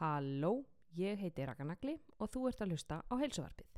Halló, 0.00 0.64
ég 0.98 1.20
heiti 1.22 1.44
Rakanagli 1.46 1.92
og 2.18 2.30
þú 2.34 2.48
ert 2.48 2.62
að 2.64 2.72
hlusta 2.74 2.96
á 3.06 3.14
heilsuvarpið. 3.14 3.76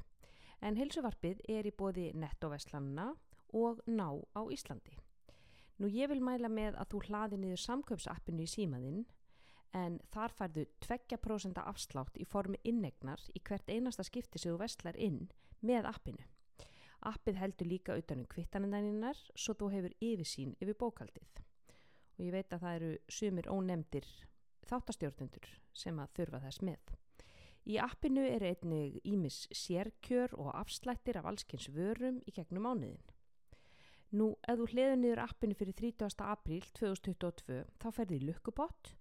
En 0.64 0.78
heilsuvarpið 0.78 1.42
er 1.52 1.66
í 1.68 1.72
bóði 1.76 2.06
nettoveslanna 2.16 3.10
og 3.52 3.82
ná 3.84 4.08
á 4.32 4.40
Íslandi. 4.48 4.94
Nú 5.76 5.90
ég 5.92 6.08
vil 6.08 6.22
mæla 6.24 6.48
með 6.48 6.78
að 6.80 6.88
þú 6.94 7.00
hlaði 7.08 7.38
niður 7.42 7.60
samköpsappinu 7.60 8.46
í 8.46 8.48
símaðinn 8.48 9.02
en 9.76 9.98
þar 10.14 10.32
færðu 10.38 10.64
2% 10.86 11.60
afslátt 11.60 12.16
í 12.16 12.24
formi 12.24 12.62
innegnar 12.64 13.20
í 13.36 13.42
hvert 13.44 13.68
einasta 13.68 14.06
skipti 14.08 14.40
sem 14.40 14.54
þú 14.54 14.62
vestlar 14.62 14.96
inn 14.96 15.26
með 15.60 15.90
appinu. 15.90 16.24
Appið 17.04 17.42
heldur 17.42 17.68
líka 17.68 17.98
utanum 18.00 18.24
kvittanendaninnar 18.32 19.20
svo 19.36 19.52
þú 19.52 19.68
hefur 19.74 19.98
yfirsýn 20.00 20.56
yfir 20.64 20.80
bókaldið. 20.80 21.44
Og 22.16 22.24
ég 22.24 22.32
veit 22.32 22.56
að 22.56 22.64
það 22.64 22.78
eru 22.80 22.94
sumir 23.12 23.50
ónemdir 23.52 24.08
þáttastjórnendur 24.70 25.50
sem 25.76 25.98
að 26.02 26.14
þurfa 26.18 26.42
þess 26.46 26.62
með. 26.66 26.94
Í 27.66 27.78
appinu 27.82 28.22
er 28.22 28.44
einnig 28.46 29.00
ímis 29.02 29.44
sérkjör 29.50 30.36
og 30.38 30.52
afslættir 30.54 31.18
af 31.18 31.26
allskynns 31.26 31.66
vörum 31.74 32.20
í 32.22 32.34
gegnum 32.36 32.62
mánuðin. 32.68 33.02
Nú, 34.14 34.28
ef 34.46 34.60
þú 34.60 34.68
hliður 34.70 35.00
niður 35.00 35.22
appinu 35.24 35.56
fyrir 35.58 35.74
30. 35.80 36.22
apríl 36.22 36.62
2022 36.78 37.64
þá 37.82 37.88
ferði 37.90 38.20
í 38.20 38.28
lukkupott 38.28 38.92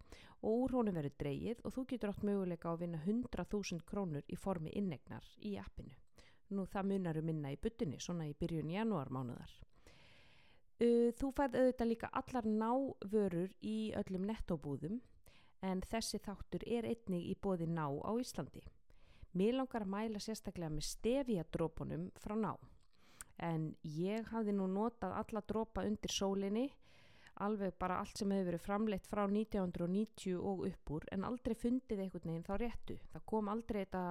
og 0.42 0.64
úr 0.64 0.73
honum 0.80 0.98
verður 0.98 1.14
dreyið 1.22 1.62
og 1.62 1.76
þú 1.76 1.86
getur 1.92 2.12
átt 2.12 2.26
möguleika 2.26 2.72
að 2.72 2.82
vinna 2.86 3.04
100.000 3.06 3.86
krónur 3.86 4.26
í 4.26 4.40
formi 4.40 4.73
innegnar 4.73 5.30
í 5.45 5.56
appinu. 5.62 5.94
Nú 6.50 6.66
það 6.70 6.90
munar 6.90 7.22
um 7.22 7.26
minna 7.26 7.54
í 7.54 7.62
buttinni, 7.62 8.02
svona 8.02 8.28
í 8.30 8.34
byrjun 8.38 8.73
janúarmánuðar. 8.73 9.54
Þú 10.76 11.30
færð 11.38 11.62
auðvitað 11.62 11.90
líka 11.90 12.09
allar 12.20 12.50
návörur 12.50 13.54
í 13.64 13.94
öllum 13.95 14.26
nettóbúðum 14.28 14.98
en 15.62 15.82
þessi 15.86 16.20
þáttur 16.23 16.66
er 16.68 16.88
einnig 16.90 17.30
í 17.32 17.36
bóði 17.41 17.68
ná 17.68 17.86
á 17.88 18.12
Íslandi. 18.20 18.64
Mér 19.36 19.58
langar 19.58 19.84
að 19.84 19.91
mæla 19.91 20.22
sérstaklega 20.23 20.72
með 20.72 20.88
stefjadrópunum 20.89 22.08
frá 22.23 22.36
ná. 22.39 22.53
En 23.44 23.73
ég 23.83 24.30
hafði 24.31 24.53
nú 24.56 24.67
notað 24.72 25.17
alla 25.20 25.42
drópa 25.44 25.83
undir 25.83 26.14
sólinni, 26.14 26.70
alveg 27.44 27.76
bara 27.80 27.98
allt 28.00 28.16
sem 28.16 28.31
hefur 28.31 28.48
verið 28.48 28.64
framleitt 28.64 29.09
frá 29.11 29.26
1990 29.26 30.38
og 30.39 30.64
upp 30.70 30.92
úr, 30.95 31.08
en 31.11 31.28
aldrei 31.28 31.56
fundið 31.59 32.06
einhvern 32.06 32.31
veginn 32.31 32.48
þá 32.48 32.56
réttu. 32.61 32.98
Það 33.11 33.26
kom 33.33 33.52
aldrei 33.52 33.81
þetta 33.83 34.06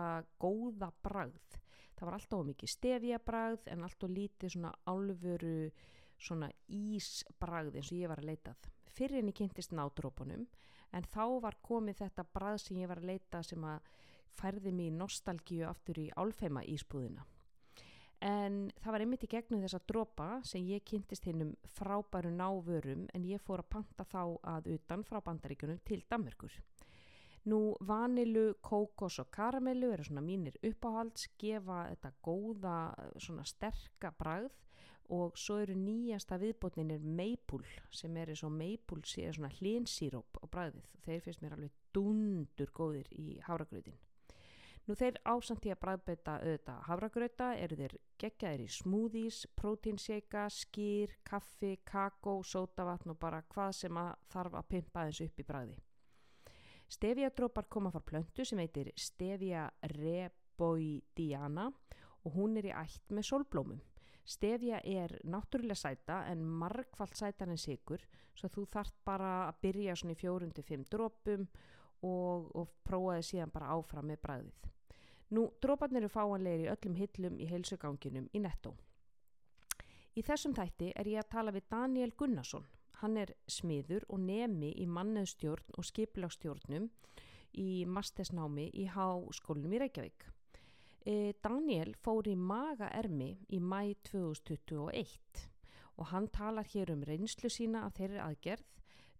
góða 0.45 0.91
bragð. 1.07 1.59
Það 1.95 2.07
var 2.09 2.19
alltaf 2.19 2.47
mikið 2.51 2.73
stefjabragð 2.75 3.73
en 3.73 3.87
alltaf 3.87 4.13
lítið 4.13 4.57
svona 4.57 4.75
álfuru 4.85 5.57
svona 6.21 6.51
ísbragð 6.69 7.79
eins 7.79 7.91
og 7.93 7.99
ég 7.99 8.13
var 8.13 8.21
að 8.21 8.29
leitað. 8.33 8.69
Fyrir 8.95 9.23
en 9.23 9.31
ég 9.33 9.39
kynntist 9.39 9.73
nádrópunum 9.75 10.45
en 10.95 11.07
þá 11.11 11.25
var 11.43 11.59
komið 11.63 12.01
þetta 12.05 12.27
brað 12.37 12.59
sem 12.63 12.81
ég 12.81 12.91
var 12.91 13.03
að 13.03 13.11
leita 13.13 13.43
sem 13.43 13.65
að 13.67 13.93
færði 14.35 14.73
mér 14.75 14.99
nostalgíu 14.99 15.67
aftur 15.69 16.01
í 16.03 16.11
álfeima 16.19 16.65
ísbúðina. 16.71 17.25
En 18.25 18.71
það 18.81 18.95
var 18.95 19.03
einmitt 19.05 19.25
í 19.27 19.31
gegnum 19.35 19.63
þessa 19.65 19.83
drópa 19.85 20.29
sem 20.49 20.65
ég 20.65 20.85
kynntist 20.89 21.27
hinnum 21.29 21.51
frábæru 21.77 22.31
návörum 22.33 23.05
en 23.13 23.27
ég 23.29 23.43
fór 23.45 23.61
að 23.61 23.73
panta 23.75 24.07
þá 24.09 24.23
að 24.55 24.71
utan 24.79 25.05
frá 25.05 25.21
bandaríkunum 25.27 25.83
til 25.85 26.01
Danmörkur. 26.09 26.55
Nú 27.45 27.75
vanilu, 27.85 28.55
kókos 28.65 29.19
og 29.21 29.29
karamellu 29.35 29.91
eru 29.93 30.07
svona 30.07 30.23
mínir 30.25 30.57
uppáhalds, 30.65 31.27
gefa 31.37 31.83
þetta 31.91 32.13
góða 32.25 32.77
svona 33.21 33.45
sterka 33.45 34.15
bragð 34.17 34.55
og 35.13 35.37
svo 35.39 35.59
eru 35.63 35.75
nýjasta 35.77 36.39
viðbótninir 36.41 37.05
meipul 37.05 37.65
sem 37.93 38.17
er 38.17 38.33
eins 38.33 38.45
og 38.47 38.53
meipul 38.55 39.03
er 39.03 39.37
svona 39.37 39.53
hlinsíróp 39.59 40.41
á 40.41 40.45
bræðið 40.49 40.89
þeir 41.05 41.23
finnst 41.25 41.43
mér 41.43 41.57
alveg 41.57 41.79
dundur 41.93 42.73
góðir 42.73 43.11
í 43.13 43.39
háragröðin 43.45 43.99
nú 44.87 44.97
þeir 44.97 45.19
ásamt 45.25 45.67
í 45.69 45.73
að 45.73 45.81
bræðbeita 45.85 46.37
auðvitað 46.41 46.83
háragröða 46.89 47.49
eru 47.57 47.79
þeir 47.81 47.97
geggjaðir 48.21 48.65
í 48.65 48.69
smoothies, 48.69 49.41
prótínseika 49.57 50.45
skýr, 50.53 51.17
kaffi, 51.25 51.79
kakó 51.85 52.41
sótavatn 52.45 53.15
og 53.15 53.21
bara 53.21 53.43
hvað 53.49 53.73
sem 53.81 54.01
að 54.01 54.15
þarf 54.33 54.61
að 54.61 54.71
pimpa 54.75 55.09
þessu 55.09 55.29
upp 55.29 55.41
í 55.41 55.49
bræði 55.49 55.83
Stevia-drópar 56.95 57.69
koma 57.73 57.91
frá 57.91 58.05
plöntu 58.05 58.45
sem 58.45 58.61
heitir 58.61 58.93
Stevia 58.97 59.71
reboidiana 59.95 61.71
og 62.25 62.37
hún 62.37 62.59
er 62.61 62.69
í 62.69 62.77
ætt 62.77 63.13
með 63.13 63.29
sólblómum 63.31 63.81
Stefja 64.25 64.81
er 64.85 65.19
náttúrulega 65.29 65.77
sæta 65.77 66.23
en 66.31 66.45
margfald 66.45 67.13
sætan 67.17 67.53
en 67.53 67.61
sigur 67.61 68.01
svo 68.35 68.49
þú 68.49 68.65
þart 68.73 68.95
bara 69.05 69.33
að 69.49 69.59
byrja 69.67 69.97
svona 69.97 70.15
í 70.15 70.19
fjórun 70.19 70.55
til 70.55 70.65
fimm 70.65 70.85
drópum 70.91 71.45
og, 72.05 72.49
og 72.57 72.73
prófaði 72.85 73.27
síðan 73.29 73.53
bara 73.53 73.75
áfram 73.77 74.09
með 74.09 74.23
bræðið. 74.25 74.71
Nú, 75.35 75.45
dróparnir 75.61 76.05
eru 76.05 76.13
fáanlegir 76.13 76.65
í 76.65 76.71
öllum 76.73 76.97
hillum 76.99 77.39
í 77.41 77.49
heilsuganginum 77.51 78.29
í 78.33 78.43
netto. 78.45 78.75
Í 80.15 80.23
þessum 80.23 80.55
tætti 80.55 80.93
er 80.95 81.09
ég 81.11 81.25
að 81.25 81.31
tala 81.33 81.55
við 81.55 81.69
Daniel 81.73 82.13
Gunnarsson. 82.17 82.67
Hann 83.01 83.17
er 83.19 83.33
smiður 83.51 84.05
og 84.09 84.21
nemi 84.23 84.71
í 84.79 84.87
manneðstjórn 84.87 85.75
og 85.77 85.89
skipilástjórnum 85.89 86.87
í 87.59 87.85
mastesnámi 87.91 88.69
í 88.73 88.87
Háskólinum 88.95 89.75
í 89.75 89.83
Reykjavík. 89.83 90.29
E, 91.05 91.35
Daniel 91.45 91.93
fór 92.01 92.31
í 92.31 92.33
magaermi 92.33 93.35
í 93.53 93.59
mæ 93.61 93.93
2021 94.09 95.43
og 96.01 96.07
hann 96.11 96.31
talar 96.33 96.65
hér 96.73 96.95
um 96.95 97.03
reynslu 97.05 97.51
sína 97.53 97.83
af 97.85 97.99
þeirri 97.99 98.23
aðgerð, 98.25 98.65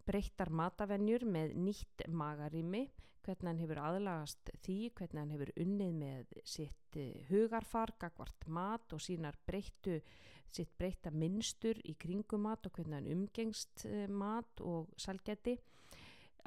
breyttar 0.09 0.51
matavennjur 0.51 1.27
með 1.29 1.53
nýtt 1.61 2.07
magarými, 2.09 2.87
hvernig 3.25 3.51
hann 3.51 3.61
hefur 3.61 3.81
aðlagast 3.85 4.51
því, 4.65 4.79
hvernig 4.97 5.21
hann 5.21 5.35
hefur 5.37 5.53
unnið 5.61 5.93
með 6.01 6.33
sitt 6.55 6.99
e, 6.99 7.07
hugarfar, 7.29 7.93
gagvart 8.01 8.49
mat 8.49 8.97
og 8.97 9.05
sínar 9.05 9.37
breyttu, 9.47 10.01
sitt 10.49 10.73
breytta 10.81 11.13
minnstur 11.13 11.79
í 11.85 11.95
kringumat 12.01 12.65
og 12.65 12.79
hvernig 12.79 13.03
hann 13.03 13.13
umgengst 13.13 13.85
e, 13.91 14.07
mat 14.09 14.65
og 14.65 14.89
salgeti 14.97 15.59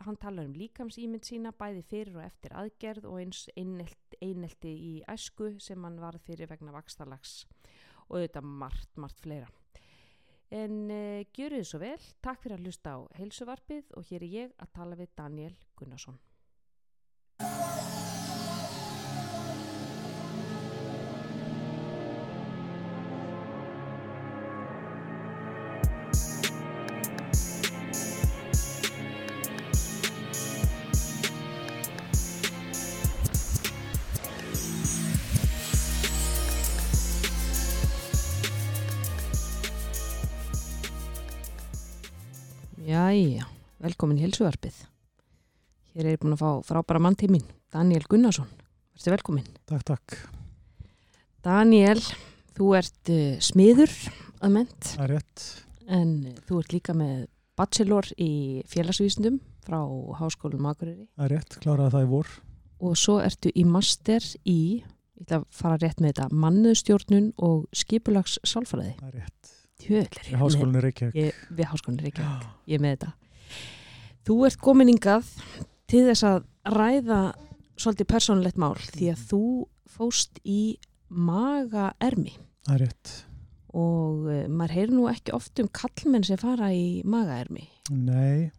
hann 0.06 0.18
talar 0.22 0.46
um 0.46 0.54
líkamsýmynd 0.54 1.26
sína 1.26 1.54
bæði 1.58 1.84
fyrir 1.90 2.18
og 2.20 2.26
eftir 2.26 2.54
aðgerð 2.58 3.08
og 3.10 3.22
eins 3.22 3.48
einelti 4.24 4.74
í 4.74 4.94
æsku 5.10 5.54
sem 5.64 5.84
hann 5.86 6.00
varð 6.02 6.24
fyrir 6.28 6.50
vegna 6.50 6.74
vakstalags 6.76 7.46
og 8.08 8.22
þetta 8.22 8.42
margt, 8.42 8.92
margt 8.96 9.20
fleira. 9.24 9.50
En 10.54 10.88
uh, 10.88 11.26
gjöru 11.36 11.60
þið 11.60 11.68
svo 11.68 11.82
vel, 11.84 12.00
takk 12.24 12.44
fyrir 12.44 12.60
að 12.60 12.68
hlusta 12.70 12.96
á 12.96 13.00
heilsuvarpið 13.20 13.92
og 14.00 14.08
hér 14.08 14.24
er 14.24 14.36
ég 14.36 14.56
að 14.64 14.74
tala 14.80 15.00
við 15.00 15.12
Daniel 15.20 15.56
Gunnarsson. 15.76 16.20
Helsuarpið. 44.38 44.78
Hér 45.96 46.06
er 46.06 46.14
ég 46.14 46.22
búin 46.22 46.36
að 46.36 46.44
fá 46.44 46.50
frábæra 46.68 47.02
mann 47.02 47.16
til 47.18 47.32
mín, 47.34 47.46
Daniel 47.74 48.06
Gunnarsson. 48.06 48.50
Verður 48.94 49.16
velkomin. 49.16 49.48
Takk, 49.70 49.86
takk. 49.88 50.18
Daniel, 51.46 52.02
þú 52.58 52.68
ert 52.78 53.12
uh, 53.14 53.40
smiður 53.42 53.94
að 54.44 54.54
ment. 54.60 54.92
Það 54.92 55.06
er 55.08 55.14
rétt. 55.16 55.46
En 55.90 56.12
uh, 56.30 56.36
þú 56.46 56.60
ert 56.62 56.76
líka 56.76 56.96
með 56.98 57.24
bachelor 57.58 58.10
í 58.22 58.32
félagsvísundum 58.70 59.40
frá 59.66 59.80
Háskólum 60.20 60.70
Akureyri. 60.70 61.08
Það 61.18 61.26
er 61.26 61.34
rétt, 61.34 61.58
kláraði 61.64 61.96
það 61.96 62.06
í 62.06 62.12
vor. 62.14 62.34
Og 62.78 62.98
svo 63.02 63.18
ertu 63.24 63.50
í 63.58 63.64
master 63.66 64.28
í, 64.46 64.60
ég 65.18 65.26
ætla 65.26 65.40
að 65.42 65.48
fara 65.64 65.80
rétt 65.82 66.04
með 66.04 66.14
þetta, 66.14 66.42
mannuðstjórnun 66.46 67.32
og 67.48 67.66
skipulags 67.74 68.38
sálfræði. 68.46 69.00
Það 69.00 69.10
er 69.10 69.24
rétt. 69.24 69.56
Tjöðlir. 69.82 70.30
Við 70.30 70.44
háskólinni 70.44 70.84
Reykjavík. 70.86 71.42
Við 71.58 71.72
háskólinni 71.72 72.06
Reykjavík. 72.06 72.54
Ég 72.70 72.78
er 72.78 72.86
með 72.86 72.96
þetta. 73.00 73.16
Þú 74.28 74.42
ert 74.44 74.60
kominingað 74.60 75.28
til 75.88 76.02
þess 76.10 76.26
að 76.28 76.42
ræða 76.68 77.22
svolítið 77.80 78.10
persónulegt 78.12 78.60
mál 78.60 78.76
því 78.76 79.14
að 79.14 79.22
þú 79.30 79.44
fóst 79.88 80.42
í 80.44 80.76
magaermi. 81.08 82.34
Það 82.68 82.74
er 82.76 82.84
rétt. 82.84 83.14
Og 83.78 84.28
uh, 84.28 84.42
maður 84.52 84.76
heyr 84.76 84.92
nú 84.92 85.08
ekki 85.08 85.32
oft 85.38 85.62
um 85.64 85.70
kallmenn 85.72 86.28
sem 86.28 86.40
fara 86.42 86.74
í 86.76 87.06
magaermi. 87.08 87.70
Nei. 87.96 88.52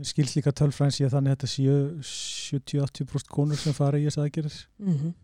Mér 0.00 0.10
skils 0.10 0.34
líka 0.34 0.50
tölfræns 0.56 0.98
ég 0.98 1.14
þannig 1.14 1.36
að 1.36 1.38
þetta 1.38 1.52
séu 1.54 1.78
70-80% 2.58 3.30
konur 3.30 3.62
sem 3.62 3.76
fara 3.76 4.02
í 4.02 4.08
þess 4.08 4.18
aðgerðis. 4.18 4.60
Mm 4.82 4.96
-hmm. 4.96 5.16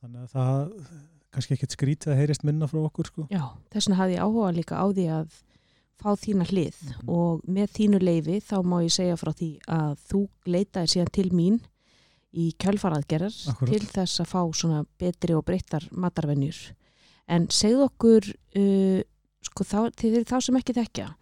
Þannig 0.00 0.22
að 0.22 0.32
það 0.32 0.60
kannski 1.32 1.58
ekkert 1.58 1.76
skrítið 1.76 2.14
að 2.14 2.20
heyrist 2.22 2.48
minna 2.48 2.68
frá 2.70 2.80
okkur 2.80 3.12
sko. 3.12 3.28
Já, 3.28 3.44
þess 3.68 3.90
vegna 3.90 4.00
hafði 4.00 4.16
ég 4.16 4.24
áhuga 4.24 4.52
líka 4.56 4.80
á 4.80 4.86
því 4.88 5.06
að 5.20 5.42
fá 6.00 6.14
þína 6.16 6.46
hlið 6.48 6.74
Mhm. 6.82 7.08
og 7.08 7.42
með 7.46 7.68
þínu 7.76 8.00
leifi 8.02 8.40
þá 8.40 8.62
má 8.64 8.78
ég 8.82 8.90
segja 8.92 9.16
frá 9.16 9.32
því 9.34 9.50
að 9.68 9.98
þú 10.08 10.28
leitaði 10.46 10.88
síðan 10.94 11.12
til 11.12 11.30
mín 11.30 11.60
í 12.34 12.54
kjölfaraðgerðar 12.56 13.66
til 13.66 13.80
þess 13.80 14.20
að 14.20 14.26
fá 14.32 14.40
svona 14.54 14.86
betri 14.98 15.34
og 15.34 15.44
breyttar 15.44 15.84
matarvenjur. 15.92 16.72
En 17.28 17.46
segðu 17.48 17.84
okkur, 17.90 18.22
uh, 18.56 19.02
sko 19.42 19.64
þá, 19.64 19.90
til 19.94 20.24
þá 20.24 20.40
sem 20.42 20.56
ekki 20.56 20.72
þekkja, 20.74 21.14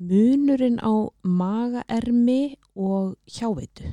munurinn 0.00 0.78
á 0.80 0.92
magaermi 1.24 2.56
og 2.76 3.16
hjáveitu. 3.30 3.92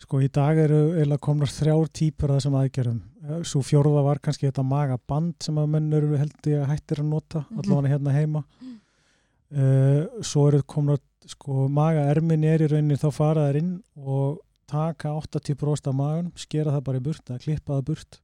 Sko 0.00 0.20
í 0.24 0.30
dag 0.32 0.56
eru 0.56 0.94
eiginlega 0.96 1.20
komnar 1.20 1.50
þrjár 1.52 1.88
típur 1.92 2.32
að 2.32 2.38
þessum 2.40 2.56
aðgerðum. 2.56 3.00
Svo 3.44 3.60
fjórða 3.60 4.02
var 4.06 4.18
kannski 4.24 4.48
þetta 4.48 4.64
magaband 4.64 5.34
sem 5.44 5.58
að 5.60 5.68
menn 5.74 5.92
eru 5.92 6.16
held 6.16 6.32
ég 6.48 6.62
að 6.64 6.70
hættir 6.72 7.02
að 7.02 7.10
nota, 7.10 7.44
Mhm. 7.50 7.58
allavega 7.60 7.92
hérna 7.98 8.12
heima. 8.16 8.44
Uh, 9.50 10.22
svo 10.22 10.46
eru 10.46 10.62
komnar, 10.62 11.00
sko 11.26 11.66
magaermin 11.74 12.44
er 12.46 12.62
í 12.62 12.68
rauninni 12.70 12.98
þá 13.00 13.08
fara 13.10 13.48
þær 13.48 13.56
inn 13.58 13.72
og 13.98 14.38
taka 14.70 15.10
80% 15.18 15.90
af 15.90 15.96
magun, 15.96 16.28
skera 16.38 16.76
það 16.76 16.84
bara 16.86 17.00
í 17.00 17.04
burt 17.08 17.32
eða 17.32 17.42
klippa 17.42 17.78
það 17.78 17.86
burt 17.88 18.20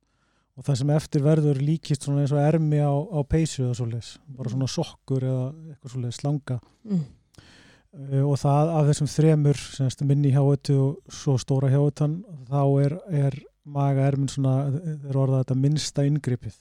og 0.57 0.65
það 0.69 0.79
sem 0.81 0.93
eftir 0.95 1.25
verður 1.25 1.59
líkist 1.61 2.07
svona 2.07 2.23
eins 2.23 2.33
og 2.33 2.41
ermi 2.41 2.79
á, 2.81 2.95
á 2.95 3.21
peysu 3.29 3.67
eða 3.67 3.75
svoleiðis, 3.81 4.13
bara 4.39 4.53
svona 4.53 4.69
sokkur 4.71 5.27
eða 5.27 5.49
eitthvað 5.73 5.93
svoleiðis 5.93 6.21
slanga. 6.23 6.61
Mm. 6.87 7.03
Uh, 7.97 8.23
og 8.23 8.39
það 8.41 8.73
af 8.77 8.89
þessum 8.93 9.11
þremur 9.13 9.61
semst, 9.81 10.07
minni 10.07 10.33
hjáötu 10.33 10.79
og 10.85 11.19
svo 11.19 11.37
stóra 11.43 11.73
hjáötan 11.73 12.21
þá 12.49 12.63
er, 12.85 12.97
er 13.27 13.39
maga 13.67 14.07
erminn 14.07 14.31
svona, 14.31 14.71
er 14.95 15.19
orðað 15.19 15.43
þetta 15.43 15.59
minnsta 15.61 16.07
inngripið. 16.07 16.57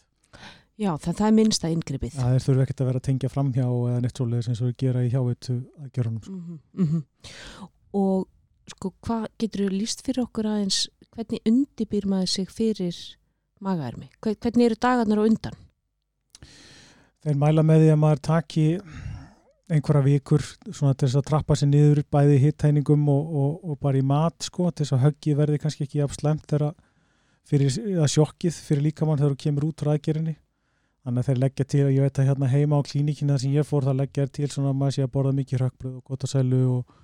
Já, 0.76 0.92
það, 1.00 1.14
það 1.16 1.28
er 1.28 1.36
minnsta 1.38 1.70
inngripið. 1.72 2.16
Það 2.20 2.34
er 2.36 2.44
þurfi 2.44 2.64
ekkert 2.66 2.82
að 2.84 2.88
vera 2.90 3.00
að 3.00 3.06
tengja 3.08 3.30
framhjá 3.32 3.66
eða 3.66 4.00
eins 4.04 4.62
og 4.62 4.68
við 4.68 4.78
gera 4.84 5.04
í 5.06 5.12
hjáötu 5.14 5.54
að 5.80 5.92
gera 5.96 6.10
húnum. 6.12 6.60
Mm 6.74 6.88
-hmm. 6.90 7.70
Og 7.96 8.26
sko, 8.74 8.92
hvað 9.06 9.28
getur 9.40 9.66
þú 9.66 9.70
líst 9.72 10.04
fyrir 10.06 10.24
okkur 10.26 10.50
aðeins, 10.52 10.90
hvernig 11.16 11.40
undibýr 11.48 12.06
maður 12.12 12.28
sig 12.28 12.50
fyrir 12.52 12.96
magaermi? 13.62 14.10
Hver- 14.22 14.36
Hvernig 14.36 14.66
eru 14.66 14.76
dagarnar 14.76 15.20
á 15.24 15.28
undan? 15.30 15.56
Þeir 17.24 17.38
mæla 17.40 17.64
með 17.64 17.80
því 17.82 17.90
að 17.94 18.02
maður 18.04 18.22
taki 18.22 18.68
einhverja 19.72 20.04
vikur 20.04 20.44
svona 20.72 20.94
til 20.94 21.08
þess 21.08 21.16
að 21.22 21.26
trappa 21.30 21.56
sér 21.56 21.70
niður 21.72 22.04
bæði 22.12 22.38
hittæningum 22.44 23.08
og, 23.10 23.36
og, 23.36 23.64
og 23.64 23.80
bara 23.80 23.98
í 23.98 24.04
mat 24.06 24.36
sko, 24.44 24.70
til 24.72 24.86
þess 24.86 24.94
að 24.94 25.06
höggi 25.08 25.36
verði 25.40 25.58
kannski 25.64 25.84
ekki 25.88 26.04
af 26.04 26.14
slemt 26.14 26.46
þegar 26.46 26.76
fyrir 27.46 27.72
að 28.02 28.12
sjokkið 28.14 28.60
fyrir 28.68 28.84
líkamann 28.84 29.18
þegar 29.18 29.34
þú 29.34 29.42
kemur 29.46 29.68
út 29.70 29.82
úr 29.82 29.92
aðgerinni 29.96 30.36
þannig 31.06 31.22
að 31.22 31.28
þeir 31.30 31.40
leggja 31.44 31.66
til 31.70 31.82
að 31.86 31.92
ég 31.96 32.06
veit 32.08 32.20
að 32.22 32.28
hérna 32.32 32.48
heima 32.50 32.80
á 32.82 32.88
klínikina 32.88 33.36
sem 33.42 33.52
ég 33.54 33.68
fór 33.70 33.86
það 33.86 34.00
leggja 34.02 34.26
þeir 34.26 34.32
til 34.40 34.50
svona 34.56 34.72
að 34.74 34.80
maður 34.82 34.96
sé 34.98 35.04
að 35.06 35.12
borða 35.16 35.34
mikið 35.38 35.62
rökkbröð 35.62 35.96
og 36.00 36.04
gotasælu 36.12 36.62
og, 36.76 36.96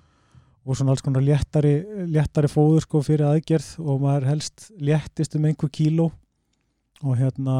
og 0.66 0.78
svona 0.78 0.94
alls 0.96 1.04
konar 1.06 1.24
léttari, 1.26 1.72
léttari 2.10 2.50
fóður 2.50 2.82
sko 2.86 3.02
fyrir 3.06 3.28
aðgerð 3.30 3.70
og 3.82 4.02
maður 4.02 4.28
helst 4.32 4.68
léttist 4.82 5.38
um 5.38 5.46
einhver 5.48 5.70
kíló 5.74 6.08
og 7.02 7.16
hérna 7.18 7.56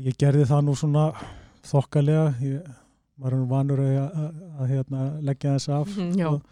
ég 0.00 0.16
gerði 0.20 0.46
það 0.48 0.66
nú 0.68 0.76
svona 0.78 1.08
þokkalega 1.68 2.28
ég 2.44 2.70
var 3.22 3.36
nú 3.36 3.44
vanur 3.50 3.80
að, 3.84 3.96
að, 4.08 4.36
að 4.58 4.70
hérna, 4.72 5.02
leggja 5.22 5.56
þess 5.56 5.68
af 5.78 5.96
Mhm, 5.96 6.14
já. 6.20 6.28
og, 6.32 6.42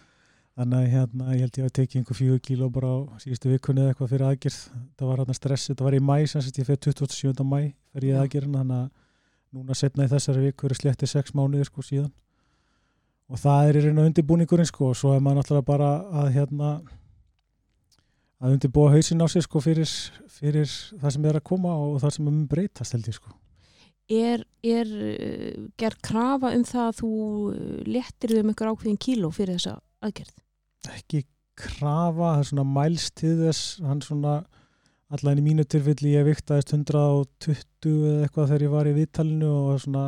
þannig 0.60 0.76
að 0.76 0.90
hérna, 0.92 1.26
ég 1.32 1.44
held 1.46 1.58
ég 1.58 1.66
að 1.66 1.74
tekið 1.78 2.00
einhver 2.00 2.18
fjögur 2.18 2.40
kíló 2.44 2.66
bara 2.72 2.88
á 2.92 2.98
síðustu 3.22 3.48
vikunni 3.48 3.80
eða 3.80 3.94
eitthvað 3.94 4.10
fyrir 4.12 4.26
aðgerð 4.28 4.58
það 5.00 5.10
var 5.10 5.20
hérna 5.22 5.36
stress, 5.38 5.68
þetta 5.70 5.86
var 5.86 5.96
í 5.96 6.00
mæ 6.04 6.16
sagt 6.28 6.58
ég 6.60 6.66
fyrir 6.68 6.80
27. 6.84 7.44
mæ 7.48 7.60
fyrir 7.94 8.10
ég 8.10 8.18
Já. 8.18 8.22
aðgerðin 8.24 8.58
þannig 8.58 8.82
að 8.82 8.90
núna 9.56 9.76
setna 9.78 10.06
í 10.06 10.10
þessari 10.10 10.44
viku 10.44 10.68
er 10.68 10.76
slettið 10.76 11.12
sex 11.14 11.32
mánuðir 11.34 11.70
sko 11.70 11.84
síðan 11.86 12.10
og 13.30 13.40
það 13.40 13.70
er 13.70 13.78
í 13.80 13.84
og 13.94 14.02
undirbúningurinn 14.04 14.68
sko 14.68 14.90
og 14.90 14.98
svo 15.00 15.14
er 15.14 15.22
maður 15.24 15.40
náttúrulega 15.40 15.68
bara 15.70 15.90
að 16.22 16.32
hérna 16.36 16.70
að 18.40 18.56
undirbúa 18.56 18.92
hausin 18.92 19.24
á 19.24 19.26
sig 19.32 19.46
sko 19.46 19.62
fyrir, 19.64 19.88
fyrir 20.28 20.68
það 20.68 21.14
sem 21.16 21.30
er 21.30 21.40
að 21.40 21.46
koma 21.48 21.72
og 21.72 22.00
það 22.02 22.16
sem 22.16 22.26
er 22.26 22.34
mun 22.34 22.50
breytast 22.50 22.96
held 22.96 23.08
ég 23.08 23.16
sko 23.16 23.32
Er, 24.10 24.42
er 24.66 24.88
uh, 24.90 25.66
gerð 25.78 26.00
krafa 26.02 26.50
um 26.56 26.64
það 26.66 26.86
að 26.88 26.96
þú 26.98 27.10
uh, 27.54 27.74
léttir 27.86 28.40
um 28.40 28.48
einhver 28.50 28.72
ákveðin 28.72 28.98
kíló 28.98 29.30
fyrir 29.34 29.54
þessa 29.54 29.76
aðgerð? 30.02 30.34
Ekki 30.88 31.24
krafa, 31.60 32.34
það 32.34 32.42
er 32.42 32.48
svona 32.50 32.64
mælst 32.64 33.14
til 33.20 33.36
þess, 33.42 33.80
hann 33.84 34.00
svona 34.04 34.34
allan 35.10 35.40
í 35.40 35.44
mínu 35.44 35.66
tilfelli 35.68 36.14
ég 36.14 36.28
viktaðist 36.28 36.72
120 36.72 37.90
eða 37.90 38.26
eitthvað 38.26 38.52
þegar 38.52 38.62
ég 38.62 38.74
var 38.74 38.88
í 38.88 38.94
viðtalinu 38.96 39.50
og 39.50 39.80
svona 39.82 40.04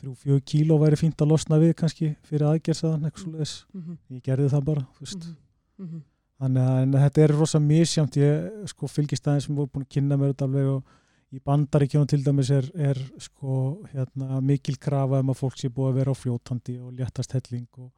3-4 0.00 0.40
kíló 0.46 0.78
væri 0.80 0.96
fínt 0.96 1.20
að 1.20 1.32
losna 1.34 1.58
við 1.60 1.74
kannski 1.80 2.14
fyrir 2.28 2.46
aðgerðsaðan, 2.48 3.04
eitthvað 3.04 3.24
svo 3.24 3.32
leiðis 3.34 3.56
Mm 3.74 3.82
-hmm. 3.82 3.98
ég 4.16 4.22
gerði 4.22 4.48
það 4.48 4.64
bara, 4.64 4.86
þú 4.96 5.00
veist 5.04 5.26
Mm 5.80 5.86
-hmm. 5.86 6.00
þannig 6.40 6.62
að 6.62 6.82
en 6.82 6.92
þetta 6.92 7.20
er 7.22 7.36
rosa 7.36 7.58
misjamt 7.58 8.16
ég 8.16 8.66
sko 8.66 8.86
fylgist 8.86 9.26
aðeins 9.26 9.44
sem 9.44 9.56
voru 9.56 9.68
búin 9.72 9.84
að 9.84 9.92
kynna 9.94 10.16
mér 10.16 10.32
þetta 10.32 10.44
alveg 10.44 10.66
og 10.66 10.82
í 11.32 11.38
bandaríkjónum 11.44 12.08
til 12.08 12.24
dæmis 12.24 12.50
er, 12.50 12.70
er 12.74 12.98
sko 13.18 13.84
hérna, 13.92 14.40
mikil 14.40 14.76
krafa 14.76 15.20
um 15.20 15.30
að 15.30 15.38
fólk 15.38 15.58
sé 15.58 15.68
búið 15.68 15.88
að 15.90 15.98
vera 16.00 16.10
á 16.10 16.20
fljótandi 16.22 16.78
og 16.80 16.92
léttast 16.92 17.32
helling 17.32 17.68
og, 17.78 17.90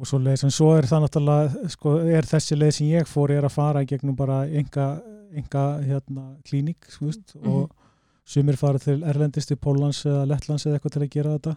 og 0.00 0.06
svo 0.08 0.18
leiðis 0.18 0.44
en 0.48 0.50
svo 0.54 0.70
er 0.78 0.86
það 0.88 1.02
náttúrulega 1.04 1.70
sko 1.74 1.94
er 2.08 2.28
þessi 2.30 2.56
leið 2.56 2.72
sem 2.78 2.86
ég 2.88 3.08
fór 3.10 3.30
er 3.36 3.44
að 3.44 3.52
fara 3.52 3.84
gegnum 3.84 4.16
bara 4.16 4.42
enga, 4.48 5.64
hérna, 5.84 6.36
þú 6.44 7.06
veist, 7.06 7.34
Mhm. 7.36 7.50
og 7.52 7.70
sumir 8.24 8.56
fara 8.56 8.78
til 8.78 9.02
Erlendis 9.04 9.46
til 9.46 9.56
Póllands 9.56 10.04
eða 10.06 10.26
Lettlands 10.26 10.66
eða 10.66 10.78
eitthvað 10.78 10.92
til 10.92 11.02
að 11.02 11.10
gera 11.10 11.38
þetta 11.38 11.56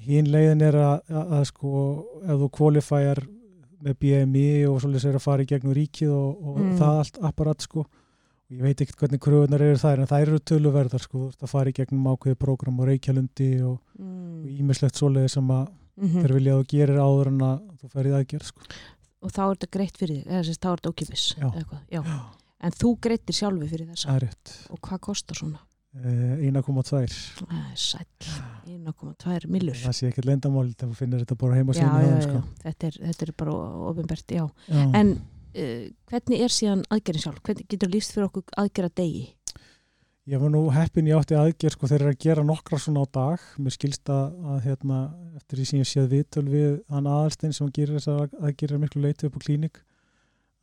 hinn 0.00 0.26
leiðin 0.32 0.62
er 0.62 0.74
að, 0.74 1.00
að, 1.10 1.32
að 1.38 1.44
sko 1.46 1.70
ef 2.24 2.38
þú 2.40 2.50
kvalifæjar 2.50 3.22
með 3.82 3.94
BMI 4.00 4.66
og 4.68 4.80
svolítið 4.82 5.08
er 5.08 5.16
að 5.18 5.24
fara 5.24 5.44
gegnum 5.44 5.74
ríkið 5.74 6.10
og, 6.12 6.46
og 6.46 6.56
Mm. 6.60 6.76
það 6.78 6.98
allt 6.98 7.18
apparat 7.22 7.60
sko 7.62 7.80
og 7.80 8.56
ég 8.56 8.62
veit 8.62 8.80
ekkert 8.80 8.98
hvernig 8.98 9.20
kröðunar 9.20 9.60
eru 9.62 9.76
þær 9.78 10.00
en 10.00 10.06
þær 10.10 10.22
eru 10.26 10.38
töluverðar 10.40 11.00
sko, 11.00 11.18
þú 11.18 11.28
ert 11.28 11.42
að 11.42 11.48
fara 11.54 11.72
gegnum 11.72 12.04
ákveði 12.16 12.34
prógram 12.36 12.80
og 12.80 12.86
reykjalundi 12.88 13.62
og 13.62 13.78
Mm. 13.98 14.44
ímislegt 14.60 14.96
svoleiði 14.96 15.30
sem 15.30 15.48
að 15.48 15.68
-hmm. 16.00 16.22
þeir 16.24 16.34
vilja 16.38 16.56
að 16.56 16.60
þú 16.60 16.68
gerir 16.74 17.00
áður 17.00 17.30
en 17.32 17.40
að 17.46 17.62
þú 17.80 17.92
ferð 17.94 18.10
í 18.10 18.16
aðgerð 18.18 18.50
sko. 18.50 18.68
Og 19.20 19.32
þá 19.36 19.42
er 19.44 19.54
þetta 19.54 19.70
greitt 19.76 19.96
fyrir 20.00 20.16
þig, 20.16 20.26
eða 20.30 20.44
sérst 20.48 20.62
þá 20.64 20.70
er 20.72 20.82
þetta. 21.60 21.80
Já. 21.90 22.02
En 22.60 22.72
þú 22.76 22.90
greittir 23.00 23.36
sjálfi 23.36 23.68
fyrir 23.68 23.88
rétt 23.88 24.54
Og 24.70 24.80
hvað 24.84 25.00
kostar 25.00 25.36
svona? 25.36 25.60
eh, 25.96 26.50
1,2 26.50 26.84
Það 26.84 27.02
er 27.02 27.76
sæll, 27.80 28.06
1,2 28.66 29.50
millur. 29.50 29.74
það 29.80 29.96
sé 29.96 30.10
ekkert 30.10 30.28
lendamál 30.28 30.68
þegar 30.70 30.92
þú 30.92 30.98
finnir 31.00 31.24
þetta 31.24 31.38
bara 31.40 31.58
heima 31.58 31.76
síðan 31.76 32.06
já, 32.06 32.20
sko. 32.26 32.42
þetta 32.62 32.90
er, 32.90 32.98
þetta 33.08 33.26
er 33.26 33.32
bara 33.42 33.56
ofinbært. 33.90 34.36
En 34.70 35.12
uh, 35.16 35.84
hvernig 36.12 36.44
er 36.46 36.54
síðan 36.54 36.84
aðgerðin 36.94 37.26
sjálf? 37.26 37.42
Hvernig 37.46 37.70
getur 37.74 37.92
líst 37.94 38.14
fyrir 38.14 38.28
okkur 38.30 38.44
aðgerða 38.62 38.92
degi? 39.02 39.24
Ég 40.30 40.38
var 40.38 40.52
nú 40.52 40.60
heppin 40.70 41.08
í 41.08 41.14
átti 41.16 41.34
aðgerð 41.34 41.74
sko 41.74 41.88
þeir 41.90 42.02
eru 42.04 42.10
að 42.12 42.20
gera 42.22 42.42
nokkra 42.46 42.78
svona 42.78 43.02
á 43.02 43.06
dag. 43.10 43.46
Mér 43.58 43.74
skilst 43.74 44.10
að, 44.14 44.36
að 44.52 44.58
hérna 44.68 44.98
eftir 45.40 45.58
því 45.58 45.64
sem 45.66 45.80
ég 45.80 45.88
séð 45.90 46.06
viðtöl 46.12 46.44
við 46.46 46.76
hann 46.92 47.08
aðalstein 47.10 47.54
sem 47.56 47.72
gerir 47.74 47.96
þessar 47.98 48.28
aðgerðir 48.38 48.82
miklu 48.84 49.02
leiti 49.02 49.26
upp 49.26 49.40
á 49.40 49.42
klínik 49.42 49.80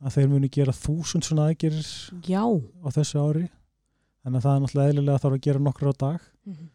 að 0.00 0.14
þeir 0.14 0.30
muni 0.32 0.48
gera 0.54 0.72
þúsund 0.72 1.26
svona 1.28 1.50
aðgerðir 1.50 1.90
á 2.32 2.88
þessu 2.96 3.20
ári. 3.20 3.44
Þannig 4.24 4.40
að 4.40 4.46
það 4.46 4.54
er 4.54 4.64
náttúrulega 4.64 4.94
eðlilega 4.94 5.18
að 5.18 5.22
þarf 5.26 5.36
að 5.36 5.44
gera 5.48 5.64
nokkra 5.66 5.92
á 5.92 5.94
dag. 6.00 6.32
Mhm. 6.48 6.66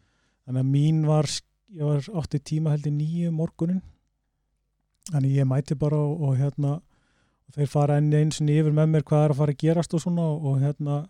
þannig 0.44 0.60
að 0.60 0.70
mín 0.70 1.02
var 1.08 1.26
ég 1.74 1.84
var 1.88 2.08
átti 2.20 2.38
tíma 2.38 2.74
held 2.74 2.86
í 2.86 2.92
nýju 2.94 3.32
morgunin 3.34 3.82
þannig 5.10 5.38
ég 5.40 5.48
mæti 5.48 5.74
bara 5.74 5.98
og, 5.98 6.20
og 6.28 6.38
hérna 6.38 6.76
og 6.78 7.56
þeir 7.56 7.70
fara 7.72 7.98
enn 7.98 8.12
eins 8.14 8.40
og 8.40 8.52
yfir 8.52 8.74
með 8.76 8.92
mér 8.92 9.06
hvað 9.08 9.24
er 9.24 9.34
að 9.34 9.40
fara 9.40 9.54
að 9.56 9.62
gerast 9.64 9.96
og 9.96 10.04
svona 10.04 10.28
og, 10.30 10.44
og 10.52 10.60
hérna 10.62 11.00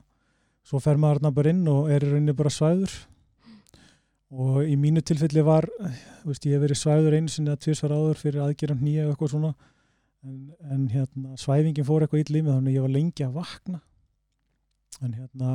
svo 0.64 0.80
fer 0.82 0.98
maður 1.00 1.20
þarna 1.20 1.34
bara 1.36 1.52
inn 1.52 1.68
og 1.70 1.90
er 1.92 2.04
í 2.04 2.10
rauninni 2.10 2.36
bara 2.36 2.52
svæður. 2.52 2.94
Og 4.34 4.64
í 4.66 4.74
mínu 4.80 5.02
tilfelli 5.06 5.44
var 5.46 5.68
veist, 6.24 6.46
ég 6.48 6.56
hef 6.56 6.64
verið 6.64 6.80
svæður 6.80 7.16
einu 7.18 7.30
sinni 7.30 7.52
að 7.52 7.62
tvisvar 7.66 7.94
áður 7.94 8.20
fyrir 8.22 8.42
aðgerðan 8.42 8.82
nýja 8.82 9.06
og 9.06 9.14
eitthvað 9.14 9.34
svona. 9.34 9.54
En, 10.24 10.38
en 10.72 10.86
hérna 10.90 11.38
svæfingin 11.38 11.86
fór 11.86 12.04
eitthvað 12.04 12.24
illa 12.24 12.40
í 12.40 12.44
mig 12.44 12.54
þannig 12.54 12.72
að 12.72 12.78
ég 12.78 12.86
var 12.86 12.94
lengi 12.94 13.26
að 13.26 13.36
vakna. 13.38 13.80
En 15.04 15.18
hérna 15.18 15.50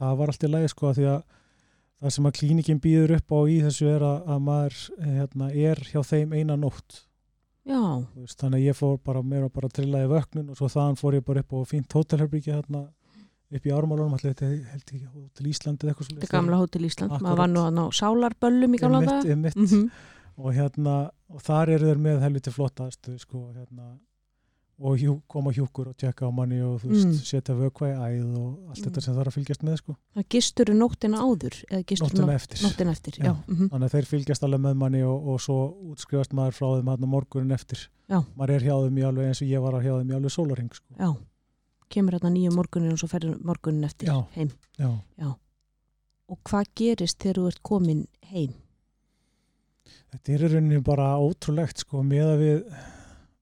það 0.00 0.18
var 0.18 0.32
allt 0.32 0.44
í 0.44 0.50
lagi 0.50 0.72
sko 0.72 0.92
því 0.96 1.06
að 1.12 1.20
það 2.00 2.14
sem 2.16 2.28
að 2.28 2.36
klínikin 2.40 2.82
býður 2.82 3.14
upp 3.18 3.34
á 3.36 3.40
í 3.52 3.56
þessu 3.64 3.88
er 3.92 4.04
að, 4.04 4.20
að 4.34 4.44
maður 4.48 4.76
hérna, 5.04 5.50
er 5.52 5.82
hjá 5.90 6.00
þeim 6.10 6.36
eina 6.36 6.56
nótt. 6.58 7.02
Veist, 8.16 8.38
þannig 8.40 8.62
að 8.62 8.66
ég 8.66 8.78
fór 8.78 8.96
bara 9.04 9.22
mér 9.22 9.44
var 9.46 9.52
bara 9.54 9.68
að 9.70 9.76
trilla 9.78 10.00
í 10.02 10.08
vöknun 10.10 10.48
og 10.50 10.58
svo 10.58 10.70
þaðan 10.72 10.98
fór 10.98 11.18
ég 11.18 11.26
bara 11.26 11.44
upp 11.44 11.52
á 11.54 11.58
fínt 11.68 11.94
hótelherbyggja 11.94 12.56
hérna 12.56 12.86
upp 13.52 13.64
í 13.66 13.70
ármálunum, 13.74 14.12
allir 14.14 14.34
þetta 14.34 14.50
held 14.70 14.92
ég 14.94 15.06
til 15.34 15.46
Íslandi 15.50 15.82
eða 15.86 15.90
eitthvað 15.94 16.06
Þetta 16.06 16.20
svoleiðis. 16.20 16.28
er 16.30 16.36
gamla 16.36 16.56
Hótel 16.60 16.84
Ísland. 16.86 17.10
Akkurat. 17.12 17.22
Maður 17.26 17.36
var 17.42 17.48
nú 17.48 17.60
að 17.66 17.72
ná 17.74 17.84
sálarböllum 18.00 18.74
í 18.74 18.78
gamla 18.78 18.98
Einmitt, 19.00 19.10
daga. 19.10 19.30
einmitt. 19.34 19.56
Mhm. 19.56 19.90
og 20.40 20.54
hérna 20.54 21.10
og 21.28 21.42
þar 21.42 21.68
eru 21.68 21.84
þeir 21.90 21.98
með 22.00 22.20
helviti 22.22 22.50
flottastu 22.50 23.18
sko, 23.20 23.52
hérna, 23.52 23.98
og 24.80 24.96
hjú, 24.96 25.20
koma 25.28 25.50
hjúkur 25.52 25.88
og 25.90 25.96
tjekka 26.00 26.24
á 26.24 26.32
manni 26.32 26.62
og 26.64 26.80
þú 26.80 26.88
veist, 26.88 27.06
Mm. 27.06 27.20
setja 27.20 27.52
vökva 27.54 27.90
í 27.92 27.96
æð 28.00 28.36
og 28.38 28.70
allt 28.70 28.78
þetta 28.80 28.96
Mm. 28.96 29.02
sem 29.02 29.14
þarf 29.14 29.28
að 29.28 29.36
fylgjast 29.36 29.62
með 29.62 29.76
sko, 29.76 29.96
Það 30.16 30.24
gistur 30.30 30.64
nóttina 30.72 31.18
áður 31.20 31.54
eða 31.70 31.84
gistur 31.84 32.08
nóttina 32.08 32.34
eftir 32.34 32.58
nóttina 32.64 32.90
eftir. 32.90 33.12
Já. 33.18 33.24
Já. 33.24 33.36
Mhm. 33.46 33.68
þannig 33.68 33.84
að 33.84 33.92
þeir 33.92 34.06
fylgjast 34.06 34.42
alveg 34.42 34.60
með 34.60 34.76
manni 34.76 35.02
og, 35.02 35.28
og 35.28 35.40
svo 35.40 35.74
útskrifast 35.92 36.32
maður 36.32 36.54
frá 36.56 36.80
þeim 36.80 37.06
morgunin 37.06 37.52
eftir 37.52 37.88
Já. 38.08 38.24
maður 38.38 38.50
er 38.56 38.60
hjá 38.60 38.74
þeim 38.88 38.96
í 38.96 39.04
alveg 39.04 39.26
eins 39.28 39.42
og 39.42 39.48
ég 39.48 39.60
var 39.60 39.72
að 39.74 39.84
hjá 39.84 40.00
þeim 40.00 40.10
í 40.10 40.14
alveg 40.16 40.32
sólarhing 40.32 40.72
sko. 40.72 40.94
Já. 40.98 41.16
Kemur 41.92 42.16
hérna 42.16 42.32
nýju 42.34 42.54
morgunin 42.54 42.94
og 42.94 43.00
svo 43.02 43.10
ferður 43.10 43.38
morgunin 43.46 43.86
eftir 43.88 44.10
Já. 44.10 44.16
heim. 44.36 44.50
Já. 44.78 45.30
og 46.30 46.38
hvað 46.46 46.68
gerist 46.78 47.18
þegar 47.18 47.40
þú 47.40 47.46
ert 47.50 47.62
komin 47.66 48.02
heim? 48.30 48.52
Þetta 50.10 50.34
er 50.34 50.44
í 50.44 50.50
rauninni 50.54 50.82
bara 50.86 51.12
ótrúlegt 51.18 51.82
sko 51.82 52.04
með 52.06 52.28
að 52.34 52.44
við 52.44 52.60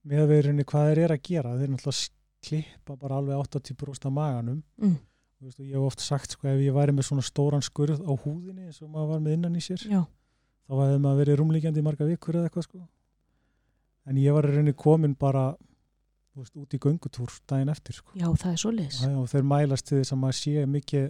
með 0.09 0.23
að 0.23 0.31
við 0.31 0.39
í 0.39 0.45
rauninni 0.47 0.65
hvað 0.69 0.89
þeir 0.89 1.03
eru 1.03 1.15
að 1.17 1.27
gera. 1.29 1.53
Þeir 1.59 1.71
náttúrulega 1.73 2.17
klippa 2.49 2.95
bara 2.95 3.19
alveg 3.19 3.41
80% 3.43 4.07
af 4.07 4.13
maganum. 4.15 4.61
Mm. 4.79 4.97
Veist, 5.39 5.59
ég 5.63 5.75
hef 5.75 5.85
oft 5.87 6.03
sagt 6.03 6.33
sko 6.35 6.49
ef 6.51 6.59
ég 6.59 6.75
væri 6.75 6.91
með 6.95 7.05
svona 7.07 7.23
stóran 7.23 7.63
skurð 7.63 8.01
á 8.03 8.11
húðinni 8.11 8.65
eins 8.67 8.81
og 8.83 8.89
maður 8.91 9.13
var 9.13 9.21
með 9.23 9.35
innan 9.37 9.55
í 9.55 9.61
sér 9.63 9.85
já, 9.87 10.01
þá 10.67 10.73
hefði 10.81 10.97
maður 11.05 11.21
verið 11.21 11.37
rúmlíkjandi 11.39 11.79
í 11.79 11.85
marga 11.85 12.07
vikur 12.09 12.35
eða 12.35 12.49
eitthvað 12.49 12.65
sko. 12.67 12.81
En 14.09 14.19
ég 14.19 14.35
var 14.35 14.47
í 14.49 14.51
rauninni 14.51 14.75
komin 14.75 15.15
bara 15.15 15.45
veist, 16.43 16.55
út 16.59 16.75
í 16.75 16.81
göngutúr 16.83 17.33
daginn 17.49 17.71
eftir 17.73 17.99
sko. 17.99 18.13
já, 18.17 18.27
það 18.27 18.51
er 18.51 18.61
svoleiðis. 18.63 19.01
Já, 19.05 19.15
og 19.19 19.27
þeir 19.31 19.49
mælast 19.53 19.89
til 19.89 19.99
þess 19.99 20.15
að 20.15 20.21
maður 20.23 20.39
sé 20.39 20.69
mikið 20.75 21.09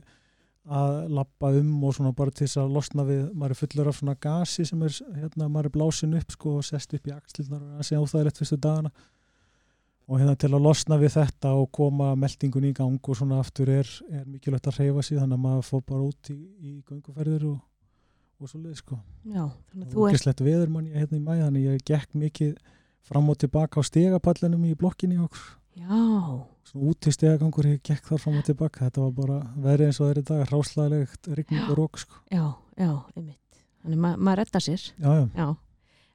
að 0.70 0.98
lappa 1.18 1.52
um 1.58 1.70
og 1.88 1.96
svona 1.96 2.12
bara 2.16 2.34
til 2.34 2.46
þess 2.46 2.60
að 2.62 2.74
losna 2.76 3.06
við, 3.08 3.22
maður 3.34 3.54
er 3.56 3.60
fullur 3.60 3.90
af 3.90 3.98
svona 3.98 4.16
gasi 4.22 4.66
sem 4.68 4.82
er, 4.86 4.98
hérna, 5.16 5.48
maður 5.48 5.70
er 5.70 5.76
blásin 5.78 6.18
upp 6.20 6.36
sko 6.36 6.58
og 6.60 6.68
sest 6.68 6.94
upp 6.98 7.08
í 7.10 7.14
axlirnar 7.16 7.64
og 7.64 7.80
það 7.80 7.88
sé 7.88 8.02
óþægilegt 8.02 8.42
fyrstu 8.42 8.60
dagana. 8.62 8.92
Og 10.10 10.18
hérna 10.18 10.36
til 10.42 10.50
að 10.50 10.66
losna 10.66 10.98
við 10.98 11.16
þetta 11.16 11.54
og 11.58 11.68
koma 11.74 12.12
meldingun 12.18 12.70
í 12.70 12.74
gang 12.78 12.98
og 12.98 13.18
svona 13.18 13.40
aftur 13.44 13.70
er, 13.70 13.90
er 14.10 14.26
mikilvægt 14.26 14.70
að 14.70 14.80
hreyfa 14.82 15.06
sig 15.06 15.20
þannig 15.22 15.38
að 15.38 15.44
maður 15.46 15.68
fór 15.68 15.84
bara 15.86 16.06
út 16.06 16.32
í, 16.34 16.38
í 16.66 16.72
gönguferðir 16.90 17.46
og, 17.50 17.60
og 18.42 18.50
svo 18.50 18.62
leið 18.64 18.80
sko. 18.82 18.98
Já, 19.30 19.44
þannig 19.70 19.86
að 19.86 19.94
þú 19.94 20.08
ert 20.08 20.18
ógislegt 20.18 20.44
veður 20.46 20.74
mann 20.74 20.90
ég 20.90 20.98
hérna 20.98 21.20
í 21.20 21.24
mæ 21.26 21.34
þannig 21.44 21.68
ég 21.68 21.86
gekk 21.86 22.18
mikið 22.18 22.58
fram 23.08 23.30
og 23.32 23.40
tilbaka 23.42 23.82
á 23.82 23.84
stegapallinum 23.86 24.66
í 24.70 24.76
blokkinni 24.80 25.20
okkur. 25.24 25.46
Já, 25.80 26.02
svona 26.68 26.92
út 26.92 27.08
í 27.08 27.14
stegagangur 27.16 27.70
ég 27.70 27.82
gekk 27.86 28.10
þar 28.12 28.24
fram 28.24 28.38
og 28.42 28.46
tilbaka. 28.48 28.90
Þetta 28.90 29.06
var 29.06 29.16
bara 29.18 29.40
verið 29.56 29.90
eins 29.90 30.02
og 30.04 30.20
í 30.20 30.26
dag 30.28 30.44
ráslaðilegt 30.52 31.32
rigning 31.32 31.70
og 31.70 31.80
rók 31.80 32.02
sko. 32.04 32.20
já, 32.32 32.46
já, 32.78 32.92
einmitt. 33.16 33.64
Þannig 33.84 34.00
ma 34.04 34.14
maður 34.18 34.42
redda 34.44 34.62
sér. 34.64 34.86
Já, 35.00 35.12
já, 35.16 35.26
já. 35.36 35.50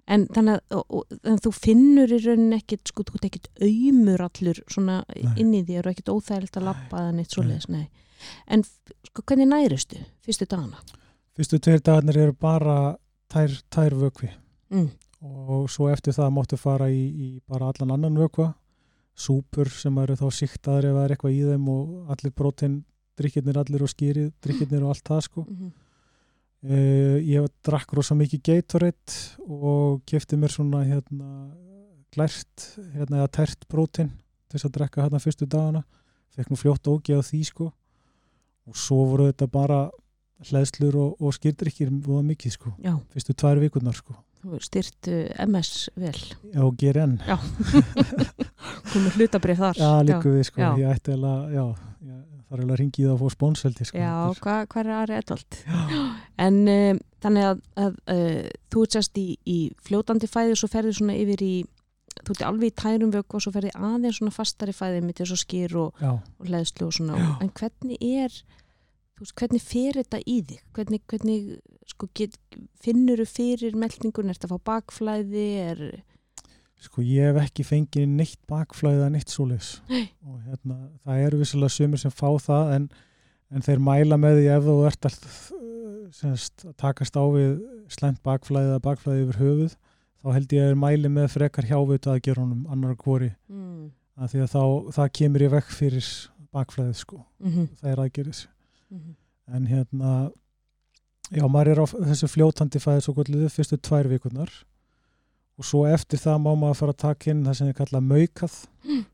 En 0.05 0.27
þannig 0.29 0.59
að 0.59 0.75
og, 0.77 0.85
og, 0.99 1.15
en 1.25 1.39
þú 1.41 1.51
finnur 1.57 2.11
í 2.13 2.19
rauninni 2.21 2.59
ekkit, 2.61 2.91
sko, 2.93 3.07
þú 3.09 3.21
ekkit 3.25 3.49
auðmur 3.57 4.21
allur 4.27 4.61
svona 4.69 4.99
Nei. 5.09 5.31
inn 5.41 5.55
í 5.57 5.63
þér 5.65 5.87
og 5.89 5.95
ekkit 5.95 6.11
óþægilegt 6.13 6.59
að 6.61 6.67
lappa 6.69 7.07
neitt 7.17 7.33
svoleiðis, 7.33 7.71
nei. 7.73 7.87
En 8.45 8.67
sko, 8.67 9.25
hvernig 9.25 9.49
næristu 9.49 10.03
fyrstu 10.25 10.45
dagana? 10.45 10.83
fyrstu 11.35 11.59
tveir 11.59 11.81
dagarnir 11.83 12.19
eru 12.27 12.37
bara 12.37 12.77
tær, 13.33 13.57
tær 13.73 13.97
vökvi. 13.99 14.31
Mm. 14.71 14.91
Og 15.25 15.71
svo 15.73 15.89
eftir 15.93 16.17
það 16.17 16.35
máttu 16.37 16.59
fara 16.61 16.91
í, 16.93 17.05
í 17.09 17.29
bara 17.49 17.71
allan 17.73 17.95
annan 17.97 18.19
vökva. 18.21 18.53
Súpur 19.15 19.71
sem 19.71 19.97
eru 20.03 20.17
þá 20.19 20.27
síktaðar 20.35 20.91
ef 20.91 20.97
það 20.97 21.05
er 21.05 21.15
eitthvað 21.15 21.37
í 21.37 21.43
þeim 21.47 21.71
og 21.71 22.13
allir 22.13 22.35
brótin 22.35 22.77
drikkirnir 23.15 23.61
allir 23.61 23.85
og 23.87 23.93
skýrið 23.93 24.31
drikkirnir 24.43 24.85
og 24.85 24.95
allt 24.95 25.11
það 25.11 25.27
sko. 25.29 25.47
Mm 25.49 25.73
Uh, 26.65 27.21
ég 27.21 27.45
drakk 27.61 27.91
rosa 27.93 28.15
mikið 28.17 28.41
Gatorade 28.41 29.17
og 29.45 29.99
kefti 30.09 30.39
mér 30.41 30.49
svona 30.49 30.79
hérna 30.89 31.51
glært 32.15 32.65
hérna 32.95 33.19
eða 33.19 33.33
tært 33.37 33.67
prótin 33.69 34.09
til 34.49 34.57
þess 34.57 34.71
að 34.71 34.73
drekka 34.79 35.05
hérna 35.05 35.21
fyrstu 35.21 35.45
dagana. 35.45 35.83
Fekk 36.33 36.49
nú 36.49 36.57
fljótt 36.57 36.89
ógeð 36.89 37.21
á 37.21 37.29
því 37.29 37.43
sko. 37.51 37.67
Og 38.65 38.81
svo 38.81 39.03
voru 39.11 39.29
þetta 39.29 39.51
bara 39.53 39.83
hleðslur 40.49 40.97
og, 40.97 41.21
og 41.21 41.37
skýrdrykkir 41.37 41.93
voða 42.01 42.25
mikið 42.31 42.57
sko, 42.57 42.73
Já, 42.81 42.95
fyrstu 43.13 43.37
tvær 43.37 43.61
vikurnar 43.61 44.01
sko 44.01 44.17
þú 44.45 44.61
styrt 44.65 45.09
uh, 45.11 45.47
MS 45.47 45.73
vel. 46.01 46.21
Já, 46.55 46.63
GRN 46.83 47.17
Já. 47.27 47.37
Komið 48.93 49.17
hlutabrið 49.19 49.61
þar. 49.65 49.81
Já, 49.81 49.91
líku 50.09 50.33
við 50.37 50.47
sko, 50.49 50.63
já. 50.63 50.71
ég 50.81 50.93
ætti 50.95 51.15
alveg 51.17 51.55
ég 51.55 52.19
þarf 52.45 52.61
alveg 52.61 52.75
að 52.75 52.81
ringi 52.81 53.05
það 53.05 53.13
að 53.15 53.23
fá 53.25 53.35
spónseldi 53.35 53.87
sko 53.89 53.99
Já, 53.99 54.11
Þetta 54.15 54.45
hvað 54.45 54.67
hva 54.75 54.83
er 55.03 55.13
Edvald? 55.19 55.57
er- 55.65 56.03
En 56.45 56.59
um, 56.75 57.01
þannig 57.25 57.47
að, 57.51 57.63
að 57.85 57.97
uh, 58.15 58.51
þú 58.75 58.83
ert 58.85 59.21
í, 59.21 59.27
í 59.49 59.59
fljótandi 59.89 60.29
fæði 60.31 60.55
og 60.55 60.61
svo 60.61 60.71
ferði 60.73 60.93
svona 60.99 61.17
yfir 61.19 61.45
í, 61.47 61.53
þú 62.21 62.35
ert 62.37 62.45
alveg 62.49 62.71
í 62.71 62.77
tærum 62.83 63.15
vöku 63.15 63.39
og 63.41 63.45
svo 63.47 63.53
ferði 63.55 63.73
aðeins 63.79 64.21
svona 64.21 64.35
fastari 64.37 64.75
fæði 64.77 65.01
eins 65.25 65.35
og 65.35 65.41
skýr 65.43 65.77
og, 65.83 66.05
og 66.05 66.47
hlæðslu 66.49 66.89
og 66.91 66.95
svona. 66.99 67.19
Já. 67.19 67.31
En 67.47 67.53
hvernig 67.59 68.05
er, 68.23 68.39
þú 69.15 69.25
veist, 69.25 69.37
hvernig 69.41 69.63
fer 69.65 70.01
þetta 70.01 70.21
í 70.27 70.39
þig? 70.49 70.65
Hvernig, 70.77 71.05
hvernig 71.11 71.47
sko, 71.93 72.09
get, 72.19 72.37
finnur 72.83 73.23
þú 73.23 73.29
fyrir 73.31 73.79
meldingun? 73.79 74.31
Er 74.33 74.39
þetta 74.39 74.51
að 74.51 74.57
fá 74.57 74.69
bakflæði? 74.73 75.47
Er, 75.69 75.85
Sko 76.85 77.01
ég 77.07 77.31
hef 77.31 77.39
ekki 77.47 77.65
fengið 77.65 78.11
neitt 78.11 78.41
bakflæða 78.51 79.07
neitt 79.15 79.31
svoleiðis 79.33 79.79
Nei. 79.89 80.09
og 80.27 80.41
hérna, 80.45 80.75
það 81.07 81.21
eru 81.29 81.39
vissilega 81.41 81.73
sumir 81.73 82.03
sem 82.03 82.13
fá 82.13 82.27
það 82.43 82.73
en, 82.75 82.89
en 83.55 83.65
þeir 83.65 83.81
mæla 83.87 84.19
með 84.21 84.41
því 84.41 84.49
ef 84.53 84.67
þú 84.67 84.75
ert 84.91 85.09
að, 85.09 85.17
semst, 86.19 86.67
að 86.67 86.75
takast 86.83 87.17
á 87.17 87.25
við 87.33 87.55
slæmt 87.95 88.21
bakflæði 88.27 88.73
eða 88.75 88.83
bakflæði 88.85 89.25
yfir 89.25 89.41
höfuð 89.41 89.77
þá 89.79 90.29
held 90.35 90.57
ég 90.57 90.65
að 90.65 90.71
þeir 90.73 90.81
mæli 90.83 91.13
með 91.15 91.31
frekar 91.39 91.71
hjávit 91.71 92.11
að 92.11 92.21
gera 92.27 92.45
honum 92.45 92.67
annar 92.75 92.99
hvori 93.01 93.31
mm, 93.49 93.87
að 94.21 94.35
því 94.35 94.45
að 94.45 94.53
þá, 94.57 94.63
það 94.99 95.13
kemur 95.21 95.47
ég 95.47 95.55
vekk 95.55 95.73
fyrir 95.79 96.11
bakflæðið 96.55 97.01
sko, 97.01 97.23
mm 97.45 97.71
það 97.81 97.95
er 97.95 98.05
aðgerðis 98.05 98.45
-hmm. 99.01 99.57
en 99.57 99.67
hérna 99.67 100.13
já, 101.31 101.45
maður 101.49 101.69
er 101.73 101.81
á 101.83 101.87
þessu 102.11 102.29
fljótandi 102.29 102.81
fæði 102.83 103.01
svo 103.05 103.15
kvölduðu 103.17 103.49
fyrstu 103.53 103.77
tvær 103.81 104.09
vikurnar 104.09 104.51
og 105.59 105.65
svo 105.65 105.85
eftir 105.87 106.19
það 106.19 106.39
má 106.43 106.53
maður 106.59 106.79
fara 106.81 106.93
að 106.95 107.03
taka 107.07 107.31
inn 107.31 107.45
það 107.47 107.55
sem 107.59 107.69
ég 107.71 107.77
kalla 107.81 108.01
maukað 108.01 108.55
Mm. 108.85 109.05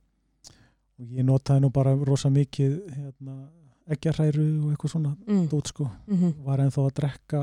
og 0.98 1.06
ég 1.16 1.24
notaði 1.24 1.60
nú 1.60 1.70
bara 1.72 1.94
rosa 1.94 2.28
mikið 2.28 2.72
hérna, 2.96 3.48
eggjarhæru 3.90 4.64
og 4.64 4.72
eitthvað 4.72 4.90
svona 4.90 5.16
mm, 5.26 5.46
dót 5.48 5.66
sko, 5.72 5.90
mm 6.06 6.32
var 6.44 6.58
ennþá 6.64 6.84
að 6.86 6.94
drekka 6.94 7.40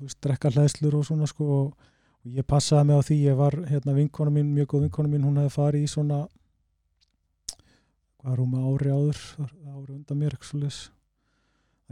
veist, 0.00 0.20
drekka 0.20 0.50
hlæðslur 0.50 0.94
og 0.98 1.04
svona 1.06 1.26
sko 1.26 1.44
og, 1.44 1.72
ég 2.24 2.46
passaði 2.46 2.86
mig 2.86 2.96
á 2.98 3.02
því, 3.02 3.16
ég 3.26 3.36
var 3.36 3.54
hérna 3.66 3.94
vinkona 3.96 4.30
mín, 4.30 4.52
mjög 4.54 4.68
góð 4.70 4.82
vinkona 4.86 5.08
mín, 5.10 5.24
hún 5.26 5.38
hefði 5.40 5.54
farið 5.56 5.82
í 5.82 5.90
svona 5.90 6.18
hvað 8.22 8.32
er 8.32 8.42
hún 8.42 8.52
með 8.52 8.66
ári 8.70 8.92
áður 8.94 9.22
ári 9.50 9.94
undan 9.96 10.18
mér, 10.20 10.36
eitthvað 10.36 10.50
svo 10.50 10.58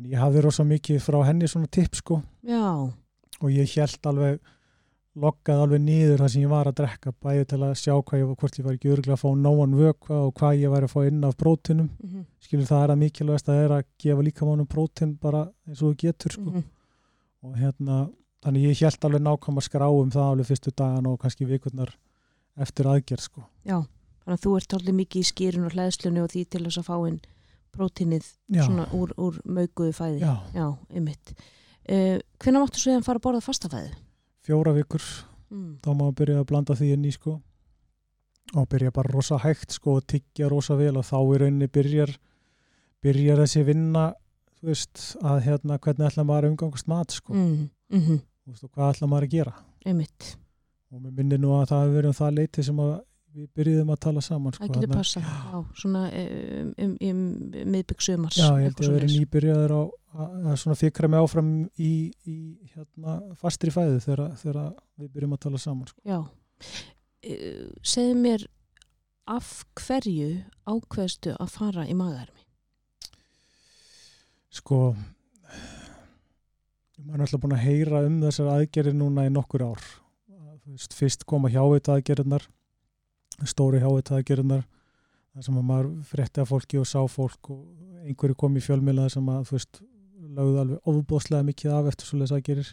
þannig 0.00 0.16
ég 0.16 0.24
hafði 0.24 0.46
rosa 0.46 0.64
mikið 0.64 1.04
frá 1.04 1.20
henni 1.28 1.50
svona 1.50 1.68
tipp 1.68 2.00
sko 2.00 2.22
Já, 2.46 2.88
og 3.40 3.52
ég 3.52 3.76
held 3.76 4.10
alveg 4.10 4.40
loggaði 5.20 5.64
alveg 5.64 5.80
niður 5.82 6.22
það 6.22 6.32
sem 6.32 6.44
ég 6.44 6.50
var 6.52 6.68
að 6.70 6.76
drekka 6.80 7.12
bæði 7.12 7.46
til 7.50 7.58
að 7.66 7.72
sjá 7.76 7.92
hvað 7.98 8.20
ég 8.20 8.28
var, 8.28 8.36
hvort 8.40 8.58
ég 8.58 8.66
var 8.66 8.76
ekki 8.76 8.92
örgulega 8.94 9.16
að 9.16 9.22
fá 9.24 9.30
nóan 9.36 9.74
vökva 9.76 10.20
og 10.28 10.34
hvað 10.38 10.60
ég 10.62 10.72
væri 10.72 10.86
að 10.86 10.94
fá 10.94 11.00
inn 11.10 11.24
af 11.26 11.36
prótinum 11.36 11.90
mm 12.00 12.26
skilur 12.40 12.66
það 12.66 12.84
er 12.84 12.90
að 12.90 13.00
mikilvægast 13.04 13.48
að 13.50 13.58
er 13.62 13.72
að 13.76 13.82
gefa 14.00 14.22
líka 14.26 14.46
mánum 14.48 14.66
prótin 14.66 15.12
bara 15.20 15.44
eins 15.68 15.82
og 15.82 15.92
þú 15.92 15.96
getur 16.02 16.32
sko. 16.32 16.50
-hmm. 16.50 16.64
og 17.42 17.56
hérna 17.58 18.10
þannig 18.42 18.64
ég 18.64 18.80
held 18.80 19.04
alveg 19.04 19.22
nákvæm 19.22 19.58
að 19.60 19.66
skrá 19.68 19.86
um 19.90 20.10
það 20.10 20.30
alveg 20.30 20.46
fyrstu 20.46 20.70
dagan 20.76 21.06
og 21.06 21.20
kannski 21.20 21.44
vikurnar 21.44 21.90
eftir 22.56 22.86
aðgerð 22.86 23.20
sko. 23.20 23.42
Já, 23.64 23.86
þannig 24.24 24.38
að 24.38 24.42
þú 24.44 24.56
ert 24.56 24.74
allir 24.74 24.94
mikið 24.94 25.20
í 25.20 25.30
skýrun 25.30 25.66
og 25.66 25.72
hlæðslunni 25.72 26.20
og 26.22 26.30
því 26.30 26.44
til 26.50 26.64
þess 26.64 26.78
að 26.78 26.88
fá 26.90 26.96
inn 27.08 27.20
prótínið 27.76 28.26
svona 28.52 28.86
úr, 28.92 29.12
úr 29.18 29.40
möguðu 29.46 29.92
fæði. 29.96 30.20
já, 30.20 30.34
Já, 30.54 30.66
einmitt. 30.94 31.34
Uh, 31.90 32.18
Hvenær 32.38 32.60
máttu 32.66 32.78
svo 32.78 32.92
að 32.98 33.04
fara 33.04 33.18
að 33.18 33.22
borða 33.22 33.40
fastafæði? 33.42 33.90
fjóra 34.46 34.72
vikur 34.74 35.02
Mm. 35.50 35.78
þá 35.82 35.88
má 35.98 36.04
að 36.06 36.14
byrja 36.14 36.40
að 36.40 36.46
blanda 36.46 36.74
því 36.78 36.92
inn 36.94 37.04
í 37.04 37.10
sko 37.12 37.40
og 38.54 38.68
byrja 38.68 38.92
bara 38.94 39.10
rosa 39.12 39.36
hægt 39.38 39.72
sko 39.74 39.96
og 39.98 40.06
tyggja 40.06 40.48
rosa 40.48 40.76
vel 40.78 40.96
og 40.96 41.04
þá 41.04 41.16
í 41.34 41.38
rauninni 41.42 41.66
byrjar 41.68 42.12
byrjar 43.02 43.42
þessi 43.42 43.64
vinna 43.66 44.04
þú 44.60 44.68
veist 44.70 45.02
að 45.22 45.40
hérna 45.48 45.78
hvernig 45.82 46.06
ætla 46.06 46.24
maður 46.28 46.44
að 46.46 46.50
umgangast 46.54 46.86
mat 46.88 47.10
sko 47.10 47.34
Mm. 47.34 47.68
Mm 47.90 48.00
-hmm. 48.00 48.20
Og 48.48 48.70
hvað 48.70 48.94
ætla 48.94 49.06
maður 49.08 49.26
að 49.26 49.30
gera 49.30 49.54
Einmitt. 49.86 50.36
og 50.92 51.00
mér 51.02 51.10
minnir 51.12 51.38
nú 51.38 51.48
að 51.58 51.66
það 51.68 51.82
hefur 51.82 51.94
verið 51.98 52.06
um 52.06 52.18
það 52.20 52.34
leiti 52.38 52.62
sem 52.64 52.76
að 52.76 53.00
við 53.36 53.46
byrjuðum 53.58 53.92
að 53.94 54.00
tala 54.06 54.24
saman 54.24 54.56
sko, 54.56 54.66
Það 54.66 54.76
getur 54.76 54.92
passað. 54.94 55.30
Já, 55.30 55.60
svona 55.82 56.04
um, 56.20 56.72
um, 56.86 56.94
um, 57.08 57.22
miðbygg 57.74 58.06
sumars. 58.06 58.38
Já, 58.40 58.48
ég 58.58 58.68
held 58.68 58.80
að 58.80 58.86
vera 58.86 58.90
svoleiðis. 58.90 59.18
nýbyrjaður 59.18 59.76
á 59.76 59.82
að 60.20 60.58
svona 60.64 60.78
fikra 60.80 61.10
mig 61.10 61.22
áfram 61.22 61.52
í, 61.78 61.92
í 62.26 62.38
hérna, 62.74 63.18
fastri 63.38 63.74
fæðu 63.74 64.00
þegar, 64.02 64.72
við 64.98 65.12
byrjum 65.14 65.36
að 65.36 65.42
tala 65.46 65.62
saman 65.62 65.90
sko. 65.90 66.02
Já. 66.08 66.20
Uh, 67.20 67.64
segðu 67.86 68.20
mér 68.24 68.46
af 69.30 69.54
hverju 69.78 70.30
ákveðstu 70.66 71.36
að 71.38 71.52
fara 71.54 71.86
í 71.86 71.94
magaðarmi? 71.94 72.40
sko 74.50 74.90
maður 77.00 77.16
er 77.16 77.24
alltaf 77.24 77.42
búin 77.42 77.56
að 77.56 77.64
heyra 77.64 78.04
um 78.06 78.16
þessar 78.24 78.52
aðgerðir 78.56 78.96
núna 78.98 79.26
í 79.28 79.32
nokkur 79.32 79.66
ár 79.70 79.84
fyrst 80.94 81.24
koma 81.28 81.50
hjávita 81.52 81.96
aðgerðirnar 81.96 82.44
stóri 82.44 82.59
hjávita 83.46 84.18
aðgerðirnar 84.18 84.66
þar 85.30 85.46
sem 85.46 85.56
að 85.60 85.66
maður 85.70 85.90
frétti 86.10 86.42
að 86.42 86.50
fólki 86.50 86.80
og 86.80 86.88
sá 86.88 87.00
fólk 87.08 87.50
og 87.54 87.62
einhverju 88.04 88.36
kom 88.36 88.56
í 88.56 88.62
fjölmiðla 88.64 89.06
þar 89.06 89.14
sem 89.14 89.30
að 89.30 89.42
þú 89.48 89.56
veist, 89.56 89.80
lögðu 90.20 90.60
alveg 90.62 90.90
ofbóðslega 90.92 91.46
mikið 91.48 91.74
af 91.76 91.90
eftir 91.90 92.08
svoleiðis 92.08 92.34
aðgerðir. 92.36 92.72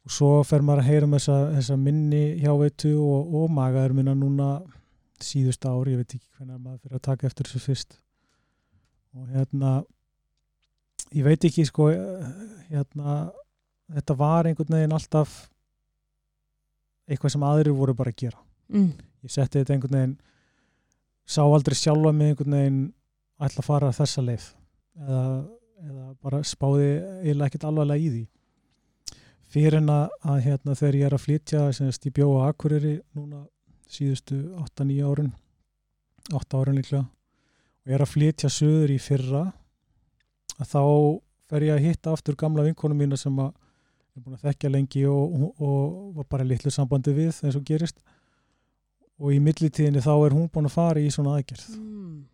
Og 0.00 0.14
svo 0.16 0.30
fer 0.48 0.64
maður 0.64 0.82
að 0.82 0.90
heyra 0.90 1.06
um 1.06 1.16
þessa, 1.16 1.38
þessa 1.54 1.76
minni 1.76 2.22
hjáveitu 2.40 2.92
og, 2.98 3.34
og 3.40 3.50
magaður 3.52 3.96
minna 3.98 4.14
núna 4.16 4.50
síðust 5.20 5.66
ár, 5.68 5.88
ég 5.90 6.00
veit 6.00 6.16
ekki 6.16 6.26
hvernig 6.38 6.60
maður 6.60 6.80
fyrir 6.84 6.98
að 6.98 7.06
taka 7.10 7.28
eftir 7.28 7.48
þessu 7.50 7.62
fyrst. 7.66 7.98
Og 9.16 9.28
hérna 9.34 9.74
ég 11.16 11.26
veit 11.26 11.44
ekki 11.44 11.66
sko 11.68 11.90
hérna 12.70 13.20
þetta 13.90 14.16
var 14.18 14.48
einhvern 14.48 14.76
veginn 14.76 14.94
alltaf 14.94 15.44
eitthvað 17.10 17.34
sem 17.34 17.46
aðrir 17.46 17.74
voru 17.76 17.94
bara 17.98 18.12
að 18.12 18.20
gera. 18.22 18.42
Mm. 18.70 18.92
Ég 19.24 19.34
setti 19.34 19.60
þetta 19.60 19.76
einhvern 19.76 19.96
veginn 19.98 20.16
sá 21.30 21.42
aldrei 21.44 21.76
sjálfa 21.78 22.12
mig 22.16 22.32
einhvern 22.32 22.56
veginn 22.56 22.82
ætla 23.40 23.62
að 23.62 23.68
fara 23.68 23.92
þessa 23.96 24.24
leið 24.26 24.46
eða, 25.00 25.24
eða 25.86 26.06
bara 26.24 26.42
spáði 26.44 26.90
eiginlega 27.22 27.50
ekkert 27.50 27.66
alvarlega 27.70 28.04
í 28.04 28.10
því. 28.14 28.24
Fyrir 29.50 29.80
en 29.80 29.88
að, 29.90 30.34
hérna, 30.44 30.76
þegar 30.78 30.98
ég 30.98 31.08
er 31.08 31.16
að 31.16 31.24
flytja 31.24 31.62
semst 31.74 32.04
í 32.06 32.12
bjóa 32.14 32.50
Akureyri 32.50 33.00
núna 33.18 33.44
síðustu 33.90 34.36
8-9 34.62 35.00
árun 35.08 35.32
8 36.30 36.60
árun 36.60 36.78
líklega 36.78 37.02
og 37.02 37.90
ég 37.90 37.96
er 37.96 38.04
að 38.04 38.12
flytja 38.12 38.50
söður 38.52 38.92
í 38.94 39.00
fyrra 39.02 39.48
að 40.60 40.70
þá 40.70 40.82
fer 41.50 41.66
ég 41.66 41.74
að 41.74 41.86
hitta 41.88 42.14
aftur 42.14 42.38
gamla 42.38 42.66
vinkonum 42.68 43.02
mína 43.02 43.18
sem 43.18 43.34
að 43.42 43.50
ég 43.50 44.20
er 44.20 44.24
búin 44.24 44.36
að 44.38 44.46
þekkja 44.46 44.70
lengi 44.70 45.04
og, 45.10 45.34
og, 45.34 45.64
og 45.66 46.14
var 46.20 46.28
bara 46.36 46.46
litlu 46.46 46.70
sambandi 46.74 47.14
við 47.16 47.32
eins 47.32 47.58
og 47.58 47.66
gerist 47.66 47.98
og 49.20 49.34
í 49.34 49.38
millitíðinni 49.44 50.00
þá 50.04 50.12
er 50.26 50.34
hún 50.36 50.48
búin 50.52 50.68
að 50.70 50.76
fara 50.78 51.00
í 51.04 51.10
svona 51.12 51.36
aðgerð 51.38 51.66
Mm. 51.76 52.24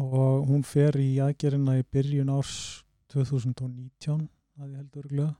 og 0.00 0.46
hún 0.48 0.62
fer 0.64 0.96
í 1.02 1.18
aðgerðina 1.20 1.78
í 1.80 1.84
byrjun 1.92 2.30
árs 2.30 2.84
2019 3.12 4.28
að 4.60 4.68
ég 4.70 4.76
heldur 4.78 5.02
örgulega 5.04 5.34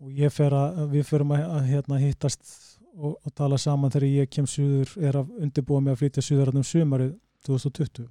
og 0.00 0.10
ég 0.18 0.32
fer 0.34 0.52
að, 0.52 0.80
við 0.92 1.04
ferum 1.08 1.30
að, 1.32 1.44
að 1.56 1.68
hérna, 1.70 1.98
hittast 2.02 2.42
og, 2.96 3.14
og 3.24 3.32
tala 3.38 3.56
saman 3.58 3.90
þegar 3.94 4.08
ég 4.08 4.30
kem 4.34 4.46
suður, 4.50 4.90
er 4.98 5.16
að 5.22 5.30
undirbúa 5.46 5.80
mig 5.80 5.94
að 5.94 6.02
flytja 6.02 6.22
suður 6.26 6.52
um 6.56 6.64
sumarið 6.66 7.14
2020 7.46 8.08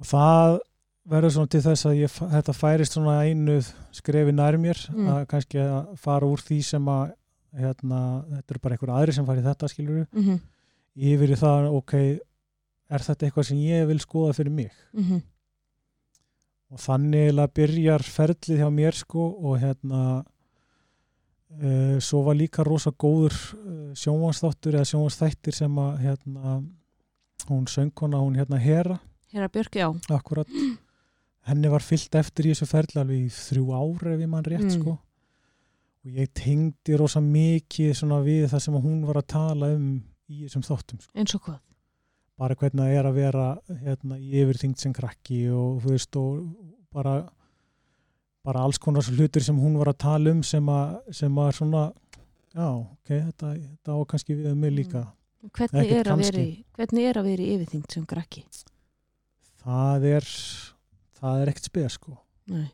og 0.00 0.08
það 0.10 0.58
verður 1.14 1.34
svona 1.36 1.52
til 1.52 1.60
þess 1.64 1.86
að 1.88 1.98
ég, 2.00 2.14
þetta 2.34 2.54
færist 2.56 2.96
svona 2.96 3.16
einu 3.28 3.58
skrefi 3.94 4.32
nær 4.34 4.56
mér 4.60 4.80
Mm. 4.90 5.08
að 5.14 5.26
kannski 5.30 5.58
að 5.62 5.94
fara 6.00 6.26
úr 6.26 6.40
því 6.42 6.58
sem 6.64 6.88
að 6.88 7.12
hérna, 7.58 8.24
þetta 8.30 8.50
eru 8.54 8.60
bara 8.62 8.74
einhver 8.74 8.90
aðri 8.96 9.12
sem 9.16 9.26
fari 9.26 9.42
þetta 9.42 9.68
skilur 9.68 10.06
Mm 10.12 10.22
-hmm. 10.24 10.40
yfir 10.96 11.30
í 11.30 11.36
það, 11.38 11.68
ok 11.74 11.94
er 12.90 13.00
þetta 13.00 13.26
eitthvað 13.26 13.46
sem 13.48 13.58
ég 13.58 13.86
vil 13.86 13.98
skoða 13.98 14.34
fyrir 14.34 14.50
mig 14.52 14.70
Mm 14.92 15.02
-hmm. 15.04 15.22
og 16.70 16.78
þannig 16.78 17.20
eiginlega 17.24 17.54
byrjar 17.54 18.02
ferlið 18.02 18.58
hjá 18.60 18.70
mér 18.70 18.92
sko 18.94 19.26
og 19.42 19.58
hérna 19.60 20.24
uh, 21.62 21.98
svo 22.00 22.22
var 22.26 22.34
líka 22.38 22.64
rosa 22.66 22.90
góður 22.90 23.34
uh, 23.54 23.92
sjónvansþáttur 23.94 24.74
eða 24.78 24.88
sjónvansþættir 24.90 25.54
sem 25.54 25.78
að 25.78 25.98
hérna 26.04 26.62
hún 27.48 27.66
söngkona, 27.68 28.16
hún 28.22 28.36
hérna 28.38 28.58
Hera 28.58 28.98
Hér 29.34 29.42
að 29.48 29.52
Björk, 29.52 29.74
já. 29.76 29.88
akkurat 30.14 30.48
henni 31.44 31.68
var 31.68 31.80
fyllt 31.84 32.14
eftir 32.14 32.46
í 32.46 32.52
þessu 32.54 32.66
ferli 32.70 33.00
alveg 33.00 33.26
í 33.26 33.30
þrjú 33.30 33.64
ári 33.74 34.14
ef 34.14 34.20
ég 34.20 34.28
mann 34.28 34.44
rétt 34.44 34.64
Mm. 34.64 34.70
sko 34.80 34.98
og 36.04 36.18
ég 36.20 36.32
tengdi 36.36 36.98
rosa 37.00 37.20
mikið 37.24 38.02
við 38.24 38.48
það 38.52 38.64
sem 38.66 38.74
hún 38.74 39.04
var 39.08 39.22
að 39.22 39.30
tala 39.34 39.70
um 39.74 39.86
í 40.28 40.44
þessum 40.44 40.66
þáttum 40.66 41.00
sko. 41.00 41.12
Eins 41.16 41.34
og 41.36 41.46
hvað? 41.46 41.62
bara 42.40 42.56
hvernig 42.58 42.82
það 42.82 42.98
er 42.98 43.08
að 43.08 43.18
vera 43.18 43.46
hérna, 43.84 44.18
í 44.18 44.42
yfirþyngd 44.42 44.80
sem 44.82 44.94
krakki 44.94 45.40
og 45.54 45.82
veist 45.84 46.16
og 46.18 46.46
bara 46.94 47.16
bara 48.44 48.64
alls 48.66 48.80
konar 48.82 49.06
hlutur 49.06 49.44
sem 49.44 49.56
hún 49.56 49.78
var 49.80 49.92
að 49.92 50.00
tala 50.04 50.34
um 50.34 50.42
sem 50.44 50.66
að, 50.68 50.96
sem 51.16 51.38
að 51.40 51.52
svona 51.60 51.84
já, 52.52 52.66
ok, 52.66 53.12
þetta, 53.12 53.52
þetta 53.54 53.96
á 53.96 53.98
kannski 54.10 54.38
við 54.40 54.50
um 54.52 54.64
mig 54.64 54.74
líka 54.74 55.06
Hvernig 55.44 55.90
er, 55.92 56.36
í, 56.40 56.50
hvernig 56.72 57.04
er 57.04 57.18
að 57.20 57.26
vera 57.28 57.44
í 57.44 57.54
yfirþyngd 57.54 57.92
sem 57.92 58.04
grakki? 58.08 58.44
það 59.64 60.06
er 60.10 60.28
það 61.20 61.42
er 61.42 61.52
ekkert 61.52 61.70
spes 61.70 61.98
sko 62.00 62.16
Nei. 62.50 62.66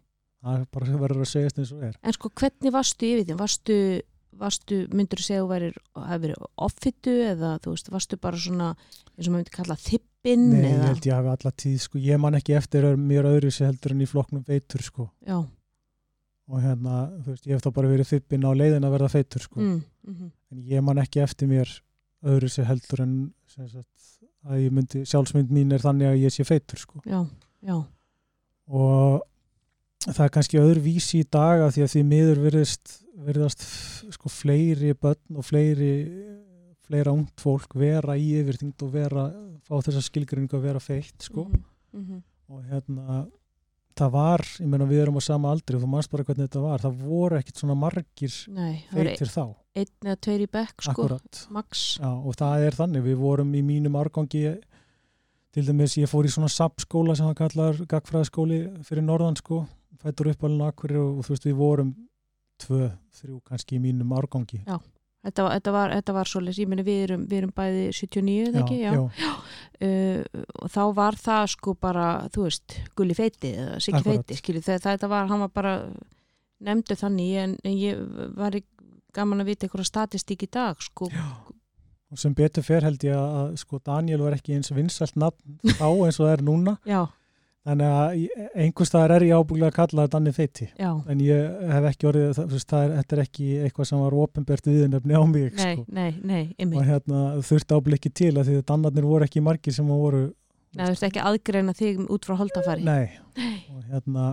Það 0.45 0.63
bara 0.75 1.01
verður 1.05 1.25
að 1.27 1.31
segjast 1.35 1.59
eins 1.61 1.73
og 1.77 1.83
er 1.89 1.97
En 2.03 2.17
sko, 2.17 2.31
hvernig 2.41 2.73
varstu 2.75 3.07
í 3.07 3.11
yfirþyngd? 3.15 3.39
Varstu, 3.41 3.77
varstu 4.41 4.79
myndur 4.97 5.21
þú 5.21 5.27
segja 5.27 5.43
að 5.45 5.51
værir, 5.51 5.75
hefur 6.07 6.23
verið 6.25 6.45
offittu 6.69 7.17
eða 7.29 7.51
þú 7.65 7.75
veist, 7.75 7.91
varstu 7.93 8.19
bara 8.23 8.41
svona 8.41 8.69
eins 8.79 9.27
og 9.27 9.33
maður 9.35 9.37
myndi 9.41 9.55
kalla 9.59 9.77
þippinn 9.85 10.47
Nei, 10.55 10.61
ég 10.65 10.75
eða? 10.79 10.89
held 10.91 11.09
ég 11.11 11.17
hafi 11.19 11.33
alla 11.35 11.53
tíð 11.65 11.79
sko, 11.85 12.01
ég 12.07 12.21
man 12.23 12.39
ekki 12.39 12.57
eftir 12.57 12.87
mér 12.97 13.29
öðru 13.35 13.51
sér 13.53 13.71
heldur 13.73 13.95
en 13.97 14.05
í 14.05 14.09
flokknum 14.09 14.45
veitur 14.49 14.85
sko 14.87 15.09
Já. 15.29 15.39
og 16.51 16.65
hérna, 16.65 16.97
þú 17.25 17.35
veist, 17.35 17.47
ég 17.47 17.55
hef 17.59 17.63
þá 17.67 17.71
bara 17.77 17.91
verið 17.93 18.09
þippin 18.15 18.47
á 18.49 18.51
leiðin 18.57 18.87
að 18.89 18.95
verða 18.97 19.13
feitur 19.19 19.45
sko 19.49 19.61
Mm, 19.61 19.81
mm 20.09 20.31
en 20.51 20.63
ég 20.67 20.83
man 20.83 20.99
ekki 20.99 21.21
eftir 21.23 21.47
mér 21.47 21.69
öðru 22.27 22.49
sér 22.51 22.67
heldur 22.67 23.05
en 23.05 23.13
sem 23.47 23.69
sagt, 23.71 23.91
að 24.51 24.65
ég 24.65 24.73
myndi, 24.75 25.05
sjálfsmynd 25.07 25.53
mín 25.55 25.71
er 25.77 25.85
þannig 25.85 26.09
að 26.11 26.23
ég 26.25 26.33
sé 26.35 26.43
feitur 26.49 26.81
sko 26.81 26.99
Já, 27.07 27.21
já. 27.63 27.77
og 28.67 29.21
það 30.07 30.25
er 30.25 30.35
kannski 30.35 30.61
öðru 30.61 30.85
vísi 30.85 31.21
í 31.21 31.29
dag 31.29 31.65
af 31.67 31.75
því 31.75 31.85
að 31.85 31.93
því 31.95 32.05
miður 32.13 32.43
virðist, 32.47 32.95
virðast 33.27 33.65
sko 34.15 34.33
fleiri 34.33 34.95
börn 34.97 35.41
og 35.41 35.47
fleiri 35.47 35.93
fleira 36.91 37.13
ungt 37.15 37.39
fólk 37.41 37.77
vera 37.79 38.17
í 38.19 38.33
yfirþyngd 38.41 38.87
og 38.87 38.95
vera, 38.95 39.27
fá 39.67 39.77
þessa 39.79 40.03
skilgringu 40.03 40.59
að 40.59 40.65
vera 40.67 40.83
feitt 40.83 41.29
sko. 41.29 41.47
Mhm, 41.51 42.01
mhm. 42.01 42.25
og 42.51 42.65
hérna 42.67 43.21
það 44.01 44.13
var, 44.15 44.43
ég 44.63 44.69
meina 44.71 44.87
við 44.89 45.03
erum 45.05 45.19
á 45.21 45.23
sama 45.23 45.51
aldri 45.53 45.77
og 45.77 45.85
þú 45.85 45.91
manst 45.93 46.11
bara 46.11 46.25
hvernig 46.25 46.49
þetta 46.49 46.63
var, 46.65 46.83
það 46.83 47.03
voru 47.05 47.39
ekkit 47.39 47.61
svona 47.61 47.77
margir 47.77 48.37
Nei, 48.55 48.85
það 48.89 49.11
feitir 49.11 49.33
þá. 49.35 49.45
einn 49.77 50.09
eða 50.09 50.21
tveir 50.27 50.45
í 50.45 50.49
bekk 50.57 50.87
sko, 50.87 51.09
já, 52.01 52.11
og 52.11 52.39
það 52.41 52.67
er 52.67 52.79
þannig. 52.79 53.05
Við 53.05 53.21
vorum 53.21 53.53
í 53.55 53.63
mínum 53.67 53.99
árgangi 54.01 54.45
til 55.53 55.67
dæmis 55.67 55.99
ég 55.99 56.11
fór 56.11 56.27
í 56.27 56.33
svona 56.33 56.51
SAP-skóla 56.51 57.17
sem 57.19 57.29
hann 57.29 57.39
kallar 57.39 57.77
gagfræðaskóli 57.91 58.63
fyrir 58.87 59.05
norðan 59.05 59.39
sko, 59.39 59.65
fættur 60.01 60.33
upp 60.33 60.47
alveg 60.49 60.73
akkur 60.73 60.97
og 61.01 61.21
þú 61.27 61.35
veist 61.35 61.47
við 61.49 61.59
vorum 61.61 61.93
tvö, 62.61 62.89
þrjú 63.21 63.43
kannski 63.49 63.79
í 63.79 63.83
mínum 63.83 64.17
árgangi 64.17 64.65
Þetta 65.21 65.45
var, 65.45 65.53
þetta 65.59 65.73
var, 65.75 65.91
þetta 65.99 66.13
var 66.17 66.29
svoleiðis, 66.31 66.59
ég 66.63 66.69
meni 66.71 66.85
við 66.87 67.03
erum, 67.05 67.25
við 67.29 67.43
erum 67.43 67.51
bæði 67.53 67.81
79, 67.93 68.47
eða 68.49 68.63
ekki? 68.65 68.79
Já. 68.81 68.93
já, 69.21 69.35
Uh, 69.81 70.21
og 70.61 70.69
þá 70.69 70.83
var 70.93 71.17
það 71.17 71.47
sko 71.55 71.73
bara, 71.81 72.07
þú 72.35 72.43
veist, 72.45 72.75
gulli 72.99 73.15
feiti 73.17 73.55
eða 73.57 73.79
Akkurat. 73.79 74.09
feiti, 74.11 74.37
skilju, 74.37 74.61
það, 74.67 74.83
þetta 74.85 75.09
var, 75.09 75.31
hann 75.31 75.41
var 75.41 75.53
bara 75.57 75.71
nefndu 76.69 76.97
þannig 77.01 77.39
en, 77.41 77.55
en 77.65 77.79
ég 77.81 78.03
var 78.37 78.59
gaman 79.17 79.41
að 79.41 79.49
vita 79.49 79.65
einhverja 79.65 79.89
statistík 79.89 80.45
í 80.45 80.51
dag, 80.53 80.85
sko. 80.85 81.09
og 81.09 82.21
sem 82.21 82.35
betur 82.37 82.67
fer 82.67 82.85
held 82.85 83.07
ég 83.09 83.17
að 83.17 83.57
sko 83.63 83.81
Daniel 83.87 84.21
var 84.27 84.37
ekki 84.37 84.59
eins 84.59 84.69
vinsælt 84.75 85.17
nafn 85.17 85.57
þá 85.79 85.89
eins 85.89 86.21
og 86.21 86.27
það 86.27 86.35
er 86.35 86.45
núna 86.51 86.77
Já, 86.85 87.01
þannig 87.71 87.95
að 87.95 88.51
einhvers 88.65 88.91
staðar 88.91 89.15
er 89.17 89.25
ég 89.29 89.39
ábúinlega 89.41 89.71
að 89.71 89.77
kalla 89.79 90.05
það 90.05 90.13
Danni 90.15 90.33
feiti 90.35 90.67
en 90.81 91.23
ég 91.25 91.63
hef 91.71 91.89
ekki 91.93 92.09
orðið 92.11 92.35
það, 92.37 92.57
það 92.73 92.83
er, 92.83 92.93
þetta 92.99 93.17
er 93.17 93.23
ekki 93.25 93.49
eitthvað 93.67 93.89
sem 93.91 94.03
var 94.03 94.19
ofinbært 94.25 94.69
viðnefni 94.71 95.17
á 95.17 95.23
mig 95.31 95.49
nei, 95.55 95.63
sko. 95.63 95.87
nei, 95.89 96.11
nei, 96.21 96.43
og 96.51 96.67
ymmið. 96.67 96.85
hérna 96.91 97.25
þurfti 97.47 97.79
ábúinlega 97.79 98.01
ekki 98.01 98.15
til 98.23 98.33
að 98.35 98.51
því 98.51 98.59
að 98.61 98.69
Dannarnir 98.73 99.09
voru 99.11 99.29
ekki 99.29 99.45
margir 99.47 99.77
sem 99.77 99.91
voru 99.91 100.27
Nei, 100.71 100.85
þú 100.85 100.93
veist 100.93 101.09
ekki 101.09 101.23
aðgreina 101.27 101.73
þig 101.75 102.05
út 102.15 102.27
frá 102.29 102.37
holdafari. 102.39 102.85
nei, 102.87 103.11
og 103.75 103.87
hérna 103.91 104.27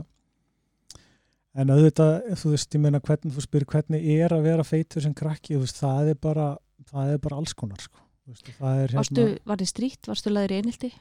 en 1.57 1.73
auðvitað 1.73 2.27
þú 2.37 2.51
veist, 2.53 2.75
ég 2.75 2.83
meina 2.83 3.01
hvernig 3.01 3.33
þú 3.33 3.45
spyr 3.47 3.65
hvernig 3.71 4.05
er 4.17 4.35
að 4.35 4.45
vera 4.45 4.65
feitur 4.67 5.01
sem 5.01 5.15
krakki 5.17 5.55
þú 5.55 5.63
veist, 5.63 5.79
það 5.81 6.11
er 6.13 6.19
bara, 6.21 6.51
það 6.91 7.15
er 7.15 7.23
bara 7.23 7.39
alls 7.41 7.55
konar 7.57 7.81
sko. 7.81 8.03
Veist, 8.27 8.51
það 8.59 8.83
er 8.83 8.93
Varstu, 8.99 9.23
hérna 9.23 9.49
var 9.49 9.61
þið 9.63 9.71
strýtt, 9.71 10.09
varstu 10.11 10.33
laður 10.33 10.53
í 10.53 10.59
einhelti? 10.61 10.91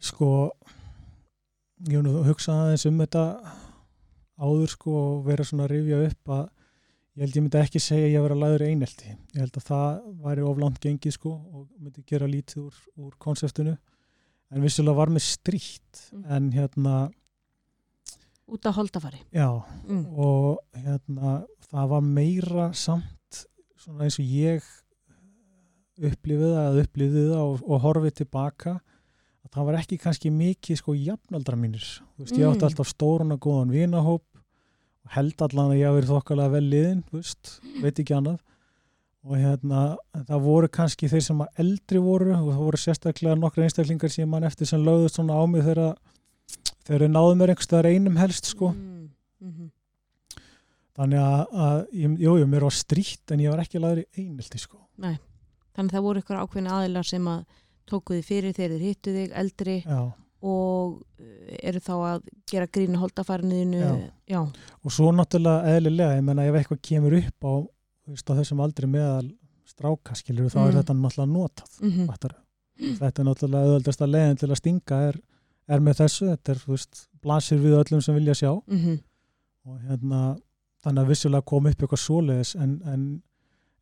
sko 0.00 0.30
ég 1.88 1.96
hef 1.96 2.02
nú 2.04 2.22
hugsað 2.26 2.62
aðeins 2.64 2.86
um 2.90 2.98
þetta 3.02 3.24
áður 4.40 4.72
sko 4.72 4.94
og 5.00 5.24
vera 5.28 5.44
svona 5.44 5.66
að 5.66 5.72
rifja 5.74 6.00
upp 6.08 6.32
að 6.36 6.48
ég 7.16 7.22
held 7.24 7.36
ég 7.36 7.42
myndi 7.44 7.60
ekki 7.60 7.80
segja 7.82 8.06
að 8.08 8.14
ég 8.14 8.22
vera 8.26 8.38
laður 8.42 8.64
einelti 8.68 9.08
ég 9.10 9.40
held 9.42 9.56
að 9.60 9.66
það 9.70 10.02
væri 10.24 10.44
oflant 10.50 10.80
gengið 10.80 11.16
sko 11.16 11.32
og 11.52 11.64
myndi 11.78 12.04
gera 12.06 12.28
lítið 12.30 12.62
úr, 12.66 12.76
úr 12.96 13.16
konseptinu 13.18 13.76
en 14.50 14.62
vissulega 14.64 14.96
var 14.96 15.08
með 15.14 15.26
strýtt 15.28 16.06
Mm. 16.12 16.24
en 16.30 16.50
hérna 16.52 17.10
Út 18.50 18.66
af 18.66 18.74
holdafari. 18.74 19.20
já 19.32 19.62
Mm. 19.88 20.06
og 20.18 20.58
hérna 20.74 21.46
það 21.70 21.88
var 21.88 22.00
meira 22.00 22.72
samt 22.74 23.44
svona 23.78 24.04
eins 24.04 24.18
og 24.18 24.26
ég 24.26 24.62
upplifið 26.00 26.54
það 26.54 26.66
eða 26.70 26.82
upplifið 26.84 27.28
það 27.30 27.42
og, 27.44 27.62
og 27.70 27.80
horfið 27.84 28.14
tilbaka 28.22 28.72
að 28.74 28.80
það 29.54 29.64
var 29.66 29.78
ekki 29.80 29.98
kannski 29.98 30.30
mikið 30.30 30.78
sko 30.80 30.94
jafnaldra 30.94 31.56
mínir 31.58 31.82
þú 31.84 32.24
veist, 32.24 32.36
ég 32.38 32.46
átti 32.46 32.60
Mm. 32.62 32.68
alltaf 32.68 32.88
stórun 32.92 33.32
og 33.34 33.40
góðan 33.40 33.72
vinahóp 33.74 34.22
og 35.04 35.10
held 35.16 35.42
allan 35.42 35.72
að 35.72 35.78
ég 35.80 35.86
hafi 35.88 35.98
verið 36.00 36.12
þokkalega 36.14 36.50
vel 36.54 36.68
liðin, 36.70 37.02
þú 37.10 37.18
veist, 37.18 37.60
veit 37.82 37.98
ekki 37.98 38.14
annað 38.16 38.38
og 39.24 39.36
hérna 39.36 39.80
það 40.28 40.40
voru 40.46 40.68
kannski 40.68 41.08
þeir 41.12 41.22
sem 41.26 41.40
að 41.44 41.58
eldri 41.64 41.98
voru 42.00 42.30
og 42.36 42.46
það 42.54 42.62
voru 42.64 42.78
sérstaklega 42.80 43.36
nokkra 43.36 43.64
einstaklingar 43.66 44.10
sem 44.10 44.28
mann 44.30 44.44
eftir 44.48 44.66
sem 44.66 44.80
lögðust 44.84 45.18
svona 45.18 45.36
á 45.36 45.44
mig 45.46 45.62
þegar 45.66 45.96
þeir 46.88 47.04
náðu 47.12 47.34
mér 47.36 47.52
einhverstaðar 47.52 47.90
einum 47.90 48.16
helst 48.16 48.44
sko 48.54 48.70
Mm. 48.72 49.10
mhm. 49.40 49.70
þannig 50.96 51.20
að, 51.20 51.42
að 51.64 51.82
jú, 51.92 52.08
jú, 52.38 52.46
mér 52.46 52.64
var 52.66 52.74
strítt 52.76 53.32
en 53.32 53.40
ég 53.44 53.50
var 53.52 53.60
ekki 53.64 53.80
laður 53.80 54.02
í 54.04 54.06
einelti 54.24 54.58
sko 54.60 54.78
Nei. 55.00 55.18
Þannig 55.76 55.92
að 55.92 55.96
það 55.96 56.02
voru 56.04 56.20
ykkur 56.20 56.40
ákveðin 56.42 56.70
aðilar 56.74 57.06
sem 57.08 57.28
að 57.30 57.44
tókuði 57.90 58.22
fyrir 58.26 58.54
þegar 58.56 58.76
þeir 58.76 58.86
hittu 58.88 59.14
þig, 59.16 59.32
eldri 59.42 59.76
já. 59.84 60.00
og 60.42 61.02
eh, 61.20 61.58
eru 61.68 61.80
þá 61.84 61.92
að 62.10 62.22
gera. 62.50 62.66
Já. 64.00 64.36
Já. 64.36 64.40
og 64.84 64.92
svo 64.94 65.10
náttúrulega 65.12 65.74
eðlilega, 65.76 66.16
ég 66.16 66.24
menna 66.24 66.46
ef 66.48 66.54
eitthvað 66.60 66.80
kemur 66.88 67.16
upp 67.18 67.44
á, 67.44 67.52
á 68.32 68.38
þessum 68.40 68.62
aldri 68.64 68.86
meðal 68.90 69.28
stráka, 69.70 70.14
skilur 70.18 70.48
þá 70.50 70.58
er 70.66 70.72
Mm. 70.72 70.78
þetta 70.80 70.94
náttúrulega 71.00 71.32
notað 71.34 71.80
Mm 71.80 72.06
fattarðu. 72.08 72.40
þetta 72.98 73.20
er 73.20 73.24
náttúrulega 73.28 73.66
auðvöldasta 73.68 74.06
leiðin 74.10 74.38
til 74.40 74.48
að 74.50 74.56
stinga 74.62 74.96
er, 75.10 75.20
er 75.68 75.80
með 75.80 75.94
þessu, 76.00 76.26
þetta 76.32 76.52
er, 76.54 76.62
veist, 76.66 77.08
blasir 77.22 77.58
við 77.60 77.76
öllum 77.84 78.02
sem 78.02 78.14
vilja 78.16 78.34
sjá 78.34 78.52
Mhm. 78.66 78.98
og 79.66 79.78
hérna, 79.86 80.38
þannig 80.82 81.02
að 81.04 81.08
vissulega 81.12 81.44
kom 81.44 81.66
upp 81.66 81.76
eitthvað 81.82 82.00
svoleiðis 82.06 82.54
en, 82.56 82.80
en, 82.86 83.22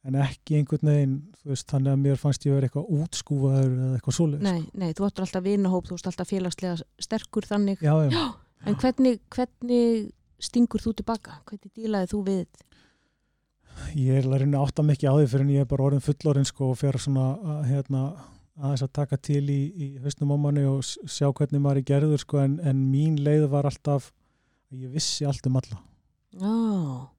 en 0.06 0.18
ekki 0.22 0.60
einhvern 0.60 0.92
veginn, 0.92 1.16
þú 1.40 1.52
veist, 1.52 1.66
þannig 1.72 1.94
að 1.94 2.04
mér 2.04 2.20
fannst 2.20 2.46
ég 2.46 2.54
vera 2.54 2.68
eitthvað 2.68 2.92
útskúfaður 2.98 3.72
eða 3.72 3.96
eitthvað 3.96 4.16
svoleiðis. 4.18 4.44
Nei, 4.46 4.60
nei, 4.78 4.92
þú 4.94 5.08
áttur 5.08 5.26
alltaf 5.26 5.44
vinahóp, 5.44 5.88
þú 5.88 5.98
ert 5.98 6.12
alltaf 6.12 6.30
félagslega 6.30 6.76
sterkur 7.08 7.48
þannig. 7.48 7.82
Já, 7.84 7.94
já, 8.06 8.22
En 8.68 8.74
hvernig, 8.74 9.20
hvernig 9.30 10.08
stingur 10.42 10.82
þú 10.82 10.96
tilbaka? 10.98 11.36
Hvernig 11.46 11.74
dílaði 11.78 12.10
þú 12.10 12.22
við? 12.26 12.64
ég 13.96 14.18
er 14.18 14.26
að 14.26 14.42
reyna 14.42 14.62
að 14.64 14.86
mikið 14.86 15.10
á 15.10 15.14
því 15.18 15.28
fyrir 15.30 15.44
en 15.44 15.52
ég 15.54 15.64
er 15.64 15.70
bara 15.70 15.86
orðin 15.88 16.04
fullorinn 16.04 16.48
sko 16.48 16.72
og 16.72 16.78
fer 16.80 16.98
svona 17.00 17.26
að, 17.36 17.60
hérna, 17.68 18.02
aðeins 18.58 18.84
að 18.86 18.94
taka 18.98 19.18
til 19.28 19.44
í, 19.52 19.60
í 19.70 19.88
hausnum 20.02 20.34
á 20.34 20.36
manni 20.42 20.64
og 20.68 20.82
sjá 20.84 21.28
hvernig 21.30 21.62
maður 21.62 21.82
er 21.82 21.88
gerður 21.92 22.22
sko 22.24 22.40
en, 22.42 22.58
en 22.64 22.80
mín 22.90 23.18
leið 23.22 23.48
var 23.52 23.68
alltaf 23.70 24.10
að 24.72 24.82
ég 24.84 24.94
vissi 24.96 25.28
allt 25.28 25.46
um 25.48 25.60
alla 25.60 25.80
Já, 26.38 26.54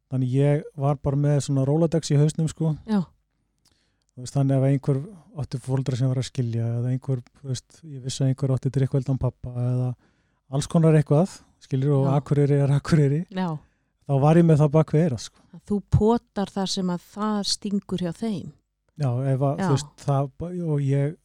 þannig 0.10 0.36
ég 0.36 0.68
var 0.80 1.00
bara 1.04 1.20
með 1.20 1.42
svona 1.48 1.66
Rolodex 1.68 2.12
í 2.14 2.20
hausnum 2.20 2.50
sko 2.52 2.74
já, 2.90 3.04
þannig 4.30 4.58
ef 4.58 4.68
einhver 4.70 5.02
átti 5.40 5.62
fóldra 5.64 5.98
sem 5.98 6.10
var 6.12 6.20
að 6.20 6.30
skilja 6.30 6.68
eða 6.80 6.94
einhver, 6.94 7.22
veist, 7.46 7.82
ég 7.86 8.04
vissi 8.04 8.24
að 8.24 8.34
einhver 8.34 8.56
átti 8.56 8.72
drikkveldan 8.76 9.22
pappa 9.22 9.54
eða 9.54 9.94
alls 10.50 10.68
konar 10.70 10.98
eitthvað 10.98 11.38
skilur 11.64 11.96
og 12.02 12.12
akureyri 12.14 12.60
er 12.64 12.74
akureyri 12.74 13.24
já. 13.30 13.48
þá 14.08 14.14
var 14.24 14.40
ég 14.40 14.48
með 14.48 14.62
það 14.64 14.76
bak 14.76 14.94
við 14.96 15.06
eira 15.06 15.20
sko. 15.22 15.42
Að 15.54 15.64
Þú 15.70 15.80
potar 15.96 16.54
þar 16.54 16.72
sem 16.74 16.92
að 16.94 17.08
það 17.14 17.40
stingur 17.54 18.04
hjá 18.04 18.12
þeim. 18.16 18.54
Já, 19.00 19.10
ef 19.32 19.44
að, 19.48 19.60
þú 19.64 19.74
veist, 19.74 19.92
það 20.04 20.30
og 20.74 20.84
ég, 20.84 21.18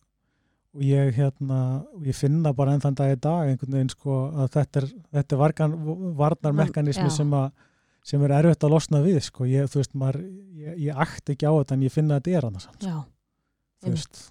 og 0.75 0.83
ég 0.87 1.13
hérna, 1.17 1.61
ég 2.07 2.19
finna 2.19 2.55
bara 2.55 2.75
enn 2.75 2.83
þann 2.85 2.99
dag 3.01 3.15
í 3.15 3.21
dag 3.23 3.51
einhvern 3.51 3.79
veginn 3.79 3.95
sko 3.95 4.19
að 4.31 4.51
þetta 4.59 4.83
er, 4.83 4.89
þetta 5.19 5.37
er 5.37 5.43
vargan, 5.43 5.79
varnarmekanismi 6.21 7.09
Já. 7.11 7.17
sem 7.17 7.35
að 7.35 7.49
sem 8.05 8.23
er 8.27 8.37
erfitt 8.39 8.67
að 8.67 8.75
losna 8.77 9.01
við 9.05 9.21
sko, 9.25 9.49
ég, 9.49 9.69
þú 9.73 9.81
veist, 9.81 9.95
maður 9.99 10.21
ég, 10.61 10.79
ég 10.89 11.03
akt 11.07 11.35
ekki 11.35 11.49
á 11.49 11.53
þetta 11.57 11.77
en 11.79 11.85
ég 11.87 11.95
finna 11.95 12.19
að 12.19 12.25
þetta 12.25 12.39
er 12.39 12.49
annars 12.51 12.69
Já, 12.85 12.97
þú 13.85 13.93
veist, 13.95 14.25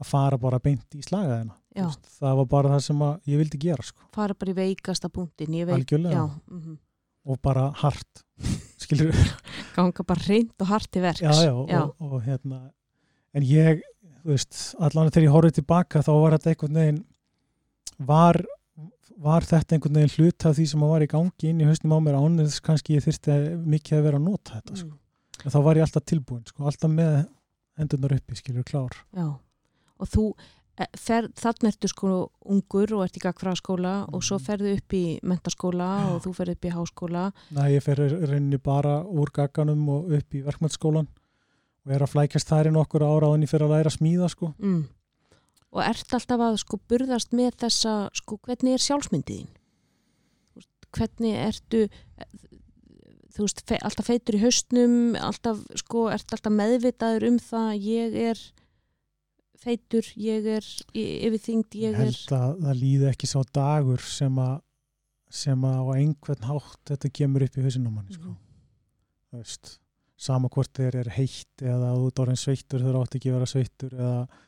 að 0.00 0.12
fara 0.12 0.40
bara 0.40 0.60
beint 0.64 0.96
í 0.96 1.02
slagaðina 1.04 1.56
já. 1.76 1.84
veist, 1.84 2.12
það 2.18 2.38
var 2.40 2.52
bara 2.56 2.74
það 2.76 2.86
sem 2.88 3.08
ég 3.34 3.42
vildi 3.44 3.64
gera 3.66 3.86
sko, 3.90 4.06
Fara 4.16 4.36
bara 4.38 4.54
í 4.54 4.60
veikasta 4.62 5.12
punktin, 5.12 5.58
Já, 5.60 6.24
mm 6.48 6.78
og 7.28 7.40
bara 7.44 7.68
hart 7.82 8.22
skilur 8.80 9.14
ganga 9.76 10.04
bara 10.06 10.24
reynd 10.26 10.54
og 10.62 10.70
hart 10.70 10.90
til 10.92 11.04
verks. 11.04 11.20
já, 11.20 11.32
já, 11.44 11.52
og, 11.82 11.94
og 12.00 12.22
hérna 12.24 12.60
en 13.36 13.46
ég, 13.46 13.82
þú 14.24 14.32
veist, 14.32 14.60
allan 14.80 15.10
þegar 15.12 15.26
ég 15.26 15.34
horfið 15.36 15.58
tilbaka 15.60 16.02
þá 16.06 16.12
var 16.16 16.36
þetta 16.36 16.52
einhvern 16.54 16.80
veginn 16.80 17.02
var, 18.08 18.40
var 19.20 19.44
þetta 19.44 19.76
einhvern 19.76 19.98
veginn 20.00 20.14
hlut 20.16 20.46
af 20.48 20.56
því 20.56 20.64
sem 20.70 20.80
var 20.88 21.04
í 21.04 21.10
gangi 21.12 21.50
inn 21.50 21.60
í 21.60 21.68
hausnum 21.68 21.92
á 21.92 21.98
mér 22.06 22.16
ánið 22.20 22.54
kannski 22.64 22.96
ég 22.96 23.04
þyrfti 23.04 23.36
mikið 23.68 23.98
að 23.98 24.06
vera 24.08 24.20
að 24.20 24.24
nota 24.30 24.60
þetta 24.60 24.76
sko. 24.80 24.94
Mm, 24.94 25.44
en 25.44 25.52
þá 25.54 25.58
var 25.66 25.76
ég 25.80 25.84
alltaf 25.86 26.06
tilbúin, 26.08 26.46
sko, 26.48 26.64
alltaf 26.70 26.90
með 26.94 27.18
hendurnar 27.80 28.16
uppi, 28.16 28.36
skilur, 28.40 28.64
klár 28.64 28.96
já, 29.16 29.26
og 30.00 30.08
þú, 30.08 30.24
eh, 30.80 30.86
fer, 30.96 31.28
þannig 31.36 31.68
ertu 31.74 31.88
sko 31.92 32.30
ungur 32.44 32.94
og 32.96 33.04
ert 33.04 33.16
í 33.20 33.24
gagfræðaskóla 33.26 33.94
og 34.12 34.22
svo 34.24 34.38
Mhm. 34.38 34.44
ferðu 34.46 34.76
upp 34.78 34.88
í 34.96 35.04
mentaskóla 35.22 35.88
og 36.14 36.22
þú 36.24 36.34
ferðu 36.36 36.52
upp 36.56 36.64
í 36.64 36.72
háskóla. 36.72 37.32
Næ, 37.52 37.62
ég 37.76 37.82
fer 37.82 37.96
reyninni 37.96 38.58
bara 38.62 39.02
úr 39.04 39.28
gagganum 39.32 39.88
og 39.88 40.10
upp 40.12 40.30
í 40.34 40.42
verkmyndsskólan 40.44 41.06
og 41.86 41.92
er 41.92 42.00
að 42.00 42.12
flækjast 42.12 42.48
þær 42.48 42.66
inn 42.68 42.76
okkur 42.76 43.00
ára 43.04 43.28
á 43.28 43.32
henni 43.36 43.46
fyrir 43.48 43.68
að 43.68 43.76
læra 43.76 43.90
smíða, 43.92 44.28
sko 44.30 44.54
Mm. 44.60 44.88
Og 45.70 45.82
ert 45.84 46.14
alltaf 46.16 46.42
að 46.42 46.60
sko 46.64 46.80
burðast 46.90 47.34
með 47.36 47.60
þessa, 47.64 47.94
sko, 48.18 48.40
hvernig 48.46 48.76
er 48.76 48.84
sjálfsmyndiðin? 48.84 49.50
Hvernig 50.90 51.36
ertu, 51.38 51.84
þú 53.36 53.44
veist, 53.44 53.62
alltaf 53.78 54.08
feitur 54.10 54.38
í 54.40 54.40
haustnum, 54.42 54.96
alltaf, 55.14 55.60
sko, 55.78 56.08
ert 56.10 56.34
alltaf 56.34 56.56
meðvitaður 56.56 57.28
um 57.28 57.38
það, 57.44 57.70
ég 57.86 58.18
er 58.32 58.42
feitur, 59.60 60.08
ég 60.18 60.48
er 60.56 60.66
yfirþyngd, 60.96 61.78
Ég 61.78 61.94
er, 61.94 62.08
held 62.08 62.34
að 62.34 62.58
það 62.64 62.80
líði 62.80 63.08
ekki 63.12 63.30
sá 63.30 63.38
dagur 63.54 64.02
sem 64.02 64.42
að 64.42 64.58
sem 65.30 65.62
að 65.62 65.76
á 65.78 65.94
einhvern 65.94 66.46
hátt 66.48 66.90
þetta 66.90 67.10
kemur 67.14 67.44
upp 67.46 67.54
í 67.54 67.62
hausinum 67.62 67.94
manni, 67.94 68.16
sko 68.16 68.32
þú 69.30 69.38
veist, 69.38 69.76
sama 70.20 70.50
hvort 70.52 70.72
þeir 70.76 70.96
er 71.04 71.10
heitt 71.14 71.62
eða 71.62 71.92
þú 71.94 72.08
ert 72.08 72.22
orðin 72.24 72.40
sveittur 72.40 72.82
þegar 72.82 72.98
átt 73.00 73.16
ekki 73.18 73.30
að 73.30 73.36
vera 73.38 73.50
sveittur 73.52 73.94
eða, 73.94 74.40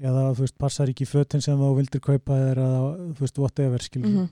eða 0.00 0.30
þú 0.34 0.44
veist, 0.46 0.58
passar 0.58 0.90
ekki 0.90 1.04
í 1.06 1.10
fötin 1.10 1.44
sem 1.44 1.58
þú 1.60 1.70
vildir 1.78 2.02
kaupa 2.04 2.36
eða 2.50 2.68
þú 3.14 3.24
veist, 3.24 3.40
whatever, 3.40 3.84
skilur 3.84 4.10
mm 4.10 4.28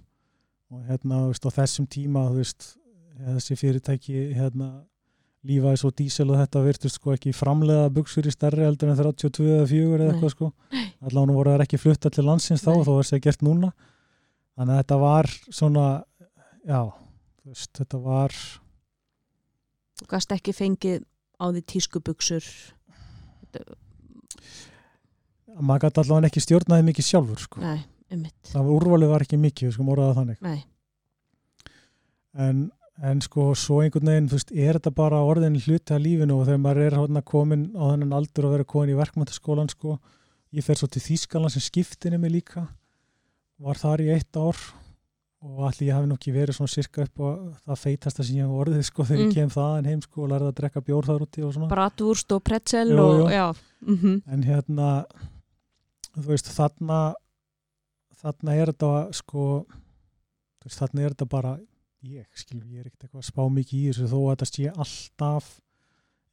og 0.69 0.85
hérna, 0.85 1.23
þú 1.23 1.33
veist, 1.33 1.47
á 1.49 1.51
þessum 1.63 1.87
tíma 1.89 2.27
þú 2.29 2.43
veist, 2.43 2.67
þessi 3.19 3.57
fyrirtæki 3.57 4.25
hérna, 4.37 4.67
lífaði 5.49 5.81
svo 5.81 5.91
dísel 5.97 6.27
og 6.29 6.41
þetta 6.43 6.63
virtust 6.67 6.99
sko 6.99 7.15
ekki 7.15 7.33
framlega 7.37 7.89
buksur 7.95 8.27
í 8.29 8.33
stærri 8.35 8.67
heldur 8.67 8.91
en 8.93 8.99
32 8.99 9.47
eða 9.55 9.69
4 9.71 9.99
eða 9.99 10.09
eitthvað 10.13 10.35
sko. 10.35 10.51
Allan 11.09 11.33
voru 11.33 11.55
það 11.55 11.65
ekki 11.65 11.81
flutta 11.81 12.11
til 12.13 12.27
landsins 12.27 12.65
þá 12.65 12.73
Nei. 12.73 12.79
og 12.81 12.87
þó 12.89 12.93
var 12.97 13.09
það 13.09 13.23
gert 13.29 13.45
núna. 13.47 13.71
Þannig 14.59 14.75
að 14.75 14.81
þetta 14.83 14.99
var 15.05 15.31
svona 15.61 15.85
já, 16.67 16.81
veist, 17.47 17.71
þetta 17.79 18.03
var 18.03 18.37
þú 19.99 20.11
gast 20.11 20.35
ekki 20.35 20.57
fengið 20.59 21.07
á 21.39 21.45
því 21.55 21.63
tískubuxur, 21.73 22.51
maður 25.61 25.87
gæti 25.89 26.03
allavega 26.05 26.29
ekki 26.33 26.43
stjórnaði 26.45 26.87
mikið 26.91 27.07
sjálfur 27.09 27.41
sko. 27.45 27.61
nei, 27.65 27.79
um 28.13 28.21
mitt, 28.25 28.37
það 28.53 28.65
var 28.67 28.75
úrvalið 28.79 29.13
var 29.15 29.25
ekki 29.27 29.39
mikið, 29.41 29.69
við 29.69 29.77
sko 29.79 29.87
morðaði 29.89 30.19
þannig 30.21 30.43
nei, 30.45 30.59
en, 32.39 32.63
en 33.03 33.21
sko 33.25 33.49
svo 33.59 33.81
einhvern 33.85 34.11
veginn, 34.13 34.29
þú 34.31 34.39
veist, 34.39 34.53
er 34.55 34.79
þetta 34.79 34.93
bara 34.99 35.21
orðin 35.27 35.59
hluti 35.65 35.95
af 35.97 36.03
lífinu 36.03 36.39
og 36.41 36.47
þegar 36.49 36.63
maður 36.65 36.83
er 36.87 36.99
hérna 36.99 37.23
komin 37.27 37.69
á 37.79 37.83
þennan 37.93 38.17
aldur 38.19 38.49
og 38.49 38.57
verið 38.57 38.71
komin 38.75 38.93
í 38.95 38.99
verkmyndaskólan 38.99 39.71
sko, 39.73 39.99
ég 40.57 40.65
fer 40.67 40.79
svo 40.81 40.89
til 40.91 41.03
Þýskaland 41.05 41.55
sem 41.55 41.65
skiptinni 41.65 42.19
mig 42.21 42.33
líka 42.35 42.67
var 43.59 43.79
þar 43.81 44.05
í 44.05 44.13
eitt 44.15 44.37
ár 44.39 44.57
og 45.39 45.59
allir 45.69 45.87
ég 45.91 45.95
hafi 45.95 46.09
nú 46.11 46.17
ekki 46.19 46.33
verið 46.35 46.57
svona 46.57 46.73
sirka 46.73 47.05
upp 47.07 47.21
og 47.23 47.43
það 47.63 47.79
feitasta 47.85 48.25
sem 48.27 48.39
ég 48.41 48.47
hef 48.49 48.55
orðið 48.59 48.81
sko 48.89 49.05
þegar 49.07 49.21
Mm. 49.23 49.29
ég 49.29 49.35
kem 49.39 49.51
þaðan 49.55 49.87
heim 49.87 50.01
sko 50.03 50.23
og 50.25 50.31
lærði 50.33 50.49
að 50.51 50.57
drekka 50.59 50.81
bjór 50.89 51.07
þar 51.07 51.23
úti 51.29 51.45
og 51.47 51.53
svona 51.55 51.69
bratwurst 51.71 52.33
og 52.35 52.43
pretzel 52.43 52.91
og, 52.99 53.13
jú. 53.21 53.29
já, 53.31 53.45
mm 53.87 54.17
en 54.35 54.43
hérna 54.43 54.89
þú 56.19 56.29
veist 56.33 56.51
þarna 56.53 57.01
þarna 58.19 58.57
er 58.59 58.73
þetta 58.73 58.93
sko 59.17 59.45
veist, 60.65 60.79
þarna 60.81 61.05
er 61.05 61.15
þetta 61.15 61.29
bara 61.31 61.55
ég, 62.03 62.27
skilur, 62.35 62.67
ég 62.67 62.83
er 62.83 62.89
ekkert 62.89 63.07
eitthvað 63.07 63.23
að 63.23 63.31
spá 63.31 63.45
mikið 63.53 63.79
í 63.79 63.87
þessu 63.91 64.11
þó 64.11 64.19
að 64.23 64.33
þetta 64.33 64.51
sé 64.51 64.73
alltaf 64.75 65.53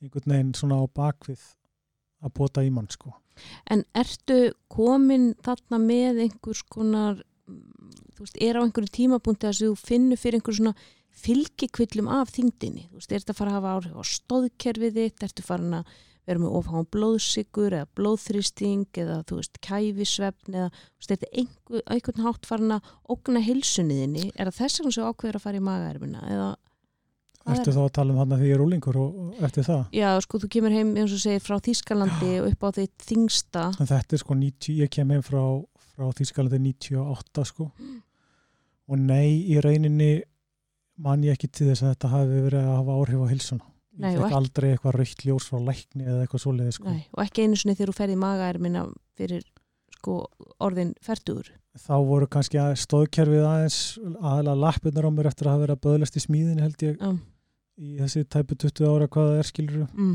einhvern 0.01 0.33
veginn 0.35 0.57
svona 0.57 0.81
á 0.81 0.85
bakvið 0.89 1.45
að 2.25 2.35
bota 2.39 2.65
í 2.65 2.73
mann 2.73 2.89
sko 2.93 3.13
En 3.71 3.83
ertu 3.97 4.53
komin 4.71 5.33
þarna 5.43 5.79
með 5.81 6.21
einhvers 6.25 6.61
konar, 6.71 7.21
þú 8.15 8.23
veist, 8.23 8.37
er 8.39 8.59
á 8.59 8.63
einhverju 8.63 8.93
tímapunkti 8.95 9.49
að 9.49 9.61
þú 9.63 9.71
finnur 9.79 10.21
fyrir 10.21 10.39
einhverju 10.39 10.61
svona 10.61 10.75
fylgikvillum 11.15 12.09
af 12.11 12.33
þingdinni? 12.35 12.87
Þú 12.89 12.99
veist, 12.99 13.11
er 13.11 13.23
þetta 13.23 13.35
að 13.35 13.39
fara 13.41 13.53
að 13.53 13.57
hafa 13.59 13.73
áhrif 13.75 13.99
á 13.99 14.03
stóðkerfið 14.11 14.99
þitt? 14.99 15.25
Ertu 15.27 15.45
farin 15.45 15.79
að 15.79 15.93
vera 16.25 16.41
með 16.41 16.57
ofháðan 16.59 16.87
blóðsikur 16.95 17.75
eða 17.77 17.87
blóðþrýsting 17.99 18.99
eða, 19.03 19.17
þú 19.29 19.39
veist, 19.39 19.59
kæfisvefn 19.65 20.59
eða, 20.59 20.69
veist, 20.73 21.09
er 21.09 21.15
þetta 21.15 21.31
einhver, 21.41 21.83
einhvern 21.95 22.25
hátt 22.25 22.49
farin 22.49 22.75
að 22.77 22.93
ógna 23.15 23.41
heilsunniðinni? 23.45 24.29
Er 24.35 24.49
það 24.49 24.59
þess 24.61 24.79
vegna 24.81 24.95
sem 24.95 25.03
þú 25.03 25.09
ákveður 25.11 25.39
að 25.39 25.45
fara 25.45 25.59
í 25.61 25.65
magaerfina? 25.69 26.23
Eða, 26.35 26.53
Hvað 27.45 27.53
er 27.53 27.59
Ertu 27.61 27.73
þá 27.75 27.81
að 27.83 27.91
tala 27.93 28.09
um 28.09 28.17
hann 28.17 28.31
að 28.33 28.39
því 28.41 28.47
ég 28.49 28.55
er 28.55 28.61
úlingur 28.63 28.97
og, 28.97 29.17
eftir 29.45 29.65
það? 29.67 29.81
já, 29.93 30.07
sko, 30.25 30.39
þú 30.41 30.47
kemur 30.55 30.73
heim, 30.73 30.93
eins 30.97 31.11
og 31.13 31.19
segir, 31.21 31.43
frá 31.45 31.59
Þískalandi 31.61 32.31
og 32.41 32.47
upp 32.49 32.63
á 32.65 32.69
þitt 32.79 33.05
þingsta. 33.05 33.65
En 33.83 33.89
þetta 33.91 34.17
er 34.17 34.21
sko 34.23 34.37
90, 34.39 34.79
ég 34.81 34.89
kem 34.95 35.13
heim 35.13 35.21
frá, 35.21 35.43
frá 35.93 36.07
Þýskalandi 36.17 36.57
98 36.63 37.45
sko 37.51 37.67
og 38.85 38.97
nei, 39.01 39.45
í 39.45 39.59
rauninni 39.61 40.09
man 41.05 41.21
ég 41.25 41.37
ekki 41.37 41.51
til 41.53 41.69
þess 41.69 41.85
að 41.85 41.93
þetta 41.93 42.11
hafi 42.15 42.41
verið 42.47 42.65
að 42.65 42.75
hafa 42.79 42.97
áhrif 42.97 43.21
á 43.21 43.27
hilsuna. 43.35 43.69
Nei, 43.95 44.11
Ég 44.15 44.21
fekk 44.25 44.35
aldrei 44.35 44.71
eitthvað 44.73 44.95
raukt 44.99 45.21
ljós 45.23 45.45
frá 45.47 45.59
lækni 45.63 46.03
eða 46.03 46.23
eitthvað 46.25 46.41
svoleiði 46.43 46.73
sko. 46.75 46.91
Nei, 46.91 47.05
og 47.15 47.21
ekki 47.23 47.45
einu 47.45 47.59
sinni 47.59 47.75
þegar 47.77 47.91
þú 47.91 47.97
ferði 47.99 48.15
í 48.17 48.19
magaermina 48.23 48.81
fyrir 49.15 49.45
sko, 49.95 50.17
orðin 50.63 50.91
færtugur. 51.05 51.51
Þá 51.79 51.95
voru 52.07 52.27
kannski 52.31 52.59
að 52.59 52.73
stóðkerfið 52.83 53.45
aðeins 53.47 53.77
aðalega 54.19 54.59
lappirnar 54.63 55.07
á 55.07 55.11
mér 55.15 55.29
eftir 55.31 55.47
að 55.47 55.55
hafa 55.55 55.63
verið 55.65 55.77
að 55.77 55.85
böðlast 55.87 56.19
í 56.19 56.23
smíðin 56.23 56.61
held 56.63 56.85
ég 56.87 56.99
Já, 56.99 57.09
í 57.75 57.95
þessi 57.99 58.23
tæpu 58.31 58.55
20 58.63 58.87
ára 58.91 59.07
hvað 59.11 59.31
það 59.31 59.39
er 59.41 59.49
skilur 59.49 59.81
mm, 59.91 60.13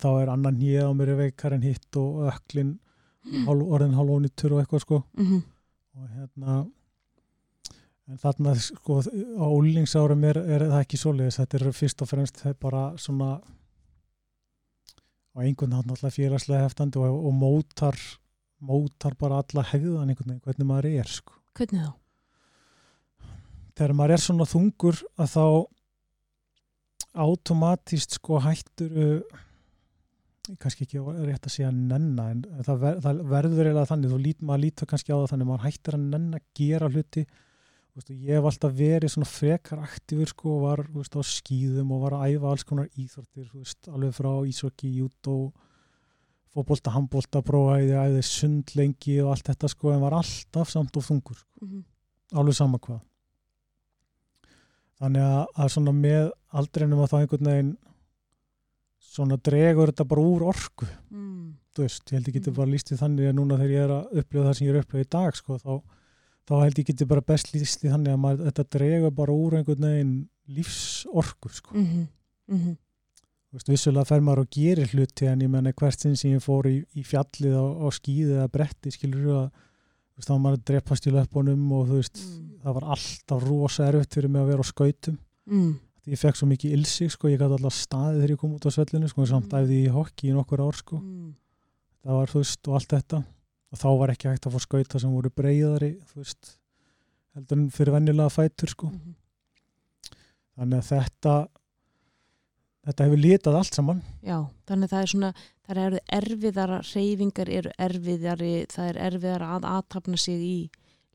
þá 0.00 0.08
er 0.10 0.32
annan 0.32 0.56
nýja 0.60 0.86
á 0.88 0.92
mér 0.96 1.12
veikar 1.18 1.56
en 1.56 1.64
hitt 1.66 1.98
og 2.00 2.22
öklin 2.30 2.74
hálf, 3.48 3.64
orðin 3.68 3.96
hálfónitur 3.98 4.54
og 4.56 4.62
eitthvað 4.62 4.84
sko. 4.86 5.00
Mhm, 5.20 5.42
og 6.00 6.12
hérna 6.16 6.60
en 8.10 8.18
þarna 8.18 8.54
sko 8.58 8.98
á 9.04 9.46
úlingsárum 9.46 10.24
er, 10.26 10.40
er 10.42 10.66
það 10.66 10.82
ekki 10.82 10.98
svoleiðis, 11.00 11.38
þetta 11.40 11.58
er 11.60 11.72
fyrst 11.76 12.02
og 12.04 12.10
fremst 12.10 12.42
bara 12.62 12.84
svona 12.98 13.36
á 15.30 15.38
einhvern 15.44 15.76
hann 15.78 15.92
alltaf 15.94 16.16
félagslega 16.16 16.66
heftandi 16.66 16.98
og, 16.98 17.20
og 17.30 17.36
mótar 17.36 17.98
mótar 18.60 19.14
bara 19.18 19.40
alla 19.40 19.64
hegðan 19.70 20.10
einhvern 20.10 20.34
veginn, 20.34 20.44
hvernig 20.44 20.68
maður 20.68 20.90
er 20.90 21.10
sko. 21.10 21.36
hvernig 21.56 21.84
þá? 21.86 21.92
þegar 23.78 23.94
maður 23.96 24.16
er 24.16 24.24
svona 24.24 24.48
þungur 24.48 25.04
að 25.16 25.30
þá 25.34 25.44
automatist 27.24 28.18
sko 28.18 28.40
hættur 28.44 28.98
uh, 29.00 29.38
kannski 30.60 30.86
ekki 30.86 31.00
rétt 31.00 31.46
að 31.46 31.54
segja 31.54 31.70
nenna 31.74 32.30
en 32.32 32.42
það, 32.66 32.76
ver, 32.82 33.00
það 33.04 33.22
verður 33.30 33.68
eiginlega 33.68 33.90
þannig, 33.90 34.12
þú 34.12 34.20
lít, 34.24 34.42
maður 34.42 34.64
lítur 34.64 34.90
kannski 34.90 35.14
á 35.14 35.18
það 35.20 35.30
þannig, 35.32 35.50
maður 35.50 35.66
hættir 35.68 35.96
að 35.96 36.06
nenna 36.10 36.42
gera 36.58 36.90
hluti 36.90 37.24
Vistu, 37.96 38.14
ég 38.14 38.36
hef 38.38 38.46
alltaf 38.46 38.72
verið 38.78 39.10
svona 39.10 39.26
frekar 39.26 39.80
aktífur 39.82 40.30
sko 40.30 40.52
og 40.56 40.60
var 40.62 40.82
vistu, 40.94 41.18
á 41.18 41.24
skýðum 41.26 41.90
og 41.96 42.04
var 42.04 42.14
að 42.20 42.36
æfa 42.36 42.52
alls 42.52 42.64
konar 42.68 42.86
íþortir 42.94 43.48
vistu, 43.56 43.90
alveg 43.90 44.14
frá 44.14 44.30
ísokki, 44.46 44.92
jútó 45.00 45.36
fótbolta, 46.54 46.90
handbolta, 46.94 47.42
prófæði 47.46 47.94
æði 47.98 48.22
sundlengi 48.26 49.18
og 49.24 49.32
allt 49.34 49.50
þetta 49.50 49.68
sko 49.70 49.92
en 49.94 50.02
var 50.02 50.16
alltaf 50.18 50.70
samt 50.72 50.96
og 50.98 51.04
þungur 51.06 51.38
sko. 51.38 51.50
Mhm, 51.66 51.84
alveg 52.40 52.56
sama 52.58 52.78
hvað 52.82 53.00
þannig 55.00 55.22
að, 55.24 55.44
að 55.56 55.70
svona 55.74 55.94
með 55.96 56.26
aldrinum 56.60 57.02
að 57.04 57.12
það 57.12 57.22
einhvern 57.24 57.50
veginn 57.50 57.70
svona 59.10 59.38
dregur 59.42 59.90
þetta 59.90 60.06
bara 60.10 60.24
úr 60.30 60.44
orku 60.52 60.86
mm, 60.86 61.46
þú 61.74 61.86
veist, 61.86 62.04
ég 62.10 62.18
held 62.18 62.28
ég 62.30 62.36
geti 62.38 62.50
Mm. 62.52 62.58
bara 62.58 62.70
líst 62.70 62.92
í 62.94 62.98
þannig 63.00 63.30
að 63.30 63.38
núna 63.38 63.56
þegar 63.58 63.74
ég 63.74 63.86
er 63.86 63.94
að 63.96 64.20
upplifa 64.22 64.44
það 64.46 64.54
sem 64.58 64.66
ég 64.66 64.70
er 64.74 64.78
að 64.78 64.84
upplifa 64.84 65.06
í 65.06 65.10
dag 65.16 65.38
sko, 65.38 65.56
þá, 65.58 65.72
þá 66.48 66.54
held 66.64 66.78
ég 66.80 66.86
geti 66.90 67.06
bara 67.06 67.20
best 67.26 67.52
líst 67.54 67.84
í 67.84 67.90
þannig 67.92 68.12
að 68.14 68.22
maður, 68.24 68.44
þetta 68.50 68.64
dregur 68.78 69.10
bara 69.14 69.32
úr 69.36 69.58
einhvern 69.60 69.86
veginn 69.88 70.14
lífsorku 70.50 71.48
sko. 71.52 71.74
mhm, 71.76 72.06
mhm, 72.50 72.76
Þú 73.50 73.56
veist, 73.58 73.66
vissulega 73.72 74.06
fer 74.06 74.20
maður 74.22 74.44
og 74.44 74.50
gerir 74.54 74.86
hluti 74.92 75.26
en 75.26 75.40
ég 75.42 75.50
menna 75.50 75.72
hvert 75.74 75.98
sinn 75.98 76.14
sem 76.16 76.36
ég 76.36 76.42
fór 76.44 76.68
í, 76.70 76.84
í 76.94 77.02
fjallið 77.02 77.56
á, 77.58 77.64
á 77.82 77.86
skíði 77.90 78.36
eða 78.36 78.50
bretti 78.54 78.92
skilur 78.94 79.26
að 79.40 79.48
þá 80.22 80.28
var 80.30 80.38
maður 80.44 80.58
að 80.60 80.64
drepast 80.70 81.06
í 81.08 81.14
löpunum 81.16 81.64
og 81.72 81.88
þú 81.88 81.96
veist, 81.98 82.20
Mm. 82.20 82.60
það 82.62 82.74
var 82.76 82.84
alltaf 82.94 83.42
rosa 83.48 83.86
erfitt 83.88 84.14
fyrir 84.14 84.30
mig 84.30 84.42
að 84.42 84.50
vera 84.52 84.62
á 84.62 84.70
skautum 84.70 85.18
mm, 85.50 85.72
ég 86.12 86.18
fekk 86.20 86.36
svo 86.38 86.46
mikið 86.46 86.74
ilsig 86.76 87.10
sko, 87.10 87.26
ég 87.32 87.40
gæti 87.40 87.56
alltaf 87.56 87.74
staðið 87.74 88.20
þegar 88.20 88.30
ég 88.36 88.38
kom 88.44 88.54
út 88.54 88.66
á 88.68 88.70
svellinu 88.70 89.08
sko, 89.10 89.26
samt 89.26 89.50
Mm. 89.50 89.58
æfði 89.64 89.78
ég 89.80 89.88
í 89.90 89.94
hokki 89.98 90.28
í 90.30 90.34
nokkur 90.36 90.60
ár 90.62 90.76
sko, 90.78 91.00
mm, 91.02 91.34
það 92.04 92.14
var 92.20 92.26
þú 92.30 92.38
veist 92.44 92.68
og 92.68 92.74
allt 92.78 92.88
þetta 92.94 93.24
og 93.70 93.78
þá 93.78 93.88
var 94.00 94.12
ekki 94.14 94.30
hægt 94.30 94.48
að 94.48 94.56
fá 94.56 94.64
skauta 94.66 95.00
sem 95.02 95.14
voru 95.14 95.30
breyðari 95.34 95.94
veist 96.14 96.56
heldur 97.36 97.60
en 97.60 97.70
fyrir 97.74 97.94
venjulega 97.94 98.34
fætur 98.34 98.72
sko 98.74 98.90
mhm. 98.90 99.16
þannig 100.58 100.82
að 100.82 100.90
þetta 100.90 101.36
þetta 102.88 103.06
hefur 103.06 103.22
litað 103.22 103.58
allt 103.60 103.78
saman 103.78 104.02
Já, 104.24 104.38
þannig 104.68 104.88
að 104.88 104.94
það 104.94 105.02
er 105.02 105.12
svona, 105.14 105.32
það 105.66 105.82
eru 105.84 106.02
erfiðara, 106.18 106.82
reyfingar 106.90 107.52
eru 107.60 107.72
erfiðari, 107.86 108.52
það 108.72 108.92
er 108.92 109.00
erfiðara 109.08 109.50
að 109.56 109.68
aðtapna 109.74 110.20
sig 110.20 110.44
í 110.44 110.58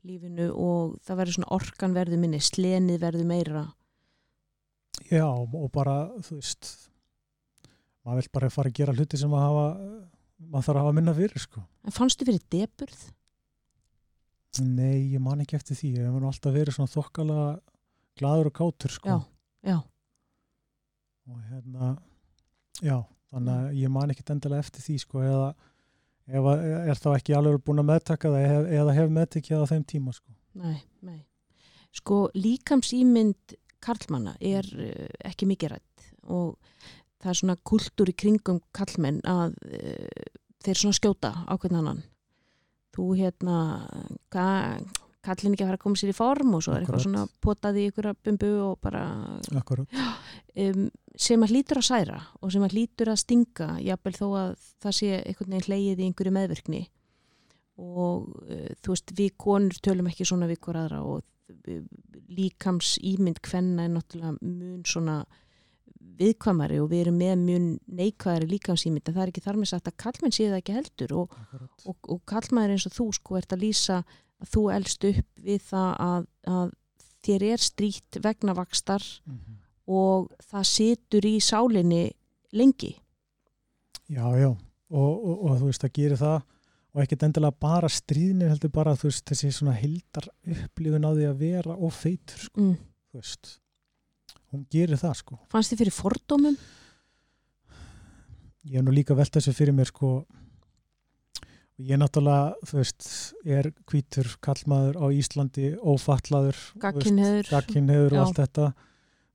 lífinu 0.06 0.52
og 0.54 0.98
það 1.02 1.20
verður 1.20 1.38
svona 1.38 1.54
orkan 1.56 1.96
verður 1.96 2.22
minni, 2.22 2.40
slenið 2.42 3.00
verður 3.02 3.26
meira. 3.26 3.64
já 5.10 5.26
og 5.26 5.70
bara 5.74 5.96
þú 6.24 6.38
veist 6.38 6.70
maður 8.06 8.22
vil 8.22 8.34
bara 8.38 8.52
fara 8.54 8.70
að 8.70 8.78
gera 8.78 8.94
hluti 8.94 9.18
sem 9.18 9.34
að 9.34 9.44
hafa 9.44 9.66
maður 10.38 10.68
þarf 10.68 10.76
að 10.76 10.82
hafa 10.84 10.96
minna 10.98 11.14
fyrir 11.16 11.42
sko 11.42 11.62
En 11.86 11.94
fannstu 11.94 12.26
fyrir 12.28 12.42
deburð? 12.52 13.04
nei, 14.62 15.12
ég 15.12 15.20
man 15.20 15.42
ekki 15.42 15.58
eftir 15.58 15.76
því 15.76 15.90
ég 15.98 16.14
nú 16.16 16.30
alltaf 16.30 16.54
verið 16.54 16.76
svona 16.76 16.92
þokkala 16.92 17.40
gladur 18.16 18.48
og 18.50 18.56
kátur 18.56 18.94
sko 18.94 19.10
Já, 19.12 19.18
já, 19.68 19.78
og 21.28 21.40
hérna 21.50 21.90
já, 22.80 22.98
þannig 23.32 23.54
að 23.56 23.80
ég 23.82 23.92
man 23.92 24.12
ekkit 24.14 24.32
endilega 24.32 24.64
eftir 24.64 24.84
því 24.86 24.98
sko 25.02 25.24
eða 25.26 25.50
ef 26.26 26.48
er 26.50 26.98
þá 26.98 27.08
ekki 27.14 27.36
alveg 27.36 27.62
búin 27.66 27.82
að 27.82 27.90
meðtaka 27.92 28.32
það 28.32 28.46
eða, 28.48 28.62
eða 28.80 28.96
hef 28.96 29.12
meðtekið 29.18 29.62
á 29.62 29.70
þeim 29.70 29.86
tíma 29.92 30.14
sko. 30.16 30.32
nei, 30.58 30.80
nei. 31.06 31.20
Sko 31.96 32.26
líkamsýmynd 32.36 33.56
karlmanna 33.84 34.34
er 34.40 34.66
uh, 34.74 35.06
ekki 35.24 35.48
mikið 35.48 35.76
rætt 35.76 36.08
og 36.26 36.56
það 37.22 37.32
er 37.32 37.40
svona 37.40 37.56
kultúr 37.66 38.12
í 38.12 38.16
kringum 38.18 38.60
karlmenn 38.76 39.22
að 39.26 39.56
uh, 39.70 40.28
þeir 40.66 40.82
svona 40.82 40.98
skjóta 40.98 41.32
á 41.46 41.54
hvern 41.56 41.80
annan. 41.80 42.04
Þú 42.96 43.10
hérna, 43.18 43.56
hvað 44.32 44.86
kallin 45.26 45.56
ekki 45.56 45.64
að 45.64 45.70
fara 45.70 45.78
að 45.80 45.84
koma 45.84 46.00
sér 46.00 46.12
í 46.12 46.16
form 46.16 46.54
og 46.56 46.62
svo 46.64 46.74
er 46.74 46.82
eitthvað 46.82 47.00
Akkurat. 47.00 47.06
svona 47.06 47.42
potað 47.42 47.80
í 47.80 47.86
ykkur 47.90 48.08
bumbu 48.24 48.50
og 48.62 48.76
bara 48.84 49.04
Akkurat. 49.58 50.00
um, 50.62 50.82
sem 51.16 51.42
að 51.42 51.54
hlýtur 51.54 51.80
að 51.80 51.88
særa 51.88 52.18
og 52.40 52.52
sem 52.54 52.66
að 52.66 52.76
hlýtur 52.76 53.10
að 53.12 53.22
stinga 53.22 53.70
jafnvel 53.84 54.14
þó 54.16 54.26
að 54.42 54.52
það 54.84 54.98
sé 55.00 55.08
einhvern 55.22 55.54
veginn 55.56 55.66
hleyið 55.70 56.02
í 56.02 56.08
einhverju 56.10 56.34
meðvirkni 56.36 56.82
og 57.82 58.28
uh, 58.46 58.68
þú 58.82 58.94
veist 58.94 59.16
við 59.18 59.32
konur 59.46 59.80
tölum 59.82 60.12
ekki 60.12 60.28
svona 60.28 60.50
við 60.50 60.62
hver 60.66 60.80
aðra 60.84 61.02
og 61.06 61.24
uh, 61.24 61.82
líkams 62.36 62.96
ímynd 63.02 63.42
hvenna 63.44 63.86
er 63.86 63.94
náttúrulega 63.96 64.36
mun 64.40 64.86
svona 64.86 65.24
viðkvamari 66.20 66.78
og 66.80 66.88
við 66.90 67.00
erum 67.04 67.18
með 67.20 67.36
mun 67.44 67.66
neikvæðari 67.98 68.48
líkamsýmynd 68.54 69.08
en 69.10 69.14
það 69.16 69.22
er 69.26 69.32
ekki 69.32 69.44
þar 69.44 69.58
með 69.60 69.70
sagt 69.72 69.90
að 69.90 69.96
kallmenn 70.04 70.32
sé 70.36 70.46
það 70.48 70.60
ekki 70.62 70.76
heldur 70.78 71.14
og, 71.22 71.36
og, 71.84 71.96
og 72.14 72.20
kallmæður 72.30 72.74
eins 72.76 72.86
og 72.88 72.94
þú 72.96 73.06
sko 73.18 73.36
ert 73.40 73.52
að 73.56 73.64
lýsa 73.66 73.98
að 74.40 74.50
þú 74.54 74.62
elst 74.76 75.04
upp 75.10 75.44
við 75.46 75.62
það 75.70 75.90
að, 76.06 76.26
að 76.56 76.72
þér 77.26 77.44
er 77.52 77.64
strýtt 77.66 78.20
vegna 78.24 78.54
vakstar 78.56 79.02
Mhm. 79.26 79.56
og 79.86 80.30
það 80.50 80.64
situr 80.66 81.26
í 81.28 81.36
sálinni 81.40 82.04
lengi. 82.52 82.96
Já, 84.10 84.26
já, 84.38 84.48
og, 84.90 85.12
og, 85.26 85.36
og 85.50 85.58
þú 85.60 85.68
veist 85.70 85.84
að 85.86 85.92
gera 85.98 86.16
það 86.20 86.36
og 86.96 87.02
ekkert 87.02 87.22
endilega 87.26 87.58
bara 87.60 87.88
stríðnir 87.92 88.48
heldur 88.54 88.72
bara 88.72 88.94
þú 88.96 89.10
veist 89.10 89.24
þessi 89.30 89.50
svona 89.52 89.74
hildar 89.76 90.28
upplifun 90.46 91.04
á 91.06 91.10
því 91.12 91.26
að 91.28 91.40
vera 91.42 91.74
og 91.76 91.92
feitur 91.92 92.38
sko, 92.46 92.60
Mm. 92.60 92.76
þú 93.12 93.20
veist 93.20 93.50
hún 94.52 94.66
gerir 94.72 94.98
það 95.00 95.14
sko. 95.20 95.38
Fannst 95.52 95.72
þið 95.72 95.84
fyrir 95.84 95.96
fordómum? 95.96 96.58
ég 98.66 98.80
hef 98.80 98.86
nú 98.86 98.94
líka 98.94 99.14
velt 99.14 99.34
þessu 99.34 99.54
fyrir 99.54 99.76
mér 99.76 99.90
sko. 99.90 100.24
Og 101.76 101.90
ég 101.90 102.00
náttúrulega 102.00 102.56
þú 102.66 102.80
veist, 102.80 103.08
er 103.44 103.70
hvítur 103.90 104.30
kallmaður 104.44 104.96
á 104.96 105.06
Íslandi 105.12 105.74
ófallaður 105.76 106.58
Gagkinheður? 107.50 108.16
og 108.16 108.22
allt 108.24 108.40
þetta. 108.40 108.70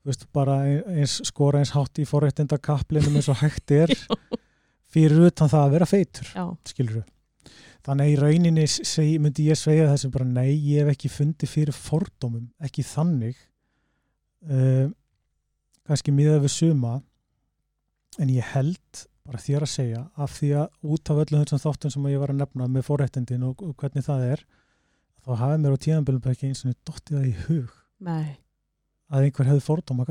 Þú 0.02 0.10
veist, 0.10 0.28
bara 0.34 0.58
eins 0.66 1.20
skora 1.30 1.62
eins 1.62 1.76
hátt 1.76 2.02
í 2.02 2.08
forréttinda 2.10 2.58
kapplinum 2.58 3.20
eins 3.20 3.30
og 3.30 3.38
hægt 3.44 3.74
er. 3.76 3.94
Fyrir 4.92 5.30
utan 5.30 5.48
það 5.48 5.62
að 5.64 5.74
vera 5.78 5.86
feitur 5.88 6.32
Já, 6.36 6.44
skilur 6.68 7.04
þannig 7.86 8.04
að 8.04 8.12
í 8.12 8.16
rauninni 8.20 8.66
seg, 8.70 9.14
myndi 9.24 9.48
ég 9.48 9.58
segja 9.58 9.88
þessu 9.90 10.10
bara 10.14 10.28
nei, 10.28 10.52
ég 10.54 10.84
hef 10.84 10.92
ekki 10.94 11.10
fundið 11.10 11.50
fyrir 11.50 11.78
fordómum, 11.78 12.44
ekki 12.62 12.84
þannig. 12.86 13.40
Uh, 14.46 14.92
kannski 15.88 16.14
miðað 16.16 16.44
við 16.46 16.54
suma 16.56 16.94
en 18.20 18.30
ég 18.34 18.44
held 18.54 19.06
bara 19.26 19.38
þér 19.42 19.66
að 19.66 19.72
segja 19.76 20.02
af 20.18 20.34
því 20.40 20.50
að 20.62 20.90
út 20.96 21.12
af 21.14 21.22
öllum 21.24 21.44
þessum 21.46 21.62
þáttum 21.66 21.94
sem 21.94 22.08
ég 22.12 22.20
var 22.24 22.34
að 22.34 22.40
nefna 22.42 22.68
með 22.68 22.88
forréttindin 22.90 23.44
og, 23.48 23.62
hvernig 23.80 24.06
það 24.08 24.26
er 24.32 24.44
þá 25.22 25.32
hafði 25.38 25.62
mér 25.62 25.76
á 25.78 25.84
tíðanbylum 25.86 26.30
ekki 26.34 26.50
eins 26.50 26.64
og 26.66 26.76
dottið 26.90 27.18
það 27.20 27.28
í 27.30 27.34
hug 27.46 27.76
nei, 28.02 28.38
að 29.14 29.28
einhver 29.28 29.50
hefði 29.52 29.66
fordóma 29.68 30.08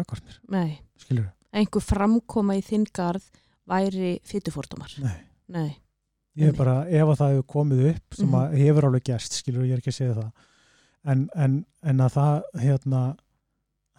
nei. 0.49 0.79
skilur 0.97 1.29
Einhver 1.51 1.83
framkoma 1.83 2.55
í 2.55 2.61
þinn 2.63 2.85
garð 2.95 3.25
væri 3.67 4.21
fytufordómar. 4.25 4.93
nei 5.03 5.27
Nei. 5.51 5.81
Ég 6.39 6.53
er 6.53 6.55
bara, 6.55 6.85
ef 6.87 7.09
að 7.11 7.17
það 7.19 7.33
hefur 7.33 7.47
komið 7.51 7.81
upp 7.91 8.15
sem 8.15 8.29
Mhm. 8.29 8.35
að 8.39 8.53
hefur 8.61 8.85
alveg 8.87 9.03
gerst, 9.09 9.33
skilur, 9.35 9.65
ég 9.67 9.73
er 9.75 9.79
ekki 9.83 9.91
að 9.91 9.97
segja 9.99 10.15
það 10.15 10.31
en, 11.11 11.25
en, 11.35 11.57
en 11.83 11.99
að 12.05 12.13
það 12.15 12.43
hérna 12.63 13.01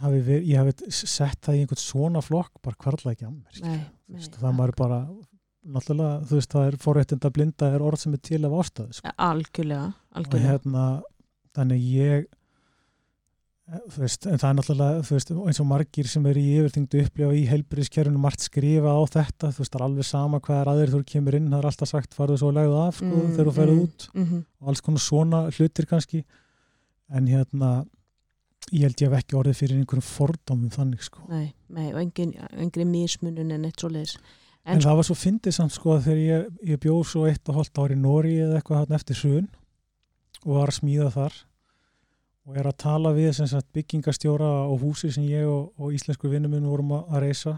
hafi 0.02 0.22
verið, 0.26 0.48
ég 0.50 0.62
hafi 0.62 0.94
sett 0.96 1.40
það 1.46 1.58
í 1.58 1.64
einhvern 1.64 1.82
svona 1.82 2.24
flokk 2.26 2.62
bara 2.66 2.80
hvarla 2.86 3.14
ekki 3.16 3.28
að 3.28 3.36
mér 3.38 4.30
það 4.38 4.58
maður 4.58 4.76
bara 4.80 5.02
náttúrulega, 5.62 6.20
þú 6.26 6.38
veist, 6.40 6.52
það 6.52 6.68
er 6.68 6.78
forréttinda 6.82 7.32
blinda 7.34 7.72
er 7.76 7.86
orð 7.86 8.04
sem 8.04 8.14
er 8.18 8.22
til 8.26 8.44
af 8.48 8.54
ástæðu 8.64 8.98
sko. 8.98 9.16
Algjörlega, 9.22 9.90
algjörlega. 10.18 10.54
hérna, 10.56 10.86
þannig 11.58 11.84
ég 11.86 12.26
eh, 13.70 13.84
þú 13.94 14.04
veist, 14.04 14.26
en 14.26 14.42
það 14.42 14.48
er 14.50 14.58
náttúrulega 14.58 15.06
veist, 15.12 15.34
eins 15.46 15.62
og 15.62 15.70
margir 15.70 16.10
sem 16.10 16.28
eru 16.32 16.42
í 16.42 16.58
yfirþyngdu 16.58 17.04
upplifa 17.06 17.38
í 17.38 17.46
heilbyrðiskerfinu 17.52 18.24
margt 18.26 18.46
skrifa 18.48 18.96
á 18.98 19.02
þetta 19.06 19.54
þú 19.54 19.64
veist, 19.64 19.76
það 19.76 19.80
er 19.80 19.88
alveg 19.88 20.10
sama 20.10 20.42
hvað 20.42 20.62
er 20.64 20.74
aðeir 20.74 20.94
þú 20.96 21.04
kemur 21.14 21.38
inn, 21.38 21.50
það 21.54 21.62
er 21.62 21.72
alltaf 21.72 21.94
sagt 21.94 22.18
farðu 22.18 22.42
svo 22.42 22.52
að 22.52 22.60
legðu 22.62 22.82
af 22.82 23.02
sko, 23.02 23.12
Mm, 23.12 23.34
þegar 23.38 23.52
þú 23.52 23.58
ferðu 23.60 23.78
mm, 23.78 23.86
út 23.86 24.10
mhm. 24.18 24.46
og 24.62 24.74
alls 24.74 24.86
konar 24.88 25.06
svona 25.06 25.44
hlutir 25.52 25.90
kannski 25.90 26.26
en 27.12 27.28
hérna 27.30 27.74
ég 28.72 28.86
held 28.88 29.02
ég 29.04 29.12
hef 29.12 29.18
ekki 29.20 29.38
orðið 29.40 29.58
fyrir 29.60 29.80
einhverjum 29.80 30.08
fordómum 30.08 30.72
þannig 30.74 31.04
sko. 31.06 31.26
Nei, 31.30 31.52
nei, 31.72 31.90
og 31.92 32.00
engin, 32.02 32.36
engin 32.52 32.92
mismunun 32.92 33.52
en 33.52 33.68
eitt 33.68 33.84
svo 33.84 33.92
leiðis. 33.92 34.18
En, 34.62 34.76
en 34.76 34.84
það 34.84 35.00
var 35.00 35.08
svo 35.08 35.18
fyndið 35.18 35.56
samt 35.58 35.74
sko 35.76 35.96
að 35.96 36.04
þegar 36.08 36.22
ég, 36.22 36.50
ég 36.70 36.82
bjóð 36.82 37.02
svo 37.10 37.24
eitt 37.30 37.50
og 37.50 37.58
hóllt 37.58 37.82
ári 37.82 37.98
í 37.98 38.02
Nóri 38.02 38.36
eða 38.44 38.60
eitthvað 38.60 38.84
hann 38.84 39.00
eftir 39.00 39.18
sun 39.18 39.48
og 40.46 40.54
var 40.56 40.70
að 40.70 40.78
smíða 40.78 41.10
þar 41.16 41.40
og 42.48 42.58
er 42.58 42.70
að 42.70 42.78
tala 42.84 43.14
við 43.16 43.34
sagt, 43.38 43.70
byggingastjóra 43.76 44.52
og 44.68 44.82
húsi 44.82 45.12
sem 45.14 45.26
ég 45.30 45.50
og, 45.50 45.72
og 45.78 45.94
íslensku 45.96 46.30
vinnum 46.30 46.54
minn 46.54 46.70
vorum 46.70 46.96
að, 46.98 47.20
reysa 47.26 47.58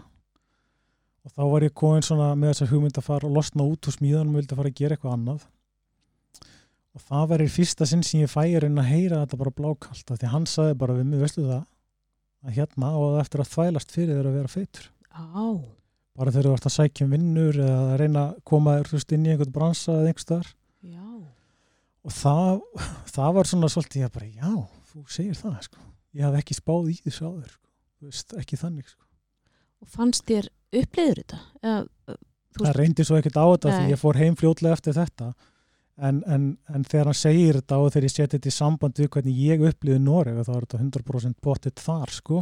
og 1.24 1.32
þá 1.32 1.42
var 1.52 1.64
ég 1.64 1.76
komin 1.76 2.04
með 2.40 2.50
þess 2.50 2.64
að 2.66 2.72
hugmynd 2.74 3.00
að 3.00 3.06
fara 3.08 3.28
og 3.28 3.36
losna 3.38 3.68
út 3.68 3.88
úr 3.88 3.96
smíðan 3.96 4.32
og 4.32 4.40
vildi 4.40 4.52
að 4.52 4.60
fara 4.60 4.72
að 4.72 4.80
gera 4.80 4.96
eitthvað 4.96 5.16
annað 5.16 5.46
og 6.94 7.02
það 7.02 7.28
var 7.32 7.44
í 7.44 7.50
fyrsta 7.50 7.86
sinn 7.88 8.04
sem 8.06 8.22
ég 8.22 8.30
færi 8.30 8.68
en 8.68 8.80
að 8.80 8.90
heyra 8.92 9.22
þetta 9.24 9.40
bara 9.40 9.54
blákalt 9.60 10.12
því 10.14 10.32
hann 10.32 10.48
saði 10.50 10.76
bara 10.78 10.96
við 10.98 11.08
mig, 11.10 11.22
veistu 11.24 11.46
það 11.46 11.64
að 12.44 12.58
hérna 12.58 12.90
og 13.00 13.16
eftir 13.22 13.42
að 13.42 13.52
þvælast 13.54 13.94
fyrir 13.94 14.18
þeirra 14.18 14.30
að 14.30 14.38
vera 14.38 14.52
feitur 14.52 14.90
oh. 15.14 15.62
bara 16.14 16.34
þegar 16.34 16.50
þú 16.50 16.58
ert 16.58 16.68
að 16.70 16.76
sækja 16.76 17.06
um 17.06 17.16
vinnur 17.16 17.58
eða 17.58 17.80
að 17.86 17.96
reyna 18.02 18.26
að 18.28 18.36
koma 18.50 18.76
þér 18.82 19.16
inn 19.16 19.26
í 19.26 19.32
einhvern 19.32 19.56
bransa 19.56 19.96
eða 19.96 20.12
einhver 20.12 20.26
starf 20.26 20.52
og 22.04 22.12
það, 22.12 22.60
það 23.14 23.30
var 23.38 23.50
svona 23.50 23.70
svolítið 23.72 24.04
ég 24.04 24.12
bara, 24.14 24.28
já, 24.28 24.52
þú 24.92 25.06
segir 25.10 25.38
það 25.38 25.56
sko. 25.68 25.86
ég 26.14 26.26
haf 26.26 26.38
ekki 26.40 26.58
spáð 26.58 26.90
í 26.92 26.98
þessu 27.06 27.30
áður 27.30 27.48
sko. 27.54 27.72
veist, 28.04 28.36
ekki 28.42 28.60
þannig 28.60 28.92
sko. 28.92 29.08
og 29.80 29.90
fannst 29.94 30.28
þér 30.28 30.50
uppleiður 30.82 31.22
þetta? 31.22 31.40
Eða, 31.62 32.18
það 32.60 32.78
reyndi 32.78 33.08
svo 33.08 33.18
ekkert 33.18 33.40
á 33.40 33.46
þetta 33.46 33.74
því 33.78 33.94
ég 33.94 34.02
fór 34.02 34.20
heim 34.20 34.38
fljótlega 34.38 34.78
eftir 34.78 34.98
þetta 34.98 35.32
en, 35.96 36.22
en, 36.26 36.46
en 36.74 36.86
þegar 36.88 37.10
hann 37.10 37.18
segir 37.18 37.60
þetta 37.60 37.78
og 37.78 37.92
þegar 37.94 38.08
ég 38.08 38.14
seti 38.14 38.38
þetta 38.38 38.50
í 38.50 38.56
samband 38.56 38.98
við 38.98 39.10
hvernig 39.14 39.42
ég 39.44 39.68
upplýði 39.68 40.00
Noreg 40.02 40.40
þá 40.42 40.50
er 40.56 40.64
þetta 40.66 40.80
100% 40.82 41.38
bóttið 41.44 41.84
þar 41.84 42.14
sko 42.14 42.40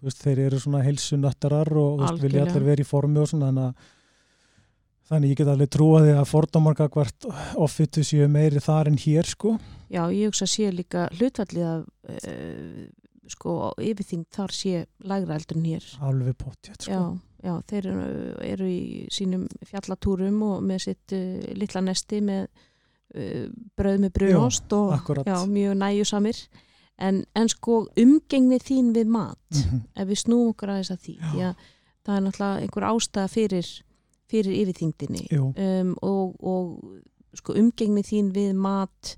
veist, 0.00 0.22
þeir 0.22 0.40
eru 0.46 0.62
svona 0.62 0.84
heilsunöttarar 0.86 1.72
og 1.76 2.00
veist, 2.00 2.22
vilja 2.24 2.46
allir 2.46 2.70
verið 2.70 2.86
í 2.86 2.88
formi 2.88 3.20
og 3.20 3.30
svona 3.32 3.50
þannig 3.52 3.68
að 3.68 3.92
Þannig 5.06 5.32
ég 5.32 5.38
get 5.38 5.50
alveg 5.52 5.68
trúa 5.70 5.98
því 6.02 6.14
að 6.18 6.28
fordómarka 6.32 6.88
hvert 6.90 7.26
ofittu 7.62 8.02
séu 8.02 8.26
meiri 8.30 8.58
þar 8.62 8.88
en 8.90 8.96
hér 8.98 9.28
sko. 9.30 9.52
Já, 9.86 10.02
ég 10.10 10.32
hugsa 10.32 10.48
sé 10.50 10.66
líka 10.74 11.04
hlutfallið 11.14 11.66
að 11.68 11.84
uh, 12.10 12.80
sko 13.30 13.54
yfirþing 13.86 14.24
þar 14.34 14.54
sé 14.56 14.82
lægra 15.06 15.38
eldur 15.38 15.60
en 15.60 15.68
hér. 15.70 15.86
Alveg 16.08 16.38
pottjætt 16.40 16.88
sko. 16.88 16.90
Já, 16.90 17.46
já, 17.46 17.52
þeir 17.70 17.88
eru, 17.92 18.08
eru 18.48 18.70
í 18.72 19.06
sínum 19.14 19.46
fjallatúrum 19.70 20.42
og 20.48 20.66
með 20.66 20.82
sitt 20.88 21.14
uh, 21.14 21.38
litla 21.54 21.84
nesti 21.86 22.18
með 22.26 22.48
bröð 23.76 23.98
með 24.04 24.12
bröðost 24.18 24.72
og 24.76 25.10
já, 25.26 25.38
mjög 25.46 25.74
næjusamir. 25.80 26.42
En, 26.96 27.24
en 27.36 27.48
sko 27.52 27.82
umgengni 28.00 28.56
þín 28.56 28.94
við 28.96 29.10
mat, 29.12 29.42
mm 29.52 29.62
-hmm. 29.62 29.80
ef 30.00 30.08
við 30.08 30.18
snúum 30.22 30.52
okkar 30.54 30.70
að 30.72 30.78
þess 30.80 30.94
að 30.94 31.02
því, 31.04 31.16
já. 31.36 31.50
Það 32.06 32.16
er 32.16 32.22
náttúrulega 32.24 32.60
einhver 32.62 32.84
ástæða 32.88 33.28
fyrir 33.28 33.68
fyrir 34.30 34.54
yfirþyngdini 34.62 35.26
um, 35.38 35.94
og, 36.02 36.36
og 36.42 37.38
sko, 37.38 37.56
umgengni 37.58 38.04
þín 38.06 38.32
við 38.34 38.54
mat 38.58 39.14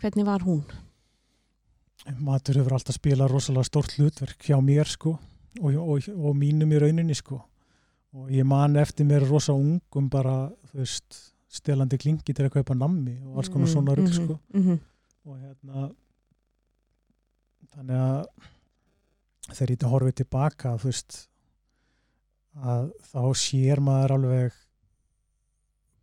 hvernig 0.00 0.26
var 0.26 0.44
hún? 0.46 0.64
Matur 2.18 2.60
hefur 2.60 2.78
alltaf 2.78 2.96
spilað 2.96 3.30
rosalega 3.34 3.68
stort 3.68 3.94
hlutverk 3.98 4.48
hjá 4.48 4.56
mér 4.64 4.88
sko 4.90 5.14
og, 5.60 5.74
og, 5.76 6.08
og 6.16 6.38
mínum 6.38 6.72
í 6.72 6.80
rauninni 6.82 7.16
sko 7.18 7.40
og 8.16 8.30
ég 8.34 8.46
man 8.48 8.78
eftir 8.80 9.06
mér 9.06 9.28
rosa 9.28 9.54
ungum 9.54 10.08
bara 10.10 10.48
þú 10.70 10.82
veist 10.82 11.20
stelandi 11.50 11.98
klingi 11.98 12.34
til 12.34 12.46
að 12.46 12.54
kaupa 12.58 12.76
nammi 12.78 13.16
og 13.26 13.40
alls 13.40 13.50
konar 13.50 13.70
svona 13.70 13.96
rugg 13.98 14.12
sko 14.14 14.38
mm 14.54 14.62
-hmm. 14.62 14.78
og 15.24 15.38
hérna 15.38 15.90
þannig 17.74 17.96
að 17.96 18.26
þegar 19.54 19.70
ég 19.74 19.90
horfið 19.92 20.14
tilbaka 20.14 20.76
þú 20.78 20.90
veist 20.90 21.28
að 22.54 22.90
þá 23.12 23.22
sér 23.34 23.80
maður 23.80 24.16
alveg 24.16 24.58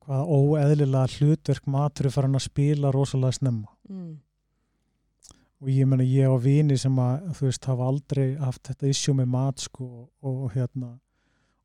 hvað 0.07 0.29
óeðlilega 0.31 1.17
hlutverk 1.17 1.67
matur 1.67 2.07
er 2.07 2.15
farin 2.15 2.39
að 2.39 2.47
spila 2.47 2.91
rosalega 2.91 3.31
snemma 3.31 3.67
mm. 3.89 4.13
og 5.62 5.67
ég 5.69 5.89
menna 5.89 6.03
ég 6.03 6.31
og 6.31 6.43
vini 6.43 6.77
sem 6.77 6.99
að 7.03 7.27
þú 7.39 7.49
veist 7.49 7.65
hafa 7.65 7.89
aldrei 7.91 8.38
haft 8.39 8.63
þetta 8.67 8.88
issue 8.88 9.15
með 9.17 9.27
mat 9.36 9.60
sko 9.60 9.86
og, 9.86 10.33
og 10.45 10.51
hérna 10.55 10.93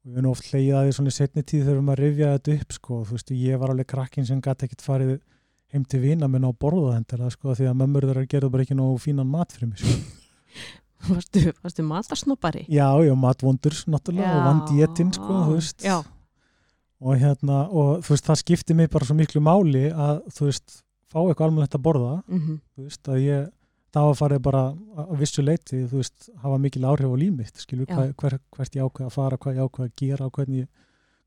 og 0.02 0.10
við 0.10 0.18
erum 0.18 0.32
oft 0.32 0.48
leiðaði 0.52 0.94
svona 0.96 1.12
í 1.12 1.16
setni 1.16 1.42
tíð 1.46 1.68
þegar 1.68 1.84
maður 1.86 2.04
rifjaði 2.06 2.38
þetta 2.38 2.56
upp 2.58 2.72
sko 2.78 3.02
þú 3.06 3.18
veist 3.18 3.34
ég 3.36 3.60
var 3.62 3.72
alveg 3.72 3.90
krakkin 3.92 4.26
sem 4.26 4.40
gæti 4.42 4.66
ekkert 4.66 4.82
farið 4.82 5.12
heim 5.72 5.84
til 5.88 6.00
vina 6.02 6.28
minn 6.28 6.44
á 6.44 6.50
borðaðendur 6.52 7.24
sko 7.32 7.54
því 7.56 7.70
að 7.70 7.78
mömmur 7.80 8.08
þeirra 8.08 8.28
gerðu 8.28 8.50
bara 8.52 8.66
ekki 8.66 8.76
nógu 8.78 8.98
fínan 9.00 9.30
mat 9.30 9.54
fyrir 9.54 9.72
mig 9.72 9.82
sko 9.82 9.96
Varstu, 11.02 11.50
varstu 11.62 11.82
matarsnópari? 11.82 12.60
Já, 12.70 12.86
já, 13.02 13.14
matvondur 13.18 13.74
náttúrulega 13.90 14.36
og 14.38 14.44
vandétin 14.46 15.10
sko, 15.10 15.38
þú 15.48 15.56
veist 15.56 15.82
já. 15.82 15.96
og 17.02 17.18
hérna, 17.18 17.64
og 17.74 18.04
þú 18.06 18.14
veist, 18.14 18.28
það 18.28 18.38
skipti 18.38 18.76
mig 18.78 18.90
bara 18.92 19.08
svo 19.08 19.16
miklu 19.18 19.42
máli 19.42 19.88
að, 19.90 20.20
þú 20.36 20.46
veist 20.46 20.76
fá 21.10 21.18
eitthvað 21.24 21.48
almennt 21.48 21.74
að 21.74 21.84
borða 21.88 22.12
mm 22.22 22.38
-hmm. 22.38 22.60
þú 22.76 22.86
veist, 22.86 23.02
að 23.08 23.18
ég, 23.18 23.50
það 23.92 24.08
var 24.08 24.18
farið 24.18 24.44
bara 24.46 24.62
að 25.02 25.16
vissu 25.20 25.44
leiti, 25.44 25.80
þú 25.88 26.00
veist, 26.00 26.28
hafa 26.42 26.60
mikil 26.60 26.84
áhrif 26.88 27.12
á 27.12 27.16
límitt, 27.20 27.60
skilju, 27.60 27.88
hver, 27.90 28.12
hver, 28.18 28.38
hvert 28.56 28.78
ég 28.78 28.86
ákveð 28.86 29.08
að 29.08 29.16
fara, 29.16 29.40
hvað 29.40 29.58
ég 29.58 29.68
ákveð 29.68 29.88
að 29.88 29.96
gera 30.00 30.28
hvernig, 30.32 30.68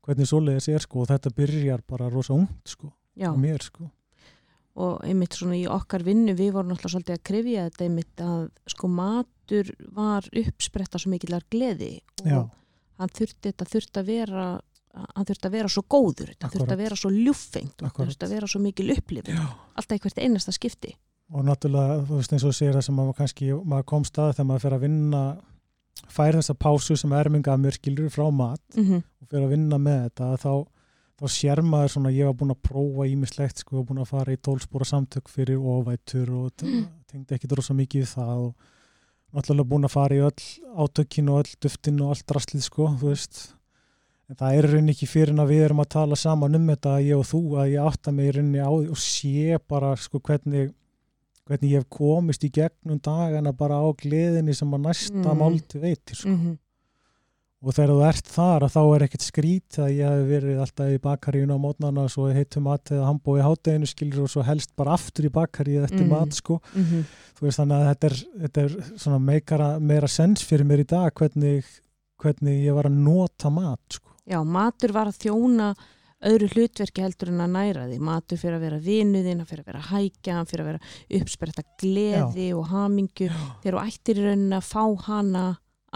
hvernig 0.06 0.30
svoleiðis 0.30 0.70
er, 0.72 0.86
sko, 0.86 1.04
og 1.04 1.10
þetta 1.12 1.34
byrjar 1.36 1.84
bara 1.86 2.10
rosa 2.12 2.34
ungt, 2.36 2.74
sko, 2.74 2.90
mér, 3.38 3.62
sko. 3.66 3.90
Og 4.76 4.98
einmitt 5.08 5.32
svona 5.38 5.56
í 5.56 5.64
okkar 5.72 6.02
vinnu 6.04 6.34
við 6.36 6.50
vorum 6.58 6.74
alltaf 6.74 6.92
svolítið 6.92 7.14
að 7.16 7.22
krifja 7.24 7.62
þetta 7.70 7.84
einmitt 7.86 8.20
að 8.20 8.42
sko 8.68 8.90
matur 8.92 9.70
var 9.96 10.26
uppspretta 10.36 11.00
svo 11.00 11.14
mikillar 11.14 11.46
gleði 11.48 11.94
og 12.20 12.28
Já. 12.28 12.40
hann 13.00 13.14
þurfti 13.16 13.54
þetta 13.54 13.68
þurfti 13.70 14.02
að 14.02 14.10
vera 14.10 14.44
hann 15.16 15.28
þurfti 15.30 15.48
að 15.48 15.56
vera 15.56 15.70
svo 15.72 15.84
góður 15.88 16.34
þetta 16.34 16.50
þurfti 16.52 16.76
að 16.76 16.82
vera 16.82 17.00
svo 17.00 17.12
ljúfengt 17.14 17.86
þurfti 17.86 18.28
að 18.28 18.36
vera 18.36 18.50
svo 18.52 18.60
mikil 18.66 18.90
upplifin 18.98 19.40
alltaf 19.40 19.96
einhvert 19.96 20.20
einasta 20.20 20.52
skipti 20.52 20.92
og 21.34 21.44
náttúrulega 21.46 22.04
þú 22.06 22.20
veist 22.20 22.32
eins 22.32 22.46
og 22.46 22.54
sér 22.54 22.76
það 22.76 22.86
sem 22.86 22.96
maður 22.98 23.18
kannski 23.20 23.50
maður 23.64 23.90
kom 23.92 24.04
stað 24.06 24.32
þegar 24.36 24.48
maður 24.50 24.64
fer 24.64 24.76
að 24.76 24.86
vinna 24.86 25.22
fær 26.12 26.38
þessa 26.38 26.54
pásu 26.54 26.96
sem 26.96 27.12
erminga 27.16 27.56
mörgilur 27.58 28.12
frá 28.12 28.30
mat 28.30 28.62
mm 28.76 28.84
-hmm. 28.84 29.02
og 29.22 29.28
fer 29.30 29.42
að 29.42 29.52
vinna 29.54 29.78
með 29.78 30.02
þetta 30.04 30.36
þá 30.44 30.66
þá 31.16 31.26
sér 31.32 31.62
maður 31.64 31.92
svona, 31.94 32.12
ég 32.12 32.28
var 32.28 32.36
búin 32.36 32.52
að 32.52 32.64
prófa 32.68 33.08
ímislegt 33.08 33.62
sko, 33.62 33.82
búin 33.88 34.02
að 34.02 34.10
fara 34.12 34.32
í 34.32 34.36
tólspóra 34.36 34.84
samtök 34.84 35.30
fyrir 35.32 35.56
ofættur 35.56 36.32
og 36.36 36.50
mm. 36.62 36.86
tengdi 37.08 37.36
ekki 37.36 37.48
drosa 37.48 37.76
mikið 37.76 38.04
það 38.10 38.42
og 38.44 38.54
náttúrulega 39.32 39.70
búin 39.70 39.88
að 39.88 39.94
fara 39.94 40.18
í 40.18 40.24
öll 40.26 40.44
átökin 40.76 41.30
og 41.32 41.40
öll 41.40 41.54
duftin 41.64 42.02
og 42.04 42.12
allt 42.12 42.34
rastlið 42.36 42.66
sko, 42.68 42.90
þú 43.00 43.12
veist 43.14 43.40
en 44.28 44.36
það 44.40 44.58
er 44.58 44.68
rauninni 44.68 44.92
ekki 44.92 45.08
fyrir 45.08 45.40
að 45.40 45.52
við 45.54 45.64
erum 45.64 45.80
að 45.80 45.92
tala 45.96 46.18
saman 46.20 46.58
um 46.58 46.68
þetta, 46.74 46.96
ég 47.06 47.16
og 47.16 47.28
þú, 47.30 47.42
að 47.62 47.72
ég 47.72 47.88
átta 47.88 48.12
mig 48.12 48.32
rauninni 48.36 48.60
á 48.60 48.68
og 48.68 49.00
sé 49.00 49.60
bara 49.70 49.94
sko 49.96 50.20
hvernig, 50.20 50.74
hvernig 51.46 51.72
ég 51.72 51.82
hef 51.82 51.88
komist 51.90 52.44
í 52.44 52.52
gegnum 52.52 53.00
dagana 53.02 53.52
bara 53.52 53.78
á 53.78 53.86
gleðinni 53.96 54.54
sem 54.54 54.72
að 54.74 54.86
næsta 54.88 55.22
mm. 55.22 55.42
málti 55.42 55.82
veitir 55.82 56.18
sko 56.18 56.32
mm 56.34 56.38
-hmm 56.44 56.56
og 57.66 57.74
þegar 57.74 57.90
þú 57.90 58.02
ert 58.06 58.28
þar 58.30 58.64
að 58.66 58.74
þá 58.74 58.80
er 58.82 59.04
ekkert 59.06 59.24
skrít 59.24 59.78
að 59.82 59.92
ég 59.96 60.12
hef 60.12 60.26
verið 60.28 60.60
alltaf 60.62 60.92
í 60.92 61.00
bakaríun 61.02 61.54
á 61.56 61.58
mótnarna 61.58 62.04
og 62.04 62.12
svo 62.12 62.28
heitum 62.30 62.66
mat 62.68 62.92
eða 62.92 63.08
hambói 63.08 63.40
hátteginu 63.42 63.88
skilur 63.90 64.26
og 64.26 64.32
svo 64.32 64.44
helst 64.46 64.74
bara 64.78 64.94
aftur 64.94 65.26
í 65.26 65.32
bakaríu 65.32 65.82
eftir 65.86 66.04
mm. 66.04 66.12
mat 66.12 66.36
sko 66.36 66.60
mm 66.60 66.84
-hmm. 66.84 67.02
þú 67.38 67.46
veist 67.46 67.60
þannig 67.62 67.76
að 67.76 67.88
þetta 67.88 68.06
er, 68.06 68.16
þetta 68.44 68.62
er 68.62 68.76
svona 69.02 69.18
meikara, 69.18 69.68
meira 69.80 70.08
sens 70.08 70.44
fyrir 70.44 70.68
mér 70.68 70.84
í 70.84 70.88
dag 70.94 71.10
hvernig, 71.14 71.64
hvernig 72.22 72.64
ég 72.64 72.74
var 72.74 72.86
að 72.86 72.98
nota 73.02 73.50
mat 73.50 73.80
sko. 73.90 74.10
Já, 74.26 74.42
matur 74.44 74.92
var 74.92 75.06
að 75.06 75.20
þjóna 75.24 75.74
öðru 76.26 76.48
hlutverki 76.54 77.04
heldur 77.04 77.30
en 77.32 77.44
að 77.44 77.54
næra 77.54 77.84
því. 77.90 78.00
Matur 78.08 78.40
fyrir 78.40 78.58
að 78.58 78.66
vera 78.66 78.80
vinuðinn, 78.82 79.44
fyrir 79.48 79.64
að 79.64 79.70
vera 79.72 79.84
hækja 79.90 80.40
fyrir 80.50 80.64
að 80.64 80.70
vera 80.72 81.20
uppsperta 81.20 81.64
gleði 81.82 82.48
Já. 82.50 82.56
og 82.56 82.72
hamingu, 82.72 83.30
þegar 83.62 83.78
þú 83.78 83.84
ættir 83.84 84.20
í 84.20 84.26
rauninni 84.26 84.58
að 84.58 84.68
fá 84.72 84.84
hana 85.06 85.44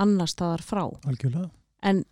annar 0.00 0.30
staðar 0.30 0.64
frá. 0.64 0.84
Algjörlega. 1.08 1.50
en 1.82 2.04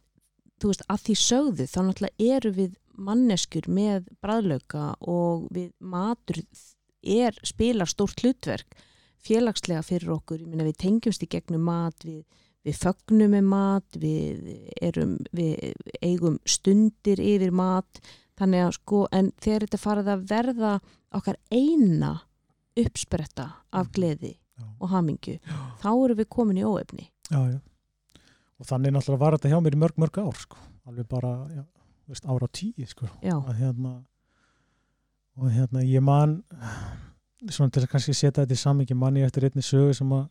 þú 0.59 0.73
veist 0.73 0.85
að 0.91 1.05
því 1.07 1.17
sögðu 1.23 1.69
þá 1.71 1.79
náttúrulega 1.87 2.35
eru 2.37 2.53
við 2.57 2.77
manneskur 2.99 3.69
með 3.71 4.09
bræðlauka 4.25 4.85
og 5.07 5.47
við 5.55 5.71
matur 5.79 6.43
er, 7.03 7.37
spilar 7.47 7.91
stórt 7.91 8.25
hlutverk 8.25 8.79
félagslega 9.23 9.85
fyrir 9.87 10.15
okkur, 10.17 10.43
ég 10.43 10.51
minna 10.51 10.67
við 10.67 10.79
tengjumst 10.83 11.25
í 11.25 11.31
gegnum 11.31 11.65
mat, 11.67 12.07
við, 12.07 12.23
við 12.69 12.81
fögnum 12.85 13.35
með 13.35 13.51
mat, 13.51 13.99
við, 14.01 14.49
erum, 14.85 15.17
við 15.35 15.75
eigum 16.05 16.39
stundir 16.49 17.23
yfir 17.23 17.55
mat, 17.57 18.03
þannig 18.39 18.67
að 18.67 18.75
sko 18.79 19.05
en 19.13 19.33
þegar 19.41 19.67
þetta 19.67 19.85
farið 19.85 20.13
að 20.15 20.27
verða 20.31 20.75
okkar 21.19 21.41
eina 21.51 22.13
uppspretta 22.79 23.49
af 23.73 23.89
mm. 23.89 23.95
gleði 23.97 24.35
já. 24.37 24.69
og 24.69 24.93
hamingu, 24.93 25.39
já. 25.41 25.59
þá 25.83 25.91
eru 25.95 26.21
við 26.21 26.31
komin 26.37 26.61
í 26.61 26.69
óefni. 26.69 27.09
Já, 27.33 27.41
já 27.57 27.59
og 28.59 28.67
þannig 28.67 28.95
náttúrulega 28.95 29.23
var 29.23 29.37
þetta 29.37 29.53
hjá 29.53 29.61
mér 29.63 29.77
í 29.77 29.81
mörg 29.83 30.01
mörg 30.03 30.21
ár 30.23 30.39
sko. 30.39 30.61
alveg 30.89 31.09
bara 31.11 31.33
já, 31.53 31.65
veist, 32.11 32.27
ára 32.27 32.49
tíu 32.51 32.87
sko. 32.87 33.07
og 33.07 33.53
hérna 33.55 33.93
og 35.39 35.53
hérna 35.55 35.85
ég 35.87 36.03
man 36.03 36.43
svona 37.49 37.71
til 37.71 37.85
að 37.85 37.93
kannski 37.93 38.15
setja 38.15 38.43
þetta 38.43 38.55
í 38.55 38.63
samingi 38.63 38.95
manni 38.99 39.23
eftir 39.23 39.47
einni 39.47 39.63
sögu 39.63 39.95
sem 39.95 40.13
að 40.13 40.27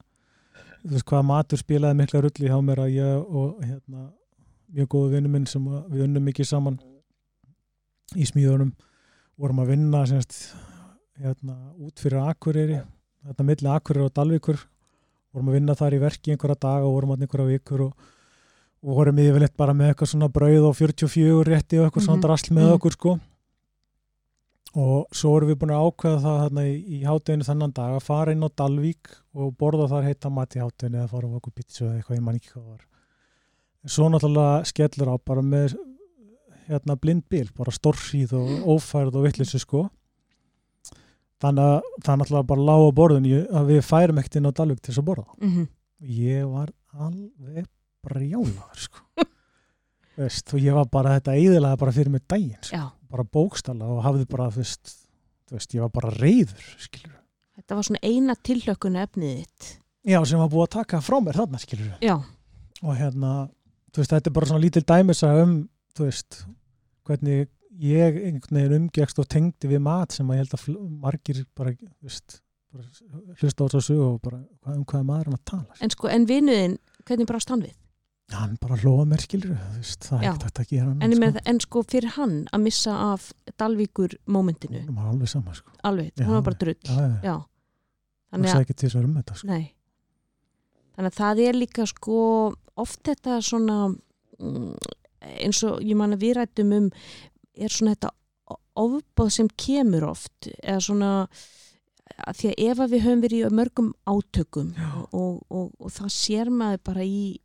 þú 0.84 0.93
veist 0.95 1.05
hvaða 1.09 1.25
matur 1.32 1.57
spilaði 1.61 1.97
mikla 2.01 2.21
rulli 2.23 2.49
hjá 2.51 2.57
mér 2.63 2.82
að 2.86 2.93
ég 2.97 3.36
og 3.41 3.61
hérna 3.63 4.11
mjög 4.75 4.88
góðu 4.93 5.11
vinnu 5.15 5.30
minn 5.32 5.45
sem 5.47 5.63
við 5.91 6.03
unnum 6.07 6.23
mikið 6.28 6.45
saman 6.49 6.80
í 8.15 8.25
smíðunum 8.28 8.73
vorum 9.38 9.59
að 9.63 9.71
vinna 9.73 10.01
semst, 10.09 10.38
hérna, 11.21 11.55
út 11.84 11.99
fyrir 12.01 12.19
Akureyri 12.23 12.80
þetta 13.28 13.45
milli 13.47 13.69
Akureyri 13.71 14.05
og 14.07 14.13
Dalvíkur 14.17 14.59
vorum 15.34 15.49
að 15.51 15.57
vinna 15.59 15.75
þar 15.78 15.93
í 15.97 16.01
verki 16.01 16.32
einhverja 16.34 16.59
dag 16.63 16.86
og 16.88 16.93
vorum 16.97 17.11
að 17.15 17.25
einhverja 17.25 17.51
vikur 17.51 17.84
og, 17.88 17.93
og 18.84 18.95
vorum 18.99 19.19
yfirleitt 19.21 19.57
bara 19.59 19.73
með 19.78 19.91
eitthvað 19.93 20.11
svona 20.13 20.30
brauð 20.34 20.69
og 20.69 20.75
44 20.80 21.43
rétti 21.51 21.80
og 21.82 21.88
eitthvað 21.89 22.05
svona 22.07 22.17
Mhm. 22.17 22.25
drasl 22.28 22.53
með 22.53 22.63
Mhm. 22.67 22.75
okkur 22.78 22.91
sko 22.97 23.19
og 24.76 25.15
svo 25.15 25.32
vorum 25.34 25.51
við 25.51 25.59
búin 25.61 25.74
að 25.74 25.88
ákveða 25.88 26.22
það 26.26 26.39
þarna 26.43 26.65
í, 26.68 26.76
í 26.97 26.99
hátteginu 27.07 27.47
þennan 27.47 27.76
dag 27.78 27.95
að 27.95 28.05
fara 28.07 28.34
inn 28.36 28.45
á 28.45 28.49
Dalvík 28.61 29.11
og 29.38 29.53
borða 29.57 29.88
þar 29.93 30.07
heita 30.09 30.32
mat 30.34 30.57
í 30.57 30.63
hátteginu 30.63 30.99
eða 31.01 31.11
fara 31.13 31.30
á 31.32 31.38
okkur 31.39 31.55
pizza 31.55 31.86
eða 31.86 31.93
eitthvað, 31.97 32.18
ég 32.20 32.26
man 32.26 32.39
ekki 32.39 32.53
hvað 32.53 32.65
var. 32.65 32.82
Svo 33.88 34.09
náttúrulega 34.11 34.68
skellur 34.68 35.13
á 35.13 35.15
bara 35.24 35.45
með 35.45 35.78
hérna 36.68 36.97
blindbíl, 36.99 37.47
bara 37.55 37.72
stórsíð 37.72 38.36
og 38.36 38.68
ófærð 38.76 39.22
og 39.22 39.28
vittlissu 39.30 39.61
sko. 39.63 39.86
Þannig 41.41 41.63
að 41.63 41.89
það 42.03 42.13
er 42.13 42.22
náttúrulega 42.22 42.51
bara 42.51 42.68
lág 42.68 42.84
á 42.84 42.91
borðun 42.97 43.28
að 43.61 43.72
við 43.72 43.84
færum 43.88 44.20
ekkert 44.20 44.39
inn 44.39 44.49
á 44.49 44.57
Dalvík 44.57 44.82
til 44.82 44.91
þess 44.91 45.03
að 45.03 45.09
borða 45.11 45.28
mm 45.38 45.68
ég 46.05 46.45
var 46.45 46.70
alveg 46.93 47.65
brjálaður 48.05 48.84
sko. 48.88 49.03
Veist, 50.18 50.53
og 50.53 50.61
ég 50.61 50.74
var 50.78 50.88
bara 50.89 51.18
þetta 51.18 51.38
eðilega 51.38 51.78
bara 51.78 51.93
fyrir 51.93 52.13
mig 52.13 52.24
daginn 52.30 52.61
sko. 52.61 52.84
Bara 53.12 53.24
bókstala 53.24 53.88
og 53.88 54.01
hafði 54.05 54.26
bara 54.30 54.49
þú 54.51 54.64
veist, 54.64 54.93
þú 55.47 55.58
veist, 55.58 55.76
ég 55.78 55.84
var 55.86 55.91
bara 55.95 56.14
reyður 56.18 56.66
skilur 56.84 57.14
þetta 57.58 57.78
var 57.80 57.88
svona 57.88 58.01
eina 58.05 58.36
tillökkuna 58.36 59.05
efnið 59.08 59.38
þitt. 59.41 59.70
já, 60.08 60.18
sem 60.30 60.39
var 60.41 60.49
búið 60.51 60.66
að 60.68 60.74
taka 60.78 60.99
frá 61.01 61.18
mér 61.24 61.39
þarna 61.39 61.62
skilur 61.64 61.93
Já, 62.03 62.16
og 62.84 62.97
hérna, 62.99 63.32
þú 63.91 64.03
veist, 64.03 64.12
þetta 64.14 64.30
er 64.32 64.36
bara 64.38 64.49
svona 64.51 64.64
lítil 64.66 64.84
dæmisa 64.88 65.32
um, 65.43 65.55
þú 65.97 66.10
veist 66.10 66.41
hvernig 67.08 67.47
ég 67.78 68.20
einhvern 68.28 68.58
veginn 68.60 68.78
umgekst 68.82 69.20
og 69.22 69.28
tengdi 69.32 69.70
við 69.72 69.82
mat 69.86 70.12
sem 70.16 70.28
að 70.30 70.38
ég 70.39 70.45
held 70.45 70.55
að 70.58 70.68
margir 71.08 71.41
bara, 71.58 71.74
þú 71.78 72.10
veist 72.10 72.39
bara 72.74 73.36
hlusta 73.41 73.64
á 73.64 73.68
þessu 73.74 73.97
og 74.03 74.16
bara 74.26 74.41
um 74.76 74.84
hvað 74.86 74.99
er 75.01 75.08
maður 75.08 75.34
að 75.38 75.43
tala 75.53 75.78
en 75.86 75.93
sko, 75.93 76.10
en 76.12 76.26
vinuðin, 76.30 76.78
hvernig 77.08 77.30
brást 77.30 77.49
hann 77.53 77.64
við? 77.64 77.76
Hann 78.36 78.57
bara 78.59 78.75
hlóða 78.82 79.05
mér 79.07 79.21
skilur 79.23 79.53
það 80.03 80.17
er 80.17 80.25
ekkert 80.34 80.59
að 80.59 80.71
gera 80.73 80.95
En, 81.05 81.13
sko. 81.15 81.41
En 81.51 81.59
sko, 81.63 81.84
fyrir 81.88 82.13
hann 82.17 82.36
að 82.51 82.63
missa 82.65 82.95
af 83.13 83.30
Dalvíkur 83.59 84.17
mómentinu, 84.28 84.84
alveg 84.99 85.32
sama 85.32 85.55
sko. 85.55 85.71
alveg, 85.88 86.11
Já, 86.17 86.25
hún 86.25 86.36
var 86.36 86.43
bara 86.43 86.59
drull. 86.59 86.75
já, 86.84 87.07
já, 87.23 87.36
þannig 88.32 88.51
að, 88.51 88.75
að 88.75 89.03
um 89.03 89.15
þetta 89.15 89.36
sko. 89.39 89.47
Þannig 90.97 91.11
að 91.11 91.17
það 91.21 91.41
er 91.45 91.53
líka 91.53 91.86
sko, 91.86 92.19
oft 92.75 93.03
þetta 93.05 93.39
svona, 93.45 93.95
mm, 94.39 94.73
eins 95.45 95.63
og 95.63 95.80
ég 95.86 95.95
man 95.95 96.13
að 96.17 96.23
við 96.25 96.36
rættum 96.39 96.73
um, 96.73 96.89
er 97.53 97.69
svona 97.69 97.95
þetta 97.95 98.11
ofbóð 98.78 99.30
sem 99.34 99.47
kemur 99.55 100.03
oft, 100.09 100.49
eða 100.61 100.82
svona, 100.84 101.11
að 102.28 102.39
því 102.41 102.49
að 102.51 102.63
ef 102.67 102.80
að 102.80 102.93
við 102.93 103.05
höfum 103.05 103.23
verið 103.23 103.45
í 103.47 103.55
mörgum 103.55 103.91
átökum 104.09 104.73
Já. 104.75 104.89
og, 105.11 105.43
og, 105.49 105.71
og 105.80 105.91
það 105.93 106.13
sér 106.13 106.49
maður 106.49 106.84
bara 106.91 107.05
í 107.05 107.38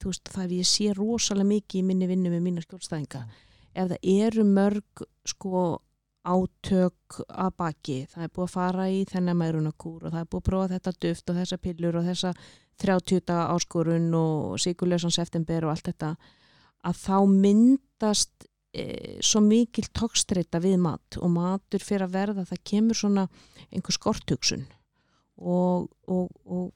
þú 0.00 0.10
veist, 0.12 0.32
það 0.32 0.56
ég 0.56 0.68
sé 0.68 0.90
rosalega 0.96 1.50
mikið 1.50 1.80
í 1.80 1.86
minni 1.86 2.08
vinnu 2.10 2.32
með 2.32 2.44
mína 2.46 2.64
skjólstæðinga. 2.64 3.22
Ef 3.70 3.92
það 3.92 4.10
eru 4.16 4.44
mörg 4.48 5.04
sko 5.28 5.62
átök 6.20 7.20
að 7.28 7.54
baki, 7.56 7.98
það 8.10 8.24
er 8.26 8.32
búið 8.34 8.46
að 8.46 8.52
fara 8.52 8.88
í 8.92 9.00
þennan 9.08 9.38
meðrunarkúr 9.40 10.04
og 10.04 10.12
það 10.12 10.20
er 10.20 10.28
búið 10.28 10.42
að 10.42 10.48
prófa 10.50 10.72
þetta 10.74 10.92
duft 11.04 11.30
og 11.32 11.38
þessa 11.40 11.58
pillur 11.64 11.96
og 12.00 12.08
þessa 12.10 12.32
30 12.80 13.24
daga 13.28 13.46
áskorun 13.54 14.10
og 14.16 14.60
sigurlausan 14.60 15.14
september 15.14 15.64
og 15.64 15.74
allt 15.74 15.88
þetta 15.90 16.10
að 16.88 17.00
þá 17.00 17.16
myndast 17.30 18.46
e, 18.72 18.84
svo 19.24 19.42
mikil 19.44 19.86
tókstreita 19.96 20.60
við 20.62 20.76
mat 20.84 21.18
og 21.20 21.32
matur 21.32 21.84
fyrir 21.84 22.06
að 22.08 22.16
verða 22.16 22.46
það 22.48 22.62
kemur 22.72 23.00
svona 23.00 23.26
einhver 23.70 23.96
skorthugsun. 23.96 24.66
Og, 25.40 25.88
og, 26.04 26.28
og 26.44 26.68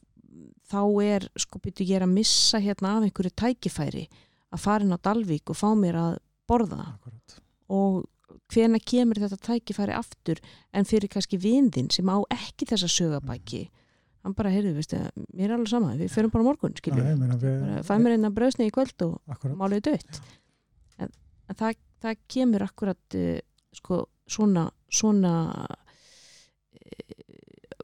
þá 0.70 0.80
er 1.04 1.28
sko 1.40 1.60
byrju 1.62 1.86
ég 1.88 1.98
er 1.98 2.06
að 2.06 2.14
missa 2.16 2.60
hérna 2.62 2.96
af 2.96 3.06
einhverju 3.06 3.34
tækifæri 3.42 4.08
að 4.54 4.62
fara 4.62 4.86
inn 4.86 4.94
á 4.94 5.04
Dalvík 5.04 5.50
og 5.52 5.58
fá 5.58 5.70
mér 5.78 5.98
að 6.00 6.18
borða. 6.48 6.94
Akkurat. 6.94 7.40
og 7.72 8.04
hvena 8.52 8.78
kemur 8.78 9.18
þetta 9.18 9.38
tækifæri 9.40 9.94
aftur 9.96 10.40
en 10.74 10.86
fyrir 10.88 11.10
kannski 11.12 11.38
vindin 11.40 11.88
sem 11.92 12.08
á 12.10 12.20
ekki 12.34 12.68
þessa 12.68 12.90
sögabæki? 12.92 13.64
Hann 14.24 14.34
bara, 14.36 14.52
heyrðu, 14.52 14.72
veistu, 14.78 15.00
mér 15.36 15.50
er 15.50 15.56
alveg 15.58 15.68
sama 15.68 15.94
við 15.98 16.12
fyrir 16.12 16.30
bara 16.32 16.46
morgun, 16.46 16.76
skiljum 16.78 17.18
meina 17.20 17.36
við, 17.40 17.58
bara 17.60 17.82
fæ 17.84 17.94
mér 18.00 18.16
einna 18.16 18.30
bröðsni 18.32 18.68
í 18.70 18.72
kvöld 18.72 19.04
og 19.04 19.48
málið 19.58 19.82
dött 19.90 20.20
en, 20.96 21.10
en 21.12 21.58
það, 21.60 21.80
það 22.04 22.22
kemur 22.32 22.64
akkurat 22.64 23.18
uh, 23.20 23.40
sko, 23.76 24.00
svona 24.24 24.68
svona 24.88 25.34
uh, 26.78 27.12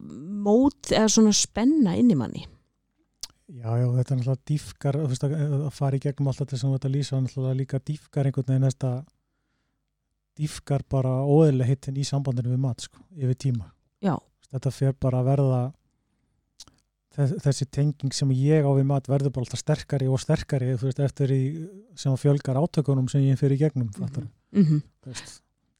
mót 0.00 0.92
eða 0.94 1.10
svona 1.12 1.34
spenna 1.36 1.96
inn 2.00 2.12
í 2.12 2.16
manni 2.16 2.46
já, 3.50 3.70
já, 3.80 3.86
þetta 3.96 4.14
er 4.14 4.20
náttúrulega 4.20 4.48
dýfkar, 4.50 5.00
að, 5.00 5.24
að 5.66 5.72
fara 5.76 5.98
í 5.98 6.04
gegnum 6.04 6.30
alltaf 6.30 6.52
þess 6.52 6.66
að 6.66 6.76
þetta 6.76 6.92
lýsa, 6.94 7.20
náttúrulega 7.24 7.58
líka 7.58 7.82
dýfkar 7.90 8.30
einhvern 8.30 8.48
veginn 8.52 8.66
næsta 8.68 8.92
dýfkar 10.40 10.86
bara 10.88 11.18
óeðlega 11.26 11.68
hittin 11.68 12.00
í 12.00 12.06
sambandinu 12.06 12.54
við 12.54 12.62
mat, 12.62 12.86
sko, 12.86 13.02
yfir 13.16 13.38
tíma. 13.48 13.70
Já, 14.00 14.14
þetta 14.52 14.74
fer 14.74 14.96
bara 15.00 15.20
að 15.20 15.30
verða 15.32 15.60
þess, 17.16 17.36
þessi 17.44 17.68
tenging 17.74 18.14
sem 18.16 18.32
ég 18.36 18.66
á 18.66 18.70
við 18.70 18.88
mat 18.90 19.10
verður 19.10 19.34
bara 19.34 19.46
alltaf 19.46 19.62
sterkari 19.62 20.08
og 20.10 20.20
sterkari 20.22 20.72
veist, 20.80 21.02
eftir 21.02 21.34
í, 21.34 21.42
sem 21.98 22.14
að 22.14 22.24
fjölgar 22.24 22.60
átökunum 22.60 23.08
sem 23.10 23.26
ég 23.26 23.40
fer 23.40 23.54
í 23.54 23.60
gegnum 23.60 23.90
mm 23.90 24.28
mm 24.50 24.64
-hmm. 24.66 24.82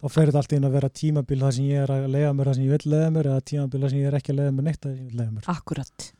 þá 0.00 0.06
fer 0.08 0.30
þetta 0.30 0.38
alltaf 0.38 0.56
inn 0.56 0.68
að 0.68 0.76
vera 0.78 0.88
tímabil 0.88 1.40
það 1.40 1.52
sem 1.56 1.64
ég 1.64 1.82
er 1.82 1.90
að 1.90 2.08
leiða 2.14 2.32
mér 2.32 2.46
það 2.46 2.54
sem 2.54 2.64
ég 2.64 2.70
vil 2.70 2.92
leiða 2.92 3.10
mér 3.10 3.26
eða 3.26 3.40
tímabil 3.50 3.80
það 3.80 3.90
sem 3.90 3.98
ég 3.98 4.06
er 4.06 4.14
ekki 4.14 4.32
að 4.32 4.38
leiða 4.38 4.52
mér 4.52 4.64
neitt 4.64 4.82
sem 4.82 4.96
ég 4.96 5.06
vil 5.06 5.18
leiða 5.18 5.32
mér. 5.32 5.44
Akkurat 5.46 6.12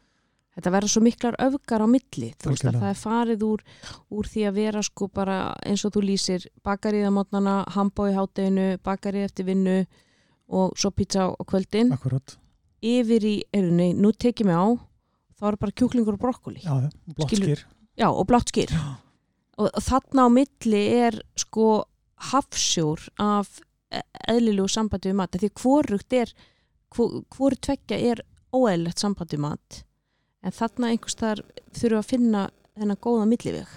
þetta 0.57 0.73
verður 0.75 0.93
svo 0.95 1.03
miklar 1.05 1.37
öfgar 1.41 1.85
á 1.85 1.89
milli 1.91 2.31
þú 2.43 2.53
veist 2.53 2.67
að 2.69 2.79
það 2.81 2.91
er 2.91 3.01
farið 3.01 3.45
úr, 3.47 3.65
úr 4.11 4.31
því 4.33 4.45
að 4.51 4.59
vera 4.61 4.83
sko 4.83 5.09
bara 5.09 5.39
eins 5.67 5.85
og 5.87 5.95
þú 5.95 6.05
lýsir 6.09 6.47
bakarið 6.67 7.09
á 7.09 7.13
mótnana, 7.15 7.57
hambói 7.77 8.13
hátteginu 8.17 8.69
bakarið 8.83 9.29
eftir 9.31 9.49
vinnu 9.51 9.77
og 10.51 10.73
svo 10.77 10.91
pizza 10.91 11.29
á 11.31 11.43
kvöldin 11.47 11.93
akkurat, 11.95 12.37
yfir 12.83 13.27
í, 13.27 13.37
eru 13.55 13.71
nei, 13.71 13.93
nú 13.95 14.11
tekið 14.13 14.51
mig 14.51 14.59
á 14.59 14.69
þá 15.41 15.47
eru 15.53 15.61
bara 15.63 15.77
kjúklingur 15.79 16.17
og 16.19 16.25
brokkoli 16.25 16.65
já, 16.65 16.91
Skilur- 17.27 17.55
skýr 17.55 17.67
Já, 18.01 18.09
og 18.09 18.25
blátt 18.31 18.49
skýr. 18.49 18.71
Og, 19.61 19.67
og 19.69 19.83
þarna 19.85 20.25
á 20.25 20.29
milli 20.33 20.81
er 21.05 21.19
sko 21.37 21.83
hafsjór 22.31 23.03
af 23.21 23.59
eðlilegu 24.31 24.71
sambandi 24.73 25.11
við 25.11 25.19
mat. 25.19 25.37
Því 25.37 25.51
hvorugt 25.61 26.17
er, 26.17 26.33
hvor, 26.95 27.19
hvoru 27.35 27.59
tveggja 27.61 27.99
er 28.13 28.23
óeðlilegt 28.57 29.03
sambandi 29.03 29.37
við 29.37 29.45
mat. 29.45 29.81
En 30.41 30.55
þarna 30.57 30.93
einhvers 30.93 31.19
þar 31.21 31.43
þurfum 31.75 31.91
við 31.91 31.99
að 32.01 32.11
finna 32.11 32.45
þennan 32.79 33.03
góða 33.05 33.27
milliveg. 33.29 33.75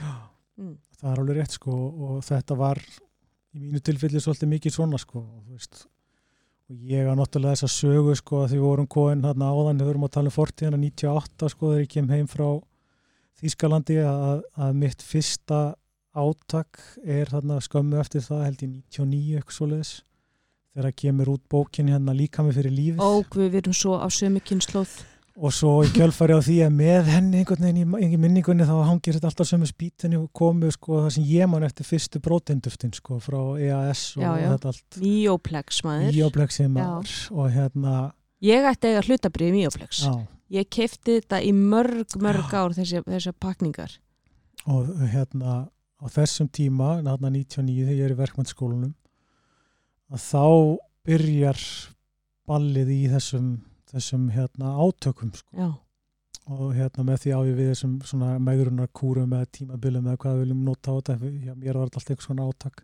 Mm. 0.54 0.78
það 1.00 1.10
er 1.12 1.20
alveg 1.24 1.40
rétt 1.40 1.56
sko 1.58 1.74
og 1.74 2.20
þetta 2.24 2.56
var 2.60 2.80
í 3.54 3.60
mínu 3.60 3.82
tilfelli 3.84 4.22
svolítið 4.22 4.52
mikið 4.52 4.76
svona 4.76 5.00
sko 5.02 5.24
og, 5.24 5.80
ég 6.88 7.10
á 7.10 7.14
náttúrulega 7.18 7.58
þessa 7.58 7.72
sögu 7.74 8.14
sko 8.18 8.44
að 8.44 8.54
því 8.54 8.60
við 8.60 8.68
vorum 8.68 8.90
komin 8.96 9.26
hérna 9.26 9.50
áðan 9.50 9.82
við 9.82 9.90
vorum 9.90 10.06
að 10.08 10.14
tala 10.16 10.32
um 10.32 10.36
fortíðana 10.36 10.80
98 10.80 11.50
sko 11.54 11.72
þegar 11.72 11.84
ég 11.84 11.92
kem 11.96 12.14
heim 12.14 12.30
frá 12.30 12.48
Þýskalandi 13.44 13.98
að, 14.08 14.44
að 14.56 14.76
mitt 14.80 15.02
fyrsta 15.04 15.60
átak 16.14 16.80
er 17.02 17.32
þarna 17.34 17.58
skömmu 17.66 17.98
eftir 18.00 18.24
það 18.24 18.44
held 18.46 18.62
ég 18.64 18.74
99 18.94 19.40
eitthvað 19.40 19.58
svoleiðis 19.58 19.94
þegar 20.74 20.96
kemur 21.02 21.32
út 21.34 21.44
bókin 21.52 21.90
hérna 21.92 22.16
líka 22.16 22.46
mig 22.46 22.56
fyrir 22.56 22.74
lífið 22.74 23.02
Og 23.04 23.36
við 23.42 23.58
erum 23.64 23.76
svo 23.78 23.98
á 23.98 24.08
sömu 24.14 24.42
kynnslóð. 24.46 24.94
Og 25.34 25.50
svo 25.56 25.72
í 25.82 25.90
kjölfari 25.96 26.36
á 26.38 26.42
því 26.46 26.56
að 26.68 26.74
með 26.78 27.08
henni 27.10 27.40
einhvern 27.42 27.64
veginn 27.66 27.80
í, 27.98 28.14
í 28.14 28.18
minningunni 28.22 28.68
þá 28.70 28.74
hangir 28.86 29.16
þetta 29.18 29.32
alltaf 29.32 29.48
sömu 29.50 29.66
spýtinni 29.70 30.20
og 30.20 30.28
komu 30.38 30.70
sko 30.72 31.00
það 31.06 31.14
sem 31.16 31.24
ég 31.32 31.50
man 31.50 31.66
eftir 31.66 31.88
fyrstu 31.90 32.22
brótinduftin 32.22 32.94
sko 32.94 33.18
frá 33.24 33.40
EAS 33.58 34.04
og 34.20 34.22
Já, 34.28 34.30
já. 34.44 34.50
þetta 34.54 34.74
allt 34.74 35.00
Míoplex 35.02 35.82
maður. 35.88 36.20
Íoplexið 36.22 36.70
maður 36.76 37.16
og 37.34 37.50
hérna 37.56 37.96
Ég 38.44 38.66
ætti 38.70 38.92
eiga 38.92 39.02
hlutabrið 39.08 39.54
Míoplex. 39.58 40.04
á, 40.06 40.14
Ég 40.54 40.68
kefti 40.70 41.18
þetta 41.22 41.40
í 41.42 41.54
mörg, 41.56 42.14
mörg 42.22 42.52
ár 42.54 42.76
þessi, 42.78 43.02
þessar 43.08 43.34
pakningar. 43.42 43.98
og 44.68 44.92
hérna 45.10 45.66
á 45.98 46.06
þessum 46.14 46.50
tíma, 46.52 46.98
hérna 47.02 47.18
99 47.32 47.88
þegar 47.88 47.98
ég 47.98 48.06
er 48.06 48.14
í 48.14 48.20
verkmannskólanum 48.22 48.94
að 50.14 50.20
þá 50.30 50.78
byrjar 51.08 51.58
ballið 52.48 52.90
í 52.92 53.02
þessum, 53.12 53.48
þessum 53.94 54.28
hérna 54.34 54.74
átökum 54.84 55.32
sko. 55.38 55.50
Já, 55.58 55.70
og 56.54 56.74
hérna 56.76 57.06
með 57.08 57.22
því 57.24 57.32
á 57.34 57.40
ég 57.48 57.56
við 57.60 57.70
þessum 57.72 57.94
svona 58.04 58.34
meðrunar 58.44 58.90
kúrum 58.92 59.36
eða 59.38 59.50
tímabilum 59.58 60.10
eða 60.10 60.22
hvað 60.24 60.36
við 60.36 60.44
viljum 60.44 60.66
nota 60.68 60.92
á 60.92 60.96
þetta 61.00 61.18
já, 61.22 61.54
mér 61.56 61.80
var 61.80 61.88
þetta 61.88 62.02
alltaf 62.02 62.10
eitthvað 62.12 62.28
svona 62.28 62.48
átak. 62.50 62.84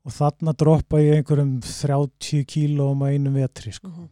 Og 0.00 0.14
þarna 0.16 0.54
droppa 0.56 1.00
ég 1.02 1.18
einhverjum 1.20 1.56
30 1.66 2.46
kílóum 2.48 3.02
að 3.04 3.16
einum 3.16 3.36
vetri 3.36 3.72
sko. 3.72 3.88
Mhm. 3.88 4.08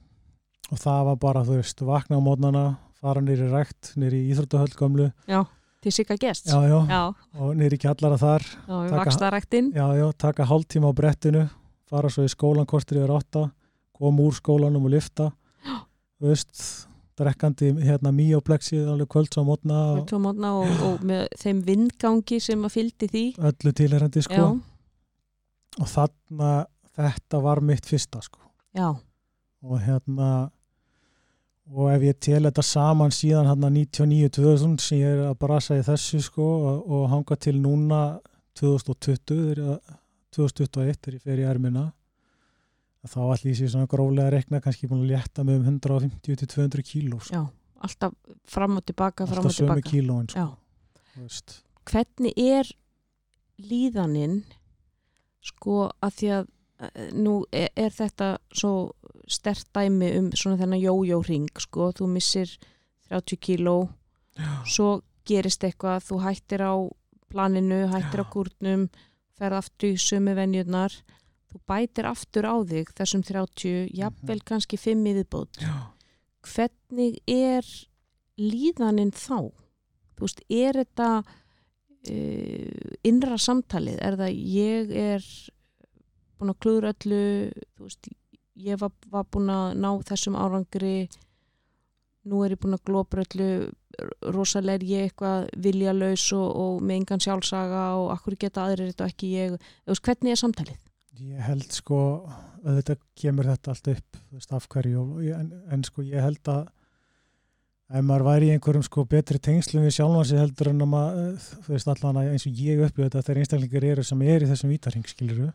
og 0.69 0.77
það 0.77 1.05
var 1.07 1.17
bara 1.17 1.43
þú 1.49 1.55
veist, 1.57 1.79
vakna 1.81 2.19
á 2.19 2.21
mótnana 2.21 2.65
fara 3.01 3.21
nýri 3.25 3.47
rækt, 3.49 3.95
nýri 3.97 4.19
íþróttahöll 4.29 4.75
gömlu. 4.77 5.13
Já, 5.27 5.47
til 5.81 5.93
Sigga 5.93 6.17
Gests. 6.21 6.51
Já, 6.53 6.61
já, 6.67 6.81
já, 6.91 7.15
og 7.41 7.55
í 7.57 7.79
kjallara 7.79 8.19
þar 8.19 8.43
já 8.43 8.91
Taka- 8.91 9.05
vakstaræktin 9.05 9.73
já, 9.73 9.87
já, 9.97 10.13
taka 10.19 10.45
hálftíma 10.45 10.91
á 10.91 10.95
brettinu 10.95 11.51
fara 11.89 12.09
svo 12.09 12.25
í 12.25 12.29
skólan 12.29 12.67
kostur 12.67 12.99
yfir 12.99 13.15
átta 13.17 13.51
koma 13.95 14.23
úr 14.23 14.35
skólanum 14.35 14.85
og 14.85 14.91
lifta 14.91 15.33
þú 16.19 16.31
veist, 16.33 16.63
drekkandi 17.19 17.73
hérna 17.83 18.13
mýjóplexið 18.15 18.89
alveg 18.93 19.09
kvölds 19.11 19.39
á 19.39 19.43
mótna 19.47 19.79
og 19.93 20.05
og, 20.61 20.83
og 20.89 21.05
með 21.07 21.25
þeim 21.41 21.63
vindgangi 21.67 22.39
sem 22.41 22.63
að 22.69 22.75
fylgdi 22.77 23.09
því. 23.11 23.25
Öllu 23.51 23.73
tilherandi 23.81 24.23
sko. 24.23 24.35
Já, 24.35 24.47
og 25.83 25.91
þarna 25.95 26.53
þetta 26.99 27.41
var 27.43 27.61
mitt 27.63 27.87
fyrsta 27.87 28.23
sko. 28.23 28.41
Já, 28.75 28.93
og 29.63 29.81
hérna 29.83 30.31
og 31.69 31.91
ef 31.93 32.03
ég 32.07 32.17
tel 32.25 32.43
þetta 32.47 32.63
saman 32.65 33.11
síðan 33.13 33.51
hérna 33.51 33.69
99-2000 33.75 34.79
sem 34.81 35.03
ég 35.03 35.11
er 35.19 35.25
að 35.29 35.39
brasa 35.43 35.77
í 35.77 35.83
þessu 35.85 36.21
sko 36.25 36.47
og, 36.71 36.87
og 36.89 37.03
hanga 37.13 37.37
til 37.37 37.59
núna 37.61 37.99
2020 38.57 39.19
þegar 39.27 39.59
ég- 39.67 39.97
2021 40.39 40.97
þegar 41.03 41.17
ég 41.19 41.23
fer 41.27 41.43
í 41.43 41.47
ermina 41.51 41.83
þá 43.09 43.21
allir 43.27 43.53
ég 43.53 43.59
sé 43.59 43.71
svona 43.73 43.91
gróflega 43.91 44.29
að 44.29 44.35
rekna 44.39 44.61
kannski 44.65 44.89
búin 44.91 45.05
að 45.05 45.15
létta 45.15 45.45
mig 45.47 45.59
um 45.59 45.79
150-200 45.79 46.85
kíló 46.87 47.21
sko. 47.21 47.35
já 47.35 47.43
alltaf 47.79 48.15
fram 48.49 48.79
og 48.79 48.87
tilbaka, 48.87 49.27
alltaf 49.27 49.55
sömu 49.55 49.83
kílóin 49.87 50.29
sko. 50.31 50.39
já, 50.39 50.49
hvernig 51.89 52.35
er 52.37 52.71
líðaninn 53.59 54.43
sko 55.43 55.89
að 56.05 56.17
því 56.19 56.31
að 56.37 56.49
eh, 56.89 57.11
nú 57.15 57.35
er, 57.53 57.71
er 57.77 57.95
þetta 57.95 58.33
svo 58.53 58.73
stert 59.29 59.69
dæmi 59.77 60.11
um 60.19 60.31
svona 60.33 60.59
þennan 60.61 60.83
jójó 60.83 61.21
ring 61.27 61.63
sko, 61.63 61.93
þú 61.95 62.11
missir 62.11 62.57
30 63.09 63.41
kíló 63.41 63.79
svo 64.69 65.01
gerist 65.29 65.65
eitthvað, 65.67 66.05
þú 66.09 66.21
hættir 66.25 66.63
á 66.65 66.75
planinu, 67.29 67.87
hættir 67.93 68.23
á 68.23 68.27
Já. 68.27 68.31
kúrnum 68.33 68.87
ferð 69.39 69.61
aftur 69.61 69.95
í 69.95 70.01
sömu 70.01 70.35
venjurnar 70.39 70.95
þú 71.49 71.61
bætir 71.71 72.09
aftur 72.09 72.49
á 72.49 72.55
þig 72.69 72.91
þessum 72.99 73.25
30, 73.25 73.89
jafnvel 73.97 74.41
kannski 74.47 74.79
5 74.81 75.07
í 75.09 75.15
viðbót 75.19 75.61
Já. 75.63 75.75
hvernig 76.45 77.21
er 77.27 77.69
líðaninn 78.39 79.13
þá? 79.17 79.51
Þú 80.19 80.27
veist, 80.27 80.43
er 80.51 80.81
þetta 80.83 81.09
uh, 81.23 82.97
innra 83.07 83.39
samtalið? 83.41 84.01
Er 84.03 84.19
það 84.19 84.43
ég 84.55 84.93
er 84.99 85.29
búin 86.39 86.53
að 86.53 86.61
klúður 86.63 86.91
öllu, 86.93 87.23
þú 87.79 87.89
veist, 87.89 88.11
ég 88.59 88.81
var, 88.81 88.93
var 89.11 89.27
búin 89.31 89.51
að 89.55 89.73
ná 89.79 89.91
þessum 90.07 90.39
árangri, 90.39 91.09
nú 92.29 92.43
er 92.45 92.55
ég 92.55 92.63
búin 92.63 92.77
að 92.77 92.85
glópa 92.91 93.23
öllu, 93.25 93.51
rosalega 94.35 94.79
er 94.79 94.87
ég 94.87 95.09
eitthvað 95.09 95.49
viljalaus 95.65 96.29
og, 96.37 96.49
og 96.51 96.83
með 96.85 97.01
engan 97.01 97.25
sjálfsaga 97.25 97.87
og 97.99 98.13
akkur 98.15 98.37
geta 98.39 98.67
aðrir 98.67 98.93
þetta 98.93 99.07
og 99.07 99.15
ekki 99.15 99.33
ég. 99.33 99.57
Þú 99.87 99.95
veist, 99.95 100.05
hvernig 100.07 100.35
er 100.35 100.43
samtalið? 100.43 100.85
Ég 101.19 101.41
held 101.43 101.73
sko, 101.75 101.99
auðvitað 102.65 102.99
kemur 103.19 103.45
þetta 103.49 103.73
allt 103.73 103.89
upp, 103.95 104.19
veist, 104.33 104.53
af 104.53 104.69
hverju, 104.69 105.05
ég- 105.25 105.39
en, 105.39 105.49
en 105.73 105.83
sko 105.85 106.03
ég 106.03 106.21
held 106.23 106.43
að 106.53 106.69
ef 107.89 108.05
maður 108.05 108.25
væri 108.29 108.49
í 108.49 108.53
einhverjum 108.55 108.85
sko 108.85 109.05
betri 109.09 109.39
tengslum 109.41 109.83
við 109.87 109.95
sjálfan 109.97 110.25
sig 110.29 110.39
heldur 110.39 110.69
en 110.69 110.81
að 110.85 110.91
maður, 110.93 111.39
þú 111.65 111.73
veist, 111.75 111.89
allan 111.89 112.17
að 112.21 112.31
eins 112.35 112.47
og 112.47 112.53
ég 112.61 112.83
upplifði 112.85 113.09
þetta 113.09 113.23
þegar 113.27 113.41
einstaklingar 113.43 113.85
eru 113.93 114.05
sem 114.05 114.23
er 114.23 114.45
í 114.45 114.51
þessum 114.51 114.73
vítarhing, 114.75 115.07
skiluru, 115.09 115.53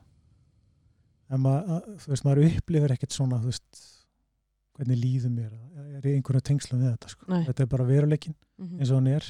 en 1.29 1.39
maður, 1.45 1.69
að- 1.77 1.99
þú 2.03 2.07
veist, 2.13 2.25
maður 2.27 2.47
upplifir 2.49 2.95
ekkert 2.97 3.11
svona, 3.15 3.39
þú 3.43 3.51
veist, 3.51 3.83
hvernig 4.73 4.97
líður 5.03 5.29
mér, 5.37 5.51
er 5.99 6.07
í 6.09 6.15
einhverjum 6.17 6.47
tengslum 6.49 6.81
við 6.81 6.91
þetta, 6.95 7.09
sko. 7.13 7.25
Nei. 7.29 7.43
Þetta 7.45 7.61
er 7.63 7.71
bara 7.75 7.83
veruleikin 7.85 8.35
Mm 8.57 8.67
-hmm. 8.69 8.79
eins 8.79 8.89
og 8.91 8.95
hann 8.97 9.07
er 9.07 9.23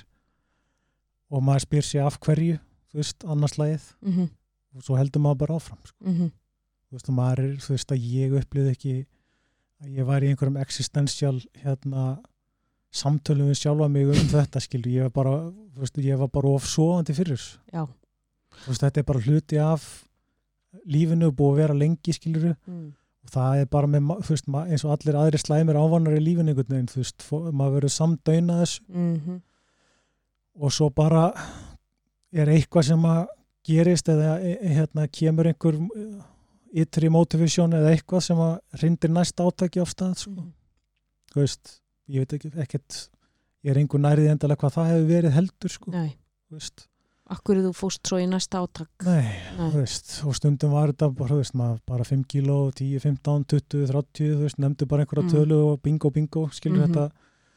og 1.31 1.43
maður 1.43 1.59
spyr 1.63 1.81
sér 1.81 2.05
af 2.05 2.19
hverju, 2.19 2.59
þú 2.91 2.95
veist, 2.99 3.23
annarslægið 3.23 3.83
Mm 4.01 4.11
-hmm. 4.13 4.29
Og 4.75 4.83
svo 4.83 4.97
heldur 4.97 5.21
maður 5.21 5.37
bara 5.45 5.55
áfram, 5.59 5.79
sko 5.85 6.05
Mm 6.05 6.13
-hmm. 6.17 6.31
þú 6.89 6.91
veist, 6.97 7.09
er, 7.09 7.57
þú 7.57 7.69
veist, 7.69 7.91
að 7.91 8.05
ég 8.13 8.31
upplýði 8.39 8.71
ekki 8.71 9.05
að 9.83 9.89
ég 9.97 10.05
var 10.05 10.21
í 10.23 10.27
einhverjum 10.29 10.57
existential 10.61 11.41
hérna 11.63 12.19
samtölum 12.93 13.49
við 13.49 13.57
sjálfa 13.57 13.87
mig 13.89 14.07
um 14.07 14.27
þetta 14.29 14.59
skilur, 14.61 14.91
ég 14.93 15.01
var 15.01 15.09
bara, 15.11 15.51
þú 15.75 15.79
veist, 15.79 15.97
ég 15.97 16.17
var 16.17 16.27
bara 16.27 16.47
ofsofandi 16.47 17.13
fyrir 17.13 17.35
þessu, 17.37 17.57
Já. 17.73 17.87
þú 18.63 18.67
veist, 18.67 18.81
þetta 18.83 18.99
er 18.99 19.03
bara 19.03 19.19
hluti 19.19 19.57
af 19.57 19.87
lífinu 20.85 21.31
búið 21.31 21.51
að 21.53 21.55
vera 21.61 21.73
lengi 21.73 22.13
skiluru 22.13 22.55
Mm. 22.67 22.93
og 23.23 23.29
það 23.29 23.61
er 23.61 23.65
bara 23.65 23.87
með, 23.87 24.27
veist, 24.29 24.47
eins 24.47 24.85
og 24.85 24.91
allir 24.91 25.15
aðrir 25.15 25.41
slæmir 25.41 25.75
ávanar 25.75 26.17
í 26.17 26.21
lífinu 26.23 26.49
einhvern 26.53 26.69
veginn, 26.69 26.87
þú 26.87 26.95
veist, 27.01 27.25
maður 27.51 27.75
verður 27.79 27.89
samdöina 27.97 28.61
þessu 28.61 28.81
Mm 28.89 29.19
-hmm. 29.19 29.41
og 30.55 30.71
svo 30.71 30.89
bara 30.89 31.31
er 32.31 32.47
eitthvað 32.47 32.83
sem 32.85 32.99
að 33.05 33.27
gerist 33.63 34.09
eða 34.11 34.39
e- 34.41 34.57
e- 34.61 34.73
hérna, 34.77 35.07
kemur 35.07 35.47
einhver 35.47 35.75
uh, 35.79 36.23
ytri 36.73 37.09
motivation 37.09 37.71
eða 37.73 37.93
eitthvað 37.95 38.21
sem 38.27 38.37
að 38.37 38.59
rindir 38.81 39.09
næst 39.13 39.39
átaki 39.39 39.79
á 39.81 39.85
stað 39.85 40.15
sko. 40.17 40.31
Mhm. 40.31 40.53
þú 41.33 41.39
veist, 41.41 41.79
ég 42.09 42.19
veit 42.23 42.33
ekki 42.37 42.51
ekkert, 42.61 42.97
ég 43.63 43.71
er 43.71 43.77
einhver 43.81 43.99
nærið 44.03 44.27
endalega 44.33 44.59
hvað 44.61 44.73
það 44.75 44.89
hefur 44.91 45.07
verið 45.09 45.31
heldur 45.37 45.69
sko. 45.69 45.91
Akkur 47.33 47.55
þú 47.63 47.69
fóst 47.73 48.03
svo 48.05 48.17
í 48.19 48.25
næsta 48.27 48.59
átak? 48.61 48.89
nei, 49.07 49.23
Nei. 49.57 49.69
þú 49.71 49.77
veist 49.79 50.09
og 50.27 50.35
stundum 50.35 50.71
var 50.75 50.91
þetta 50.91 51.07
bara, 51.15 51.35
veist, 51.39 51.53
bara 51.87 52.03
5 52.03 52.25
kíló 52.27 52.57
10, 52.75 52.99
15, 52.99 53.45
20, 53.47 53.87
30, 53.87 54.27
þú 54.35 54.41
veist 54.43 54.59
nefndu 54.59 54.85
bara 54.87 55.05
einhverja 55.05 55.23
Mm. 55.23 55.31
tölu 55.31 55.59
og 55.71 55.81
bingo, 55.81 56.09
bingo 56.11 56.49
skilur 56.51 56.83
Mhm. 56.85 56.93
þetta, 56.93 57.11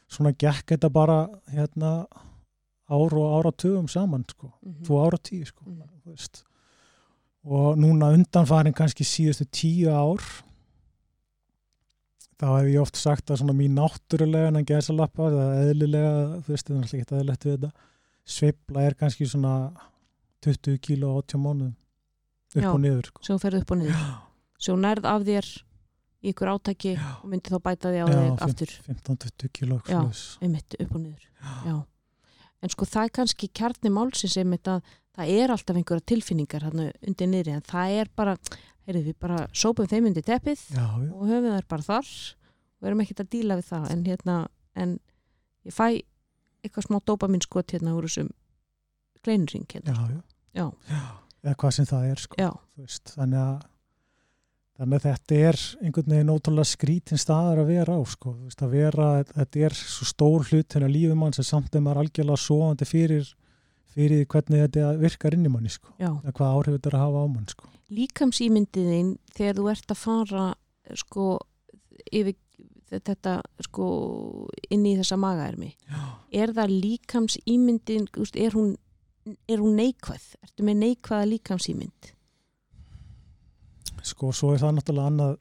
svona 0.08 0.32
gekk 0.38 0.66
þetta 0.70 0.88
bara 0.92 1.28
hérna 1.50 2.06
ár 2.90 3.12
og 3.18 3.44
áratugum 3.44 3.88
saman 3.88 4.24
sko 4.28 4.52
Mhm. 4.62 4.82
tvo 4.84 5.00
ára 5.06 5.18
tíu 5.18 5.44
sko 5.46 5.64
Mm. 5.66 5.82
veist. 6.06 6.44
og 7.44 7.76
núna 7.78 8.12
undanfarin 8.14 8.72
kannski 8.74 9.04
síðustu 9.04 9.44
tíu 9.50 9.88
ár 9.90 10.20
þá 12.40 12.46
hef 12.60 12.66
ég 12.74 12.80
oft 12.82 12.96
sagt 12.96 13.30
að 13.30 13.38
svona 13.40 13.54
mín 13.56 13.74
náttúrulega 13.78 14.48
en 14.48 14.56
að 14.60 14.66
gæsa 14.66 14.92
lappa, 14.96 15.30
það 15.30 15.52
er 15.56 15.70
eðlilega 15.72 16.12
þú 16.44 16.48
veist, 16.52 16.66
það 16.66 16.74
er 16.76 16.80
náttúrulega 16.80 17.02
ekki 17.02 17.16
eðlilegt 17.20 17.46
við 17.46 17.56
þetta 17.56 17.70
sveifla 18.36 18.82
er 18.86 18.94
kannski 18.94 19.28
svona 19.30 19.52
20 20.42 20.78
kíló 20.84 21.14
á 21.16 21.22
80 21.22 21.40
mánuðum 21.40 21.74
upp 22.56 22.62
Já. 22.62 22.72
og 22.72 22.80
niður 22.80 23.06
sko. 23.06 23.22
Svo 23.26 23.38
ferðu 23.42 23.60
upp 23.62 23.70
og 23.70 23.78
niður. 23.78 24.02
Svo 24.58 24.76
nærð 24.76 25.04
af 25.04 25.22
þér 25.26 25.48
í 26.22 26.30
ykkur 26.32 26.48
átaki 26.54 26.92
Já. 26.96 27.08
og 27.22 27.26
myndi 27.30 27.50
þá 27.52 27.58
bæta 27.62 27.90
því 27.92 28.00
á 28.02 28.06
Já, 28.06 28.16
þig 28.16 28.44
aftur. 28.46 28.70
15-20 28.86 29.50
kíló 29.56 29.80
Já. 29.88 30.00
Einmitt 30.42 30.76
upp 30.80 30.94
og 30.94 31.00
niður. 31.00 31.24
Já. 31.66 31.76
En 32.66 32.72
sko 32.72 32.86
það 32.88 33.06
er 33.06 33.12
kannski 33.20 33.48
kjarni 33.54 33.92
málsins 33.94 34.34
einmitt 34.40 34.66
að 34.70 34.80
það 35.16 35.32
er 35.36 35.52
alltaf 35.54 35.78
einhverja 35.78 36.08
tilfinningar 36.12 36.66
hérna 36.66 36.88
undir 37.06 37.30
niðri 37.30 37.54
en 37.56 37.64
það 37.66 37.92
er 38.00 38.10
bara, 38.18 38.34
heyrðu 38.88 39.02
við 39.06 39.18
bara 39.22 39.44
sópum 39.56 39.88
þeim 39.90 40.10
undir 40.10 40.26
teppið 40.26 40.64
já, 40.74 40.82
já, 40.82 41.12
og 41.14 41.30
höfum 41.30 41.54
þær 41.54 41.68
bara 41.70 41.86
þar 41.86 42.10
og 42.76 42.90
erum 42.90 43.04
ekkert 43.04 43.22
að 43.24 43.30
díla 43.36 43.58
við 43.60 43.70
það 43.70 43.86
en 43.94 44.02
hérna, 44.10 44.36
en 44.76 44.96
ég 45.66 45.76
fæ 45.76 45.86
eitthvað 46.66 46.88
smá 46.88 46.98
dopamin 47.06 47.44
skot 47.44 47.76
hérna 47.76 47.94
úr 47.96 48.08
þessum 48.08 48.32
kleinring 49.22 49.64
hérna. 49.72 49.94
já, 49.94 50.20
já. 50.58 50.66
Já, 50.90 51.00
eða 51.46 51.56
hvað 51.62 51.76
sem 51.78 51.88
það 51.88 52.10
er 52.10 52.22
sko. 52.26 52.50
þú 52.76 52.84
veist, 52.84 53.14
þannig 53.16 53.42
að 53.46 53.56
þannig 54.76 54.98
að 54.98 55.06
þetta 55.06 55.38
er 55.48 55.58
einhvern 55.80 56.12
veginn 56.12 56.32
ótrúlega 56.32 56.68
skrítin 56.68 57.20
staðar 57.20 57.62
að 57.62 57.72
vera 57.72 57.96
á 57.96 58.02
sko, 58.08 58.34
að 58.52 58.72
vera, 58.74 59.08
þetta 59.32 59.64
er 59.68 59.76
svo 59.78 60.08
stór 60.08 60.46
hlut 60.50 60.76
hennar 60.76 60.92
lífum 60.92 61.22
mann 61.24 61.36
sem 61.36 61.46
samt 61.46 61.74
er 61.74 61.84
maður 61.84 62.02
algjörlega 62.04 62.42
svoandi 62.42 62.88
fyrir, 62.88 63.30
fyrir 63.94 64.24
hvernig 64.28 64.66
þetta 64.66 64.94
virkar 65.00 65.36
inn 65.36 65.48
í 65.48 65.52
manni 65.52 65.72
sko, 65.72 65.94
hvað 65.98 66.48
áhrif 66.52 66.76
þetta 66.76 66.92
er 66.92 66.98
að 66.98 67.04
hafa 67.06 67.24
á 67.24 67.26
mann 67.32 67.52
sko. 67.52 67.70
líkamsýmyndiðin 67.96 69.12
þegar 69.36 69.60
þú 69.60 69.68
ert 69.72 69.94
að 69.94 70.02
fara 70.02 70.46
sko 70.94 71.28
yfir 72.12 72.36
þetta 72.86 73.38
sko 73.66 73.86
inn 74.70 74.84
í 74.86 74.92
þessa 74.98 75.16
magaermi. 75.18 75.72
Er 76.30 76.52
það 76.54 76.74
líkamsýmyndin 76.84 78.04
er 78.38 78.54
hún, 78.54 78.76
er 79.48 79.62
hún 79.62 79.74
neikvæð? 79.80 80.28
Ertu 80.44 80.66
með 80.68 80.78
neikvæða 80.84 81.30
líkamsýmynd 81.32 82.12
sko, 84.06 84.32
svo 84.34 84.54
er 84.54 84.62
það 84.62 84.76
náttúrulega 84.76 85.12
annað 85.12 85.36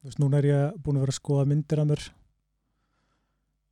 þú 0.00 0.08
veist, 0.08 0.20
núna 0.22 0.40
er 0.40 0.48
ég 0.48 0.78
búin 0.84 0.98
að 0.98 1.06
vera 1.06 1.14
að 1.14 1.20
skoða 1.20 1.48
myndir 1.50 1.82
af 1.82 1.88
mér 1.90 2.04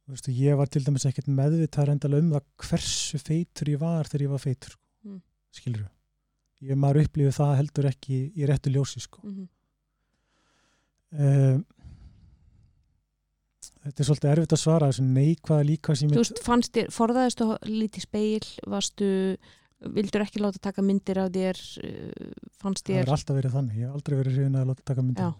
þú 0.08 0.16
veist, 0.16 0.28
ég 0.38 0.58
var 0.58 0.72
til 0.72 0.84
dæmis 0.86 1.06
ekkert 1.08 1.30
meðvitað 1.38 1.94
endalega 1.94 2.24
um 2.24 2.34
það 2.34 2.50
hversu 2.64 3.20
feitur 3.22 3.72
ég 3.74 3.80
var 3.82 4.08
þegar 4.08 4.26
ég 4.26 4.34
var 4.34 4.44
feitur 4.44 4.74
sko. 4.74 4.84
Mm. 5.08 5.22
skilur 5.54 5.88
ég 6.68 6.80
maður 6.80 7.04
upplifið 7.04 7.36
það 7.38 7.56
heldur 7.60 7.88
ekki 7.92 8.20
í 8.34 8.48
réttu 8.48 8.72
ljósi 8.74 9.02
sko. 9.04 9.20
mm 9.22 9.34
-hmm. 9.34 9.48
um, 11.24 11.66
þetta 13.84 14.02
er 14.02 14.08
svolítið 14.08 14.32
erfitt 14.32 14.56
að 14.56 14.62
svara 14.64 14.90
þessu 14.90 15.04
neikvæða 15.06 15.68
líka 15.68 15.94
sem 15.96 16.10
þú 16.10 16.22
veist, 16.22 16.42
fannst 16.44 16.74
þér, 16.74 16.90
forðaðist 16.92 17.42
þú 17.42 17.48
lítið 17.68 18.02
speil, 18.08 18.46
varstu 18.66 19.08
vildur 19.94 20.24
ekki 20.24 20.40
láta 20.42 20.58
taka 20.62 20.82
myndir 20.82 21.20
af 21.22 21.28
þér 21.34 21.60
uh, 21.84 22.32
fannst 22.58 22.86
það 22.86 22.96
þér 22.96 23.04
er 23.04 23.12
alltaf 23.14 23.36
verið 23.38 23.54
þannig, 23.58 23.76
ég 23.78 23.86
hef 23.86 23.98
aldrei 23.98 24.16
verið 24.18 24.38
hrifin 24.38 24.58
að 24.58 24.72
láta 24.72 24.86
taka 24.90 25.04
myndir 25.04 25.28
Já. 25.28 25.30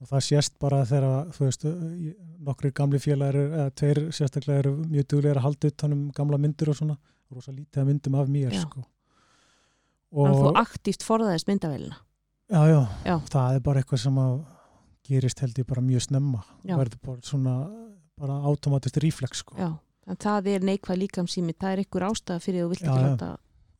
og 0.00 0.10
það 0.12 0.22
sést 0.28 0.54
bara 0.62 0.84
þegar 0.88 1.32
þú 1.36 1.48
veist, 1.48 1.66
ég, 2.06 2.14
nokkri 2.46 2.70
gamli 2.76 3.00
félagar, 3.02 3.40
eða 3.50 3.72
tveir 3.80 4.02
sérstaklega 4.14 4.62
eru 4.64 4.76
mjög 4.84 5.08
duglega 5.10 5.34
að 5.36 5.44
halda 5.48 5.72
utan 5.74 5.96
um 5.96 6.06
gamla 6.16 6.38
myndir 6.40 6.70
og 6.72 6.78
svona, 6.78 6.96
rosa 7.30 7.52
lítið 7.54 7.82
að 7.82 7.90
myndum 7.90 8.16
af 8.20 8.30
mér 8.30 8.56
sko. 8.58 8.86
Og 10.10 10.32
þú 10.34 10.54
aktíft 10.58 11.04
forðaðist 11.06 11.46
myndavélina. 11.50 12.00
já, 12.50 12.62
já, 12.66 12.80
Já. 13.06 13.16
það 13.30 13.54
er 13.58 13.60
bara 13.66 13.82
eitthvað 13.82 14.02
sem 14.02 14.16
að 14.18 14.32
gerist 15.10 15.42
held 15.42 15.58
ég 15.58 15.66
bara 15.66 15.82
mjög 15.84 16.02
snemma 16.08 16.40
verður 16.64 16.98
bara 17.02 17.22
svona 17.26 17.54
bara 18.20 18.40
automatist 18.50 18.98
reflex 19.02 19.44
sko, 19.44 19.54
Já. 19.58 19.70
En 20.10 20.16
það 20.18 20.48
er 20.54 20.64
neikvæð 20.66 20.98
líkamsými, 21.04 21.54
það 21.54 21.72
er 21.76 21.82
einhver 21.84 22.06
ástæða 22.10 22.42
fyrir 22.42 22.64
þú 22.64 22.70
vilt 22.72 22.82
ekki 22.86 23.04
láta... 23.06 23.30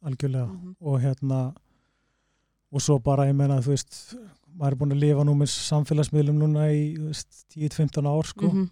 algjörlega 0.06 0.46
Mhm. 0.46 0.74
og 0.80 1.00
hérna 1.02 1.40
og 2.72 2.80
svo 2.80 2.98
bara 3.02 3.26
ég 3.28 3.34
menna 3.36 3.60
þú 3.60 3.72
veist 3.74 3.96
maður 4.56 4.72
er 4.72 4.76
búin 4.80 4.92
að 4.94 5.00
lifa 5.02 5.24
nú 5.26 5.34
með 5.38 5.50
samfélagsmiðlum 5.54 6.38
núna 6.40 6.68
í 6.72 6.82
þú 6.96 7.08
veist, 7.10 7.32
10-15 7.56 8.06
ár 8.06 8.26
sko 8.30 8.46
Mhm, 8.48 8.68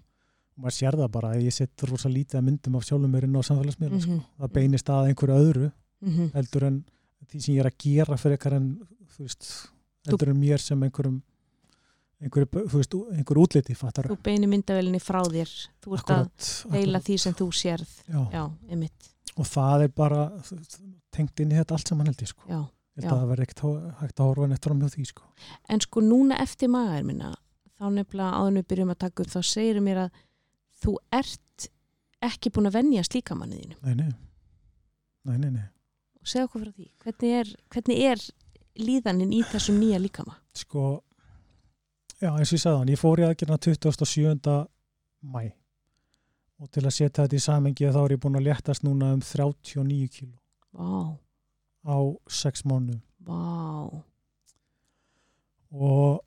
og 0.56 0.62
maður 0.64 0.76
sér 0.78 0.96
það 0.98 1.10
bara 1.12 1.32
ég 1.36 1.52
sett 1.52 1.84
rosa 1.90 2.08
lítið 2.08 2.38
að 2.40 2.44
myndum 2.48 2.76
af 2.76 2.84
sjálfum 2.86 3.10
mér 3.12 3.24
inn 3.28 3.36
á 3.36 3.42
samfélagsmiðlum 3.42 4.00
sko. 4.00 4.10
mhm, 4.12 4.24
það 4.40 4.52
beinist 4.56 4.88
að 4.88 5.08
einhverju 5.10 5.38
öðru 5.42 5.72
mhm. 6.00 6.30
heldur 6.34 6.64
en 6.70 6.84
því 7.28 7.40
sem 7.42 7.54
ég 7.54 7.60
er 7.60 7.70
að 7.70 7.78
gera 7.84 8.16
fyrir 8.16 8.36
eitthvað 8.38 8.56
en 8.56 8.68
þú 9.16 9.26
veist 9.26 9.50
heldur 10.06 10.28
en 10.32 10.40
mér 10.40 10.58
sem 10.62 10.82
einhverjum 10.82 11.22
einhverju, 12.22 12.48
þú 12.70 12.80
veist, 12.80 12.96
einhverju 13.14 13.44
útliti 13.46 13.76
fattar 13.78 14.08
Þú 14.10 14.16
beinir 14.26 14.50
myndavélinni 14.50 15.00
frá 15.02 15.20
þér, 15.26 15.52
þú 15.84 15.94
ert 15.98 16.12
að 16.14 16.24
deila 16.74 17.00
því 17.04 17.18
sem 17.22 17.36
þú 17.38 17.48
sérð. 17.54 17.92
já. 18.08 18.20
Já, 18.34 18.42
einmitt. 18.70 19.10
og 19.38 19.46
það 19.46 19.84
er 19.86 19.92
bara 19.94 20.22
tengt 21.14 21.40
inn 21.44 21.52
í 21.54 21.58
þetta 21.60 21.76
allt 21.78 21.88
saman 21.92 22.10
held 22.10 22.24
ég 22.24 22.32
sko. 22.32 22.42
Já. 22.48 22.60
held 22.98 23.06
að 23.12 23.20
það 23.20 23.28
verði 23.32 23.46
ekkert 23.46 23.62
hægt 24.00 24.20
að 24.20 24.30
horfa 24.30 24.48
neitt 24.50 24.64
fram 24.64 24.80
hjá 24.82 24.88
því 24.94 25.06
sko. 25.12 25.28
En 25.68 25.80
sko 25.84 26.02
núna 26.02 26.40
eftir 26.42 26.68
magaður 26.74 27.04
minna, 27.06 27.34
þá 27.78 27.84
nefnilega 27.94 28.30
áður 28.34 28.48
en 28.50 28.58
við 28.58 28.68
byrjum 28.72 28.90
að 28.94 28.98
taka 29.04 29.22
upp, 29.22 29.30
þá 29.36 29.40
segir 29.46 29.80
mér 29.84 30.02
að 30.08 30.22
þú 30.82 30.96
ert 31.14 31.68
ekki 32.26 32.50
búin 32.50 32.66
að 32.66 32.78
venja 32.80 33.04
slíkamannið 33.06 33.60
þínu. 33.62 33.76
nei, 33.82 33.94
nei, 33.94 34.12
nei, 35.24 35.36
nei, 35.38 35.50
nei. 35.54 35.66
Og 36.18 36.26
segja 36.26 36.48
okkur 36.48 36.64
frá 36.66 36.72
því, 36.74 36.88
hvernig 37.04 37.36
er, 37.38 37.52
hvernig 37.70 38.00
er 38.10 38.24
líðanin 38.78 39.32
í 39.34 39.44
þessum 39.46 39.78
nýja 39.78 40.00
líkama? 40.02 40.34
sko 40.58 41.04
já 42.22 42.30
eins 42.34 42.50
og 42.52 42.56
ég 42.58 42.62
sagði 42.64 42.78
hann, 42.82 42.92
ég 42.94 43.00
fór 43.00 43.20
í 43.22 43.26
aðgerna 43.28 43.58
27. 43.62 44.54
mæ 45.22 45.42
og 46.58 46.70
til 46.74 46.82
að 46.88 46.94
setja 46.96 47.22
þetta 47.24 47.38
í 47.38 47.42
samengi 47.44 47.90
þá 47.94 47.98
er 48.04 48.14
ég 48.16 48.22
búin 48.24 48.38
að 48.40 48.48
léttast 48.48 48.82
núna 48.86 49.12
um 49.14 49.20
39 49.22 50.08
kíló 50.10 50.38
Vá, 50.78 51.14
á 51.86 51.96
6 52.26 52.64
mánu 52.68 52.96
vá. 53.26 53.38
og 55.72 56.24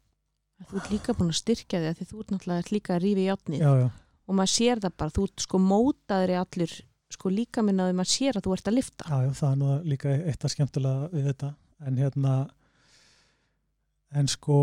Þú 0.70 0.78
ert 0.78 0.92
líka 0.94 1.14
búin 1.18 1.32
að 1.34 1.40
styrkja 1.42 1.80
þig 1.82 1.98
því 2.00 2.06
þú 2.12 2.20
ert 2.22 2.32
náttúrulega 2.36 2.72
líka 2.76 2.94
að 2.96 3.04
rífi 3.04 3.24
í 3.26 3.32
átnið 3.34 3.64
já, 3.66 3.72
já, 3.82 3.88
og 4.30 4.38
maður 4.38 4.52
sér 4.54 4.82
það 4.84 4.94
bara, 5.02 5.14
þú 5.16 5.24
ert 5.28 5.44
sko 5.48 5.60
mótaðri 5.66 6.36
allur, 6.38 6.76
sko 7.18 7.32
líka 7.34 7.64
minnaði 7.66 7.96
maður 7.98 8.12
sér 8.14 8.38
að 8.38 8.46
þú 8.46 8.54
ert 8.56 8.70
að 8.70 8.78
lifta. 8.78 9.08
já, 9.10 9.18
já, 9.26 9.32
það 9.42 9.50
er 9.52 9.58
nú 9.64 9.72
líka 9.90 10.14
eitt 10.22 10.46
að 10.46 10.54
skemmtilega 10.54 11.10
við 11.16 11.26
þetta 11.32 11.50
en 11.90 11.98
hérna 11.98 12.36
en 14.22 14.30
sko 14.30 14.60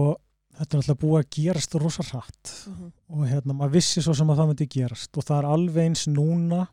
þetta 0.59 0.75
er 0.75 0.81
náttúrulega 0.83 1.03
búið 1.03 1.21
að 1.23 1.31
gerast 1.37 1.75
rosa 1.79 2.03
hratt 2.03 2.53
Mhm. 2.69 2.93
og 3.11 3.27
hérna 3.29 3.55
maður 3.55 3.73
vissi 3.79 4.03
svo 4.03 4.15
sem 4.15 4.27
að 4.29 4.37
það 4.41 4.49
myndi 4.53 4.69
gerast 4.69 5.17
og 5.17 5.25
það 5.25 5.39
er 5.39 5.49
alveg 5.55 5.85
eins 5.87 6.07
núna 6.09 6.69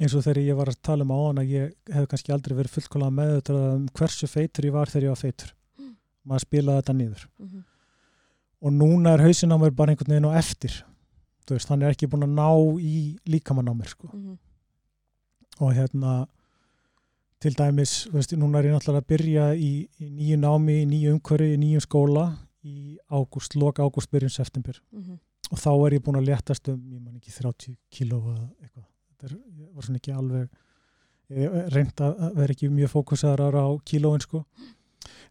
eins 0.00 0.14
og 0.14 0.22
þegar 0.24 0.42
ég 0.46 0.56
var 0.56 0.66
að 0.70 0.82
tala 0.82 1.02
um 1.04 1.10
áðan 1.10 1.40
að 1.42 1.50
ég 1.50 1.72
hef 1.92 2.06
kannski 2.08 2.32
aldrei 2.32 2.56
verið 2.56 2.76
fullkóla 2.76 3.10
með 3.10 3.32
þetta 3.40 3.56
um 3.74 3.88
hversu 3.88 4.26
feitur 4.30 4.64
ég 4.64 4.72
var 4.72 4.86
þegar 4.86 5.02
ég 5.08 5.14
var 5.14 5.22
feitur 5.24 5.52
Mm. 5.78 5.96
maður 6.26 6.44
spilaði 6.46 6.82
þetta 6.82 6.96
niður 6.96 7.26
Mhm. 7.40 7.64
og 8.62 8.72
núna 8.72 9.14
er 9.14 9.24
hausin 9.26 9.52
á 9.52 9.56
mér 9.58 9.74
bara 9.74 9.90
einhvern 9.92 10.08
veginn 10.14 10.30
á 10.30 10.38
eftir 10.38 10.82
veist, 11.50 11.66
hann 11.68 11.82
er 11.82 11.90
ekki 11.90 12.06
búin 12.06 12.22
að 12.22 12.30
ná 12.38 12.78
í 12.78 13.18
líkamann 13.26 13.66
á 13.66 13.74
mér 13.74 13.88
sko. 13.88 14.06
Mhm. 14.14 14.38
og 15.60 15.74
hérna 15.74 16.28
til 17.40 17.54
dæmis, 17.54 18.06
þú 18.06 18.12
veist, 18.12 18.36
núna 18.36 18.58
er 18.58 18.64
ég 18.68 18.74
náttúrulega 18.76 19.02
að 19.02 19.06
byrja 19.10 19.44
í, 19.56 19.88
í 20.00 20.10
nýju 20.10 20.36
námi, 20.38 20.82
í 20.84 20.86
nýju 20.86 21.14
umhverju 21.18 21.56
í 21.56 21.58
nýjum 21.58 21.80
skóla 21.82 22.36
í 22.64 22.98
ágúst, 23.10 23.54
loka 23.56 23.82
ágúst, 23.84 24.10
byrjun 24.10 24.30
september. 24.30 24.80
Mhm. 24.92 25.18
og 25.50 25.58
þá 25.58 25.70
er 25.86 25.94
ég 25.96 26.02
búin 26.04 26.18
að 26.20 26.28
léttast 26.28 26.68
um, 26.70 26.80
ég 26.92 27.00
man 27.02 27.16
ekki 27.16 27.32
30 27.34 27.76
kíló 27.90 28.20
eða 28.30 28.44
eitthvað. 28.62 28.84
Þetta 29.10 29.26
er, 29.26 29.38
var 29.74 29.82
svona 29.82 29.98
ekki 29.98 30.12
alveg 30.14 30.48
ég 31.30 31.56
reynda 31.74 32.10
að 32.10 32.36
vera 32.36 32.54
ekki 32.54 32.68
mjög 32.70 32.92
fókusarar 32.92 33.54
á 33.58 33.66
kílóin 33.86 34.22
sko. 34.22 34.44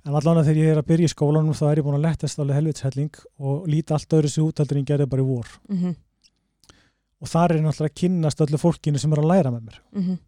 En 0.04 0.16
allan 0.16 0.40
að 0.42 0.50
þegar 0.50 0.60
ég 0.60 0.74
er 0.74 0.82
að 0.82 0.88
byrja 0.90 1.08
í 1.08 1.14
skólanum 1.14 1.56
þá 1.56 1.64
er 1.70 1.80
ég 1.80 1.88
búin 1.88 1.98
að 2.00 2.06
léttast 2.08 2.40
alveg 2.40 2.56
helvitshelling 2.60 3.22
og 3.40 3.68
líti 3.72 3.96
allt 3.96 4.16
öðru 4.18 4.32
sig 4.32 4.44
út 4.44 4.60
heldur 4.60 4.78
en 4.80 4.84
ég 4.84 4.90
gerði 4.92 5.10
bara 5.12 5.24
í 5.24 5.30
vor. 5.30 5.48
Mhm. 5.70 5.96
og 7.20 7.28
þar 7.28 7.52
er 7.52 7.62
náttúrulega 7.64 7.92
að 7.92 8.00
kynnast 8.00 8.42
öllu 8.46 8.58
fólkinu 8.62 9.00
sem 9.00 9.12
er 9.12 9.20
að 9.20 9.28
læra 9.28 9.52
með 9.52 9.64
mér. 9.68 9.80
Mhm. 9.94 10.20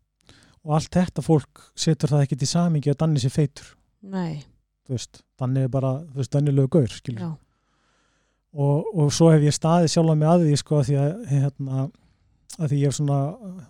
og 0.65 0.73
allt 0.75 0.91
þetta 0.91 1.21
fólk 1.23 1.61
setur 1.75 2.09
það 2.11 2.23
ekkert 2.25 2.43
í 2.43 2.49
samingi 2.51 2.91
að 2.91 2.97
Danni 2.97 3.19
sé 3.19 3.29
feitur. 3.31 3.75
Nei, 4.03 4.43
þú 4.87 4.95
veist, 4.97 5.21
Danni 5.39 5.63
er 5.65 5.67
bara, 5.73 5.91
þú 6.11 6.15
veist, 6.21 6.31
Dannilegu 6.35 6.69
gaur 6.69 6.87
skilur 6.87 7.21
og, 8.53 8.85
og 8.93 9.11
svo 9.15 9.29
hef 9.31 9.41
ég 9.47 9.55
staðið 9.55 9.91
sjálf 9.93 10.15
með 10.19 10.31
að 10.33 10.45
því 10.47 10.55
sko 10.59 10.81
því 10.83 10.95
að, 10.99 11.11
hérna, 11.31 11.85
að 12.59 12.67
því 12.73 12.79
ég 12.81 12.89
hef 12.89 12.97
svona 12.97 13.19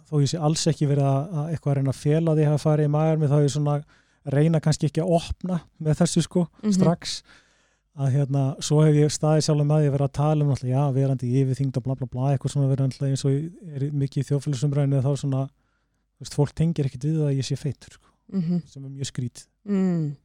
þó 0.09 0.15
ég 0.23 0.31
sé 0.31 0.39
alls 0.41 0.63
ekki 0.71 0.87
verið 0.89 1.05
að, 1.05 1.35
að 1.37 1.51
eitthvað 1.53 1.71
að 1.71 1.77
reyna 1.81 1.93
að 1.93 1.99
fela 2.01 2.33
því 2.37 2.45
að 2.47 2.51
hafa 2.51 2.63
farið 2.65 2.87
í 2.89 2.93
maður 2.95 3.21
með 3.21 3.33
þá 3.35 3.37
ég 3.45 3.53
svona 3.55 3.75
reyna 4.35 4.61
kannski 4.61 4.89
ekki 4.89 5.03
að 5.03 5.13
opna 5.19 5.59
með 5.81 5.99
þessu 6.01 6.23
sko 6.25 6.47
Mhm. 6.63 6.73
strax 6.77 7.21
að 8.01 8.13
hérna, 8.15 8.41
svo 8.63 8.81
hef 8.85 8.95
ég 8.95 9.11
staðið 9.11 9.43
sjálf 9.45 9.65
með 9.67 9.75
að 9.77 9.85
ég 9.85 9.91
verið 9.97 10.07
að 10.07 10.13
tala 10.17 10.43
um 10.45 10.49
náttúrulega, 10.53 10.79
já, 10.79 10.93
verandi 10.95 11.31
yfirþyngd 11.41 11.77
og 11.77 11.83
bla 11.83 11.95
bla 11.99 12.07
bla, 12.07 12.29
eitthvað 12.31 12.53
svona 12.55 12.69
verið 12.71 12.85
náttúrulega 12.87 13.11
eins 13.11 13.25
og 13.27 13.75
er 13.75 13.85
mikið 13.91 14.21
í 14.23 14.27
þjófélagsumræðinu 14.29 15.01
þá 15.03 15.11
svona, 15.19 15.41
þú 16.15 16.23
veist, 16.23 16.37
fólk 16.39 16.53
tengir 16.55 16.87
ekkit 16.87 17.03
við 17.09 17.19
að 17.27 17.33
ég 17.35 17.45
sé 17.49 17.57
feitur, 17.59 17.91
sko, 17.97 18.07
Mhm. 18.31 18.61
sem 18.65 18.85
er 18.85 18.89
mjög 18.89 19.09
skrít 19.11 19.45
Mm. 19.67 20.15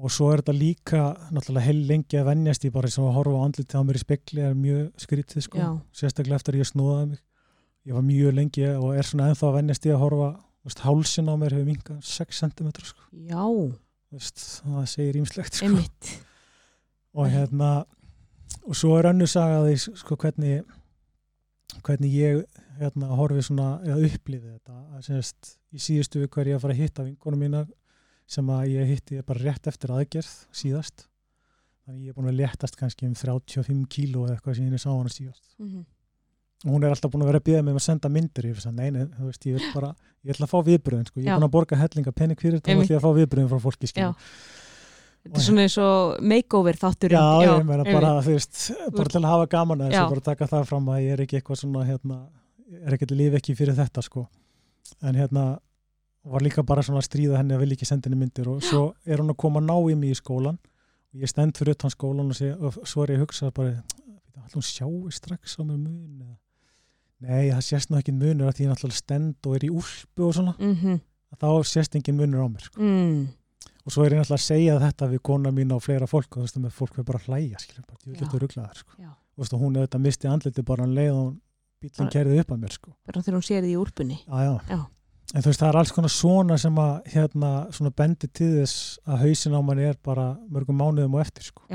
Og 0.00 0.12
svo 0.12 0.30
er 0.32 0.40
þetta 0.40 0.54
líka 0.56 1.00
náttúrulega 1.34 1.66
heil 1.66 1.80
lengi 1.88 2.18
að 2.20 2.30
venjast 2.30 2.64
í 2.64 2.70
bara 2.72 2.90
sem 2.92 3.04
að 3.04 3.16
horfa 3.18 3.36
á 3.36 3.44
andliti 3.44 3.76
á 3.76 3.84
mér 3.84 3.98
í 3.98 4.02
spekli 4.02 4.44
er 4.46 4.56
mjög 4.56 4.86
skrítið 5.04 5.44
sko, 5.44 5.60
Já. 5.60 5.68
sérstaklega 6.00 6.40
eftir 6.40 6.56
að 6.56 6.62
ég 6.62 6.70
snúðaði 6.70 7.10
mig. 7.10 7.20
Ég 7.88 7.96
var 7.96 8.06
mjög 8.06 8.34
lengi 8.36 8.66
og 8.70 8.88
er 8.96 9.08
svona 9.08 9.28
ennþá 9.30 9.46
að 9.50 9.56
venjast 9.58 9.86
í 9.88 9.92
að 9.92 10.02
horfa 10.04 10.30
veist, 10.64 10.82
hálsin 10.84 11.30
á 11.32 11.34
mér 11.40 11.56
hefur 11.56 11.68
minkað 11.68 12.02
6 12.08 12.42
cm 12.44 12.72
sko, 12.88 13.06
Já, 13.28 13.44
veist, 14.12 14.44
það 14.64 14.90
segir 14.94 15.20
ímslegt 15.20 15.60
sko. 15.60 15.70
og 17.16 17.30
hérna 17.32 17.70
og 18.66 18.76
svo 18.76 18.96
er 18.98 19.10
önnu 19.12 19.28
saga 19.28 19.62
því 19.66 19.76
sko 20.00 20.16
hvernig 20.20 20.64
hvernig 21.84 22.12
ég 22.14 22.44
hérna 22.80 23.12
horfi 23.18 23.42
svona 23.44 23.74
eða 23.84 24.08
upplifið 24.08 24.56
þetta. 24.56 24.78
Að 24.96 25.04
semst 25.06 25.52
í 25.70 25.82
síðustu 25.82 26.22
viku 26.24 26.40
er 26.40 26.52
ég 26.52 26.58
að 26.58 26.64
fara 26.64 26.76
að 26.76 26.82
hitta 26.82 27.06
vinkonu 27.06 27.38
mína 27.40 27.64
sem 28.30 28.50
að 28.54 28.66
ég 28.70 28.90
hitti 28.94 29.22
bara 29.26 29.42
rétt 29.42 29.66
eftir 29.70 29.90
aðgerð 29.96 30.30
síðast 30.54 31.06
þannig 31.86 32.04
ég 32.06 32.12
er 32.12 32.18
búin 32.20 32.30
að 32.30 32.38
léttast 32.44 32.76
kannski 32.78 33.08
um 33.08 33.14
35 33.18 33.88
kíló 33.90 34.26
eða 34.28 34.36
eitthvað 34.38 34.60
sem 34.60 34.68
ég 34.70 34.82
sá 34.84 34.90
hana 34.92 35.10
síðast 35.10 35.48
Mhm. 35.58 35.80
og 36.66 36.70
hún 36.76 36.84
er 36.84 36.92
alltaf 36.94 37.10
búin 37.10 37.24
að 37.24 37.30
vera 37.32 37.40
að 37.40 37.48
biða 37.48 37.62
mig 37.64 37.72
um 37.74 37.80
að 37.80 37.86
senda 37.88 38.08
myndir 38.12 38.44
ég 38.50 38.54
finnst 38.54 38.68
að 38.70 38.78
neina, 38.78 39.06
þú 39.18 39.26
veist, 39.30 39.46
ég 39.48 39.58
vil 39.58 39.72
bara 39.80 39.90
ég 40.24 40.34
ætla 40.34 40.46
að 40.46 40.52
fá 40.52 40.58
viðbröðin, 40.70 41.06
sko, 41.08 41.20
ég 41.20 41.26
er 41.26 41.30
Já. 41.32 41.36
búin 41.40 41.48
að 41.48 41.54
borga 41.56 41.76
hellinga 41.80 42.12
penning 42.12 42.38
fyrir 42.40 42.58
þetta, 42.60 42.70
Einmitt. 42.74 42.90
ætla 42.90 42.98
að 43.00 43.06
fá 43.06 43.12
viðbröðin 43.18 43.48
frá 43.50 43.60
fólki, 43.66 43.92
Já. 43.96 44.10
Þetta 45.20 45.36
er 45.36 45.44
svona 45.44 45.64
eins 45.66 45.74
og 45.76 46.20
makeover 46.24 46.76
þátturinn. 46.80 47.20
Já, 47.20 47.44
ég 47.44 47.64
meina 47.68 47.84
bara, 47.84 48.10
þú 48.24 48.32
veist, 48.38 48.60
bara 48.96 49.10
til 49.12 49.20
að 49.20 49.26
hafa 49.28 49.48
gaman 49.52 49.80
að 49.84 49.90
Já. 49.90 49.96
þessu, 50.00 50.12
bara 50.14 50.20
taka 50.30 50.46
það 50.48 50.62
fram 50.70 50.86
að 50.88 51.00
ég 51.04 51.10
er 51.12 51.20
ekki 51.26 51.36
eitthvað 51.40 51.58
svona, 51.60 51.82
hérna, 51.84 52.16
er 52.86 52.94
ekkert 52.96 53.12
líf 53.18 53.34
ekki 53.36 53.56
fyrir 53.58 53.76
þetta, 53.76 54.00
sko. 54.06 54.22
En 55.04 55.14
hérna, 55.20 55.44
var 56.24 56.40
líka 56.44 56.62
bara 56.66 56.82
svona 56.82 57.00
að 57.00 57.08
stríða 57.08 57.36
henni 57.40 57.54
að 57.54 57.60
vilja 57.64 57.76
ekki 57.78 57.86
senda 57.88 58.08
henni 58.10 58.20
myndir 58.20 58.48
og 58.48 58.60
svo 58.62 58.94
er 59.06 59.18
hún 59.22 59.30
að 59.32 59.36
koma 59.40 59.60
að 59.60 59.68
ná 59.70 59.76
í 59.90 59.96
mig 59.96 60.10
í 60.10 60.18
skólan 60.20 60.58
og 61.14 61.20
ég 61.24 61.28
stend 61.28 61.56
fyrir 61.56 61.72
utan 61.74 61.90
skólan 61.90 62.28
og, 62.30 62.36
sé, 62.36 62.52
og 62.54 62.76
svo 62.86 63.02
er 63.04 63.14
ég 63.14 63.18
að 63.20 63.24
hugsa 63.26 63.50
bara, 63.50 63.82
hún 64.54 64.62
sjáu 64.62 65.10
strax 65.10 65.56
á 65.58 65.62
mér 65.64 65.78
mun 65.78 66.36
Nei, 67.20 67.50
það 67.52 67.60
sést 67.66 67.90
nú 67.92 67.98
ekki 68.00 68.12
munur 68.16 68.48
því 68.56 68.64
ég 68.64 68.70
náttúrulega 68.70 68.96
stend 68.96 69.46
og 69.46 69.56
er 69.58 69.64
í 69.66 69.68
úlpu 69.68 70.24
og 70.24 70.32
svona, 70.34 70.54
Mhm. 70.58 71.00
þá 71.36 71.48
sést 71.68 71.94
engin 71.94 72.16
munur 72.16 72.40
á 72.40 72.48
mér, 72.48 72.62
sko 72.64 72.80
Mm. 72.80 73.28
og 73.84 73.92
svo 73.92 74.04
er 74.06 74.12
ég 74.12 74.20
náttúrulega 74.20 74.40
að 74.40 74.48
segja 74.48 74.78
þetta 74.80 75.08
við 75.10 75.22
kona 75.22 75.50
mín 75.52 75.72
og 75.72 75.82
fleira 75.82 76.06
fólk 76.08 76.32
og 76.32 76.38
þú 76.38 76.46
veist 76.48 76.56
að 76.56 76.64
með 76.64 76.72
fólk 76.72 76.96
við 76.96 77.04
bara 77.04 77.18
hlæja 77.18 77.58
skilur, 77.60 77.84
bara, 77.86 77.98
ég 78.06 78.12
vil 78.12 78.20
þetta 78.28 78.38
rugglaðar 78.40 78.76
sko. 78.76 78.92
Og 79.00 79.36
þú 79.36 79.38
veist 79.44 79.52
hún 79.52 79.76
auðvitað 79.76 80.00
misti 80.00 80.28
andliti 80.28 80.62
bara 80.64 80.84
um 80.84 80.94
leið 80.94 81.12
og 81.12 81.36
bílinn 81.82 81.96
Bara- 81.98 82.10
kerði 82.10 82.40
upp 82.40 82.48
að 82.48 82.60
mér 82.60 82.72
sko. 82.72 82.94
Bara 83.06 83.20
þegar 83.20 83.36
hún 83.36 83.48
sér 83.50 83.62
því 83.64 83.70
í 83.72 83.76
úrpunni. 83.84 84.18
já, 84.24 84.40
já. 84.40 84.60
Já. 84.68 84.86
En 85.34 85.42
þú 85.42 85.50
veist 85.50 85.62
það 85.62 85.68
er 85.68 85.78
alls 85.80 85.92
konar 85.94 86.12
svona 86.14 86.58
sem 86.60 86.78
að 86.82 87.10
hérna 87.14 87.50
svona 87.74 87.92
bendi 87.96 88.28
til 88.28 88.50
þess 88.58 89.00
að 89.06 89.24
hausin 89.24 89.56
á 89.56 89.60
manni 89.62 89.88
er 89.88 89.98
bara 90.02 90.32
mörgum 90.50 90.80
mánuðum 90.80 91.18
og 91.18 91.24
eftir 91.24 91.48
sko. 91.50 91.66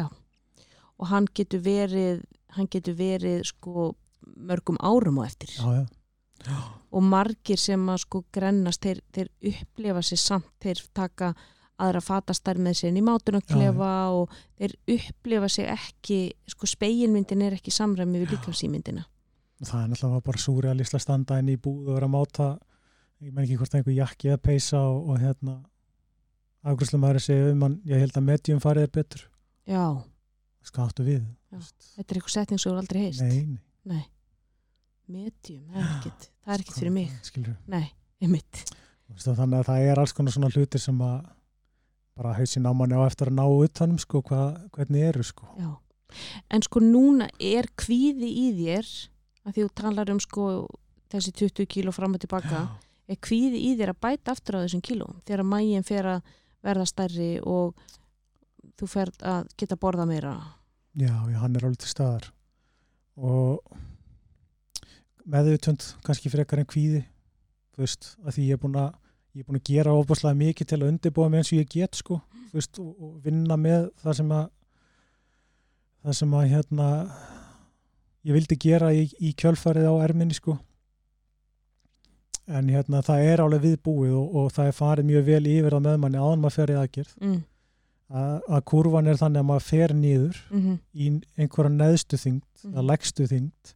Og 0.96 1.10
hann 1.12 1.28
getur 1.36 1.64
verið, 1.64 2.24
hann 2.56 2.70
getur 2.72 2.96
verið 2.96 3.44
sko 3.52 3.92
mörgum 4.36 4.80
árum 4.80 5.20
á 5.20 5.24
eftir. 5.28 5.52
já, 5.56 5.86
já. 6.46 6.58
Og 6.96 7.04
margir 7.04 7.60
sem 7.60 7.90
að 7.90 8.06
sko 8.06 8.24
grennast, 8.32 8.82
þeir, 8.82 9.02
þeir 9.12 9.30
upplifa 9.52 10.02
sér 10.02 10.22
samt, 10.22 10.52
þeir 10.64 10.82
taka 10.96 11.34
aðra 11.82 12.02
fatastær 12.04 12.60
með 12.62 12.78
sér 12.80 12.92
inn 12.92 13.02
í 13.02 13.06
mátunarklefa 13.06 13.92
og 14.16 14.32
þeir 14.60 14.76
upplifa 14.96 15.50
sig 15.52 15.68
ekki 15.72 16.20
sko 16.48 16.70
speginmyndin 16.70 17.44
er 17.44 17.58
ekki 17.58 17.74
samræmi 17.74 18.22
við 18.22 18.36
líkamsýmyndina 18.36 19.04
það 19.64 19.82
er 19.82 19.92
náttúrulega 19.92 20.26
bara 20.30 20.44
súrealist 20.46 20.96
að 20.96 21.04
standa 21.04 21.40
inn 21.42 21.52
í 21.52 21.60
búð 21.60 21.90
og 21.90 21.98
vera 21.98 22.10
að 22.10 22.16
máta 22.16 22.48
ég 23.24 23.32
menn 23.32 23.46
ekki 23.46 23.60
hvort 23.60 23.78
einhver 23.78 23.96
jakki 23.96 24.34
að 24.34 24.42
peisa 24.44 24.82
og, 24.90 25.12
og 25.12 25.22
hérna 25.22 25.60
afgrúslega 26.66 27.02
maður 27.04 27.22
að 27.22 27.26
segja 27.28 27.54
um 27.54 27.64
hann, 27.66 27.78
ég 27.88 28.02
held 28.02 28.18
að 28.18 28.28
medium 28.32 28.62
farið 28.64 28.88
er 28.88 28.92
betur. 28.98 29.24
Já, 29.70 29.86
skáttu 30.66 31.06
við 31.06 31.22
Já. 31.22 31.60
þetta 31.96 32.10
er 32.10 32.20
eitthvað 32.20 32.36
setning 32.36 32.62
sem 32.62 32.72
þú 32.72 32.82
aldrei 32.82 33.02
heist 33.04 33.24
nei, 33.24 33.58
nei, 33.86 34.04
medium, 35.10 35.64
það 35.72 35.82
er 35.82 35.92
ekkit 35.94 36.28
það 36.30 36.56
er 36.56 36.64
ekkit 36.64 36.80
fyrir 36.80 36.96
mig, 36.96 37.16
skilur 37.26 37.56
nei, 37.72 37.86
einmitt. 38.24 38.62
Þannig 39.16 39.60
að 39.60 39.68
það 39.70 39.88
er 39.92 40.02
alls 40.02 40.14
konar 40.18 40.34
svona 40.34 40.50
hlutir 40.50 40.82
sem 40.82 41.02
að 41.06 41.18
bara 42.16 42.34
hausin 42.38 42.66
á 42.66 42.72
manni 42.74 42.98
á 42.98 43.04
eftir 43.06 43.30
að 43.30 43.38
ná 43.38 43.44
utanum 43.46 44.00
sko, 44.02 44.22
hva, 44.26 44.46
hvernig 44.74 45.10
eru 45.12 45.26
sko. 45.26 45.50
Já. 45.60 45.74
en 46.54 46.64
sko 46.64 46.82
núna 46.82 47.28
er 47.42 47.68
kvíði 47.78 48.30
í 48.30 48.48
þér 48.56 48.90
að 49.46 49.54
því 49.54 49.66
þú 49.66 49.72
talar 49.82 50.12
um 50.14 50.22
sko 50.24 50.48
þessi 51.12 51.34
20 51.46 51.70
kíló 51.70 51.94
fram 51.94 52.16
og 52.18 52.24
tilbaka. 52.24 52.64
Já. 52.66 52.85
Er 53.08 53.20
kvíði 53.22 53.62
í 53.70 53.74
þér 53.80 53.94
að 53.94 54.02
bæta 54.06 54.34
aftur 54.34 54.60
á 54.60 54.64
þessum 54.64 54.84
kílóum 54.86 55.20
þegar 55.28 55.48
mægin 55.48 55.86
fer 55.86 56.10
að 56.16 56.36
verða 56.66 56.86
stærri 56.90 57.32
og 57.46 57.76
þú 58.80 58.90
fer 58.90 59.12
að 59.22 59.50
geta 59.60 59.78
borða 59.80 60.08
meira. 60.10 60.36
Já, 60.96 61.14
já, 61.30 61.38
hann 61.42 61.56
er 61.56 61.68
alveg 61.68 61.84
til 61.84 61.92
staðar. 61.92 62.32
Og 63.16 63.62
meðutönd 65.26 65.86
kannski 66.06 66.32
frekar 66.34 66.62
en 66.62 66.70
kvíði 66.70 67.04
þú 67.76 67.84
veist, 67.84 68.12
að 68.24 68.38
því 68.38 68.48
ég 68.50 68.58
er 68.58 68.62
búin 68.62 68.78
að 68.80 68.92
ég 69.36 69.44
er 69.44 69.48
búin 69.50 69.60
að 69.60 69.70
gera 69.70 69.96
ofbúslega 70.00 70.40
mikið 70.40 70.70
til 70.72 70.78
að 70.80 70.90
undirbúa 70.94 71.30
mig 71.32 71.42
eins 71.42 71.52
og 71.52 71.60
ég 71.60 71.72
get 71.74 71.98
sko, 72.00 72.22
þú 72.52 72.60
veist, 72.60 72.80
og, 72.80 72.92
og 73.04 73.16
vinna 73.26 73.58
með 73.60 73.90
það 74.04 74.20
sem 74.22 74.30
að 74.32 74.46
það 76.06 76.18
sem 76.22 76.36
að 76.40 76.46
hérna 76.54 76.88
ég 78.26 78.38
vildi 78.38 78.60
gera 78.62 78.94
í, 78.96 79.04
í 79.20 79.34
kjölfarið 79.38 79.90
á 79.92 79.94
erminni 80.06 80.38
sko 80.38 80.56
en 82.48 82.70
hérna 82.70 83.02
það 83.02 83.20
er 83.32 83.42
alveg 83.42 83.62
viðbúið 83.62 84.14
og, 84.14 84.36
og 84.36 84.52
það 84.54 84.68
er 84.68 84.80
farið 84.80 85.06
mjög 85.06 85.26
vel 85.26 85.46
yfir 85.48 85.76
það 85.76 85.86
með 85.88 86.00
manni 86.04 86.18
áðan 86.22 86.42
maður 86.44 86.58
fer 86.60 86.74
í 86.74 86.80
aðgerð. 86.82 87.14
Mm. 87.22 87.44
að, 88.10 88.42
að 88.54 88.66
kurvan 88.70 89.08
er 89.08 89.18
þannig 89.18 89.40
að 89.42 89.46
maður 89.50 89.64
fer 89.66 89.94
nýður 89.94 90.42
Mm 90.52 90.78
í 90.94 91.22
einhverja 91.38 91.72
neðstu 91.74 92.18
þyngd 92.18 92.56
Mhm. 92.66 92.74
eða 92.74 92.86
leggstu 92.90 93.28
þyngd 93.30 93.74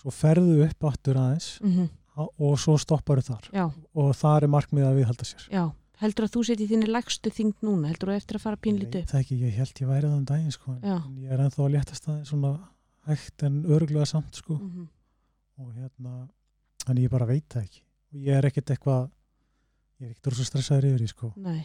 svo 0.00 0.10
ferðu 0.10 0.64
upp 0.64 0.84
aftur 0.88 1.16
aðeins 1.20 1.60
-hmm. 1.62 1.88
og 2.16 2.58
svo 2.58 2.76
stopparu 2.78 3.22
þar. 3.22 3.48
Já, 3.52 3.70
og 3.94 4.14
það 4.16 4.42
er 4.42 4.48
markmið 4.48 4.84
að 4.88 4.96
viðhalda 4.96 5.24
sér. 5.24 5.48
Já. 5.50 5.72
Heldur 6.02 6.24
að 6.24 6.32
þú 6.34 6.44
setji 6.46 6.66
þínni 6.66 6.88
legstu 6.90 7.30
þyngd 7.30 7.62
núna? 7.62 7.88
Heldur 7.88 8.08
þú 8.08 8.16
eftir 8.16 8.36
að 8.36 8.42
fara 8.42 8.56
upp? 8.56 8.62
það 9.06 9.20
ekki, 9.20 9.38
ég 9.38 9.52
held 9.54 9.74
ég 9.80 9.88
væri 9.88 10.06
það 10.08 10.16
um 10.16 10.24
daginn 10.24 10.50
sko, 10.50 10.72
en 10.82 11.16
ég 11.22 11.30
er 11.30 11.38
ennþá 11.38 11.62
að 11.62 11.72
léttast 11.76 12.04
það 12.04 12.24
svona 12.24 12.58
hægt 13.06 13.42
en 13.42 13.64
öruglega 13.64 14.06
samt 14.06 14.34
sko. 14.34 14.54
Mm 14.54 14.70
-hmm. 14.70 14.88
og 15.58 15.74
hérna, 15.74 16.28
þannig 16.86 17.04
ég 17.04 17.10
bara 17.10 17.26
veit 17.26 17.48
það 17.48 17.62
ekki 17.62 17.82
og 18.12 18.18
ég 18.20 18.36
er 18.38 18.48
ekkert 18.48 18.70
eitthvað 18.74 19.06
ég 20.02 20.06
er 20.06 20.10
ekkert 20.12 20.32
rosa 20.32 20.48
stressaður 20.48 20.88
yfir 20.90 21.04
því 21.04 21.10
sko 21.12 21.32
Nei. 21.36 21.62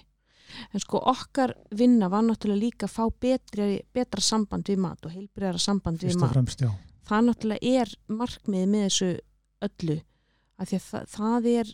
En 0.71 0.79
sko 0.79 1.01
okkar 1.11 1.51
vinna 1.75 2.07
var 2.07 2.23
náttúrulega 2.23 2.61
líka 2.61 2.87
að 2.87 2.93
fá 2.95 3.03
betri, 3.19 3.81
betra 3.91 4.23
samband 4.23 4.69
við 4.71 4.79
mat 4.79 5.03
og 5.03 5.11
heilbriðara 5.11 5.59
samband 5.59 5.99
við 5.99 6.13
fyrst 6.13 6.21
og 6.21 6.23
mat. 6.23 6.35
fremst, 6.37 6.63
Það 7.07 7.25
náttúrulega 7.27 7.73
er 7.81 7.91
markmiðið 8.07 8.69
með 8.71 8.85
þessu 8.87 9.09
öllu. 9.67 9.97
Af 10.57 10.69
því 10.69 10.77
að 10.79 10.85
það, 10.87 11.09
það 11.17 11.49
er 11.51 11.73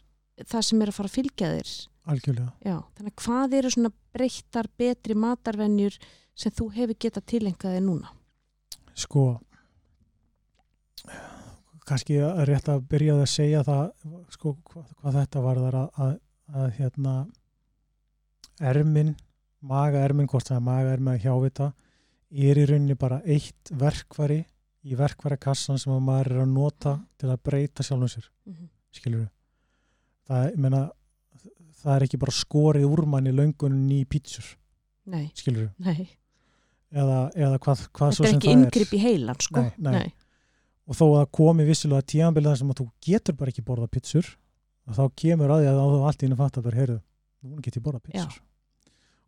það 0.50 0.66
sem 0.68 0.82
er 0.82 0.90
að 0.92 0.98
fara 0.98 1.12
að 1.12 1.18
fylgja 1.20 1.52
þér. 1.54 1.72
algjörlega 2.14 2.50
Já. 2.66 2.78
Þannig 2.98 3.14
að 3.14 3.24
hvað 3.24 3.56
eru 3.60 3.72
svona 3.76 3.94
breyttar 4.18 4.70
betri 4.82 5.16
matarvenjur 5.16 6.00
sem 6.34 6.52
þú 6.58 6.72
hefur 6.74 7.00
getað 7.06 7.30
tilengaði 7.30 7.86
núna? 7.86 8.10
sko 8.94 9.40
kannski 11.88 12.20
rétt 12.48 12.70
að 12.72 12.86
byrja 12.92 13.16
að 13.20 13.30
segja 13.32 13.64
það 13.68 13.86
sko 14.34 14.56
hvað, 14.70 14.88
hvað 15.02 15.18
þetta 15.20 15.44
var 15.44 15.62
þar 15.66 15.78
að, 15.82 15.90
að, 16.06 16.14
að 16.54 16.72
hérna 16.80 17.14
ermin, 18.74 19.14
maga 19.62 20.04
ermin 20.06 20.30
hvort 20.32 20.48
það 20.50 20.60
er 20.60 20.66
maga 20.70 20.96
ermin 20.96 21.14
að 21.14 21.24
hjávita 21.26 21.70
er 22.34 22.58
í 22.58 22.66
rauninni 22.70 22.98
bara 23.00 23.22
eitt 23.26 23.72
verkvari 23.80 24.42
í 24.84 24.98
verkvarakassan 25.00 25.80
sem 25.80 25.94
að 25.96 26.04
maður 26.04 26.32
er 26.34 26.42
að 26.44 26.52
nota 26.52 26.98
til 27.20 27.30
að 27.32 27.44
breyta 27.50 27.86
sjálfum 27.86 28.12
sér 28.12 28.30
Mm 28.44 28.54
-hmm. 28.54 28.68
skilur 28.92 29.20
við 29.20 29.30
það, 30.28 30.50
ég 30.50 30.58
meina, 30.60 30.82
það 31.84 31.96
er 31.96 32.04
ekki 32.04 32.18
bara 32.20 32.32
skorið 32.32 32.86
úr 32.86 33.06
manni 33.06 33.32
löngunum 33.32 33.92
í 33.92 34.04
pítsur 34.06 34.58
Nei, 35.06 35.32
skilur 35.36 35.64
við, 35.64 35.72
nei. 35.78 36.10
eða, 36.92 37.32
eða 37.36 37.58
hvað, 37.60 37.88
hvað 37.92 38.10
Þetta 38.10 38.16
svo 38.16 38.24
er 38.24 38.30
sem 38.30 38.38
ekki 38.38 38.48
það 38.48 38.54
er 38.54 38.58
inngrip 38.60 38.94
í 38.94 39.00
heilan, 39.04 39.40
sko. 39.40 39.62
Nei, 39.62 39.94
nei. 39.94 40.14
Og 40.84 40.98
þó 41.00 41.06
að 41.22 41.30
komi 41.40 41.66
vissilega 41.68 42.06
tíanbilið 42.14 42.52
þar 42.52 42.62
sem 42.62 42.74
að 42.74 42.80
þú 42.82 42.88
getur 43.08 43.38
bara 43.40 43.54
ekki 43.54 43.66
borða 43.68 43.90
pitsur 43.92 44.32
þá 44.98 45.04
kemur 45.16 45.54
að 45.54 45.64
því 45.64 45.70
að 45.72 45.82
þú 45.94 46.02
allt 46.08 46.24
í 46.24 46.28
henni 46.28 46.40
fatt 46.40 46.60
að 46.60 46.68
bara 46.68 46.80
heyrðu, 46.82 47.00
núna 47.44 47.64
get 47.64 47.78
ég 47.80 47.86
borða 47.86 48.04
pitsur 48.04 48.40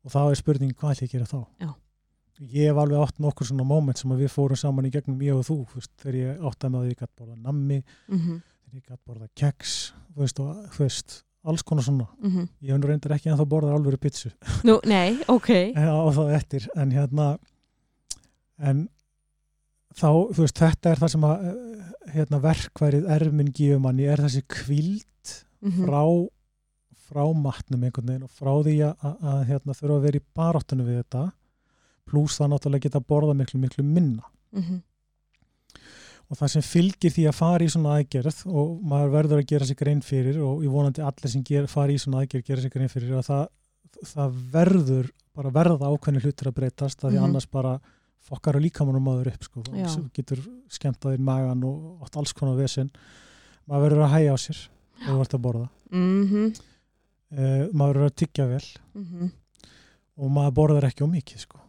og 0.06 0.14
þá 0.14 0.22
er 0.26 0.40
spurning 0.40 0.74
hvað 0.76 0.96
ætla 0.96 1.06
ég 1.06 1.10
að 1.10 1.16
gera 1.16 1.30
þá 1.30 1.38
Já. 1.64 1.70
ég 2.56 2.70
hef 2.70 2.82
alveg 2.82 3.06
átt 3.06 3.22
nokkur 3.24 3.50
svona 3.50 3.68
moment 3.68 4.02
sem 4.02 4.12
að 4.12 4.26
við 4.26 4.34
fórum 4.34 4.60
saman 4.60 4.90
í 4.90 4.92
gegnum 4.94 5.24
ég 5.24 5.40
og 5.40 5.46
þú 5.48 5.60
veist, 5.74 5.94
þegar 6.02 6.20
ég 6.20 6.44
átti 6.50 6.72
með 6.74 6.82
að 6.82 6.90
ég 6.92 7.00
gætt 7.00 7.16
borða 7.16 7.38
nammi 7.40 7.80
Mm 8.08 8.20
-hmm. 8.20 8.42
þegar 8.66 8.76
ég 8.76 8.90
gætt 8.90 9.06
borða 9.06 9.30
keks 9.36 9.94
veist, 10.16 10.40
og, 10.40 10.70
veist, 10.78 11.24
alls 11.44 11.64
konar 11.64 11.84
svona 11.84 12.08
Mm 12.22 12.48
ég 12.62 12.76
hef 12.76 12.84
reyndar 12.84 13.16
ekki 13.16 13.30
en 13.30 13.38
þá 13.38 13.46
borðað 13.46 13.76
alvöru 13.76 13.98
pitsu 13.98 14.32
Nú, 14.64 14.80
nei, 14.86 15.18
ok. 15.28 15.50
og 16.06 16.14
þá 16.14 16.24
en 16.76 16.92
hérna 16.92 17.38
en 18.58 18.90
þá, 19.96 20.10
þú 20.36 20.42
veist, 20.44 20.60
þetta 20.60 20.92
er 20.92 21.02
það 21.04 21.12
sem 21.16 21.26
að 21.30 21.46
eh, 21.50 21.84
hérna, 22.16 22.40
verkværið 22.44 23.10
erfinn 23.16 23.52
gefur 23.56 23.80
manni 23.86 24.04
er 24.12 24.18
þessi 24.26 24.44
kvild 24.48 25.06
Mm 25.66 25.72
-hmm. 25.72 25.86
frá 25.88 26.02
frá 27.06 27.24
matnum 27.34 27.84
einhvern 27.84 28.06
veginn 28.08 28.24
og 28.24 28.30
frá 28.30 28.52
því 28.64 28.76
að, 28.86 28.94
að, 29.02 29.16
að 29.32 29.46
hérna, 29.50 29.74
þurfa 29.74 29.96
að 29.98 30.02
vera 30.06 30.18
í 30.20 30.26
baráttunum 30.36 30.86
við 30.88 30.98
þetta 31.04 31.24
pluss 32.06 32.38
það 32.40 32.50
náttúrulega 32.52 32.84
geta 32.86 33.00
borða 33.00 33.34
miklu 33.34 33.60
miklu 33.60 33.84
minna 33.84 34.24
Mhm. 34.54 34.82
og 36.30 36.38
það 36.38 36.48
sem 36.54 36.62
fylgir 36.62 37.12
því 37.14 37.26
að 37.30 37.36
fara 37.38 37.66
í 37.66 37.70
svona 37.70 37.96
aðgerð 38.00 38.40
og 38.50 38.80
maður 38.84 39.12
verður 39.16 39.42
að 39.42 39.48
gera 39.52 39.66
sig 39.66 39.78
grein 39.78 40.02
fyrir 40.02 40.38
og 40.42 40.64
ég 40.66 40.72
vonandi 40.74 41.02
allir 41.06 41.30
sem 41.32 41.44
ger, 41.44 41.68
fara 41.68 41.92
í 41.94 41.98
svona 42.02 42.22
aðgerð 42.24 42.46
gera 42.46 42.62
sig 42.62 42.72
grein 42.74 42.90
fyrir 42.90 43.14
að 43.20 43.26
það, 43.30 43.48
það 44.14 44.40
verður 44.56 45.12
bara 45.36 45.50
verða 45.52 45.92
ákveðni 45.92 46.22
hlutur 46.24 46.48
að 46.52 46.58
breytast 46.60 47.04
að 47.04 47.12
því 47.12 47.20
Mhm. 47.20 47.24
annars 47.30 47.46
bara 47.52 47.80
fokkar 48.26 48.58
og 48.58 48.64
líkamannum 48.66 49.04
maður 49.06 49.32
upp 49.34 49.44
sko, 49.48 49.64
sem 49.92 50.10
getur 50.14 50.42
skemmt 50.70 51.06
að 51.06 51.16
þér 51.16 51.24
magan 51.28 51.64
og 51.68 52.02
átt 52.06 52.18
alls 52.18 52.34
konar 52.34 52.58
vesen 52.58 52.90
maður 53.70 53.84
verður 53.90 54.06
að 54.08 54.14
hæja 54.16 54.34
á 54.34 54.38
sér 54.42 54.62
og 55.12 55.22
ert 55.26 55.34
að 55.38 55.42
borða 55.48 55.70
Mm 55.92 56.28
-hmm. 56.28 56.54
uh, 57.38 57.68
maður 57.74 57.94
verður 58.00 58.10
að 58.10 58.16
tyggja 58.22 58.46
vel 58.48 58.68
Mhm. 58.96 59.32
og 60.18 60.30
maður 60.32 60.54
borðar 60.58 60.84
ekki 60.90 61.04
á 61.06 61.08
mikið 61.08 61.38
sko. 61.40 61.60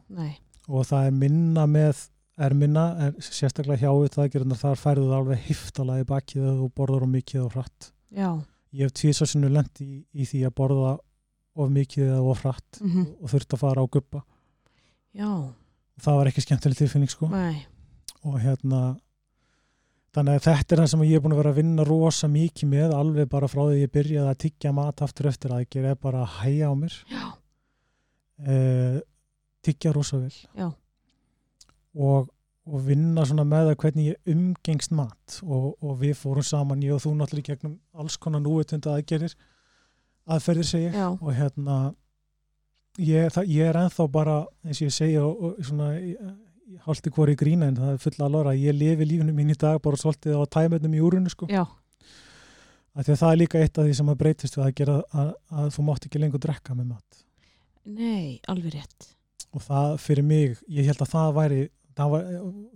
Og 0.69 0.85
það 0.87 1.07
er 1.07 1.11
minna 1.13 1.67
með 1.67 2.09
er 2.39 2.53
minna, 2.55 2.85
er 3.07 3.13
sérstaklega 3.21 3.81
hjá 3.81 3.91
það 4.11 4.57
þar 4.61 4.77
færðu 4.77 5.07
það 5.09 5.19
alveg 5.19 5.39
hiftalega 5.47 6.01
í 6.01 6.05
bakið 6.05 6.43
þú 6.61 6.71
borðar 6.77 7.03
á 7.07 7.09
mikið 7.09 7.41
og 7.45 7.53
hratt 7.53 7.93
Já. 8.13 8.43
ég 8.73 8.83
hef 8.83 8.93
tvísarsinu 8.93 9.49
lent 9.49 9.81
í, 9.81 10.05
í 10.15 10.25
því 10.25 10.47
að 10.47 10.55
borða 10.55 10.99
of 11.57 11.71
mikið 11.71 12.05
eða 12.11 12.23
of 12.31 12.43
hratt 12.43 12.81
Mm 12.81 13.07
og 13.23 13.31
þurft 13.31 13.55
að 13.55 13.59
fara 13.59 13.81
á 13.83 13.87
guppa 13.89 14.23
Já. 15.15 15.53
Það 16.03 16.21
var 16.21 16.31
ekki 16.31 16.45
skemmtileg 16.45 16.79
tilfinning 16.79 17.13
sko. 17.13 17.29
Nei. 17.33 17.65
og 18.27 18.39
hérna 18.43 18.81
þannig 20.17 20.39
að 20.39 20.47
þetta 20.47 20.75
er 20.75 20.81
það 20.81 20.89
sem 20.93 21.03
ég 21.07 21.19
er 21.19 21.23
búin 21.25 21.35
að 21.35 21.41
vera 21.43 21.51
að 21.53 21.59
vinna 21.61 21.85
rosa 21.87 22.29
mikið 22.33 22.71
með 22.73 22.95
alveg 22.97 23.29
bara 23.33 23.51
frá 23.53 23.61
því 23.67 23.83
ég 23.83 23.93
byrjaði 23.93 24.31
að 24.33 24.41
tyggja 24.45 24.73
mat 24.77 25.03
aftur 25.05 25.29
eftir 25.31 25.53
að 25.53 25.67
ég 25.67 25.91
er 25.91 25.99
bara 26.01 26.23
að 26.25 26.39
hæja 26.41 26.71
á 26.73 26.75
mér. 26.79 26.97
Já. 27.13 27.27
uh, 28.47 28.97
tyggja 29.67 29.93
rosa 29.93 30.23
vel. 30.23 30.71
Og, 31.97 32.31
og 32.67 32.87
vinna 32.87 33.27
svona 33.29 33.45
með 33.49 33.71
það 33.71 33.79
hvernig 33.85 34.09
ég 34.09 34.33
umgengst 34.33 34.97
mat. 34.97 35.39
Og, 35.45 35.69
og 35.85 36.01
við 36.01 36.17
fórum 36.19 36.49
saman 36.49 36.85
ég 36.85 36.97
og 36.97 37.05
þú 37.05 37.13
náttúrulega 37.21 37.53
gegnum 37.53 37.77
alls 37.97 38.17
konar 38.21 38.43
núvitund 38.45 38.89
aðgerir 38.91 39.37
aðferðir 40.27 40.67
segja 40.67 41.11
og 41.15 41.31
hérna 41.37 41.77
ég, 43.03 43.31
það, 43.35 43.51
ég 43.53 43.71
er 43.71 43.79
ennþá 43.83 44.07
bara 44.13 44.37
eins 44.65 44.81
og 44.81 44.89
ég 44.89 44.95
segja 44.97 45.25
og, 45.27 45.59
svona 45.65 45.91
haldi 46.87 47.13
hvori 47.15 47.37
grína 47.39 47.71
en 47.71 47.79
það 47.79 47.93
er 47.93 48.01
fulla 48.03 48.29
alvara. 48.29 48.55
Ég 48.59 48.77
lifi 48.77 49.09
lífinu 49.09 49.35
mín 49.37 49.53
í 49.55 49.59
dag 49.59 49.81
bara 49.85 50.01
svolítið 50.01 50.41
á 50.41 50.45
tæmöndum 50.59 50.97
í 50.97 51.03
úrunu 51.05 51.33
sko. 51.33 51.49
Það 52.97 53.29
er 53.29 53.41
líka 53.43 53.61
eitt 53.61 53.77
af 53.77 53.85
því 53.85 53.95
sem 53.99 54.09
að 54.09 54.21
breytist 54.23 54.57
við 54.57 54.65
að 54.65 54.75
gera 54.81 54.97
að, 55.13 55.33
að 55.53 55.73
þú 55.77 55.87
mátt 55.87 56.09
ekki 56.09 56.23
lengur 56.23 56.43
drekka 56.43 56.77
með 56.77 56.95
mat. 56.95 57.25
Nei, 57.87 58.41
alveg 58.51 58.79
rétt. 58.79 59.13
og 59.57 59.63
það 59.65 59.93
fyrir 60.03 60.27
mig, 60.27 60.57
ég 60.69 60.89
held 60.91 61.01
að 61.01 61.13
það 61.13 61.35
væri 61.37 61.61
það 61.97 62.13
var, 62.13 62.27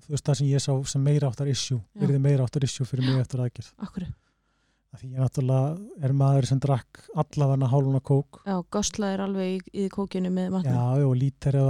þú 0.01 0.15
veist 0.15 0.27
það 0.29 0.39
sem 0.39 0.51
ég 0.51 0.65
sá 0.65 0.73
sem 0.93 1.05
meira 1.05 1.29
áttar 1.29 1.51
issue, 1.51 1.81
verið 2.01 2.23
meira 2.25 2.47
áttar 2.47 2.65
issue 2.65 2.89
fyrir 2.89 3.07
mig 3.07 3.21
eftir 3.21 3.43
aðgerð. 3.45 3.73
Akkur. 3.85 4.07
Því 4.99 5.13
ég 5.15 5.21
náttúrulega 5.23 6.05
er 6.05 6.13
maður 6.19 6.47
sem 6.51 6.59
drakk 6.61 6.99
allavega 7.15 7.69
hálfuna 7.71 8.01
kók 8.03 8.41
Já, 8.45 8.57
goslaðir 8.75 9.21
alveg 9.23 9.61
í, 9.71 9.85
í 9.85 9.89
kókinu 9.89 10.33
með 10.35 10.49
matnum. 10.57 10.75
Já, 10.75 11.07
og 11.07 11.15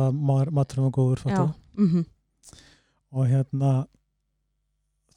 að 0.09 0.15
maður- 0.31 0.53
maturinn 0.57 0.87
var 0.89 0.95
góður 0.97 1.21
Já. 1.21 1.25
fattu? 1.25 1.55
mhm, 1.77 2.05
og 3.13 3.27
hérna 3.29 3.73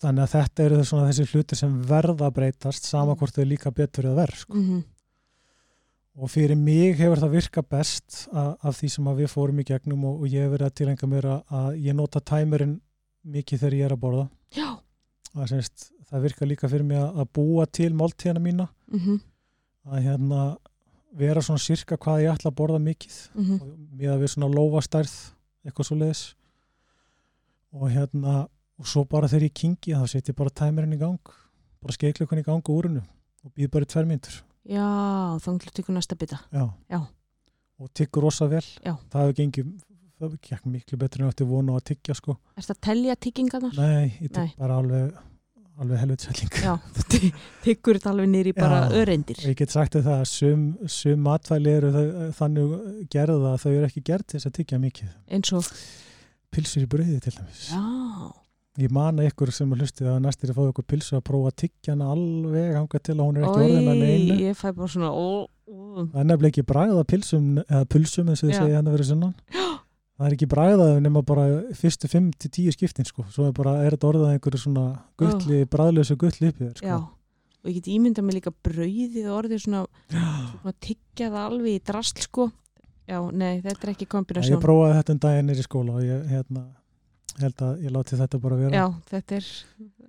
þannig 0.04 0.24
að 0.26 0.34
þetta 0.36 0.64
eru 0.68 0.84
svona 0.84 1.08
þessi 1.12 1.28
hluti 1.32 1.56
sem 1.56 1.78
verða 1.88 2.32
breytast 2.36 2.84
sama 2.90 3.14
Mm. 3.14 3.18
hvort 3.20 3.34
þau 3.38 3.46
líka 3.48 3.72
betur 3.74 4.04
eða 4.10 4.16
verð 4.20 4.36
sko. 4.44 4.54
mhm, 4.58 4.84
og 6.20 6.30
fyrir 6.30 6.58
mig 6.58 6.98
hefur 7.00 7.18
það 7.24 7.32
virka 7.32 7.62
best 7.64 8.28
að, 8.34 8.58
af 8.64 8.76
því 8.82 8.90
sem 8.92 9.06
við 9.06 9.32
fórum 9.32 9.60
í 9.60 9.64
gegnum 9.66 10.04
og, 10.06 10.22
og 10.22 10.28
ég 10.28 10.44
hefur 10.44 10.58
verið 10.58 10.68
að 10.68 10.76
tilenga 10.76 11.08
mér 11.08 11.24
að, 11.24 11.44
að 11.50 11.80
ég 11.88 11.96
nota 11.96 12.20
tæmurinn 12.20 12.82
mikið 13.26 13.60
þegar 13.64 13.74
ég 13.80 13.86
er 13.86 13.96
að 13.96 14.00
borða 14.04 14.30
Já. 14.54 14.78
Það, 15.34 15.48
semst, 15.52 15.88
það 16.10 16.26
virka 16.28 16.48
líka 16.50 16.70
fyrir 16.72 16.88
mig 16.88 17.00
að, 17.00 17.22
að 17.24 17.32
búa 17.38 17.66
til 17.70 17.92
máltíðana 17.98 18.44
mína 18.44 18.68
mhm, 18.94 19.20
að 19.90 20.08
hérna 20.08 20.44
vera 21.14 21.44
svona 21.46 21.62
sirka 21.62 21.98
hvað 22.02 22.24
ég 22.24 22.34
ætla 22.34 22.52
að 22.54 22.58
borða 22.62 22.82
mikið 22.84 23.18
mhm, 23.38 23.60
og 23.62 24.00
mér 24.00 24.16
að 24.16 24.24
við 24.24 24.34
svona 24.34 24.52
lófastærð 24.54 25.16
eitthvað 25.64 25.90
svo 25.90 26.00
leiðis 26.00 26.24
og 27.74 27.90
hérna 27.94 28.38
og 28.80 28.90
svo 28.90 29.04
bara 29.10 29.30
þegar 29.32 29.48
ég 29.50 29.58
kingi 29.58 29.94
þá 29.98 30.06
setjum 30.10 30.34
ég 30.34 30.40
bara 30.40 30.58
tæmurinn 30.62 30.96
í 30.98 31.02
gang 31.02 31.36
bara 31.84 31.96
skeiklukkan 31.96 32.42
í 32.42 32.46
gang 32.48 32.64
á 32.66 32.72
úrinu 32.74 33.04
og 33.44 33.54
býð 33.54 33.72
bara 33.74 33.88
í 33.88 33.92
tvær 33.94 34.10
myndur 34.10 34.42
Já, 34.64 34.88
að 35.36 35.66
tökur 35.76 35.92
næsta 35.92 36.16
bita. 36.16 36.40
já. 36.52 36.70
Já. 36.88 37.02
og 37.80 37.90
tyggur 37.94 38.24
rosa 38.24 38.48
vel 38.48 38.64
Já. 38.84 38.96
það 39.12 39.20
hefur 39.26 39.38
gengið 39.40 39.72
það 40.24 40.40
gekk 40.50 40.66
miklu 40.72 40.98
betur 41.02 41.22
en 41.26 41.30
eftir 41.34 41.48
vonu 41.50 41.76
að 41.78 41.86
tyggja 41.92 42.16
sko 42.18 42.38
Er 42.58 42.64
þetta 42.66 42.76
að 42.78 42.82
telja 42.90 43.16
tiggingarnar? 43.28 43.78
nei, 43.78 44.18
ég 44.22 44.32
Nei. 44.38 44.50
bara 44.60 44.78
alveg 44.82 45.14
alveg 45.84 45.98
helvitsælling 46.04 46.54
Já, 46.62 46.74
tiggur 47.66 47.98
þetta 47.98 48.12
alveg 48.14 48.28
nýri 48.30 48.52
bara 48.54 48.84
Já. 48.86 48.94
öreindir. 49.02 49.40
ég 49.42 49.56
get 49.58 49.74
sagt 49.74 49.96
það 49.98 50.12
að 50.20 50.28
sum, 50.30 50.66
sum 50.86 51.24
matvæli 51.26 51.72
eru 51.80 51.90
þannig 52.38 53.08
gerða 53.10 53.56
að 53.56 53.64
þau 53.66 53.72
eru 53.74 53.88
ekki 53.90 54.04
gerð 54.12 54.28
til 54.28 54.38
þess 54.40 54.52
að 54.52 54.56
tyggja 54.60 54.80
mikið 54.84 55.10
Eins 55.34 55.54
og, 55.58 55.72
pilsur 56.54 56.86
í 56.86 56.90
brauði 56.94 57.20
til 57.26 57.34
dæmis 57.40 57.68
já, 57.74 57.82
Ég 58.82 58.90
man 58.94 59.20
að 59.22 59.28
ykkur 59.30 59.52
sem 59.54 59.70
að 59.74 59.84
hlustið 59.84 60.08
að 60.10 60.22
næstir 60.26 60.50
að 60.50 60.56
fá 60.58 60.64
ykkur 60.72 60.86
pilsu 60.90 61.14
að 61.18 61.26
prófa 61.28 61.50
að 61.52 61.58
tyggja 61.62 61.94
hana 61.94 62.08
alveg 62.14 62.72
hanga 62.78 63.02
til 63.06 63.14
að 63.14 63.26
hún 63.28 63.36
er 63.38 63.44
ekki 63.46 63.66
orðin 63.68 63.90
að 63.92 64.00
neinu. 64.02 64.38
ég 64.42 64.56
fæ 64.58 64.64
bara 64.74 64.88
svona, 64.90 65.12
ó, 65.14 65.26
Það 65.68 66.18
er 66.22 66.26
nefnilega 66.30 66.50
ekki 66.54 66.64
bragða 66.72 67.04
pilsum 67.08 67.46
eða 67.64 67.84
pulsum 67.94 68.32
eins 68.34 68.42
og 68.42 68.50
þið 68.50 68.54
Já. 68.56 68.62
segja 68.64 68.78
hérna 68.80 68.94
verið 68.96 69.10
sunnan. 69.12 69.36
Það 70.14 70.28
er 70.28 70.36
ekki 70.36 70.48
bragðað 70.52 70.92
nema 71.02 71.24
bara 71.26 71.46
fyrstu 71.78 72.10
5-10 72.12 72.76
skiptin 72.76 73.08
sko. 73.08 73.26
Svo 73.34 73.48
er 73.50 73.56
bara, 73.58 73.80
er 73.82 73.96
þetta 73.96 74.10
orðað 74.12 74.34
einhverju 74.36 74.62
svona 74.62 74.84
gulli, 75.20 75.64
oh. 75.64 75.70
bragðlösu 75.74 76.18
gulli 76.22 76.52
uppið 76.52 76.68
þér 76.68 76.84
já. 76.86 76.98
sko. 77.00 77.00
Og 77.64 77.72
ég 77.72 77.78
get 77.80 77.90
ímyndað 77.96 78.28
mig 78.28 78.38
líka 78.38 78.52
brauðið 78.68 79.32
orðið 79.32 79.64
svona, 79.64 79.82
svona 80.12 80.74
tyggjað 80.84 81.40
alveg 81.40 81.80
í 81.80 81.84
drasl, 81.88 82.22
sko. 82.28 82.50
Já, 83.10 83.18
nei, 83.36 83.58
þetta 83.64 83.88
er 83.88 83.92
ekki 83.94 84.06
Ég 84.06 84.12
kombinasjón. 84.12 84.62
prófaði 84.64 84.98
þetta 85.00 85.14
um 85.14 85.22
daginn 85.26 85.50
nýri 85.50 85.66
skóla 85.66 85.96
og 85.98 86.06
ég 86.06 86.28
hérna, 86.30 86.62
held 87.42 87.64
að 87.66 87.82
ég 87.84 87.96
láti 87.96 88.20
þetta 88.20 88.40
bara 88.44 88.60
vera. 88.60 88.84
Já, 88.84 88.86
þetta 89.10 89.40
er, 89.40 89.50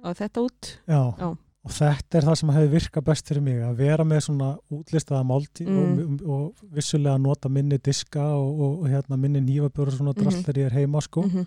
og 0.02 0.18
þetta 0.20 0.44
út. 0.44 0.70
Já. 0.84 1.00
Já. 1.18 1.28
Og 1.64 1.72
þetta 1.72 2.18
er 2.18 2.26
það 2.28 2.34
sem 2.36 2.50
hefur 2.52 2.72
virkað 2.74 3.04
best 3.06 3.28
fyrir 3.30 3.40
mig 3.42 3.60
að 3.64 3.76
vera 3.78 4.04
með 4.04 4.18
svona 4.26 4.48
útlistaða 4.70 5.24
málti 5.24 5.64
Mm. 5.64 6.18
og, 6.20 6.28
og 6.28 6.72
vissulega 6.76 7.16
nota 7.18 7.48
minni 7.48 7.78
diska 7.78 8.20
og, 8.36 8.60
og, 8.60 8.72
og 8.82 8.88
hérna 8.92 9.16
minni 9.16 9.40
nýfabjóra 9.40 9.94
svona 9.96 10.12
drall 10.12 10.34
Mhm. 10.34 10.42
þegar 10.44 10.58
ég 10.60 10.66
er 10.66 10.76
heima 10.76 11.00
sko 11.00 11.22
Mhm. 11.22 11.46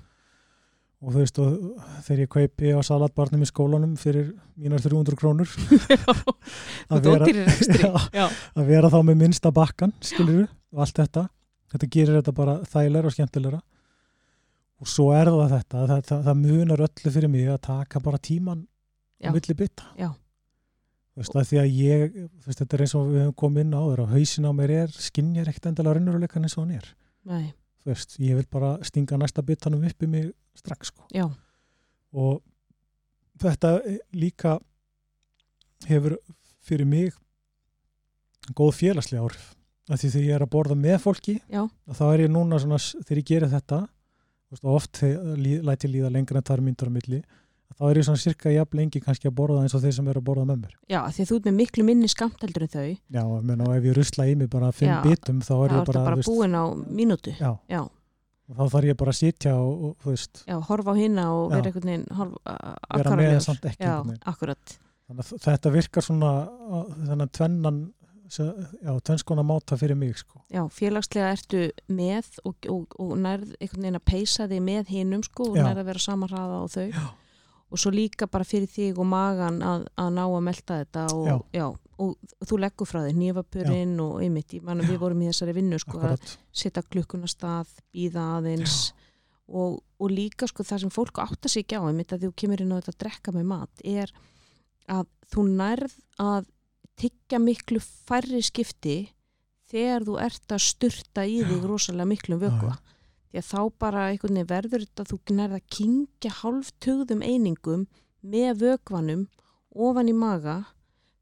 og 1.03 1.13
þú 1.13 1.17
veist 1.21 1.37
og 1.37 1.59
þegar 2.07 2.21
ég 2.23 2.29
kaupi 2.33 2.73
á 2.73 2.81
salatbarnum 2.81 3.43
í 3.45 3.51
skólanum 3.51 3.93
fyrir 3.95 4.33
mínar 4.57 4.81
300 4.81 5.13
krónur 5.15 5.45
í 6.89 7.45
rekstri. 7.45 7.83
Já. 8.17 8.27
Að 8.57 8.65
vera 8.65 8.89
þá 8.89 8.99
með 9.05 9.19
minnsta 9.21 9.51
bakkan 9.53 9.93
skilur 10.01 10.47
og 10.73 10.79
allt 10.81 10.97
þetta 10.97 11.27
þetta 11.73 11.89
gerir 11.93 12.17
þetta 12.21 12.33
bara 12.33 12.57
þægilega 12.65 13.05
og 13.05 13.13
skemmtilegra 13.13 13.61
og 14.81 14.87
svo 14.87 15.11
er 15.13 15.29
það 15.29 15.53
þetta 15.59 15.85
það, 15.91 16.01
það, 16.09 16.23
það 16.25 16.41
munar 16.41 16.83
öllu 16.87 17.11
fyrir 17.13 17.29
mig 17.29 17.47
að 17.49 17.61
taka 17.61 17.99
bara 17.99 18.17
tíman. 18.17 18.65
Á 19.23 19.29
milli 19.33 19.55
bytta 19.57 19.87
Já. 19.97 20.09
þú 21.13 21.21
veist 21.21 21.33
það 21.33 21.47
því 21.49 21.59
að 21.63 21.69
ég 21.77 22.17
þú 22.17 22.45
veist, 22.49 22.59
þetta 22.61 22.77
er 22.77 22.83
eins 22.85 22.95
og 22.99 23.07
við 23.11 23.21
höfum 23.23 23.37
komið 23.41 23.63
inn 23.65 23.73
á 23.77 23.81
þér 23.87 24.01
og 24.05 24.11
hausin 24.13 24.45
á 24.49 24.51
mér 24.53 24.73
er, 24.83 24.91
skinnjar 25.07 25.49
ekkert 25.49 25.69
endilega 25.71 25.97
raunveruleikan 25.97 26.43
eins 26.45 26.57
og 26.57 26.65
hann 26.67 26.75
er. 26.77 26.87
Nei, 27.27 27.45
þú 27.81 27.91
veist, 27.93 28.17
ég 28.21 28.37
vil 28.37 28.47
bara 28.51 28.75
stinga 28.85 29.17
næsta 29.17 29.41
byttanum 29.45 29.83
upp 29.89 30.03
í 30.03 30.07
mig 30.11 30.29
strax 30.57 30.91
sko. 30.93 31.07
Já, 31.13 31.25
og 32.13 32.41
þetta 33.41 33.71
líka 34.13 34.57
hefur 35.87 36.17
fyrir 36.67 36.85
mig 36.89 37.13
góð 38.57 38.73
félagslega 38.79 39.23
áhrif. 39.25 39.53
Af 39.87 40.01
því 40.01 40.09
þegar 40.13 40.25
ég 40.27 40.35
er 40.35 40.43
að 40.43 40.51
borða 40.51 40.75
með 40.75 40.97
fólki 41.03 41.35
já, 41.47 41.61
þá 41.95 42.01
er 42.13 42.23
ég 42.25 42.31
núna 42.33 42.57
svona, 42.59 42.77
þegar 43.07 43.19
ég 43.21 43.27
gerir 43.29 43.51
þetta 43.53 43.77
þú 43.87 44.55
veist, 44.55 44.65
oft 44.67 44.99
þegar 44.99 45.37
lí- 45.39 45.61
læt 45.63 45.85
ég 45.87 45.93
líða 45.93 46.09
lengra 46.11 46.41
en 46.41 46.47
tvær 46.49 46.63
myndur 46.65 46.91
á 46.91 46.95
milli 46.97 47.21
þá 47.75 47.83
er 47.89 47.99
ég 47.99 48.07
svona 48.07 48.21
cirka 48.21 48.53
jafn 48.53 48.79
lengi 48.79 49.01
kannski 49.03 49.29
að 49.29 49.35
borða 49.37 49.65
eins 49.65 49.75
og 49.77 49.83
þeir 49.83 49.95
sem 49.97 50.07
eru 50.11 50.21
að 50.21 50.27
borða 50.29 50.45
með 50.49 50.61
mér 50.63 50.73
já, 50.93 50.99
því 51.13 51.25
þú 51.29 51.37
ert 51.39 51.49
með 51.49 51.57
miklu 51.59 51.85
minni 51.87 52.09
skamteldur 52.11 52.65
en 52.65 52.73
þau, 52.73 52.87
já, 53.17 53.23
menn, 53.49 53.65
og 53.65 53.75
ef 53.75 53.87
ég 53.89 53.97
rusla 53.97 54.27
í 54.31 54.37
mig 54.39 54.49
bara 54.53 54.71
fimm 54.75 54.93
Já, 54.93 54.97
bitum 55.03 55.43
þá 55.45 55.53
er 55.57 55.67
ég 55.75 55.77
ertu 55.81 55.91
bara, 55.93 56.05
bara 56.07 56.19
veist, 56.21 56.31
búin 56.31 56.57
á 56.57 56.63
mínútu. 56.87 57.35
já, 57.37 57.51
Já, 57.67 57.81
og 58.47 58.55
þá 58.55 58.63
þarf 58.77 58.89
ég 58.89 58.99
bara 59.03 59.13
að 59.13 59.19
sitja 59.19 59.55
og, 59.59 59.83
og 59.91 60.07
veist, 60.07 60.43
já, 60.47 60.57
horfa 60.69 60.95
á 60.95 60.95
hina 60.97 61.27
og 61.35 61.51
Já. 61.51 61.55
vera 61.57 61.71
einhvern 61.71 61.91
veginn 61.91 62.07
horf, 62.21 62.33
vera 62.95 63.19
með 63.19 63.37
samt 63.45 63.69
ekki 63.73 63.83
Já, 63.83 63.93
þannig 64.01 64.77
að 65.23 65.37
þetta 65.45 65.71
virkar 65.75 66.03
svona 66.03 66.31
að 66.47 67.29
tvennan 67.35 67.83
já, 68.27 68.91
tvennskona 68.99 69.43
máta 69.43 69.77
fyrir 69.79 69.95
mig 69.95 70.17
sko. 70.19 70.41
Já, 70.51 70.65
félagslega 70.71 71.29
ertu 71.31 71.61
með 71.87 72.27
og, 72.43 72.57
og, 72.71 72.95
og 72.99 73.13
nærð 73.23 73.53
einhvern 73.61 73.85
veginn 73.85 73.99
að 74.01 74.05
peysa 74.09 74.47
þig 74.51 74.63
með 74.65 74.91
hinum 74.91 75.23
sko 75.23 75.51
og 75.51 75.59
Já. 75.59 75.63
nærð 75.67 75.83
að 75.83 75.89
vera 75.91 76.03
samanraða 76.03 76.59
á 76.59 76.65
þau 76.73 76.87
Já. 76.91 77.05
Og 77.67 77.81
svo 77.81 77.91
líka 77.91 78.29
bara 78.31 78.47
fyrir 78.47 78.69
þig 78.71 78.99
og 79.01 79.09
magan 79.09 79.59
að, 79.65 79.87
að 79.99 80.13
ná 80.15 80.23
að 80.25 80.43
melta 80.45 80.79
þetta 80.81 81.03
og, 81.15 81.41
Já. 81.55 81.65
og 81.99 82.45
þú 82.47 82.59
leggur 82.63 82.87
frá 82.87 83.01
þig 83.03 83.17
nýfapurinn 83.19 83.97
og 84.03 84.21
einmitt, 84.23 84.55
ég 84.55 84.63
man 84.63 84.83
að 84.83 84.93
við 84.93 85.01
vorum 85.01 85.25
í 85.25 85.27
þessari 85.31 85.57
vinnu 85.57 85.79
sko 85.83 85.99
að 85.99 86.13
akkurat, 86.13 86.37
setja 86.63 86.85
klukkuna 86.87 87.31
stað, 87.31 87.73
býða 87.91 88.29
aðeins 88.37 88.77
og, 89.47 89.81
og 89.99 90.13
líka 90.13 90.47
sko 90.47 90.63
það 90.67 90.85
sem 90.85 90.95
fólk 90.95 91.19
átta 91.23 91.51
sig 91.51 91.65
ekki 91.65 91.79
á 91.79 91.87
einmitt 91.87 92.15
að 92.15 92.27
þú 92.27 92.33
kemur 92.39 92.63
inn 92.63 92.71
á 92.71 92.79
þetta 92.79 92.95
að 92.95 93.01
drekka 93.03 93.35
með 93.35 93.49
mat 93.51 93.83
er 93.83 94.15
að 94.87 95.05
þú 95.33 95.47
nærð 95.51 95.99
að 96.23 96.49
tyggja 96.97 97.39
miklu 97.43 97.81
færri 97.83 98.41
skipti 98.45 98.97
þegar 99.67 100.05
þú 100.07 100.19
ert 100.23 100.53
að 100.55 100.63
sturta 100.63 101.25
í 101.27 101.41
þig 101.45 101.65
rosalega 101.67 102.07
miklum 102.07 102.39
vökva. 102.41 102.77
Já, 102.77 102.96
því 103.31 103.41
að 103.41 103.49
þá 103.49 103.61
bara 103.83 104.05
einhvern 104.11 104.37
veginn 104.37 104.49
verður 104.51 104.85
þetta 104.85 105.03
að 105.03 105.11
þú 105.11 105.35
nærð 105.37 105.57
að 105.57 105.67
kingja 105.77 106.31
hálftugðum 106.41 107.25
einingum 107.25 107.85
með 108.23 108.63
vökvanum 108.63 109.27
ofan 109.75 110.11
í 110.11 110.15
maga. 110.17 110.57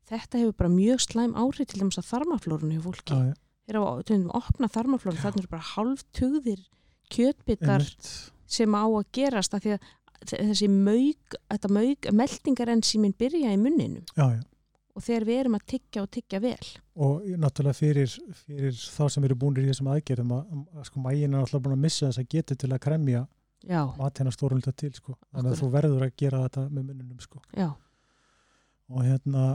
Þetta 0.05 0.41
hefur 0.43 0.57
bara 0.59 0.73
mjög 0.75 1.01
slæm 1.01 1.33
áhrif 1.33 1.71
til 1.71 1.81
dæmis 1.81 1.99
að 1.99 2.09
þarmaflórunni 2.11 2.77
hjá 2.77 2.85
fólki. 2.85 3.17
Já, 3.17 3.31
já, 3.31 3.35
þegar 3.65 3.81
að 3.81 4.01
til 4.05 4.17
dæmis 4.19 4.39
opna 4.39 4.71
þarmaflórun 4.75 5.21
þannig 5.23 5.45
er 5.47 5.53
bara 5.55 5.69
hálftugðir 5.73 6.65
kjötbitar 7.13 7.85
sem 8.45 8.77
á 8.77 8.85
að 8.85 9.05
gerast 9.15 9.55
að 9.57 9.65
því 9.65 9.75
að 9.75 9.93
þessi 10.25 10.67
mög, 10.71 11.37
mög, 11.73 12.09
meldingarensímin 12.13 13.15
byrja 13.17 13.53
í 13.53 13.61
munninum. 13.61 14.05
Já, 14.13 14.37
já. 14.37 14.43
Og 14.95 15.03
þegar 15.03 15.27
við 15.27 15.39
erum 15.41 15.57
að 15.57 15.65
tyggja 15.73 16.03
og 16.03 16.11
tyggja 16.15 16.41
vel. 16.43 16.67
Og 16.95 17.29
náttúrulega 17.41 17.77
fyrir, 17.77 18.17
fyrir 18.45 18.75
þá 18.79 19.03
sem 19.11 19.27
eru 19.27 19.37
búinir 19.39 19.65
í 19.65 19.71
þessum 19.71 19.91
aðgerðum 19.91 20.33
að, 20.37 20.57
að 20.71 20.89
sko 20.89 21.03
mægin 21.03 21.35
er 21.35 21.43
alltaf 21.43 21.63
búin 21.65 21.75
að 21.75 21.83
missa 21.83 22.07
þess 22.07 22.23
að 22.23 22.29
geta 22.35 22.57
til 22.61 22.71
að 22.71 22.83
kremja 22.85 23.25
mat 23.65 24.21
hennar 24.21 24.35
stórulta 24.35 24.71
til 24.77 24.93
sko. 24.93 25.15
þannig 25.33 25.55
að 25.55 25.61
þú 25.61 25.69
verður 25.73 26.05
að 26.05 26.17
gera 26.21 26.43
þetta 26.45 26.65
með 26.69 26.83
munnunum 26.83 27.23
sko. 27.23 27.41
já, 27.57 27.71
og 28.93 29.07
hérna 29.07 29.45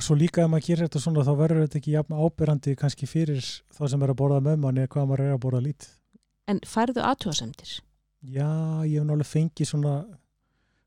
svo 0.00 0.16
líka 0.16 0.44
ef 0.44 0.50
maður 0.52 0.66
gerir 0.66 0.88
þetta 0.88 1.02
svona 1.02 1.24
þá 1.24 1.32
verður 1.38 1.64
þetta 1.64 1.78
ekki 1.80 1.94
jafn 1.94 2.18
ábyrrandi 2.20 2.76
kannski 2.76 3.08
fyrir 3.08 3.40
þá 3.72 3.82
sem 3.88 4.04
er 4.04 4.12
að 4.12 4.20
borða 4.20 4.42
með 4.44 4.60
manni 4.60 4.86
hvað 4.92 5.08
maður 5.08 5.24
er 5.24 5.34
að 5.34 5.42
borða 5.46 5.62
lítið. 5.64 5.94
En 6.52 6.60
færðu 6.68 7.04
aðtjóðasemdir 7.06 7.74
já, 8.20 8.50
ég 8.84 9.00
hef 9.00 9.06
náttúrulega 9.08 9.32
fengið 9.32 9.72
svona 9.72 9.94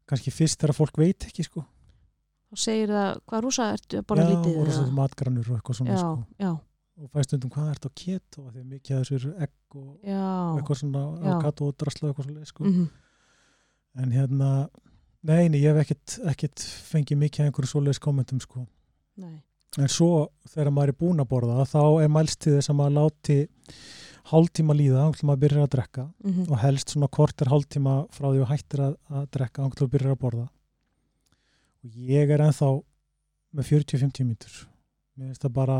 kannski 0.09 0.33
fyrst 0.35 0.61
þegar 0.61 0.77
fólk 0.77 0.99
veit 1.01 1.25
ekki 1.25 1.45
sko 1.47 1.65
og 2.53 2.61
segir 2.61 2.91
það, 2.93 3.09
hvað 3.29 3.43
rúsa 3.47 3.65
ertu 3.73 3.99
að 3.99 4.05
borða 4.11 4.27
lítið 4.29 4.59
eða? 4.61 4.75
svona 4.77 4.95
matgrannur 4.99 5.49
og 5.49 5.57
eitthvað 5.57 5.79
svona 5.79 5.95
já, 5.95 6.01
sko. 6.03 6.25
já, 6.45 6.51
og 7.03 7.09
fæst 7.17 7.33
undum 7.37 7.53
hvað 7.55 7.71
ert 7.73 7.87
á 7.87 7.91
keto 8.03 8.43
því 8.51 8.59
að 8.63 8.67
mikið 8.73 8.95
af 8.97 9.01
þessu 9.03 9.15
eru 9.19 9.31
egg 9.47 9.77
og, 9.79 9.87
og 10.03 10.59
eitthvað 10.61 10.79
svona 10.83 11.03
avokado 11.33 11.69
og 11.71 11.77
drasla 11.81 12.09
og 12.09 12.13
eitthvað 12.13 12.29
svona 12.29 12.45
sko. 12.53 12.63
Mhm. 12.69 12.85
en 14.03 14.11
hérna 14.11 14.51
neini, 15.23 15.59
ég 15.63 15.73
hef 15.75 15.83
ekkit, 15.85 16.19
ekkit 16.31 16.63
fengið 16.91 17.17
mikið 17.25 17.39
af 17.43 17.49
einhverju 17.49 17.69
svoleiðis 17.73 17.99
kommentum 18.03 18.39
sko. 18.43 18.65
En 19.23 19.89
svo 19.89 20.29
þegar 20.49 20.71
maður 20.73 20.91
er 20.93 20.97
búin 20.99 21.21
að 21.23 21.29
borða 21.29 21.63
þá 21.65 21.81
er 22.03 22.09
mælst 22.13 22.39
til 22.45 22.55
þess 22.59 22.69
að 22.73 22.91
láti 22.97 23.37
hálftíma 24.31 24.73
líða 24.77 25.03
ánglum 25.07 25.29
maður 25.29 25.41
byrjar 25.43 25.63
að 25.67 25.71
drekka 25.75 26.03
Mhm. 26.23 26.43
og 26.51 26.57
helst 26.59 26.89
svona 26.93 27.07
kortir 27.09 27.47
hálftíma 27.51 27.95
frá 28.11 28.27
því 28.31 28.41
að 28.43 28.51
hættir 28.53 28.79
að, 28.85 28.93
að 29.11 29.25
drekka 29.31 29.63
ánglum 29.63 29.87
maður 29.87 29.93
byrjar 29.95 30.11
að 30.15 30.19
borða 30.23 30.49
og 31.83 31.97
ég 32.13 32.31
er 32.31 32.45
ennþá 32.47 32.69
með 33.53 33.69
40-50 33.69 34.27
mínutur 34.27 34.61
mér 35.17 35.29
finnst 35.29 35.45
það 35.45 35.53
bara 35.57 35.77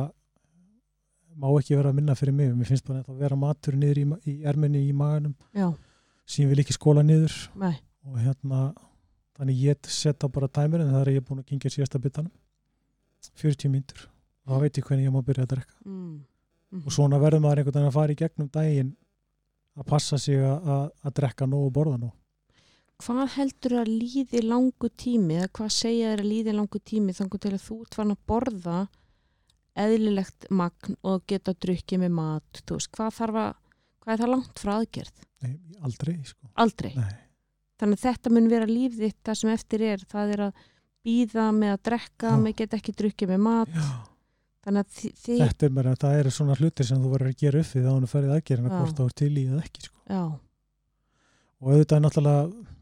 má 1.40 1.50
ekki 1.58 1.78
vera 1.78 1.92
að 1.92 1.98
minna 1.98 2.16
fyrir 2.18 2.36
mig. 2.38 2.52
Mér 2.54 2.70
finnst 2.70 2.86
bara 2.88 3.02
að 3.02 3.22
vera 3.24 3.38
matur 3.40 3.78
niður 3.80 4.02
í, 4.02 4.06
í 4.30 4.34
erminni 4.50 4.84
í 4.88 4.94
maganum 4.96 5.36
ég 6.44 6.50
vil 6.52 6.62
ekki 6.62 6.76
skóla 6.76 7.04
niður. 7.06 7.34
Nei, 7.60 7.76
og 8.08 8.20
hérna 8.22 8.68
þannig 9.38 9.64
ég 9.66 9.90
setja 9.90 10.30
bara 10.30 10.52
tæmur 10.54 10.84
en 10.84 10.92
það 10.94 11.02
er 11.02 11.14
ég 11.16 11.26
búin 11.26 11.42
að 11.42 11.50
kingja 11.50 11.74
síðasta 11.74 12.02
bitanum. 12.02 12.34
40 13.40 13.72
mínutur 13.72 14.06
og 14.44 14.54
þá 14.54 14.64
veit 14.66 14.78
ég 14.78 14.88
hvernig 14.88 15.08
ég 15.08 15.16
má 15.16 15.22
byrja 15.24 15.48
að 15.48 15.54
drekka. 15.56 15.78
Mm. 15.88 16.22
Mm. 16.74 16.82
og 16.88 16.94
svona 16.96 17.20
verður 17.22 17.44
maður 17.44 17.62
einhvern 17.62 17.76
veginn 17.78 17.90
að 17.92 17.96
fara 17.96 18.14
í 18.14 18.18
gegnum 18.18 18.50
daginn 18.50 18.88
að 19.78 19.86
passa 19.90 20.18
sig 20.18 20.42
að 20.42 21.12
drekka 21.20 21.46
nóg 21.46 21.68
og 21.68 21.74
borða 21.76 22.00
nóg 22.02 22.14
Hvað 23.02 23.24
heldur 23.38 23.74
að 23.82 23.90
líði 23.90 24.42
langu 24.46 24.90
tími 25.02 25.40
eða 25.40 25.50
hvað 25.58 25.72
segja 25.76 26.12
þér 26.14 26.22
að 26.24 26.30
líði 26.30 26.54
langu 26.56 26.80
tími 26.86 27.16
þannig 27.18 27.42
til 27.44 27.54
að 27.58 27.64
þú 27.66 27.78
ert 27.84 27.96
farin 27.98 28.14
að 28.14 28.22
borða 28.30 28.78
eðlilegt 29.84 30.48
magn 30.54 30.96
og 31.02 31.24
geta 31.28 31.56
drukkið 31.58 32.04
með 32.04 32.12
mat, 32.14 32.62
veist, 32.70 32.92
hvað 32.94 33.16
þarf 33.18 33.40
að 33.42 33.52
hvað 34.04 34.14
er 34.14 34.22
það 34.22 34.32
langt 34.36 34.62
frá 34.62 34.72
aðgerð? 34.78 35.24
Nei, 35.44 35.54
aldrei 35.84 36.16
sko 36.30 36.52
Aldrei. 36.62 36.92
Nei. 36.96 37.14
Þannig 37.82 37.98
að 38.00 38.06
þetta 38.06 38.32
mun 38.36 38.50
vera 38.52 38.68
líf 38.70 38.96
þitt 39.00 39.20
það 39.26 39.40
sem 39.42 39.50
eftir 39.56 39.84
er, 39.90 40.04
það 40.14 40.34
er 40.36 40.44
að 40.46 40.62
býða 41.04 41.48
með 41.58 41.72
að 41.74 41.82
drekka, 41.90 42.30
Já. 42.30 42.40
með 42.46 42.56
geta 42.62 42.78
ekki 42.80 42.94
drukkið 43.02 43.32
með 43.34 43.42
mat, 43.44 43.74
Já, 43.74 43.88
þannig 44.64 44.86
að 44.86 44.94
þi- 45.00 45.14
þið, 45.24 45.42
þetta 45.42 45.66
er 45.68 45.74
bara, 45.80 45.96
það 46.06 46.20
eru 46.22 46.32
svona 46.38 46.56
hlutir 46.62 46.88
sem 46.88 47.02
þú 47.04 47.12
verður 47.16 47.32
að 47.34 47.42
gera 47.44 47.64
upp 47.66 47.74
við 47.74 47.84
þá 47.84 47.92
hann 47.92 48.06
er 48.08 48.14
ferðið 48.14 48.36
aðgerina 48.38 48.70
Já. 48.72 48.78
hvort 48.78 48.96
þá 49.02 49.04
er 49.10 49.18
til 49.24 49.32
í 49.34 49.44
eða 49.50 49.64
ekki 49.66 49.84
sko. 49.90 49.98
og 51.64 51.74
auðvitað 51.74 51.98
er 51.98 52.04
náttúrulega 52.06 52.73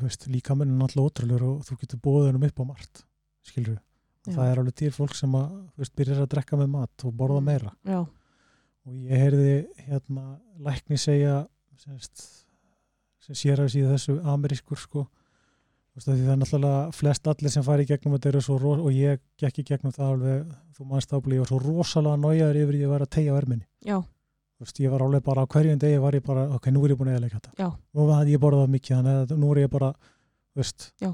þú 0.00 0.08
veist, 0.08 0.26
líka 0.32 0.56
menn 0.56 0.72
er 0.74 0.80
náttúrulega 0.80 1.10
ótrúlegur 1.12 1.46
og 1.50 1.62
þú 1.68 1.78
getur 1.84 2.00
bóðið 2.06 2.26
hennum 2.30 2.46
upp 2.48 2.60
á 2.60 2.64
margt 2.72 3.02
skilur 3.46 3.74
við, 3.76 3.80
og 4.26 4.34
það 4.36 4.50
er 4.52 4.60
alveg 4.62 4.74
til 4.80 4.90
fólk 4.96 5.14
sem 5.16 5.36
að, 5.38 5.54
veist, 5.80 5.94
byrjar 5.96 6.22
að 6.24 6.30
drekka 6.34 6.58
með 6.60 6.68
mat 6.74 7.04
og 7.08 7.14
borða 7.16 7.40
Mm. 7.40 7.44
meira. 7.50 7.72
já, 7.86 8.00
og 8.86 8.92
ég 8.92 9.16
heyrði 9.24 9.54
hérna 9.86 10.24
lækni 10.58 10.98
segja 10.98 11.46
semst, 11.80 12.44
sem 13.20 13.34
sér 13.34 13.60
að 13.64 13.72
síða 13.74 13.94
þessu 13.96 14.18
amerískur 14.24 14.76
sko 14.80 15.06
veist, 15.94 16.06
það 16.08 16.28
er 16.32 16.36
náttúrulega 16.40 16.92
flest 16.94 17.26
allir 17.26 17.50
sem 17.50 17.62
fari 17.66 17.84
í 17.84 17.88
gegnum 17.90 18.14
þetta 18.18 18.28
eru 18.32 18.40
svo 18.44 18.58
ro- 18.60 18.84
og 18.84 18.92
ég 18.92 19.20
gekk 19.40 19.58
í 19.60 19.64
gegnum 19.64 19.92
það 19.92 20.12
alveg 20.14 20.54
þú 20.76 20.86
mannst 20.86 21.10
ég 21.12 21.38
var 21.42 21.46
svo 21.50 21.58
rosalega 21.60 22.16
nájaður 22.20 22.60
yfir 22.62 22.80
ég 22.80 22.88
var 22.88 23.00
að 23.04 23.10
tegja 23.16 23.34
verminni 23.34 23.66
já, 23.84 23.98
veist, 24.60 24.78
ég 24.80 24.90
var 24.92 25.00
alveg 25.06 25.22
bara 25.24 25.42
á 25.42 25.46
hverjum 25.48 25.78
degi 25.80 25.98
var 26.02 26.12
ég 26.18 26.22
bara, 26.26 26.46
ok, 26.54 26.66
nú 26.70 26.84
er 26.84 26.92
ég 26.94 26.98
búin 27.00 27.08
að 27.12 27.16
eðleika 27.20 27.40
þetta 27.40 27.52
Já. 27.64 27.68
og 27.94 28.08
það 28.12 28.30
ég 28.34 28.40
borðað 28.42 28.68
mikið 28.76 28.96
þannig 28.96 29.18
að 29.32 29.36
nú 29.40 29.50
er 29.54 29.60
ég 29.64 29.70
bara, 29.72 29.92
veist 30.56 30.92
Já. 31.00 31.10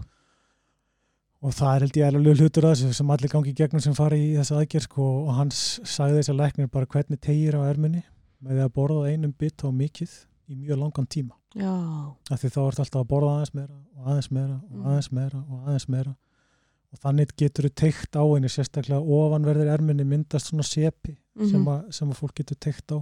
og 1.47 1.53
það 1.55 1.73
er 1.77 1.85
held 1.87 1.97
ég 2.01 2.07
alveg 2.11 2.41
hlutur 2.41 2.67
að 2.67 2.75
þessu 2.81 2.97
sem 2.99 3.11
allir 3.15 3.33
gangi 3.33 3.53
í 3.53 3.57
gegnum 3.61 3.83
sem 3.85 3.95
fari 3.97 4.19
í 4.33 4.37
þessa 4.39 4.59
aðgerð 4.61 4.87
sko, 4.89 5.07
og 5.29 5.33
hans 5.37 5.61
sagði 5.87 6.21
þessi 6.23 6.37
læknir 6.41 6.71
bara 6.73 6.87
hvernig 6.91 7.21
tegir 7.23 7.59
á 7.61 7.63
erminni 7.71 8.03
með 8.43 8.63
að 8.67 8.73
borða 8.77 9.11
einum 9.13 9.35
bit 9.39 9.63
á 9.63 9.69
mikið 9.71 10.15
í 10.51 10.57
mjög 10.57 10.81
langan 10.83 11.07
tíma 11.11 11.37
af 12.31 12.41
því 12.43 12.51
þá 12.53 12.61
ert 12.67 12.81
alltaf 12.83 13.01
að 13.03 13.09
borða 13.11 13.35
aðeins 13.37 13.55
meira 13.57 13.77
og 13.97 14.09
aðeins 14.11 14.31
meira 14.33 14.57
og 14.57 14.77
Mm. 14.77 14.87
aðeins 14.91 15.11
meira 15.13 15.39
og 15.51 15.69
aðeins 15.69 15.89
meira 15.89 16.13
og 16.93 16.99
þannig 17.03 17.33
getur 17.37 17.67
þú 17.69 17.71
teikt 17.81 18.17
á 18.17 18.23
henni 18.25 18.49
sérstaklega 18.53 19.01
ofanverðir 19.03 19.71
erminni 19.73 20.05
myndast 20.05 20.51
svona 20.51 20.63
sepi 20.67 21.17
Mhm. 21.37 21.51
sem, 21.51 21.65
að, 21.65 21.93
sem 21.93 22.11
að 22.11 22.17
fólk 22.21 22.35
getur 22.35 22.57
teikt 22.61 22.93
á 22.93 22.99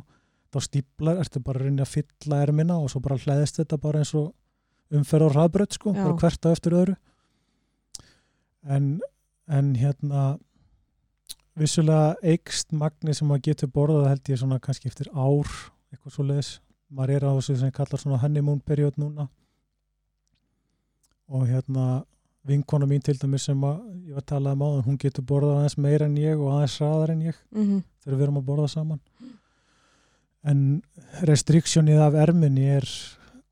þá 0.54 0.60
stíplar, 0.62 1.20
ertu 1.22 1.42
bara 1.42 1.60
að 1.60 1.68
reyna 1.68 1.84
að 1.84 1.92
fylla 1.96 2.40
ermina 2.44 2.78
og 2.78 2.90
svo 2.92 3.02
bara 3.04 3.18
hlæðist 3.18 3.58
þetta 3.60 3.78
bara 3.82 4.02
eins 4.04 4.14
og 4.18 4.32
umferð 4.94 5.28
og 5.28 5.34
hraðbrödd 5.34 5.76
sko, 5.76 5.92
Já. 5.94 6.02
bara 6.04 6.18
hvert 6.22 6.46
á 6.46 6.48
eftir 6.52 6.76
öðru. 6.78 6.96
En, 8.64 8.88
en 9.50 9.74
hérna 9.76 10.24
vissulega 11.58 12.14
eikst 12.22 12.72
magni 12.74 13.14
sem 13.14 13.28
maður 13.28 13.48
getur 13.50 13.72
borðað 13.74 14.10
held 14.12 14.30
ég 14.32 14.40
svona 14.40 14.60
kannski 14.62 14.90
eftir 14.90 15.10
ár 15.12 15.50
eitthvað 15.92 16.16
svo 16.16 16.26
leiðis 16.26 16.52
maður 16.94 17.14
er 17.16 17.26
á 17.26 17.32
þessu 17.36 17.58
sem 17.60 17.74
kallar 17.74 18.00
svona 18.00 18.22
honeymoon 18.22 18.62
period 18.64 18.98
núna. 19.00 19.28
Og 21.30 21.46
hérna 21.48 22.04
vinkona 22.44 22.86
mín 22.86 23.02
til 23.02 23.16
dæmis 23.18 23.46
sem 23.48 23.60
að 23.64 23.80
ég 24.04 24.16
var 24.16 24.22
að 24.22 24.30
tala 24.32 24.52
um 24.52 24.64
á 24.64 24.68
hún 24.84 24.98
getur 25.00 25.24
borðað 25.26 25.62
aðeins 25.62 25.78
meira 25.80 26.08
en 26.08 26.16
ég 26.20 26.40
og 26.40 26.52
aðeins 26.52 26.76
hraðar 26.80 27.12
en 27.14 27.22
ég 27.24 27.38
mhm, 27.54 27.78
þegar 28.04 28.18
við 28.18 28.26
erum 28.26 28.40
að 28.40 28.48
borða 28.50 28.68
saman 28.74 29.00
en 30.44 30.82
restriktionið 31.24 32.00
af 32.04 32.14
erminni 32.26 32.66
er 32.76 32.88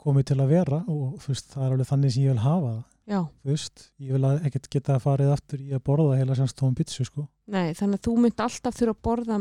komið 0.03 0.25
til 0.33 0.39
að 0.43 0.51
vera 0.53 0.81
og 0.91 1.21
veist, 1.27 1.51
það 1.53 1.65
er 1.67 1.73
alveg 1.77 1.89
þannig 1.93 2.13
sem 2.15 2.25
ég 2.27 2.33
vil 2.35 2.43
hafa 2.45 2.73
það. 2.73 2.83
Já, 3.13 3.21
veist, 3.45 3.85
ég 3.99 4.13
vil 4.15 4.25
að 4.29 4.45
ekkert 4.47 4.69
geta 4.71 4.99
farið 5.03 5.33
aftur 5.35 5.63
í 5.63 5.73
að 5.75 5.83
borða 5.89 6.19
heila 6.21 6.37
semst 6.39 6.57
tóum 6.59 6.75
bitsu 6.79 7.05
sko. 7.07 7.25
Nei, 7.51 7.73
þannig 7.75 7.99
að 7.99 8.05
þú 8.07 8.15
mynd 8.23 8.43
alltaf 8.45 8.77
þurfa 8.79 8.95
að 8.95 9.03
borða 9.09 9.39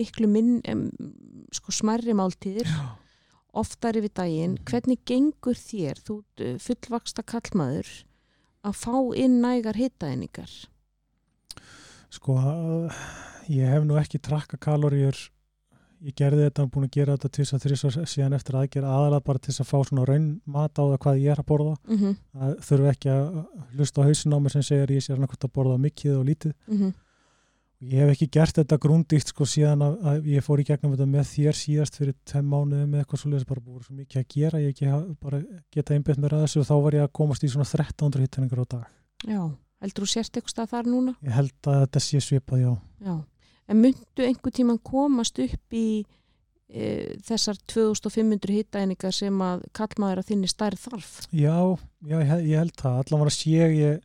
miklu 0.00 0.28
minn, 0.28 0.60
em, 0.68 0.82
sko 1.54 1.72
smærri 1.72 2.12
máltíðir, 2.18 2.68
oftar 3.54 3.96
yfir 3.98 4.12
daginn, 4.14 4.56
Mhm. 4.58 4.64
hvernig 4.68 4.98
gengur 5.06 5.54
þér, 5.58 6.02
þú 6.06 6.16
uh, 6.40 6.58
fullvaksta 6.58 7.22
kallmaður, 7.22 7.88
að 8.64 8.74
fá 8.76 8.94
inn 9.16 9.40
nægar 9.40 9.74
hitaðinningar? 9.78 10.50
sko, 12.10 12.34
ég 13.48 13.68
hef 13.70 13.84
nú 13.86 13.94
ekki 14.00 14.18
trakka 14.22 14.58
kaloríur 14.58 15.16
ég 16.06 16.16
gerði 16.16 16.46
þetta 16.46 16.64
og 16.64 16.70
búin 16.74 16.86
að 16.86 16.96
gera 16.96 17.16
þetta 17.16 17.30
þess 17.36 17.54
að 17.56 17.64
þrjus 17.64 17.98
síðan 18.12 18.36
eftir 18.38 18.56
aðgerð 18.60 18.88
aðalega 18.88 19.26
bara 19.26 19.38
til 19.44 19.52
að 19.52 19.68
fá 19.68 19.76
svona 19.84 20.06
raun 20.08 20.28
mat 20.46 20.80
á 20.80 20.82
það 20.82 20.98
hvað 21.04 21.20
ég 21.20 21.34
er 21.34 21.42
að 21.42 21.50
borða 21.50 21.76
Mm 21.90 21.96
-hmm, 21.98 22.16
það 22.32 22.56
þurfi 22.68 22.90
ekki 22.94 23.10
að 23.10 23.28
hlusta 23.76 24.00
á 24.00 24.06
hausin 24.08 24.34
á 24.34 24.38
mig 24.40 24.52
sem 24.52 24.62
segir 24.62 24.90
ég 24.96 25.04
sé 25.04 25.12
annarkvæmt 25.12 25.44
að 25.44 25.54
borða 25.54 25.78
mikið 25.78 26.16
og 26.16 26.24
lítið 26.26 26.54
mhm, 26.66 26.92
Ég 27.80 28.02
hef 28.02 28.10
ekki 28.12 28.26
gert 28.28 28.58
þetta 28.58 28.76
grúndíkt 28.76 29.30
sko 29.32 29.46
síðan 29.48 29.80
að, 29.80 29.94
að 30.04 30.26
ég 30.28 30.44
fór 30.44 30.60
í 30.60 30.64
gegnum 30.68 30.92
þetta 30.92 31.06
með 31.08 31.30
þér 31.30 31.56
síðast 31.56 31.94
fyrir 31.96 32.16
tveim 32.28 32.50
mánuði 32.52 32.84
með 32.84 33.00
eitthvað 33.00 33.20
svoleiðis 33.22 33.46
bara 33.48 33.62
búið 33.64 33.86
svo 33.86 33.94
mikið 33.96 34.20
að 34.20 34.26
gera, 34.34 34.60
ég 34.60 34.74
ekki 34.74 34.90
bara 35.22 35.40
geta 35.72 35.96
einbjönd 35.96 36.26
að 36.28 36.42
þessu 36.42 36.60
og 36.60 36.66
þá 36.68 36.74
var 36.84 36.96
ég 36.98 37.06
að 37.06 37.14
komast 37.16 37.46
í 37.46 37.48
svona 37.48 37.64
1300 37.64 38.26
hittaningar 38.26 38.60
á 38.60 38.66
dag. 38.74 38.90
Já, 39.24 39.40
heldur 39.80 40.04
þú 40.04 40.10
sérst 40.12 40.36
eitthvað 40.36 40.74
þar 40.74 40.90
núna? 40.92 41.14
Ég 41.24 41.38
held 41.38 41.70
að 41.72 41.80
þetta 41.86 42.02
sé 42.04 42.20
svipað, 42.26 42.60
já. 42.66 42.72
Já, 43.00 43.14
en 43.70 43.80
myndu 43.84 44.26
einhver 44.26 44.54
tíman 44.54 44.80
komast 44.82 45.38
upp 45.42 45.76
í 45.76 46.02
e, 46.68 47.16
þessar 47.26 47.58
2500 47.70 48.56
hitaðinningar 48.58 49.14
sem 49.14 49.42
að 49.46 49.64
kallmaður 49.76 50.22
að 50.22 50.30
þinni 50.32 50.50
stærð 50.50 50.86
þarf? 50.86 51.10
Já, 51.30 51.58
já 52.06 52.16
ég, 52.18 52.32
ég 52.50 52.62
held 52.64 52.76
það, 52.80 53.14
að 53.20 53.32
sé 53.36 53.54
ég, 53.54 54.02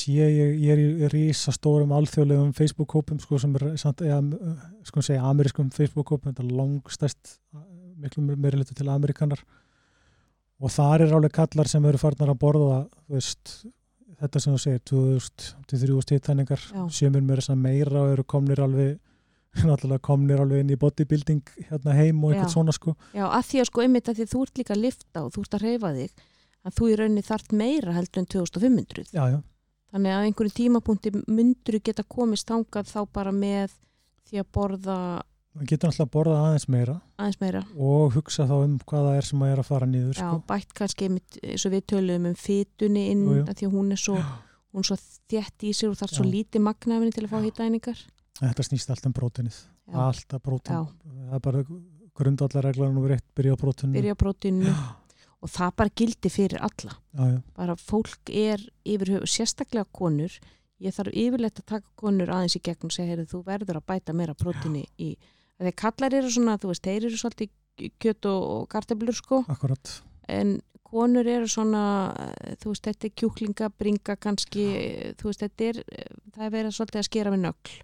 sé 0.00 0.16
ég, 0.16 0.56
ég 0.62 0.72
er 0.74 0.82
í 0.82 1.10
rísa 1.12 1.54
stórum 1.54 1.94
alþjóðlegum 1.96 2.54
Facebook-kópum 2.56 3.20
sko 3.22 3.40
sem 3.42 3.54
er 3.58 3.68
samt, 3.80 4.02
eða, 4.06 4.22
sko 4.86 5.04
segja 5.04 5.26
amerískum 5.30 5.70
Facebook-kópum, 5.74 6.32
þetta 6.32 6.46
er 6.46 6.58
langstæst 6.62 7.36
miklu 7.96 8.24
meiri 8.36 8.60
litur 8.60 8.76
til 8.76 8.90
amerikanar 8.92 9.40
og 10.60 10.72
þar 10.72 11.04
er 11.04 11.14
álega 11.16 11.36
kallar 11.42 11.68
sem 11.68 11.84
eru 11.88 12.00
farnar 12.00 12.32
að 12.32 12.40
borða 12.40 12.78
veist, 13.12 13.58
þetta 14.20 14.42
sem 14.42 14.54
þú 14.54 14.60
segir 14.62 14.84
2000-3000 14.90 16.16
hittæningar 16.16 16.62
Já. 16.72 16.84
semur 16.98 17.24
mér 17.26 17.42
þess 17.42 17.52
að 17.54 17.60
meira 17.64 18.04
og 18.04 18.14
eru 18.14 18.24
komnir 18.28 18.62
alveg 18.64 18.96
náttúrulega 19.68 20.04
komnir 20.04 20.40
alveg 20.42 20.64
inn 20.64 20.72
í 20.74 20.78
bodybuilding 20.80 21.42
hérna 21.70 21.96
heim 21.96 22.22
og 22.24 22.32
Já. 22.32 22.36
eitthvað 22.36 22.54
svona 22.54 22.76
sko 22.76 22.96
Já, 23.16 23.26
að 23.26 23.50
því 23.50 23.60
að 23.62 23.68
sko 23.70 23.84
einmitt 23.84 24.10
að 24.12 24.20
því 24.20 24.28
þú 24.32 24.42
ert 24.46 24.60
líka 24.62 24.74
að 24.76 24.82
lifta 24.84 25.24
og 25.24 25.34
þú 25.34 25.44
ert 25.46 25.58
að 25.58 25.66
reyfa 25.66 25.92
þig 25.96 26.24
að 26.66 26.76
þú 26.78 26.88
í 26.90 26.96
rauninni 27.00 27.26
þart 27.26 27.52
meira 27.56 27.94
heldur 27.96 28.22
en 28.22 28.30
2500 28.34 29.06
já, 29.14 29.24
já, 29.32 29.38
þannig 29.94 30.12
að 30.12 30.20
á 30.20 30.24
einhverjum 30.26 30.56
tímapunkti 30.60 31.12
myndur 31.28 31.78
geta 31.84 32.04
komist 32.08 32.48
þangað 32.50 32.90
þá 32.90 33.00
bara 33.14 33.32
með 33.32 33.76
því 34.26 34.42
að 34.42 34.48
borða 34.56 34.98
maður 35.56 35.70
getur 35.70 35.90
náttúrulega 35.90 36.06
að 36.06 36.12
borða 36.16 36.40
aðeins 36.46 36.66
meira 36.72 36.96
aðeins 37.16 37.38
meira 37.40 37.62
og 37.76 38.16
hugsa 38.16 38.46
þá 38.48 38.56
um 38.58 38.74
hvað 38.84 39.06
það 39.08 39.20
er 39.20 39.28
sem 39.28 39.40
maður 39.40 39.54
er 39.56 39.62
að 39.62 39.70
fara 39.70 39.88
niður 39.90 40.18
Já, 40.18 40.26
sko. 40.26 40.42
bætt 40.50 40.74
kannski 40.80 41.08
eins 41.10 41.66
og 41.66 41.74
við 41.74 41.86
töluðum 41.92 42.28
um 42.30 42.36
fytunni 42.40 43.06
inn 43.12 43.24
Jú, 43.24 43.38
jú. 43.38 43.46
að 43.46 43.54
því 43.60 43.68
að 43.68 43.76
hún 43.76 43.96
er 43.96 44.02
svo, 44.02 44.16
hún 44.72 44.84
er 44.84 44.90
svo 44.90 44.98
þétt 45.32 45.66
í 45.66 45.72
sig 45.72 45.88
og 45.90 45.96
þarf 46.00 46.14
svo 46.16 46.26
Já. 46.26 46.32
lítið 46.34 46.66
magnafinni 46.66 47.16
til 47.16 47.24
að 47.24 47.32
fá 47.32 47.38
Já. 47.40 47.46
hitaðinningar 47.48 48.04
þetta 48.42 48.66
snýst 48.68 49.08
um 49.08 49.16
prótinið 49.16 49.56
Já. 49.56 49.96
alltaf 50.06 50.44
prótin 50.44 50.76
Já. 50.76 50.84
það 51.30 51.38
er 51.38 51.44
bara 51.48 51.64
grundallarreglan 52.16 52.94
nummer 52.96 53.16
eitt 53.16 53.26
byrja 53.36 53.56
á 53.56 53.60
prótinu 53.60 53.96
byrja 53.96 54.16
prótinu 54.18 54.68
já, 54.68 54.76
og 55.44 55.52
það 55.52 55.72
bara 55.80 55.94
gildi 56.00 56.32
fyrir 56.32 56.62
alla 56.64 56.92
já, 56.96 57.24
já, 57.32 57.40
bara 57.56 57.76
fólk 57.76 58.32
er 58.32 58.62
yfir 58.84 59.16
höfu 59.16 59.28
sérstaklega 59.30 59.88
konur 59.92 60.32
ég 60.82 60.92
þarf 60.96 61.12
yfirleitt 61.16 61.60
að 61.62 61.68
taka 61.72 61.88
konur 61.96 62.32
aðeins 62.32 62.56
í 62.58 62.62
gegn 62.64 62.88
og 62.88 62.92
segja, 62.94 63.14
heyrðu, 63.14 63.28
þú 63.32 63.42
verður 63.46 63.80
að 63.80 63.86
bæta 63.92 64.16
meira 64.16 64.34
prótini 64.36 64.84
í, 65.00 65.14
að 65.16 65.26
þegar 65.58 65.78
kallar 65.82 66.18
eru 66.20 66.32
svona 66.32 66.56
þú 66.60 66.72
veist, 66.72 66.86
þeir 66.86 67.08
eru 67.08 67.20
svolítið 67.20 67.52
kjöt 68.00 68.28
og, 68.30 68.42
og 68.56 68.68
karteblur 68.72 69.16
sko, 69.16 69.42
akkurat 69.52 69.98
en 70.32 70.56
konur 70.86 71.26
eru 71.28 71.48
svona 71.50 71.82
þú 72.60 72.72
veist, 72.72 72.86
þetta 72.86 73.08
er 73.08 73.14
kjúklinga, 73.20 73.70
bringa 73.78 74.16
kannski, 74.20 74.66
þú 75.18 75.30
veist, 75.30 75.42
þetta 75.42 75.70
er 75.70 75.80
það 76.36 76.46
er 76.46 76.54
verið 76.54 76.76
svolítið 76.76 77.00
að 77.02 77.08
skera 77.08 77.32
við 77.34 77.42
nögl. 77.44 77.76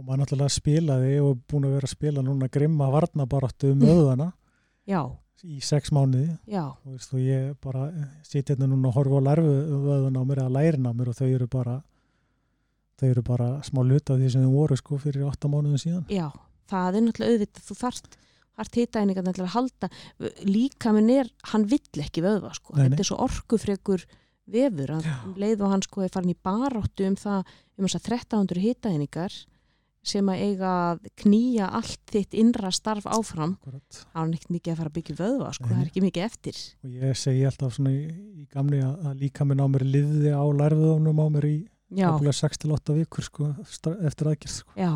Og 0.00 0.06
maður 0.06 0.22
náttúrulega 0.22 0.54
spilaði 0.54 1.16
og 1.20 1.40
búin 1.50 1.66
að 1.68 1.74
vera 1.76 1.88
að 1.90 1.92
spila 1.92 2.24
núna 2.24 2.48
grimma 2.52 2.88
varnabaráttu 2.92 3.74
um 3.74 3.84
öðana 3.94 4.30
já, 4.88 5.02
í 5.44 5.60
sex 5.64 5.92
mánuði. 5.92 6.30
Já, 6.48 6.64
og, 6.72 6.94
veist, 6.94 7.14
ég 7.20 7.52
bara 7.64 7.90
sitja 8.24 8.54
hérna 8.54 8.70
núna 8.70 8.90
og 8.90 8.96
horfa 8.96 9.20
á 9.20 9.26
lærfuöðuna 9.30 10.24
á 10.24 10.28
mér 10.28 10.44
eða 10.44 10.54
lærin 10.56 10.88
á 10.88 10.92
mér 10.96 11.12
og 11.12 11.20
þau 11.20 11.28
eru 11.28 11.50
bara 11.52 11.80
þeir 13.00 13.10
eru 13.14 13.24
bara 13.24 13.50
smá 13.64 13.82
luta 13.84 14.16
því 14.16 14.32
sem 14.32 14.44
þeim 14.44 14.56
voru 14.56 14.76
sko 14.76 15.00
fyrir 15.00 15.28
8 15.28 15.52
mánuðin 15.52 15.84
síðan. 15.84 16.06
Já, 16.12 16.28
það 16.70 16.98
er 17.00 17.06
náttúrulega 17.08 17.36
auðvitað, 17.36 17.66
þú 17.68 17.78
þarft 17.84 18.16
þarft 18.60 18.76
hitaeiningar 18.76 19.28
til 19.32 19.44
að 19.46 19.52
halda. 19.54 19.88
Líka 20.44 20.90
minn 20.92 21.08
er, 21.14 21.28
hann 21.52 21.62
vill 21.70 22.02
ekki 22.02 22.20
vöðva 22.24 22.50
sko, 22.56 22.74
Nei, 22.76 22.82
nei. 22.82 22.90
þetta 22.92 23.04
er 23.06 23.08
svo 23.08 23.20
orkufrekur 23.24 24.02
vefur 24.50 24.90
að 24.98 25.06
Já. 25.06 25.14
um 25.28 25.36
leið 25.38 25.62
og 25.64 25.70
hann 25.72 25.84
sko 25.86 26.02
er 26.04 26.10
farin 26.12 26.32
í 26.34 26.36
baráttu 26.44 27.06
um 27.06 27.16
það 27.16 27.46
um 27.78 27.86
þess 27.86 27.96
að 28.00 28.08
1300 28.10 28.60
hitaeiningar 28.66 29.36
sem 30.10 30.28
að 30.32 30.42
eiga 30.48 30.68
að 30.90 31.08
knýja 31.22 31.66
allt 31.76 32.00
þitt 32.08 32.34
innra 32.40 32.70
starf 32.72 33.04
áfram 33.04 33.54
þá 33.60 34.16
er 34.24 34.30
ekkert 34.34 34.52
mikið 34.56 34.72
að 34.72 34.78
fara 34.80 34.90
að 34.90 34.96
byggja 34.96 35.16
vöðva 35.20 35.50
sko, 35.56 35.66
Nei, 35.68 35.72
það 35.74 35.80
er 35.84 35.90
ekki 35.90 36.02
mikið 36.06 36.26
eftir. 36.26 36.60
Og 36.84 36.94
ég 37.04 37.18
segi 37.20 37.42
alltaf 37.48 37.74
svona 37.76 37.92
í, 37.92 38.00
í 38.42 38.46
gamni 38.52 38.80
að, 38.84 38.94
að 39.10 39.20
líka 39.24 39.46
minn 39.48 39.60
á 39.60 39.66
mér 39.70 39.84
liði 39.86 40.32
á 40.32 40.44
lærfiðunum 40.60 41.20
á 41.20 41.26
mér 41.36 41.48
í 41.50 41.56
Já, 41.90 42.06
6-8 42.16 42.94
vikur 43.00 43.26
sko 43.26 43.48
eftir 43.60 44.28
aðgerð 44.30 44.52
sko. 44.60 44.72
já, 44.78 44.92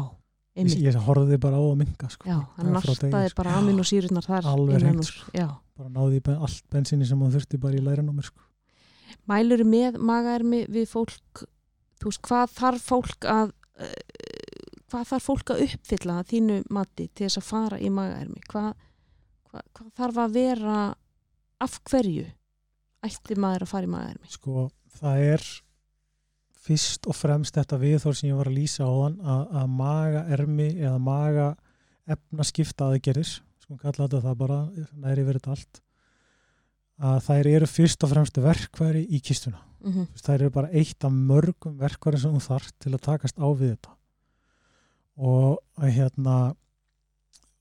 einmitt 0.55 0.83
ég 0.85 0.99
horfði 1.07 1.39
bara 1.43 1.59
á 1.59 1.65
að 1.65 1.77
minga 1.83 2.11
sko. 2.13 2.29
Já, 2.31 2.39
hann 2.59 2.73
nartaði 2.75 3.29
sko. 3.31 3.39
bara 3.43 3.57
amin 3.59 3.83
og 3.83 3.89
sírurnar 3.89 4.27
þar 4.27 4.49
Alveg 4.53 4.87
úr. 4.93 5.09
sko. 5.09 5.49
Bara 5.75 5.91
náði 5.91 6.21
allt 6.35 6.65
bensinni 6.71 7.07
sem 7.09 7.21
hann 7.21 7.35
þurfti 7.35 7.59
bara 7.61 7.79
í 7.79 7.83
lærin 7.83 8.11
á 8.11 8.15
mér 8.15 8.29
sko. 8.31 8.45
mælur 9.31 9.65
með 9.67 9.99
magaermi 9.99 10.65
við 10.71 10.89
fólk 10.91 11.45
þú 12.01 12.11
veist, 12.11 12.23
hvað 12.29 12.57
þarf 12.59 12.89
fólk 12.93 13.27
að 13.31 13.53
uh, 13.81 13.93
hvað 14.91 15.11
þarf 15.11 15.29
fólk 15.31 15.53
að 15.55 15.63
uppfylla 15.69 16.19
að 16.21 16.31
þínu 16.33 16.59
mati 16.75 17.09
til 17.09 17.27
þess 17.27 17.41
að 17.41 17.49
fara 17.49 17.81
í 17.81 17.91
magaermi 17.95 18.43
hvað, 18.51 18.71
hvað, 19.51 19.67
hvað 19.75 19.93
þarf 20.01 20.21
að 20.25 20.37
vera 20.39 20.79
af 21.65 21.79
hverju 21.91 22.27
ætti 23.05 23.39
maður 23.41 23.67
að 23.67 23.73
fara 23.73 23.89
í 23.89 23.93
magaermi 23.95 24.35
sko 24.35 24.69
það 25.01 25.25
er 25.35 25.49
fyrst 26.65 27.09
og 27.11 27.17
fremst 27.17 27.57
þetta 27.59 27.79
viðhór 27.81 28.17
sem 28.17 28.31
ég 28.31 28.39
var 28.39 28.51
að 28.51 28.59
lýsa 28.59 28.87
á 28.89 28.93
þann 28.93 29.17
að, 29.21 29.43
að 29.61 29.73
maga 29.79 30.23
ermi 30.37 30.69
eða 30.79 30.99
maga 31.03 31.49
efna 32.05 32.47
skipta 32.49 32.89
aðgerðis 32.89 33.39
sko 33.65 33.79
kalla 33.81 34.07
þetta 34.07 34.23
það 34.25 34.41
bara 34.41 34.59
næri 35.01 35.25
verið 35.27 35.51
allt 35.55 35.81
að 37.05 37.21
þær 37.27 37.51
eru 37.51 37.69
fyrst 37.69 38.05
og 38.07 38.13
fremst 38.13 38.37
verkværi 38.39 39.03
í 39.11 39.21
kistuna. 39.25 39.59
Mm 39.85 39.93
-hmm. 39.93 40.07
Þær 40.15 40.35
eru 40.35 40.51
bara 40.51 40.71
eitt 40.71 41.05
af 41.05 41.13
mörgum 41.13 41.79
verkværi 41.79 42.21
sem 42.21 42.33
þú 42.33 42.41
þarf 42.41 42.71
til 42.79 42.95
að 42.95 43.05
takast 43.09 43.37
á 43.37 43.47
við 43.51 43.75
þetta. 43.75 43.91
Og 45.17 45.59
hérna 45.79 46.55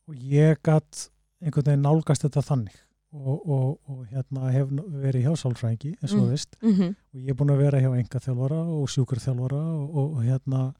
og 0.08 0.16
ég 0.16 0.60
gatt 0.64 1.10
einhvern 1.41 1.66
veginn 1.66 1.86
nálgast 1.86 2.24
þetta 2.24 2.41
þannig 2.41 2.76
og, 3.14 3.49
og, 3.49 3.80
og 3.89 4.05
hérna 4.09 4.49
hef 4.51 4.72
verið 5.03 5.28
hjá 5.28 5.34
sálfræðingi 5.43 5.91
eins 6.01 6.14
og 6.18 6.30
veist 6.32 6.55
Mm 6.61 6.74
-hmm. 6.74 6.95
og 7.14 7.20
ég 7.22 7.30
er 7.30 7.36
búin 7.36 7.51
að 7.53 7.57
vera 7.61 7.80
hjá 7.82 7.91
enga 7.97 8.20
þjálfara 8.20 8.61
og 8.78 8.89
sjúkurþjálfara 8.89 9.61
og, 9.78 9.95
og, 10.18 10.24
hérna 10.24 10.74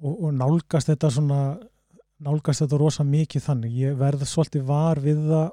og, 0.00 0.22
og 0.24 0.34
nálgast 0.34 0.88
þetta 0.88 1.10
svona 1.10 1.58
nálgast 2.20 2.60
þetta 2.62 2.78
rosa 2.78 3.04
mikið 3.04 3.42
þannig 3.42 3.72
ég 3.72 3.96
verði 3.98 4.24
svolítið 4.24 4.62
var 4.62 5.00
við 5.00 5.16
það 5.28 5.50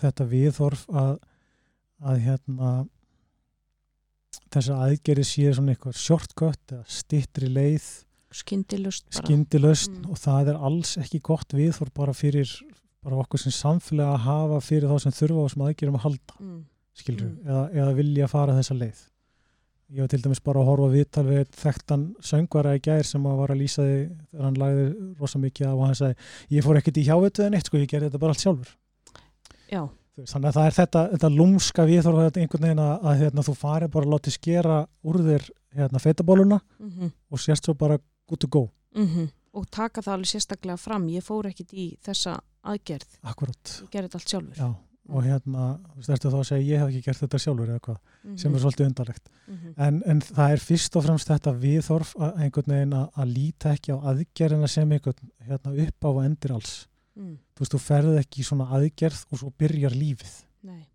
þetta 0.00 0.24
viðhorf 0.24 0.86
að 0.88 1.18
að 2.04 2.18
hérna 2.18 2.86
þess 4.50 4.68
að 4.70 4.82
aðgerið 4.88 5.26
sé 5.28 5.52
svona 5.54 5.74
eitthvað 5.74 5.96
shortcut 6.00 6.72
eða 6.72 6.84
stittri 6.88 7.48
leið 7.48 7.86
skindilust 8.34 9.06
bara 9.10 9.26
skyndilaust 9.26 9.90
Mm. 9.90 10.10
og 10.10 10.16
það 10.18 10.48
er 10.48 10.56
alls 10.68 10.96
ekki 10.98 11.20
gott 11.22 11.52
viðhorf 11.54 11.92
bara 11.94 12.12
fyrir 12.12 12.50
bara 13.04 13.22
okkur 13.22 13.42
sem 13.42 13.54
samfélag 13.54 14.12
að 14.14 14.22
hafa 14.26 14.60
fyrir 14.64 14.90
þá 14.90 15.02
sem 15.04 15.14
þurfa 15.14 15.42
á 15.42 15.44
þessum 15.46 15.66
aðgerðum 15.68 15.98
að 15.98 16.06
halda 16.06 16.38
mm. 16.40 16.60
skilur, 17.00 17.26
Mm. 17.26 17.34
eða, 17.48 17.64
eða 17.80 17.96
vilja 17.98 18.30
fara 18.32 18.56
þessa 18.58 18.78
leið. 18.80 19.02
Ég 19.94 20.00
var 20.00 20.08
til 20.10 20.22
dæmis 20.24 20.40
bara 20.42 20.62
að 20.62 20.68
horfa 20.70 20.86
viðtal 20.94 21.26
við 21.28 21.42
þekktan 21.60 22.04
söngvara 22.24 22.72
í 22.74 22.80
gær 22.82 23.04
sem 23.06 23.26
að 23.28 23.36
var 23.42 23.52
að 23.52 23.60
lýsa 23.60 23.84
því 23.84 23.98
þegar 24.30 24.46
hann 24.48 24.56
lagði 24.62 24.86
rosa 25.20 25.40
mikið 25.42 25.66
af 25.68 25.74
og 25.74 25.84
hann 25.84 25.98
sagði, 25.98 26.16
ég 26.56 26.64
fór 26.64 26.80
ekkert 26.80 26.96
í 27.02 27.04
hjávitu 27.04 27.44
en 27.44 27.58
eitt 27.58 27.68
sko, 27.68 27.78
ég 27.82 27.90
gerði 27.92 28.08
þetta 28.08 28.22
bara 28.22 28.34
allt 28.34 28.42
sjálfur. 28.42 28.72
Já, 29.68 29.82
þannig 30.32 30.48
að 30.48 30.56
það 30.56 30.70
er 30.70 30.76
þetta, 30.78 31.04
þetta 31.12 31.30
lúmska 31.36 31.86
viðhorf 31.90 32.22
þetta 32.24 32.40
einhvern 32.42 32.66
veginn 32.68 32.82
að, 32.86 32.94
að 33.10 33.20
hérna, 33.22 33.44
þú 33.44 33.54
fari 33.60 33.90
bara 33.92 34.08
að 34.08 34.14
láti 34.16 34.34
skera 34.34 34.80
úr 35.04 35.20
þér 35.28 35.46
hérna, 35.74 36.02
feitabóluna 36.02 36.60
mm 36.80 37.12
og 37.34 37.40
sérst 37.42 37.66
svo 37.66 37.74
bara 37.74 37.98
good 38.30 38.40
to 38.40 38.48
go 38.48 38.68
og 39.54 39.68
taka 39.70 40.02
það 40.02 40.16
alveg 40.18 40.30
sérstaklega 40.32 40.78
fram. 40.80 41.06
Ég 41.08 41.22
fór 41.24 41.46
ekkit 41.50 41.72
í 41.72 41.86
þessa 42.04 42.40
aðgerð. 42.64 43.18
Akkurat, 43.22 43.76
ég 43.84 43.90
gerði 43.92 44.08
þetta 44.10 44.20
allt 44.20 44.34
sjálfur. 44.34 44.58
Já 44.58 44.74
og 45.12 45.20
hérna, 45.20 45.64
þú 46.00 46.12
ertu 46.14 46.30
þá 46.32 46.36
að 46.38 46.46
segja 46.48 46.64
ég 46.64 46.78
hef 46.80 46.88
ekki 46.88 47.00
gert 47.04 47.18
þetta 47.20 47.38
sjálfur 47.44 47.68
eða 47.74 47.80
hvað, 47.84 47.96
Mhm. 48.24 48.36
sem 48.40 48.54
er 48.54 48.60
svolítið 48.62 48.86
undarlegt. 48.88 49.26
Mhm. 49.48 49.74
en, 49.76 50.02
en 50.06 50.20
það 50.20 50.52
er 50.54 50.56
fyrst 50.64 50.96
og 50.96 51.04
fremst 51.04 51.28
þetta 51.28 51.52
viðhorf 51.60 52.14
að 52.16 52.38
einhvern 52.40 52.72
veginn 52.72 52.94
að, 52.96 53.10
að 53.20 53.34
líta 53.34 53.74
ekki 53.76 53.92
á 53.92 53.98
aðgerðina 54.00 54.68
sem 54.72 54.88
einhvern 54.96 55.30
hérna, 55.46 55.74
upp 55.86 56.00
á 56.00 56.08
og 56.08 56.22
endir 56.24 56.52
alls. 56.56 56.86
Mm. 57.16 57.36
þú 57.54 57.60
veist, 57.60 57.72
þú 57.74 57.80
ferð 57.84 58.18
ekki 58.18 58.40
í 58.40 58.44
svona 58.48 58.66
aðgerð 58.72 59.26
og 59.30 59.38
svo 59.38 59.52
byrjar 59.60 59.92
lífið 59.92 60.32
Nei. 60.64 60.86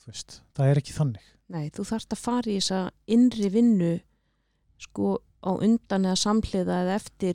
þú 0.00 0.06
veist, 0.06 0.40
það 0.54 0.70
er 0.70 0.76
ekki 0.80 0.94
þannig. 0.94 1.26
Nei, 1.48 1.68
þú 1.70 1.82
þarft 1.90 2.14
að 2.14 2.18
fara 2.18 2.48
í 2.54 2.56
þessa 2.60 2.90
innri 3.08 3.50
vinnu 3.50 4.00
sko 4.78 5.18
á 5.42 5.50
undan 5.58 6.06
eða 6.06 6.16
samhliða 6.22 6.78
eða 6.86 6.94
eftir 6.94 7.34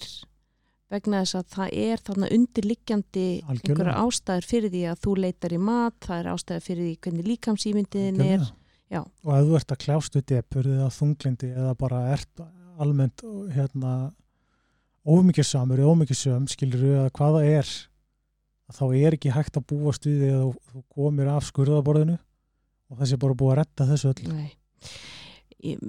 vegna 0.92 1.22
þess 1.24 1.38
að 1.40 1.46
það 1.56 1.78
er 1.84 2.04
þarna 2.08 2.32
undirliggjandi 2.38 3.28
einhverja 3.50 3.94
ástæður 4.04 4.50
fyrir 4.50 4.74
því 4.74 4.84
að 4.92 5.00
þú 5.06 5.14
leitar 5.24 5.56
í 5.56 5.62
mat, 5.62 5.96
það 6.04 6.20
er 6.20 6.30
ástæður 6.34 6.66
fyrir 6.68 6.84
því 6.90 6.98
hvernig 7.06 7.30
líkamsýmyndiðin 7.32 8.26
er. 8.28 8.52
Já. 8.94 9.00
og 9.02 9.32
ef 9.34 9.48
þú 9.48 9.56
ert 9.58 9.72
að 9.74 9.82
kljást 9.82 10.18
við 10.20 10.26
depur 10.30 10.68
eða 10.70 10.90
þunglindi 10.94 11.48
eða 11.54 11.72
bara 11.80 12.02
ert 12.14 12.44
almennt 12.84 13.24
hérna 13.56 13.94
ómikið 15.04 15.48
eða 15.56 15.88
ómikið 15.90 16.20
skilur 16.52 16.84
við 16.84 17.00
að 17.00 17.10
hvaða 17.18 17.42
er 17.48 17.72
að 18.70 18.78
þá 18.78 18.84
er 19.00 19.18
ekki 19.18 19.34
hægt 19.34 19.58
að 19.58 19.66
búast 19.72 20.06
við 20.08 20.22
því 20.22 20.30
að 20.36 20.44
þú, 20.44 20.84
komir 20.94 21.32
af 21.34 21.48
skurðaborðinu 21.50 22.20
og 22.20 23.02
þessi 23.02 23.20
bara 23.24 23.40
búið 23.40 23.54
að 23.54 23.60
retta 23.62 23.90
þessu 23.90 24.12
öll 24.14 24.30
Nei. 24.30 24.54
Ég, 25.64 25.80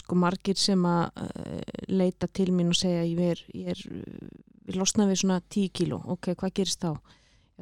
sko 0.00 0.16
margir 0.16 0.56
sem 0.56 0.80
að 0.88 1.20
uh, 1.20 1.60
leita 1.92 2.28
til 2.32 2.48
mín 2.56 2.72
og 2.72 2.78
segja 2.78 3.04
ég 3.04 3.20
er, 3.34 3.42
ég 3.52 3.72
er 3.74 3.82
uh, 3.90 4.28
við 4.64 4.78
losna 4.80 5.06
við 5.10 5.20
svona 5.22 5.40
10 5.52 5.72
kíló, 5.76 6.00
ok, 6.16 6.32
hvað 6.40 6.54
gerist 6.56 6.80
þá? 6.84 6.94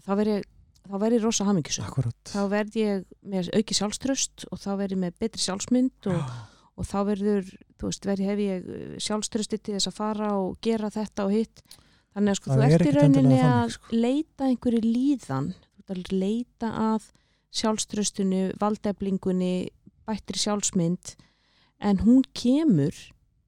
Þá 0.07 0.13
verð 0.21 0.33
ég, 0.37 0.47
þá 0.87 0.95
verð 1.03 1.17
ég 1.19 1.25
rosa 1.27 1.47
hamingisum. 1.49 1.91
Þá 2.31 2.41
verð 2.53 2.79
ég 2.81 3.03
með 3.35 3.51
auki 3.59 3.77
sjálfströst 3.77 4.47
og 4.51 4.63
þá 4.63 4.71
verð 4.81 4.97
ég 4.97 5.03
með 5.03 5.19
betri 5.25 5.43
sjálfsmynd 5.43 6.09
og, 6.13 6.33
og 6.79 6.89
þá 6.89 6.99
verður, 7.11 7.51
þú 7.81 7.91
veist, 7.91 8.09
verð 8.09 8.25
ég 8.25 8.31
hef 8.33 8.43
ég 8.47 9.03
sjálfströsti 9.09 9.59
til 9.59 9.77
þess 9.77 9.91
að 9.91 9.99
fara 9.99 10.31
og 10.39 10.55
gera 10.65 10.93
þetta 10.95 11.27
og 11.27 11.35
hitt. 11.35 11.65
Þannig 12.13 12.35
að 12.35 12.39
sko, 12.39 12.53
Það 12.53 12.63
þú 12.63 12.65
er 12.69 12.77
ert 12.77 12.87
í 12.87 12.95
rauninni 12.97 13.43
að 13.49 13.75
sko. 13.77 13.99
leita 14.07 14.49
einhverju 14.49 14.81
líðan, 14.85 15.53
leita 16.13 16.73
að 16.93 17.11
sjálfströstinu, 17.53 18.43
valdeflingunni, 18.61 19.55
bættri 20.09 20.41
sjálfsmynd, 20.41 21.15
en 21.83 22.03
hún 22.05 22.23
kemur, 22.37 22.95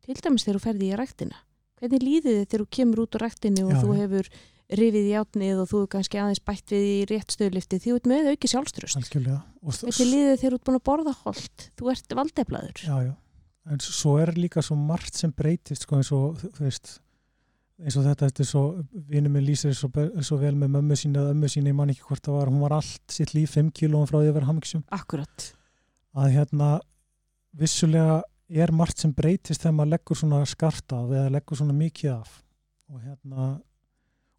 til 0.04 0.16
dæmis 0.18 0.46
þegar 0.46 0.59
þú 0.59 0.64
ferði 0.64 0.90
í 0.90 0.98
ræktina. 1.00 1.38
Hvernig 1.80 2.04
líðið 2.04 2.36
þið 2.38 2.48
þegar 2.48 2.64
þú 2.64 2.68
kemur 2.78 3.02
út 3.04 3.16
á 3.16 3.18
ræktinu 3.22 3.64
og 3.66 3.72
Já, 3.74 3.80
þú 3.82 3.96
hefur 3.98 4.30
rifið 4.74 5.09
í 5.10 5.14
átnið 5.20 5.60
og 5.60 5.68
þú 5.70 5.80
er 5.84 5.90
kannski 5.92 6.20
aðeins 6.22 6.42
bætt 6.48 6.72
við 6.72 6.86
í 6.88 6.94
rétt 7.10 7.34
stöðlifti 7.34 7.78
því 7.82 7.90
þú 7.90 7.98
ert 7.98 8.09
með 8.10 8.30
auki 8.32 8.50
sjálfströst. 8.50 9.10
Hvernig 9.12 10.09
líðið 10.09 10.38
þegar 10.40 10.54
þú 10.54 10.59
ert 10.59 10.66
búin 10.68 10.78
að 10.78 10.86
borða 10.88 11.14
holt? 11.20 11.66
Þú 11.78 11.90
ert 11.92 12.16
valdeflaður. 12.20 12.80
já, 12.80 12.96
já. 13.10 13.12
en 13.70 13.80
svo 13.84 14.18
er 14.20 14.32
líka 14.36 14.64
svo 14.64 14.76
margt 14.76 15.16
sem 15.16 15.32
breytist 15.32 15.84
sko, 15.86 16.00
eins 16.00 16.12
og 16.12 16.40
veist 16.60 16.98
eins 17.82 17.96
og 17.98 18.06
þetta, 18.06 18.28
þetta 18.28 18.46
svo 18.46 18.62
vinur 19.10 19.32
minn 19.34 19.44
lýsir 19.46 19.74
svo, 19.76 19.90
svo 20.22 20.38
vel 20.38 20.54
með 20.59 20.76
mömmu 20.76 20.98
sína 20.98 21.22
eða 21.24 21.34
ömmu 21.34 21.50
sína, 21.50 21.72
ég 21.72 21.78
man 21.78 21.90
ekki 21.90 22.06
hvort 22.06 22.24
það 22.24 22.36
var, 22.38 22.52
hún 22.52 22.62
var 22.62 22.76
allt 22.76 23.14
sitt 23.16 23.34
líf 23.34 23.56
5 23.59 23.72
kílóum 23.74 24.06
frá 24.09 24.20
því 24.20 24.30
að 24.30 24.36
vera 24.38 24.50
hamngisum 24.50 24.84
Akkurat. 24.94 25.48
að 26.14 26.36
hérna 26.36 26.68
vissulega 27.59 28.22
er 28.48 28.72
margt 28.74 29.01
sem 29.01 29.12
breytist 29.14 29.62
þegar 29.62 29.76
maður 29.78 29.93
leggur 29.94 30.18
svona 30.20 30.40
skart 30.48 30.93
af 30.97 31.12
eða 31.12 31.31
leggur 31.32 31.59
svona 31.59 31.76
mikið 31.76 32.10
af. 32.14 32.40
Og 32.93 33.01
hérna 33.01 33.55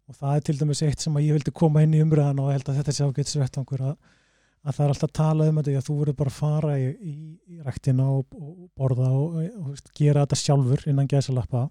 og 0.06 0.14
það 0.14 0.36
er 0.36 0.44
til 0.46 0.58
dæmis 0.60 0.82
eitt 0.86 1.02
sem 1.02 1.16
að 1.18 1.24
ég 1.26 1.36
vildi 1.36 1.54
koma 1.54 1.82
inn 1.82 1.96
í 1.96 2.02
umræðan 2.04 2.42
og 2.42 2.52
ég 2.52 2.60
held 2.60 2.68
að 2.70 2.76
þetta 2.80 2.94
sé 2.94 3.06
ágætt 3.06 3.30
svettangur 3.32 3.82
að, 3.88 3.96
að 4.62 4.76
það 4.76 4.84
er 4.84 4.92
alltaf 4.92 5.08
að 5.08 5.16
tala 5.18 5.48
um 5.50 5.58
þetta 5.58 5.80
að 5.80 5.88
þú 5.88 5.96
verður 6.00 6.18
bara 6.20 6.32
að 6.32 6.36
fara 6.36 6.76
í, 6.78 6.84
í, 6.86 7.14
í 7.56 7.58
ræktina 7.64 8.06
og, 8.12 8.36
og 8.38 8.68
borða 8.78 9.08
og, 9.10 9.40
og, 9.40 9.72
og 9.72 9.90
gera 9.98 10.22
þetta 10.22 10.38
sjálfur 10.44 10.86
innan 10.92 11.10
gæsalappa. 11.10 11.64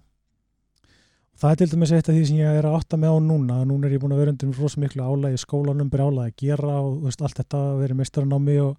Það 1.36 1.52
er 1.52 1.58
til 1.60 1.70
dæmis 1.72 1.92
eitt 1.92 2.08
af 2.08 2.16
því 2.16 2.26
sem 2.28 2.38
ég 2.40 2.58
er 2.58 2.68
að 2.68 2.76
átta 2.78 3.00
með 3.00 3.16
á 3.16 3.18
núna 3.24 3.56
núna 3.68 3.88
er 3.88 3.96
ég 3.96 4.04
búin 4.04 4.14
að 4.16 4.22
vera 4.22 4.32
undir 4.32 4.60
rosa 4.60 4.80
miklu 4.80 5.04
álægi 5.04 5.40
skólanum 5.40 5.90
brjála 5.92 6.28
að 6.28 6.36
gera 6.40 6.78
og 6.80 7.02
veist, 7.04 7.24
allt 7.24 7.40
þetta 7.40 7.60
að 7.72 7.82
vera 7.82 7.96
mestarinn 7.96 8.36
á 8.36 8.40
mig 8.40 8.60
og, 8.64 8.76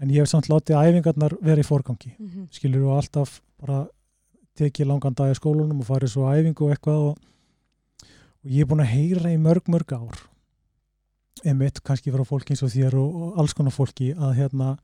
en 0.00 0.10
ég 0.10 0.20
hef 0.20 0.28
samt 0.28 0.48
látið 0.48 0.76
æfingarnar 0.82 1.36
vera 1.42 1.60
í 1.60 1.64
forgangi 1.66 2.12
Mm 2.18 2.28
-hmm. 2.28 2.46
skilur 2.52 2.80
þú 2.82 2.96
alltaf 2.96 3.40
bara 3.60 3.86
tekið 4.58 4.86
langan 4.86 5.14
dag 5.14 5.30
í 5.30 5.38
skólanum 5.38 5.80
og 5.80 5.86
farið 5.86 6.08
svo 6.12 6.28
æfingu 6.32 6.64
og 6.64 6.70
eitthvað 6.72 7.00
og, 7.10 7.18
og 8.44 8.50
ég 8.50 8.60
er 8.60 8.66
búin 8.66 8.80
að 8.84 8.92
heyra 8.96 9.30
í 9.32 9.36
mörg 9.38 9.68
mörg 9.68 9.92
ár 9.92 10.18
einmitt 11.44 11.80
kannski 11.84 12.10
frá 12.12 12.24
fólki 12.24 12.52
eins 12.54 12.62
og 12.62 12.70
þér 12.72 12.94
og, 12.96 13.14
og 13.22 13.38
alls 13.38 13.54
konar 13.54 13.72
fólki 13.74 14.14
að 14.16 14.34
hérna 14.40 14.76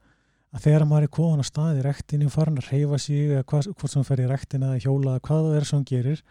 að 0.52 0.60
þegar 0.66 0.84
maður 0.84 1.02
er 1.02 1.08
komin 1.16 1.40
að 1.40 1.48
staði 1.48 1.78
í 1.80 1.82
rektinu 1.86 2.26
og 2.28 2.32
farin 2.34 2.58
að 2.60 2.68
reyfa 2.72 2.98
sig 2.98 3.30
eða 3.30 3.42
hvað, 3.48 3.68
hvort 3.72 3.90
sem 3.90 4.04
fer 4.04 4.20
í 4.20 4.28
rektina 4.28 4.66
eða 4.74 4.82
hjóla 4.84 5.14
eða 5.16 5.20
hvað 5.28 5.42
það 5.48 5.56
er 5.56 5.64
sem 5.64 5.76
hann 5.78 5.84
gerir 5.92 6.22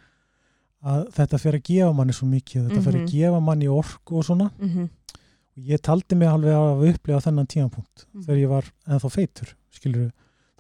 að 0.84 1.08
þetta 1.18 1.38
fer 1.42 1.54
að 1.58 1.64
gefa 1.64 1.94
manni 1.94 2.14
svo 2.14 2.28
mikið 2.28 2.68
þetta 2.70 2.82
fer 2.82 2.94
að 2.94 3.02
Mhm. 3.02 3.12
gefa 3.12 3.40
manni 3.42 3.68
orku 3.68 4.18
og 4.18 4.24
svona 4.26 4.52
mhm, 4.60 4.84
og 4.84 4.90
ég 5.68 5.82
taldi 5.86 6.16
mig 6.18 6.28
alveg 6.32 6.56
að 6.58 6.84
upplifa 6.92 7.22
þennan 7.28 7.48
tímapunkt 7.48 8.06
Mhm. 8.14 8.24
þegar 8.26 8.42
ég 8.42 8.50
var 8.50 8.66
ennþá 8.88 9.10
feitur 9.12 9.56
skilur 9.72 10.12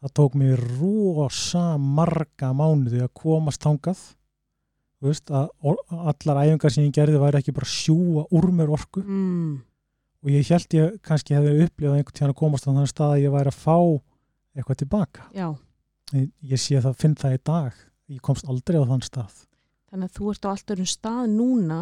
það 0.01 0.13
tók 0.17 0.35
mér 0.35 0.63
rosa 0.79 1.77
marga 1.77 2.51
mánuði 2.53 3.01
að 3.05 3.13
komast 3.13 3.61
þangað 3.61 3.99
Þú 5.01 5.07
veist, 5.09 5.31
að 5.33 5.49
allar 5.89 6.39
æfingar 6.45 6.69
sem 6.71 6.83
ég 6.85 6.91
gerði 6.93 7.17
væri 7.17 7.39
ekki 7.39 7.53
bara 7.57 7.65
sjúa 7.65 8.21
úr 8.37 8.51
mér 8.53 8.69
orku. 8.69 9.01
Mm, 9.01 9.55
og 10.21 10.29
ég 10.29 10.45
held 10.53 10.75
ég 10.77 10.99
kannski 11.01 11.33
hefði 11.33 11.63
upplifað 11.65 11.95
einhvern 11.97 12.13
tíðan 12.19 12.33
að 12.35 12.37
komast 12.37 12.67
á 12.67 12.69
þannig 12.69 12.91
stað 12.91 13.13
að 13.15 13.21
ég 13.23 13.33
væri 13.33 13.49
að 13.49 13.57
fá 13.63 13.77
eitthvað 14.53 14.77
tilbaka. 14.83 15.25
Já, 15.33 15.47
ég, 16.13 16.27
ég 16.53 16.61
sé 16.61 16.77
það, 16.85 16.95
finn 17.01 17.15
það 17.17 17.33
í 17.33 17.39
dag 17.49 17.73
ég 18.13 18.21
komst 18.21 18.45
aldrei 18.45 18.77
á 18.77 18.85
þann 18.91 19.01
stað. 19.01 19.33
Þannig 19.89 20.05
að 20.11 20.13
þú 20.19 20.29
ert 20.35 20.45
á 20.45 20.49
allt 20.53 20.75
öðrum 20.75 20.91
stað 20.93 21.33
núna 21.33 21.81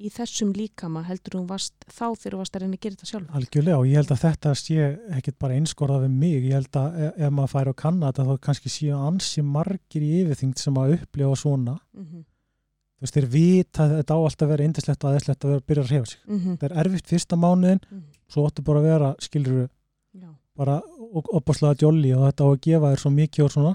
í 0.00 0.10
þessum 0.10 0.50
líkama 0.56 1.04
heldur 1.06 1.38
þú 1.38 1.42
varst 1.50 1.74
þá 1.86 2.06
þegar 2.18 2.34
þú 2.34 2.40
varst 2.40 2.56
að 2.56 2.64
reyna 2.64 2.78
að 2.78 2.82
gera 2.84 2.96
þetta 2.96 3.10
sjálf 3.10 3.36
algjörlega 3.38 3.78
og 3.78 3.86
ég 3.90 4.00
held 4.00 4.12
að 4.14 4.22
þetta 4.22 4.54
sé 4.58 4.88
ekkit 5.18 5.38
bara 5.42 5.58
einskorðað 5.58 6.04
við 6.06 6.16
mig. 6.22 6.36
Ég 6.48 6.56
held 6.56 6.78
að 6.80 6.98
ef, 7.06 7.12
ef 7.18 7.34
maður 7.36 7.52
fær 7.52 7.70
á 7.70 7.74
Kanada 7.82 8.26
þá 8.28 8.32
kannski 8.48 8.72
séu 8.72 8.96
ansi 8.98 9.44
margir 9.46 10.06
í 10.06 10.10
yfirþyngd 10.22 10.62
sem 10.62 10.80
að 10.82 10.96
upplifa 10.96 11.38
svona. 11.42 11.76
Mm 11.92 12.06
-hmm. 12.06 12.24
þú 12.96 13.06
veist, 13.06 13.18
þeir 13.18 13.28
vita 13.36 13.84
að 13.84 13.94
þetta 13.98 14.16
á 14.16 14.20
alltaf 14.22 14.46
að 14.46 14.52
vera 14.54 14.66
indislegt 14.70 15.04
og 15.04 15.10
aðeinslegt 15.10 15.44
að 15.44 15.52
vera 15.52 15.62
að 15.62 15.68
byrja 15.68 15.84
að 15.84 15.92
reyfa 15.92 16.10
sig. 16.10 16.20
Mm 16.26 16.40
þetta 16.48 16.66
er 16.66 16.78
erfitt 16.84 17.12
fyrsta 17.12 17.36
mánuðin 17.36 17.80
-hmm. 17.84 18.02
svo 18.28 18.46
áttu 18.46 18.62
bara 18.62 18.78
að 18.78 18.88
vera, 18.90 19.14
skilur 19.18 19.68
bara 20.56 20.82
opaslega 21.32 21.80
jolly 21.80 22.12
og 22.14 22.26
þetta 22.28 22.44
á 22.44 22.48
að 22.50 22.60
gefa 22.66 22.90
þér 22.92 23.00
svo 23.02 23.10
mikið 23.10 23.44
og 23.44 23.52
svona. 23.52 23.74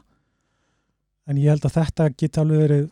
En 1.28 1.38
ég 1.38 1.50
held 1.50 1.66
að 1.66 1.78
þetta 1.80 2.10
geti 2.16 2.40
alveg 2.40 2.60
verið 2.64 2.86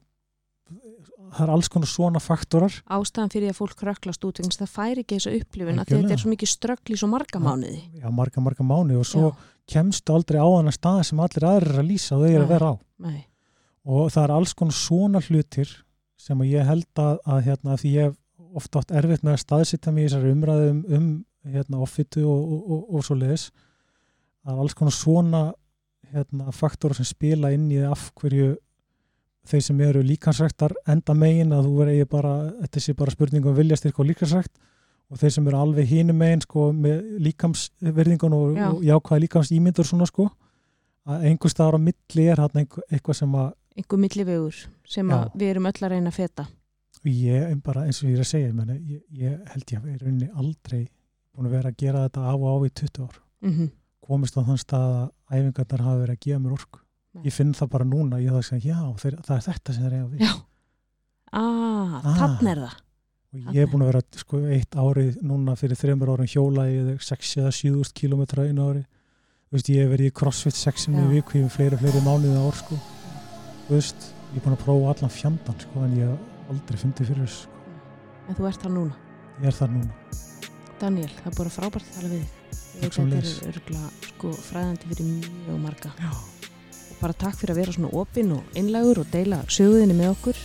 það 1.36 1.46
er 1.46 1.54
alls 1.56 1.70
konar 1.72 1.92
svona 1.92 2.22
faktorar. 2.24 2.78
Ástæðan 2.96 3.32
fyrir 3.34 3.52
að 3.52 3.60
fólk 3.60 3.76
kröklast 3.80 4.26
út 4.28 4.42
að 4.42 4.58
það 4.62 4.72
færi 4.72 5.04
ekki 5.04 5.20
þessu 5.20 5.36
upplifin 5.40 5.82
að 5.82 5.92
þetta 5.92 6.16
er 6.16 6.24
svo 6.24 6.32
mikið 6.32 6.52
ströggl 6.52 6.96
í 6.96 7.00
svo 7.02 7.10
marga 7.12 7.42
mánuði. 7.44 7.82
Já, 8.00 8.10
marga, 8.16 8.44
marga 8.46 8.68
mánu 8.68 9.00
og 9.02 9.08
svo 9.10 9.30
Já, 9.30 9.48
kemstu 9.76 10.16
aldrei 10.16 10.40
á 10.40 10.48
þannig 10.48 10.78
stað 10.78 11.02
sem 11.10 11.24
allir 11.26 11.48
aðrir 11.50 11.82
að 11.82 11.90
lýsa 11.90 12.16
og 12.16 12.24
þau 12.24 12.30
eru 12.32 12.44
að 12.46 12.54
vera 12.54 12.72
á. 12.72 12.76
nei, 13.06 13.20
og 13.86 14.12
það 14.14 14.24
er 14.24 14.36
alls 14.36 14.54
konar 14.58 14.78
svona 14.78 15.22
hlutir 15.26 15.72
sem 16.26 16.42
að 16.42 16.52
ég 16.54 16.70
held 16.70 17.02
að, 17.02 17.20
að 17.26 17.42
hérna, 17.50 17.78
því 17.82 17.94
ég 17.96 18.16
ofta 18.56 18.82
átt 18.82 18.94
erfitt 18.96 19.26
með 19.26 19.36
að 19.36 19.44
staðsita 19.44 19.92
mig 19.92 20.06
í 20.06 20.10
þessari 20.10 20.34
umræðu 20.36 20.70
um, 20.72 20.82
um 20.98 21.08
hérna, 21.52 21.82
offitu 21.84 22.24
og, 22.26 22.46
og, 22.56 22.62
og, 22.72 22.84
og 22.96 23.06
svo 23.06 23.18
leiðis 23.20 23.50
er 24.46 24.62
alls 24.62 24.78
konar 24.78 24.96
svona 24.96 25.42
hérna, 26.14 26.54
faktorar 26.56 26.98
sem 26.98 27.08
spila 27.08 27.52
inn 27.54 27.68
í 27.74 27.82
af 27.86 28.10
hverju 28.18 28.54
þeir 29.50 29.64
sem 29.66 29.82
eru 29.86 30.02
líkansræktar 30.06 30.74
enda 30.92 31.16
megin 31.18 31.54
að 31.56 31.68
þú 31.68 31.76
verið 31.82 32.08
bara, 32.12 32.34
þetta 32.64 32.84
sé 32.84 32.96
bara 32.98 33.14
spurning 33.14 33.46
um 33.46 33.58
viljastyrk 33.58 34.00
og 34.02 34.10
líkansrækt 34.10 34.54
og 35.12 35.22
þeir 35.22 35.36
sem 35.36 35.48
eru 35.52 35.60
alveg 35.62 35.90
hínum 35.92 36.18
megin 36.18 36.42
sko, 36.42 36.72
með 36.74 37.04
líkamsverðingun 37.28 38.36
og, 38.38 38.58
Já. 38.58 38.68
og 38.72 38.84
jákvæða 38.86 39.24
líkamsýmyndur 39.26 39.88
svona 39.88 40.10
sko 40.10 40.28
að 41.06 41.28
einhver 41.30 41.54
staðar 41.54 41.78
á 41.78 41.86
milli 41.86 42.28
er 42.32 42.42
hann 42.42 42.62
eitthvað 42.66 43.20
sem 43.22 43.38
að 43.38 43.52
einhver 43.76 44.02
millivegur 44.02 44.62
sem 44.90 45.16
við 45.36 45.50
erum 45.52 45.70
öll 45.70 45.78
að 45.84 45.92
reyna 45.94 46.10
að 46.14 46.20
feta. 46.24 46.48
Ég 47.06 47.44
er 47.52 47.58
bara 47.62 47.84
eins 47.86 48.00
og 48.02 48.10
ég 48.10 48.16
er 48.18 48.24
að 48.24 48.32
segja 48.32 48.54
meni, 48.56 48.80
ég, 48.96 49.02
ég 49.14 49.50
held 49.52 49.74
ég 49.76 49.82
að 49.82 49.90
vera 49.92 50.10
unni 50.10 50.30
aldrei 50.34 50.86
búin 51.36 51.50
að 51.50 51.58
vera 51.60 51.70
að 51.70 51.82
gera 51.84 52.06
þetta 52.08 52.24
af 52.32 52.40
og 52.40 52.48
á 52.50 52.58
í 52.66 52.72
20 52.82 53.04
ár. 53.06 53.20
Mm 53.46 53.74
komist 54.06 54.38
á 54.38 54.42
þann 54.46 54.62
stað 54.62 54.96
að 54.96 55.40
æfingarnar 55.40 55.86
hafa 55.86 56.02
verið 56.04 56.16
að 56.16 56.26
gefa 56.26 56.42
mér 56.44 56.58
orku 56.60 56.82
Nei. 57.16 57.24
ég 57.30 57.34
finn 57.34 57.54
það 57.56 57.70
bara 57.72 57.86
núna, 57.88 58.20
ég 58.20 58.32
það 58.34 58.42
að 58.42 58.48
segja 58.50 58.76
já, 58.76 58.96
þeir, 59.04 59.16
það 59.24 59.36
er 59.38 59.46
þetta 59.50 59.74
sem 59.76 59.84
þeir 59.86 59.94
eiga 60.00 60.08
við 60.12 60.26
Já. 60.26 60.34
ah, 61.34 62.02
Ah. 62.04 62.18
þannig 62.20 62.52
er 62.52 62.60
það 62.66 62.82
og 63.36 63.54
ég 63.56 63.62
er 63.66 63.68
búin 63.72 63.84
að 63.84 63.90
vera 63.92 64.02
sko, 64.16 64.38
eitt 64.56 64.76
árið 64.80 65.18
núna 65.28 65.56
fyrir 65.60 65.76
þreymur 65.80 66.12
árum 66.14 66.30
hjóla 66.32 66.68
í 66.72 66.78
6 67.04 67.34
eða 67.42 67.52
7 67.52 67.92
km 67.98 68.22
einu 68.46 68.68
ári 68.70 68.84
veist, 69.52 69.68
ég 69.72 69.84
hef 69.84 69.92
verið 69.92 70.10
í 70.12 70.14
crossfit 70.16 70.56
6 70.56 70.88
Já. 70.88 71.00
í 71.00 71.08
viku 71.12 71.40
í 71.40 71.50
fleiri, 71.52 71.78
fleiri 71.80 72.02
mánuði 72.04 72.36
ár 72.40 72.56
sko. 72.60 72.78
Veist, 73.70 74.08
ég 74.34 74.40
er 74.40 74.46
búin 74.46 74.56
að 74.56 74.64
prófa 74.64 74.94
allan 74.94 75.12
fjandan 75.12 75.60
sko, 75.60 75.84
en 75.84 75.96
ég 76.00 76.08
hef 76.12 76.52
aldrei 76.54 76.78
fundið 76.84 77.08
fyrir 77.12 77.26
þessu 77.26 77.42
sko. 77.44 77.52
en 78.30 78.36
þú 78.40 78.48
ert 78.50 78.62
það 78.66 78.74
núna 78.78 78.96
ég 79.42 79.48
er 79.52 79.58
þar 79.60 79.70
núna 79.76 79.94
Daniel, 80.80 81.10
það 81.24 81.28
er 81.32 81.36
bara 81.40 81.54
frábært 81.56 81.86
að 81.88 81.96
tala 81.96 82.10
við 82.12 82.24
þig. 82.24 82.32
ég 82.84 82.96
þetta 82.96 83.20
er 83.20 83.52
örgla 83.52 83.84
sko, 84.10 84.32
fræðandi 84.48 84.90
fyrir 84.92 85.12
mjög 85.12 85.60
marga 85.64 85.92
já, 86.00 86.10
og 86.12 86.35
bara 87.02 87.18
takk 87.26 87.40
fyrir 87.40 87.56
að 87.56 87.62
vera 87.64 87.76
svona 87.76 87.94
opinn 88.02 88.36
og 88.36 88.60
einlægur 88.60 89.04
og 89.04 89.10
deila 89.14 89.42
söguðinni 89.48 89.98
með 89.98 90.14
okkur. 90.14 90.44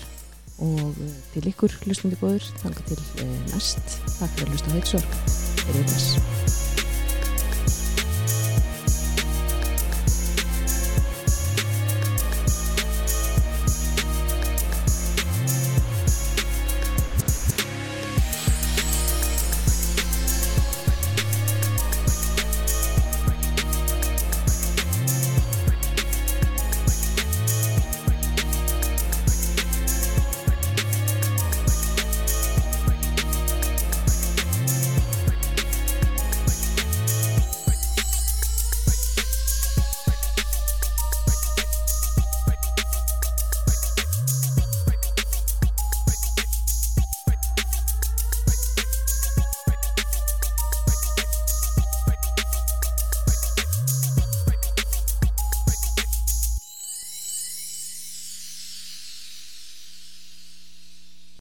Og 0.60 0.80
eh, 1.00 1.20
til 1.34 1.46
ykkur 1.52 1.76
hlustandi 1.84 2.18
góður 2.20 2.50
þanga 2.62 2.88
til 2.90 2.98
eh, 3.22 3.38
næst. 3.52 3.96
Takk 4.18 4.34
fyrir 4.34 4.50
að 4.50 4.56
hlusta 4.56 4.74
heilsorg 4.76 5.22
fyrir 5.64 5.88
þess 5.94 6.69